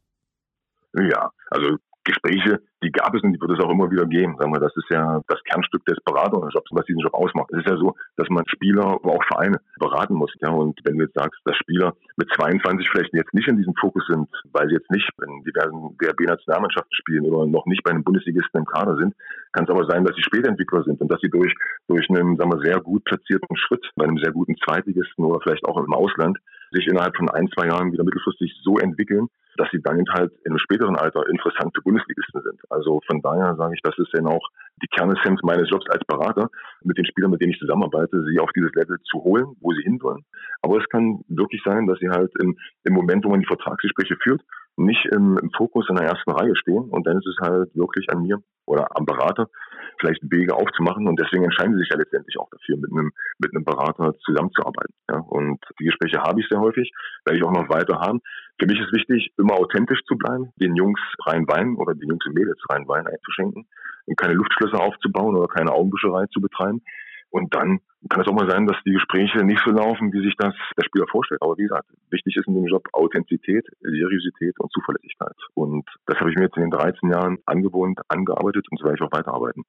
Ja, 0.95 1.31
also 1.51 1.79
Gespräche, 2.05 2.61
die 2.83 2.91
gab 2.91 3.15
es 3.15 3.23
und 3.23 3.33
die 3.33 3.41
wird 3.41 3.53
es 3.53 3.65
auch 3.65 3.71
immer 3.71 3.91
wieder 3.91 4.07
geben. 4.07 4.37
Sagen 4.39 4.53
wir, 4.53 4.61
das 4.61 4.75
ist 4.75 4.89
ja 4.91 5.21
das 5.29 5.43
Kernstück 5.45 5.85
des 5.85 5.99
Beraterjobs, 6.05 6.71
was 6.71 6.87
diesen 6.87 7.01
Job 7.01 7.15
ausmacht. 7.15 7.51
Es 7.53 7.61
ist 7.61 7.69
ja 7.69 7.77
so, 7.77 7.95
dass 8.17 8.29
man 8.31 8.45
Spieler, 8.49 8.85
aber 8.85 9.13
auch 9.13 9.25
Vereine 9.25 9.61
beraten 9.79 10.15
muss. 10.15 10.33
Ja, 10.41 10.51
und 10.51 10.79
wenn 10.85 10.97
du 10.97 11.05
jetzt 11.05 11.15
sagst, 11.15 11.41
dass 11.45 11.57
Spieler 11.57 11.95
mit 12.17 12.29
22 12.37 12.89
vielleicht 12.91 13.13
jetzt 13.13 13.35
nicht 13.35 13.49
in 13.49 13.59
diesem 13.59 13.75
Fokus 13.75 14.05
sind, 14.09 14.29
weil 14.53 14.69
sie 14.69 14.75
jetzt 14.75 14.91
nicht 14.91 15.09
in 15.27 15.45
diversen 15.45 15.97
DRB-Nationalmannschaften 15.99 16.95
spielen 16.95 17.27
oder 17.27 17.47
noch 17.47 17.67
nicht 17.67 17.83
bei 17.85 17.91
einem 17.91 18.05
Bundesligisten 18.05 18.61
im 18.61 18.67
Kader 18.67 18.97
sind, 18.97 19.15
kann 19.53 19.65
es 19.65 19.71
aber 19.71 19.85
sein, 19.87 20.05
dass 20.05 20.17
sie 20.17 20.23
Spätentwickler 20.23 20.83
sind 20.85 21.01
und 21.01 21.09
dass 21.13 21.21
sie 21.21 21.31
durch, 21.31 21.55
durch 21.87 22.09
einen, 22.09 22.37
sagen 22.37 22.53
wir, 22.53 22.61
sehr 22.61 22.81
gut 22.81 23.05
platzierten 23.05 23.57
Schritt 23.57 23.85
bei 23.97 24.05
einem 24.05 24.19
sehr 24.19 24.33
guten 24.33 24.57
Zweitligisten 24.57 25.25
oder 25.25 25.41
vielleicht 25.43 25.65
auch 25.67 25.77
im 25.77 25.93
Ausland 25.93 26.39
sich 26.71 26.87
innerhalb 26.87 27.17
von 27.17 27.29
ein, 27.31 27.49
zwei 27.49 27.67
Jahren 27.67 27.93
wieder 27.93 28.05
mittelfristig 28.05 28.55
so 28.63 28.79
entwickeln, 28.79 29.29
dass 29.57 29.69
sie 29.73 29.83
dann 29.83 30.05
halt 30.09 30.33
in 30.45 30.53
einem 30.53 30.59
späteren 30.59 30.97
Alter 30.97 31.29
interessant 31.29 31.73
für 31.75 31.83
Bundesligisten 31.83 32.43
sind. 32.43 32.61
Also 32.71 33.01
von 33.07 33.21
daher 33.21 33.57
sage 33.57 33.75
ich, 33.75 33.83
das 33.83 33.99
ist 33.99 34.13
dann 34.13 34.27
auch 34.27 34.47
die 34.83 34.87
Kernessenz 34.87 35.41
meines 35.43 35.69
Jobs 35.69 35.85
als 35.91 36.05
Berater, 36.07 36.49
mit 36.83 36.97
den 36.97 37.05
Spielern, 37.05 37.31
mit 37.31 37.41
denen 37.41 37.53
ich 37.53 37.59
zusammenarbeite, 37.59 38.25
sie 38.25 38.39
auf 38.39 38.51
dieses 38.57 38.73
Level 38.75 38.99
zu 39.03 39.23
holen, 39.23 39.57
wo 39.61 39.73
sie 39.73 39.83
hinwollen. 39.83 40.25
Aber 40.63 40.79
es 40.79 40.89
kann 40.89 41.21
wirklich 41.29 41.63
sein, 41.65 41.87
dass 41.87 41.99
sie 41.99 42.09
halt 42.09 42.33
im, 42.41 42.57
im 42.85 42.95
Moment, 42.95 43.25
wo 43.25 43.31
man 43.31 43.41
die 43.41 43.47
Vertragsgespräche 43.47 44.17
führt, 44.23 44.41
nicht 44.77 45.05
im, 45.13 45.39
im 45.39 45.51
Fokus 45.57 45.87
in 45.89 45.97
der 45.97 46.07
ersten 46.07 46.31
Reihe 46.31 46.57
stehen. 46.57 46.89
Und 46.91 47.07
dann 47.07 47.19
ist 47.19 47.27
es 47.27 47.37
halt 47.41 47.75
wirklich 47.75 48.07
an 48.11 48.23
mir 48.23 48.39
oder 48.67 48.87
am 48.97 49.05
Berater, 49.05 49.49
vielleicht 49.99 50.23
Wege 50.31 50.55
aufzumachen. 50.55 51.09
Und 51.09 51.19
deswegen 51.21 51.45
entscheiden 51.45 51.75
sie 51.75 51.81
sich 51.81 51.91
ja 51.91 51.99
letztendlich 51.99 52.39
auch 52.39 52.49
dafür, 52.51 52.77
mit 52.77 52.91
einem, 52.91 53.11
mit 53.39 53.55
einem 53.55 53.65
Berater 53.65 54.15
zusammenzuarbeiten. 54.25 54.95
Ja. 55.11 55.19
Und 55.19 55.59
die 55.79 55.85
Gespräche 55.85 56.23
habe 56.23 56.41
ich 56.41 56.49
sehr 56.49 56.61
häufig, 56.61 56.91
werde 57.25 57.39
ich 57.39 57.45
auch 57.45 57.53
noch 57.53 57.69
weiter 57.69 58.01
haben. 58.01 58.21
Für 58.59 58.67
mich 58.67 58.81
ist 58.81 58.93
wichtig, 58.93 59.33
immer 59.39 59.55
authentisch 59.55 60.01
zu 60.07 60.17
bleiben, 60.17 60.53
den 60.57 60.77
Jungs 60.77 61.01
rein 61.27 61.47
Wein 61.49 61.77
oder 61.77 61.95
den 61.95 62.09
Jungs 62.09 62.25
und 62.27 62.35
Mädels 62.35 62.61
rein 62.71 62.87
Wein 62.89 63.07
einzuschenken 63.07 63.67
und 64.07 64.17
keine 64.19 64.35
Luftschlösser 64.35 64.81
aufzubauen 64.81 65.37
oder 65.37 65.49
keine 65.49 65.73
Augenwischerei 65.73 66.27
zu 66.27 66.41
betreiben. 66.41 66.83
Und 67.31 67.55
dann 67.55 67.81
kann 68.09 68.23
es 68.23 68.29
auch 68.29 68.35
mal 68.35 68.51
sein, 68.51 68.67
dass 68.67 68.77
die 68.85 68.93
Gespräche 68.93 69.45
nicht 69.45 69.63
so 69.65 69.71
laufen, 69.71 70.13
wie 70.13 70.23
sich 70.25 70.35
das 70.37 70.55
der 70.77 70.85
Spieler 70.85 71.07
vorstellt. 71.11 71.43
Aber 71.43 71.57
wie 71.59 71.63
gesagt, 71.63 71.87
wichtig 72.11 72.37
ist 72.37 72.49
in 72.49 72.55
dem 72.55 72.67
Job 72.67 72.89
Authentizität, 72.93 73.67
Seriosität 73.81 74.59
und 74.59 74.73
Zuverlässigkeit. 74.73 75.37
Und 75.55 75.89
das 76.07 76.19
habe 76.19 76.31
ich 76.31 76.37
mir 76.37 76.45
jetzt 76.45 76.57
in 76.57 76.63
den 76.63 76.71
13 76.71 77.11
Jahren 77.11 77.39
angewohnt, 77.47 78.01
angearbeitet 78.09 78.67
und 78.71 78.79
so 78.79 78.85
werde 78.85 78.97
ich 78.97 79.03
auch 79.03 79.13
weiterarbeiten. 79.13 79.65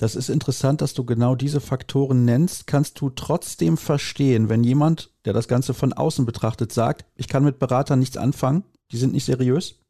Das 0.00 0.14
ist 0.14 0.28
interessant, 0.28 0.80
dass 0.80 0.94
du 0.94 1.04
genau 1.04 1.34
diese 1.34 1.60
Faktoren 1.60 2.24
nennst. 2.24 2.68
Kannst 2.68 3.00
du 3.00 3.10
trotzdem 3.10 3.76
verstehen, 3.76 4.48
wenn 4.48 4.62
jemand, 4.62 5.10
der 5.24 5.32
das 5.32 5.48
Ganze 5.48 5.74
von 5.74 5.92
außen 5.92 6.24
betrachtet, 6.24 6.70
sagt, 6.70 7.04
ich 7.16 7.28
kann 7.28 7.42
mit 7.44 7.58
Beratern 7.58 7.98
nichts 7.98 8.16
anfangen, 8.16 8.62
die 8.92 8.96
sind 8.96 9.12
nicht 9.12 9.24
seriös? 9.24 9.82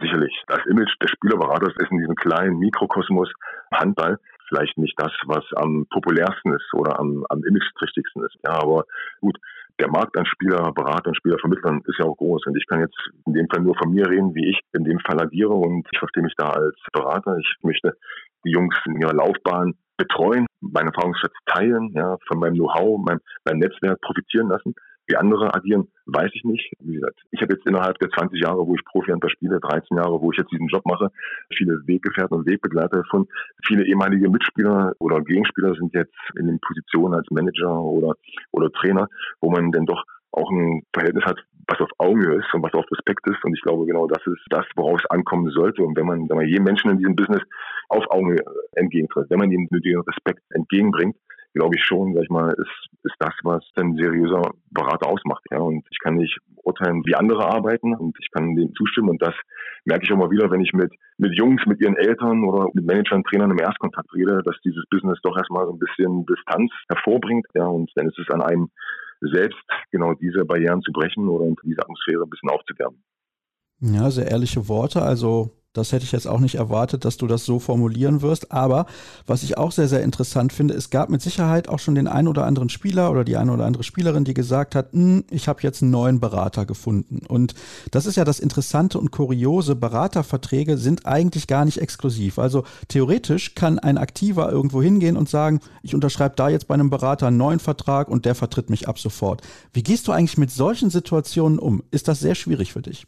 Sicherlich. 0.00 0.32
Das 0.46 0.64
Image 0.66 0.94
des 1.02 1.10
Spielerberaters 1.10 1.74
ist 1.78 1.90
in 1.90 1.98
diesem 1.98 2.14
kleinen 2.14 2.58
Mikrokosmos 2.58 3.30
Handball 3.70 4.18
vielleicht 4.52 4.76
nicht 4.78 4.94
das, 4.98 5.12
was 5.26 5.44
am 5.56 5.86
populärsten 5.90 6.52
ist 6.52 6.68
oder 6.74 6.98
am, 6.98 7.24
am 7.28 7.42
imageträchtigsten 7.44 8.24
ist. 8.24 8.36
Ja, 8.44 8.60
aber 8.62 8.84
gut, 9.20 9.38
der 9.80 9.88
Markt 9.88 10.16
an 10.18 10.26
Spieler, 10.26 10.72
Beratern, 10.72 11.14
Spielervermittlern 11.14 11.82
ist 11.86 11.98
ja 11.98 12.04
auch 12.04 12.16
groß. 12.16 12.46
Und 12.46 12.56
ich 12.56 12.66
kann 12.66 12.80
jetzt 12.80 12.96
in 13.26 13.32
dem 13.32 13.48
Fall 13.48 13.62
nur 13.62 13.74
von 13.76 13.92
mir 13.92 14.08
reden, 14.08 14.34
wie 14.34 14.50
ich 14.50 14.60
in 14.74 14.84
dem 14.84 15.00
Fall 15.00 15.20
agiere. 15.20 15.54
Und 15.54 15.86
ich 15.90 15.98
verstehe 15.98 16.22
mich 16.22 16.34
da 16.36 16.50
als 16.50 16.76
Berater. 16.92 17.36
Ich 17.38 17.56
möchte 17.62 17.96
die 18.44 18.50
Jungs 18.50 18.76
in 18.86 19.00
ihrer 19.00 19.14
Laufbahn 19.14 19.74
betreuen, 19.96 20.46
meinen 20.60 20.88
Erfahrungsschatz 20.88 21.34
teilen, 21.46 21.92
ja, 21.94 22.16
von 22.26 22.38
meinem 22.38 22.54
Know-how, 22.54 22.98
meinem, 23.04 23.20
meinem 23.44 23.58
Netzwerk 23.58 24.00
profitieren 24.00 24.48
lassen. 24.48 24.74
Wie 25.12 25.16
andere 25.18 25.54
agieren, 25.54 25.88
weiß 26.06 26.30
ich 26.32 26.42
nicht. 26.44 26.72
Wie 26.80 26.94
gesagt, 26.94 27.20
ich 27.32 27.42
habe 27.42 27.52
jetzt 27.52 27.66
innerhalb 27.66 27.98
der 27.98 28.08
20 28.08 28.40
Jahre, 28.40 28.66
wo 28.66 28.74
ich 28.74 28.82
Profi-Handball 28.86 29.28
spiele, 29.28 29.60
13 29.60 29.98
Jahre, 29.98 30.18
wo 30.22 30.32
ich 30.32 30.38
jetzt 30.38 30.50
diesen 30.50 30.68
Job 30.68 30.86
mache, 30.86 31.10
viele 31.54 31.86
Weggefährten 31.86 32.38
und 32.38 32.46
Wegbegleiter 32.46 33.02
gefunden. 33.02 33.28
Viele 33.66 33.84
ehemalige 33.84 34.30
Mitspieler 34.30 34.94
oder 35.00 35.20
Gegenspieler 35.20 35.74
sind 35.74 35.92
jetzt 35.92 36.16
in 36.38 36.46
den 36.46 36.58
Positionen 36.60 37.12
als 37.12 37.26
Manager 37.30 37.78
oder, 37.78 38.14
oder 38.52 38.72
Trainer, 38.72 39.06
wo 39.42 39.50
man 39.50 39.70
denn 39.70 39.84
doch 39.84 40.02
auch 40.32 40.50
ein 40.50 40.82
Verhältnis 40.92 41.24
hat, 41.24 41.38
was 41.68 41.80
auf 41.80 41.90
Augenhöhe 41.98 42.38
ist 42.38 42.52
und 42.54 42.62
was 42.62 42.74
auf 42.74 42.84
Respekt 42.90 43.26
ist. 43.28 43.42
Und 43.44 43.54
ich 43.54 43.62
glaube, 43.62 43.86
genau 43.86 44.06
das 44.06 44.26
ist 44.26 44.44
das, 44.50 44.66
worauf 44.76 45.00
es 45.00 45.10
ankommen 45.10 45.50
sollte. 45.50 45.82
Und 45.82 45.96
wenn 45.96 46.06
man, 46.06 46.28
wenn 46.28 46.36
man 46.36 46.46
jedem 46.46 46.64
Menschen 46.64 46.90
in 46.90 46.98
diesem 46.98 47.16
Business 47.16 47.42
auf 47.88 48.04
Augenhöhe 48.10 48.42
entgegentritt, 48.74 49.30
wenn 49.30 49.38
man 49.38 49.52
ihm 49.52 49.68
nötigen 49.70 50.00
Respekt 50.00 50.42
entgegenbringt, 50.50 51.16
glaube 51.54 51.76
ich 51.76 51.84
schon, 51.84 52.14
sag 52.14 52.22
ich 52.24 52.30
mal, 52.30 52.50
ist, 52.50 52.88
ist 53.04 53.14
das, 53.18 53.34
was 53.42 53.62
ein 53.76 53.96
seriöser 53.96 54.42
Berater 54.70 55.08
ausmacht. 55.08 55.44
Ja. 55.50 55.58
Und 55.58 55.84
ich 55.90 55.98
kann 56.00 56.16
nicht 56.16 56.38
urteilen, 56.64 57.02
wie 57.04 57.14
andere 57.14 57.46
arbeiten 57.46 57.94
und 57.94 58.16
ich 58.20 58.30
kann 58.30 58.56
denen 58.56 58.74
zustimmen. 58.74 59.10
Und 59.10 59.22
das 59.22 59.34
merke 59.84 60.04
ich 60.04 60.10
mal 60.10 60.30
wieder, 60.30 60.50
wenn 60.50 60.60
ich 60.60 60.72
mit, 60.72 60.92
mit 61.18 61.36
Jungs, 61.36 61.62
mit 61.66 61.80
ihren 61.80 61.96
Eltern 61.96 62.44
oder 62.44 62.68
mit 62.72 62.84
Managern, 62.86 63.24
Trainern 63.24 63.50
im 63.50 63.58
Erstkontakt 63.58 64.12
rede, 64.14 64.42
dass 64.44 64.56
dieses 64.64 64.84
Business 64.90 65.18
doch 65.22 65.36
erstmal 65.36 65.66
so 65.66 65.72
ein 65.72 65.78
bisschen 65.78 66.24
Distanz 66.26 66.70
hervorbringt. 66.88 67.46
Ja. 67.54 67.66
Und 67.66 67.90
dann 67.96 68.08
ist 68.08 68.18
es 68.18 68.30
an 68.30 68.42
einem 68.42 68.70
selbst 69.30 69.58
genau 69.90 70.14
diese 70.14 70.44
Barrieren 70.44 70.82
zu 70.82 70.92
brechen 70.92 71.28
oder 71.28 71.54
diese 71.64 71.80
Atmosphäre 71.80 72.22
ein 72.22 72.30
bisschen 72.30 72.50
aufzuwärmen. 72.50 73.02
Ja, 73.80 74.10
sehr 74.10 74.30
ehrliche 74.30 74.68
Worte. 74.68 75.02
Also 75.02 75.50
das 75.72 75.92
hätte 75.92 76.04
ich 76.04 76.12
jetzt 76.12 76.28
auch 76.28 76.40
nicht 76.40 76.56
erwartet, 76.56 77.04
dass 77.04 77.16
du 77.16 77.26
das 77.26 77.44
so 77.44 77.58
formulieren 77.58 78.20
wirst. 78.20 78.52
Aber 78.52 78.86
was 79.26 79.42
ich 79.42 79.56
auch 79.56 79.72
sehr, 79.72 79.88
sehr 79.88 80.02
interessant 80.02 80.52
finde, 80.52 80.74
es 80.74 80.90
gab 80.90 81.08
mit 81.08 81.22
Sicherheit 81.22 81.68
auch 81.68 81.78
schon 81.78 81.94
den 81.94 82.08
einen 82.08 82.28
oder 82.28 82.44
anderen 82.44 82.68
Spieler 82.68 83.10
oder 83.10 83.24
die 83.24 83.36
eine 83.36 83.52
oder 83.52 83.64
andere 83.64 83.82
Spielerin, 83.82 84.24
die 84.24 84.34
gesagt 84.34 84.74
hat, 84.74 84.92
hm, 84.92 85.24
ich 85.30 85.48
habe 85.48 85.60
jetzt 85.62 85.82
einen 85.82 85.90
neuen 85.90 86.20
Berater 86.20 86.66
gefunden. 86.66 87.20
Und 87.26 87.54
das 87.90 88.06
ist 88.06 88.16
ja 88.16 88.24
das 88.24 88.38
Interessante 88.38 88.98
und 88.98 89.12
Kuriose. 89.12 89.74
Beraterverträge 89.74 90.76
sind 90.76 91.06
eigentlich 91.06 91.46
gar 91.46 91.64
nicht 91.64 91.78
exklusiv. 91.78 92.38
Also 92.38 92.64
theoretisch 92.88 93.54
kann 93.54 93.78
ein 93.78 93.96
Aktiver 93.96 94.52
irgendwo 94.52 94.82
hingehen 94.82 95.16
und 95.16 95.28
sagen, 95.28 95.60
ich 95.82 95.94
unterschreibe 95.94 96.36
da 96.36 96.50
jetzt 96.50 96.68
bei 96.68 96.74
einem 96.74 96.90
Berater 96.90 97.28
einen 97.28 97.38
neuen 97.38 97.60
Vertrag 97.60 98.08
und 98.08 98.26
der 98.26 98.34
vertritt 98.34 98.68
mich 98.68 98.88
ab 98.88 98.98
sofort. 98.98 99.40
Wie 99.72 99.82
gehst 99.82 100.06
du 100.06 100.12
eigentlich 100.12 100.38
mit 100.38 100.50
solchen 100.50 100.90
Situationen 100.90 101.58
um? 101.58 101.82
Ist 101.90 102.08
das 102.08 102.20
sehr 102.20 102.34
schwierig 102.34 102.72
für 102.72 102.82
dich? 102.82 103.06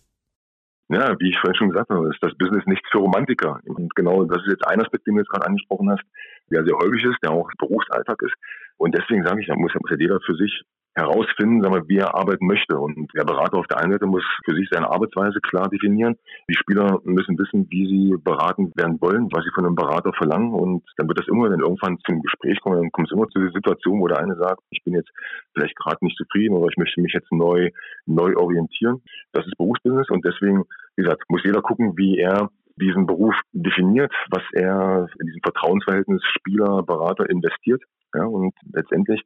Ja, 0.88 1.18
wie 1.18 1.30
ich 1.30 1.38
vorhin 1.38 1.56
schon 1.56 1.70
gesagt 1.70 1.90
habe, 1.90 2.10
ist 2.10 2.22
das 2.22 2.36
Business 2.36 2.66
nichts 2.66 2.86
für 2.90 2.98
Romantiker. 2.98 3.58
Und 3.64 3.94
genau 3.94 4.24
das 4.24 4.42
ist 4.42 4.50
jetzt 4.52 4.66
ein 4.68 4.82
Aspekt, 4.82 5.06
den 5.06 5.14
du 5.14 5.20
jetzt 5.20 5.30
gerade 5.30 5.46
angesprochen 5.46 5.90
hast, 5.90 6.02
der 6.50 6.64
sehr 6.64 6.76
häufig 6.76 7.04
ist, 7.04 7.18
der 7.22 7.32
auch 7.32 7.48
Berufsalltag 7.58 8.20
ist. 8.22 8.34
Und 8.76 8.94
deswegen 8.94 9.24
sage 9.24 9.40
ich, 9.40 9.46
da 9.46 9.54
muss, 9.56 9.72
muss 9.74 9.90
ja 9.90 9.96
jeder 9.98 10.20
für 10.20 10.34
sich 10.34 10.62
herausfinden, 10.94 11.62
sagen 11.62 11.74
wir, 11.74 11.88
wie 11.88 11.98
er 11.98 12.14
arbeiten 12.14 12.46
möchte. 12.46 12.78
Und 12.78 13.10
der 13.14 13.24
Berater 13.24 13.58
auf 13.58 13.66
der 13.66 13.78
einen 13.78 13.92
Seite 13.92 14.06
muss 14.06 14.24
für 14.44 14.54
sich 14.54 14.68
seine 14.70 14.90
Arbeitsweise 14.90 15.40
klar 15.40 15.68
definieren. 15.68 16.16
Die 16.48 16.54
Spieler 16.54 17.00
müssen 17.04 17.38
wissen, 17.38 17.66
wie 17.70 17.86
sie 17.86 18.16
beraten 18.22 18.72
werden 18.76 19.00
wollen, 19.00 19.28
was 19.32 19.44
sie 19.44 19.50
von 19.54 19.66
einem 19.66 19.74
Berater 19.74 20.12
verlangen. 20.12 20.52
Und 20.52 20.82
dann 20.96 21.08
wird 21.08 21.18
das 21.18 21.28
immer, 21.28 21.50
wenn 21.50 21.60
irgendwann 21.60 21.98
zum 22.06 22.22
Gespräch 22.22 22.60
kommt, 22.60 22.76
dann 22.76 22.92
kommt 22.92 23.08
es 23.08 23.12
immer 23.12 23.28
zu 23.28 23.40
der 23.40 23.50
Situation, 23.50 24.00
wo 24.00 24.08
der 24.08 24.18
eine 24.18 24.36
sagt, 24.36 24.62
ich 24.70 24.82
bin 24.84 24.94
jetzt 24.94 25.10
vielleicht 25.54 25.76
gerade 25.76 26.04
nicht 26.04 26.16
zufrieden 26.16 26.54
oder 26.54 26.68
ich 26.70 26.76
möchte 26.76 27.00
mich 27.00 27.12
jetzt 27.12 27.32
neu, 27.32 27.70
neu 28.06 28.36
orientieren. 28.36 29.02
Das 29.32 29.46
ist 29.46 29.56
Berufsbusiness 29.58 30.10
und 30.10 30.24
deswegen, 30.24 30.64
wie 30.96 31.02
gesagt, 31.02 31.22
muss 31.28 31.44
jeder 31.44 31.62
gucken, 31.62 31.96
wie 31.96 32.18
er 32.18 32.50
diesen 32.76 33.06
Beruf 33.06 33.34
definiert, 33.52 34.12
was 34.30 34.42
er 34.52 35.08
in 35.20 35.26
diesem 35.26 35.40
Vertrauensverhältnis 35.42 36.22
Spieler, 36.24 36.82
Berater 36.82 37.28
investiert. 37.30 37.82
Ja, 38.14 38.24
und 38.24 38.54
letztendlich 38.72 39.22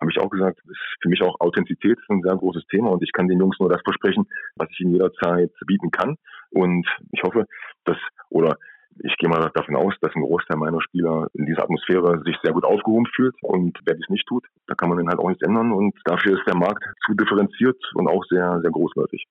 habe 0.00 0.10
ich 0.10 0.18
auch 0.20 0.30
gesagt, 0.30 0.58
ist 0.68 0.78
für 1.00 1.08
mich 1.08 1.22
auch 1.22 1.40
Authentizität 1.40 1.98
ein 2.08 2.22
sehr 2.22 2.36
großes 2.36 2.66
Thema 2.66 2.90
und 2.90 3.02
ich 3.02 3.12
kann 3.12 3.28
den 3.28 3.40
Jungs 3.40 3.58
nur 3.58 3.68
das 3.68 3.82
versprechen, 3.82 4.26
was 4.56 4.68
ich 4.70 4.80
ihnen 4.80 4.92
jederzeit 4.92 5.50
bieten 5.66 5.90
kann. 5.90 6.16
Und 6.50 6.86
ich 7.12 7.22
hoffe, 7.22 7.46
dass, 7.84 7.96
oder 8.30 8.56
ich 9.02 9.16
gehe 9.18 9.28
mal 9.28 9.50
davon 9.54 9.76
aus, 9.76 9.94
dass 10.00 10.14
ein 10.14 10.22
Großteil 10.22 10.56
meiner 10.56 10.80
Spieler 10.80 11.28
in 11.34 11.46
dieser 11.46 11.64
Atmosphäre 11.64 12.22
sich 12.24 12.36
sehr 12.42 12.52
gut 12.52 12.64
aufgehoben 12.64 13.06
fühlt 13.14 13.34
und 13.42 13.78
wer 13.84 13.94
dies 13.94 14.08
nicht 14.08 14.26
tut, 14.26 14.44
da 14.66 14.74
kann 14.74 14.88
man 14.88 14.98
dann 14.98 15.08
halt 15.08 15.18
auch 15.18 15.28
nichts 15.28 15.46
ändern 15.46 15.72
und 15.72 15.94
dafür 16.04 16.38
ist 16.38 16.46
der 16.46 16.56
Markt 16.56 16.84
zu 17.04 17.14
differenziert 17.14 17.78
und 17.94 18.08
auch 18.08 18.24
sehr, 18.28 18.60
sehr 18.62 18.70
großläufig. 18.70 19.26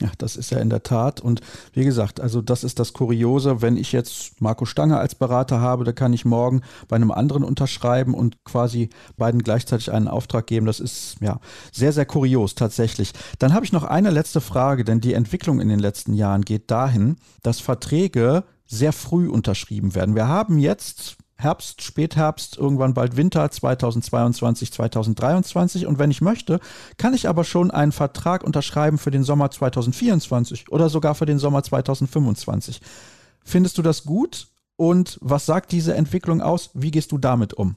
Ja, 0.00 0.10
das 0.18 0.36
ist 0.36 0.50
ja 0.50 0.58
in 0.58 0.68
der 0.68 0.82
Tat. 0.82 1.20
Und 1.20 1.40
wie 1.72 1.84
gesagt, 1.84 2.18
also 2.20 2.42
das 2.42 2.64
ist 2.64 2.80
das 2.80 2.92
Kuriose. 2.92 3.62
Wenn 3.62 3.76
ich 3.76 3.92
jetzt 3.92 4.40
Marco 4.40 4.64
Stange 4.64 4.98
als 4.98 5.14
Berater 5.14 5.60
habe, 5.60 5.84
da 5.84 5.92
kann 5.92 6.12
ich 6.12 6.24
morgen 6.24 6.62
bei 6.88 6.96
einem 6.96 7.12
anderen 7.12 7.44
unterschreiben 7.44 8.12
und 8.12 8.42
quasi 8.44 8.90
beiden 9.16 9.42
gleichzeitig 9.42 9.92
einen 9.92 10.08
Auftrag 10.08 10.48
geben. 10.48 10.66
Das 10.66 10.80
ist 10.80 11.18
ja 11.20 11.38
sehr, 11.70 11.92
sehr 11.92 12.06
kurios 12.06 12.56
tatsächlich. 12.56 13.12
Dann 13.38 13.54
habe 13.54 13.64
ich 13.64 13.72
noch 13.72 13.84
eine 13.84 14.10
letzte 14.10 14.40
Frage, 14.40 14.82
denn 14.84 15.00
die 15.00 15.14
Entwicklung 15.14 15.60
in 15.60 15.68
den 15.68 15.78
letzten 15.78 16.14
Jahren 16.14 16.42
geht 16.42 16.70
dahin, 16.72 17.16
dass 17.42 17.60
Verträge 17.60 18.42
sehr 18.66 18.92
früh 18.92 19.28
unterschrieben 19.28 19.94
werden. 19.94 20.16
Wir 20.16 20.26
haben 20.26 20.58
jetzt 20.58 21.16
Herbst, 21.42 21.82
Spätherbst, 21.82 22.56
irgendwann 22.56 22.94
bald 22.94 23.16
Winter 23.16 23.50
2022, 23.50 24.72
2023. 24.72 25.86
Und 25.86 25.98
wenn 25.98 26.10
ich 26.10 26.20
möchte, 26.20 26.60
kann 26.98 27.14
ich 27.14 27.28
aber 27.28 27.44
schon 27.44 27.70
einen 27.70 27.92
Vertrag 27.92 28.44
unterschreiben 28.44 28.98
für 28.98 29.10
den 29.10 29.22
Sommer 29.22 29.50
2024 29.50 30.70
oder 30.70 30.88
sogar 30.88 31.14
für 31.14 31.26
den 31.26 31.38
Sommer 31.38 31.62
2025. 31.62 32.80
Findest 33.44 33.78
du 33.78 33.82
das 33.82 34.04
gut? 34.04 34.48
Und 34.76 35.18
was 35.20 35.46
sagt 35.46 35.72
diese 35.72 35.94
Entwicklung 35.94 36.40
aus? 36.40 36.70
Wie 36.74 36.90
gehst 36.90 37.12
du 37.12 37.18
damit 37.18 37.54
um? 37.54 37.76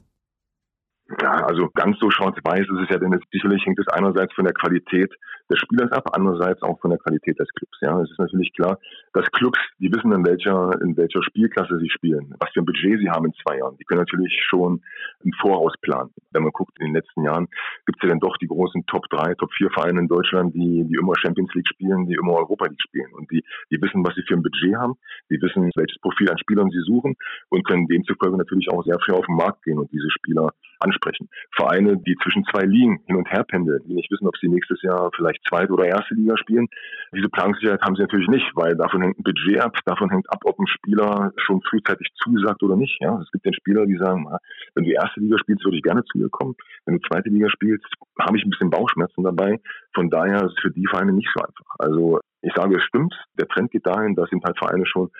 Ja, 1.20 1.46
also 1.46 1.68
ganz 1.74 1.98
so 2.00 2.10
schwarz-weiß 2.10 2.66
ist 2.66 2.82
es 2.82 2.88
ja, 2.90 2.98
denn 2.98 3.16
sicherlich 3.30 3.64
hängt 3.64 3.78
es 3.78 3.86
einerseits 3.88 4.34
von 4.34 4.44
der 4.44 4.54
Qualität 4.54 5.12
des 5.50 5.58
Spielers 5.58 5.92
ab, 5.92 6.10
andererseits 6.12 6.62
auch 6.62 6.78
von 6.80 6.90
der 6.90 6.98
Qualität 6.98 7.38
des 7.38 7.48
Clubs. 7.54 7.78
Ja, 7.80 8.00
es 8.02 8.10
ist 8.10 8.18
natürlich 8.18 8.52
klar, 8.52 8.78
dass 9.12 9.30
Clubs, 9.32 9.58
die 9.78 9.92
wissen, 9.92 10.12
in 10.12 10.26
welcher, 10.26 10.80
in 10.82 10.96
welcher 10.96 11.22
Spielklasse 11.22 11.78
sie 11.78 11.90
spielen, 11.90 12.34
was 12.38 12.50
für 12.52 12.60
ein 12.60 12.66
Budget 12.66 12.98
sie 13.00 13.10
haben 13.10 13.26
in 13.26 13.34
zwei 13.42 13.58
Jahren. 13.58 13.76
Die 13.76 13.84
können 13.84 14.00
natürlich 14.00 14.34
schon 14.48 14.82
im 15.24 15.32
Voraus 15.40 15.74
planen. 15.80 16.10
Wenn 16.32 16.42
man 16.42 16.52
guckt, 16.52 16.78
in 16.80 16.86
den 16.86 16.94
letzten 16.94 17.22
Jahren 17.22 17.46
gibt 17.86 17.98
es 17.98 18.02
ja 18.02 18.08
dann 18.08 18.20
doch 18.20 18.36
die 18.38 18.48
großen 18.48 18.84
Top 18.86 19.08
3, 19.10 19.34
Top 19.34 19.52
4 19.52 19.70
Vereine 19.70 20.00
in 20.00 20.08
Deutschland, 20.08 20.54
die, 20.54 20.84
die 20.84 20.94
immer 20.94 21.14
Champions 21.16 21.52
League 21.54 21.68
spielen, 21.68 22.06
die 22.06 22.14
immer 22.14 22.34
Europa 22.34 22.66
League 22.66 22.82
spielen. 22.82 23.12
Und 23.14 23.30
die, 23.30 23.44
die 23.70 23.80
wissen, 23.80 24.04
was 24.04 24.14
sie 24.14 24.22
für 24.26 24.34
ein 24.34 24.42
Budget 24.42 24.76
haben, 24.76 24.94
die 25.30 25.40
wissen, 25.40 25.70
welches 25.76 25.98
Profil 26.00 26.30
an 26.30 26.38
Spielern 26.38 26.70
sie 26.70 26.82
suchen 26.82 27.16
und 27.48 27.66
können 27.66 27.86
demzufolge 27.86 28.36
natürlich 28.36 28.70
auch 28.70 28.84
sehr 28.84 28.98
früh 29.04 29.12
auf 29.12 29.26
den 29.26 29.36
Markt 29.36 29.62
gehen 29.64 29.78
und 29.78 29.90
diese 29.92 30.10
Spieler 30.10 30.52
ansprechen. 30.80 31.28
Vereine, 31.54 31.96
die 31.98 32.16
zwischen 32.22 32.44
zwei 32.52 32.64
Ligen 32.64 33.00
hin 33.06 33.16
und 33.16 33.30
her 33.30 33.44
pendeln, 33.44 33.82
die 33.86 33.94
nicht 33.94 34.10
wissen, 34.10 34.26
ob 34.26 34.36
sie 34.36 34.48
nächstes 34.48 34.80
Jahr 34.82 35.10
vielleicht 35.14 35.40
zweite 35.48 35.72
oder 35.72 35.86
erste 35.86 36.14
Liga 36.14 36.36
spielen. 36.36 36.68
Diese 37.14 37.28
Planungssicherheit 37.28 37.82
haben 37.82 37.96
sie 37.96 38.02
natürlich 38.02 38.28
nicht, 38.28 38.50
weil 38.54 38.76
davon 38.76 39.02
hängt 39.02 39.18
ein 39.18 39.22
Budget 39.22 39.60
ab, 39.60 39.76
davon 39.84 40.10
hängt 40.10 40.30
ab, 40.30 40.40
ob 40.44 40.58
ein 40.58 40.66
Spieler 40.66 41.32
schon 41.36 41.62
frühzeitig 41.62 42.08
zusagt 42.22 42.62
oder 42.62 42.76
nicht. 42.76 42.98
Ja, 43.00 43.20
es 43.20 43.30
gibt 43.32 43.44
den 43.44 43.54
Spieler, 43.54 43.86
die 43.86 43.96
sagen, 43.96 44.26
wenn 44.74 44.84
du 44.84 44.90
erste 44.90 45.20
Liga 45.20 45.38
spielst, 45.38 45.64
würde 45.64 45.76
ich 45.76 45.82
gerne 45.82 46.04
zu 46.04 46.18
dir 46.18 46.28
kommen. 46.28 46.54
Wenn 46.84 46.96
du 46.96 47.08
zweite 47.08 47.28
Liga 47.28 47.48
spielst, 47.50 47.86
habe 48.20 48.36
ich 48.36 48.44
ein 48.44 48.50
bisschen 48.50 48.70
Bauchschmerzen 48.70 49.22
dabei. 49.22 49.60
Von 49.94 50.10
daher 50.10 50.44
ist 50.44 50.54
es 50.56 50.60
für 50.60 50.70
die 50.70 50.86
Vereine 50.86 51.12
nicht 51.12 51.28
so 51.34 51.42
einfach. 51.42 51.74
Also 51.78 52.20
ich 52.46 52.54
sage, 52.54 52.76
es 52.76 52.84
stimmt. 52.84 53.12
Der 53.34 53.48
Trend 53.48 53.72
geht 53.72 53.84
dahin, 53.84 54.14
dass 54.14 54.30
eben 54.30 54.42
halt 54.44 54.56
Vereine 54.56 54.86
schon 54.86 55.10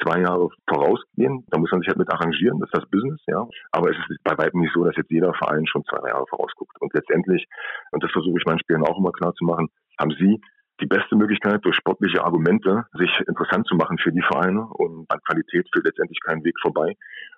zwei 0.00 0.20
Jahre 0.20 0.48
vorausgehen. 0.68 1.44
Da 1.50 1.58
muss 1.58 1.72
man 1.72 1.80
sich 1.80 1.88
halt 1.88 1.98
mit 1.98 2.12
arrangieren. 2.12 2.60
Das 2.60 2.68
ist 2.68 2.78
das 2.78 2.90
Business, 2.90 3.20
ja. 3.26 3.44
Aber 3.72 3.90
es 3.90 3.96
ist 4.08 4.22
bei 4.22 4.38
weitem 4.38 4.60
nicht 4.60 4.72
so, 4.72 4.84
dass 4.84 4.94
jetzt 4.96 5.10
jeder 5.10 5.34
Verein 5.34 5.66
schon 5.66 5.82
zwei 5.90 6.08
Jahre 6.08 6.24
vorausguckt. 6.30 6.80
Und 6.80 6.94
letztendlich, 6.94 7.44
und 7.90 8.04
das 8.04 8.12
versuche 8.12 8.38
ich 8.38 8.46
meinen 8.46 8.60
Spielern 8.60 8.84
auch 8.84 8.98
immer 8.98 9.10
klar 9.10 9.34
zu 9.34 9.44
machen, 9.44 9.66
haben 9.98 10.12
sie 10.12 10.40
die 10.80 10.86
beste 10.86 11.16
Möglichkeit, 11.16 11.64
durch 11.64 11.74
sportliche 11.74 12.22
Argumente 12.22 12.84
sich 12.92 13.10
interessant 13.26 13.66
zu 13.66 13.74
machen 13.74 13.98
für 13.98 14.12
die 14.12 14.22
Vereine. 14.22 14.68
Und 14.68 15.10
an 15.10 15.18
Qualität 15.26 15.66
führt 15.72 15.86
letztendlich 15.86 16.20
kein 16.24 16.44
Weg 16.44 16.54
vorbei. 16.62 16.94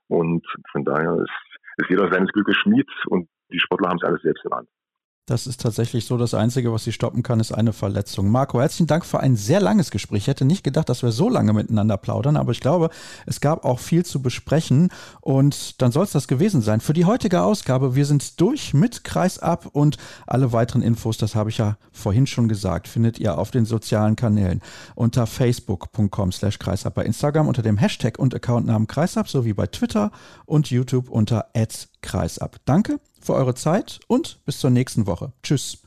Und 0.08 0.46
von 0.72 0.84
daher 0.84 1.14
ist, 1.24 1.58
ist 1.78 1.88
jeder 1.88 2.12
seines 2.12 2.30
Glückes 2.32 2.56
Schmied 2.56 2.90
und 3.06 3.28
die 3.50 3.60
Sportler 3.60 3.88
haben 3.88 3.98
es 4.02 4.06
alles 4.06 4.20
selbst 4.20 4.44
in 4.44 4.50
der 4.50 4.58
Hand. 4.58 4.68
Das 5.28 5.46
ist 5.46 5.60
tatsächlich 5.60 6.06
so. 6.06 6.16
Das 6.16 6.32
Einzige, 6.32 6.72
was 6.72 6.84
sie 6.84 6.92
stoppen 6.92 7.22
kann, 7.22 7.38
ist 7.38 7.52
eine 7.52 7.74
Verletzung. 7.74 8.30
Marco, 8.30 8.60
herzlichen 8.60 8.86
Dank 8.86 9.04
für 9.04 9.20
ein 9.20 9.36
sehr 9.36 9.60
langes 9.60 9.90
Gespräch. 9.90 10.22
Ich 10.22 10.26
hätte 10.26 10.46
nicht 10.46 10.64
gedacht, 10.64 10.88
dass 10.88 11.02
wir 11.02 11.12
so 11.12 11.28
lange 11.28 11.52
miteinander 11.52 11.98
plaudern, 11.98 12.38
aber 12.38 12.52
ich 12.52 12.60
glaube, 12.60 12.88
es 13.26 13.42
gab 13.42 13.66
auch 13.66 13.78
viel 13.78 14.06
zu 14.06 14.22
besprechen. 14.22 14.88
Und 15.20 15.82
dann 15.82 15.92
soll 15.92 16.04
es 16.04 16.12
das 16.12 16.28
gewesen 16.28 16.62
sein. 16.62 16.80
Für 16.80 16.94
die 16.94 17.04
heutige 17.04 17.42
Ausgabe, 17.42 17.94
wir 17.94 18.06
sind 18.06 18.40
durch 18.40 18.72
mit 18.72 19.04
Kreisab 19.04 19.66
und 19.66 19.98
alle 20.26 20.54
weiteren 20.54 20.80
Infos, 20.80 21.18
das 21.18 21.34
habe 21.34 21.50
ich 21.50 21.58
ja 21.58 21.76
vorhin 21.92 22.26
schon 22.26 22.48
gesagt, 22.48 22.88
findet 22.88 23.18
ihr 23.18 23.36
auf 23.36 23.50
den 23.50 23.66
sozialen 23.66 24.16
Kanälen 24.16 24.62
unter 24.94 25.26
facebook.com 25.26 26.32
slash 26.32 26.58
kreisab, 26.58 26.94
bei 26.94 27.04
Instagram 27.04 27.48
unter 27.48 27.60
dem 27.60 27.76
Hashtag 27.76 28.18
und 28.18 28.34
Accountnamen 28.34 28.86
kreisab 28.86 29.28
sowie 29.28 29.52
bei 29.52 29.66
Twitter 29.66 30.10
und 30.46 30.70
YouTube 30.70 31.10
unter 31.10 31.50
kreisab. 32.00 32.56
Danke 32.64 32.98
für 33.20 33.34
eure 33.34 33.54
Zeit 33.54 34.00
und 34.06 34.38
bis 34.44 34.58
zur 34.58 34.70
nächsten 34.70 35.06
Woche. 35.06 35.32
Tschüss. 35.42 35.78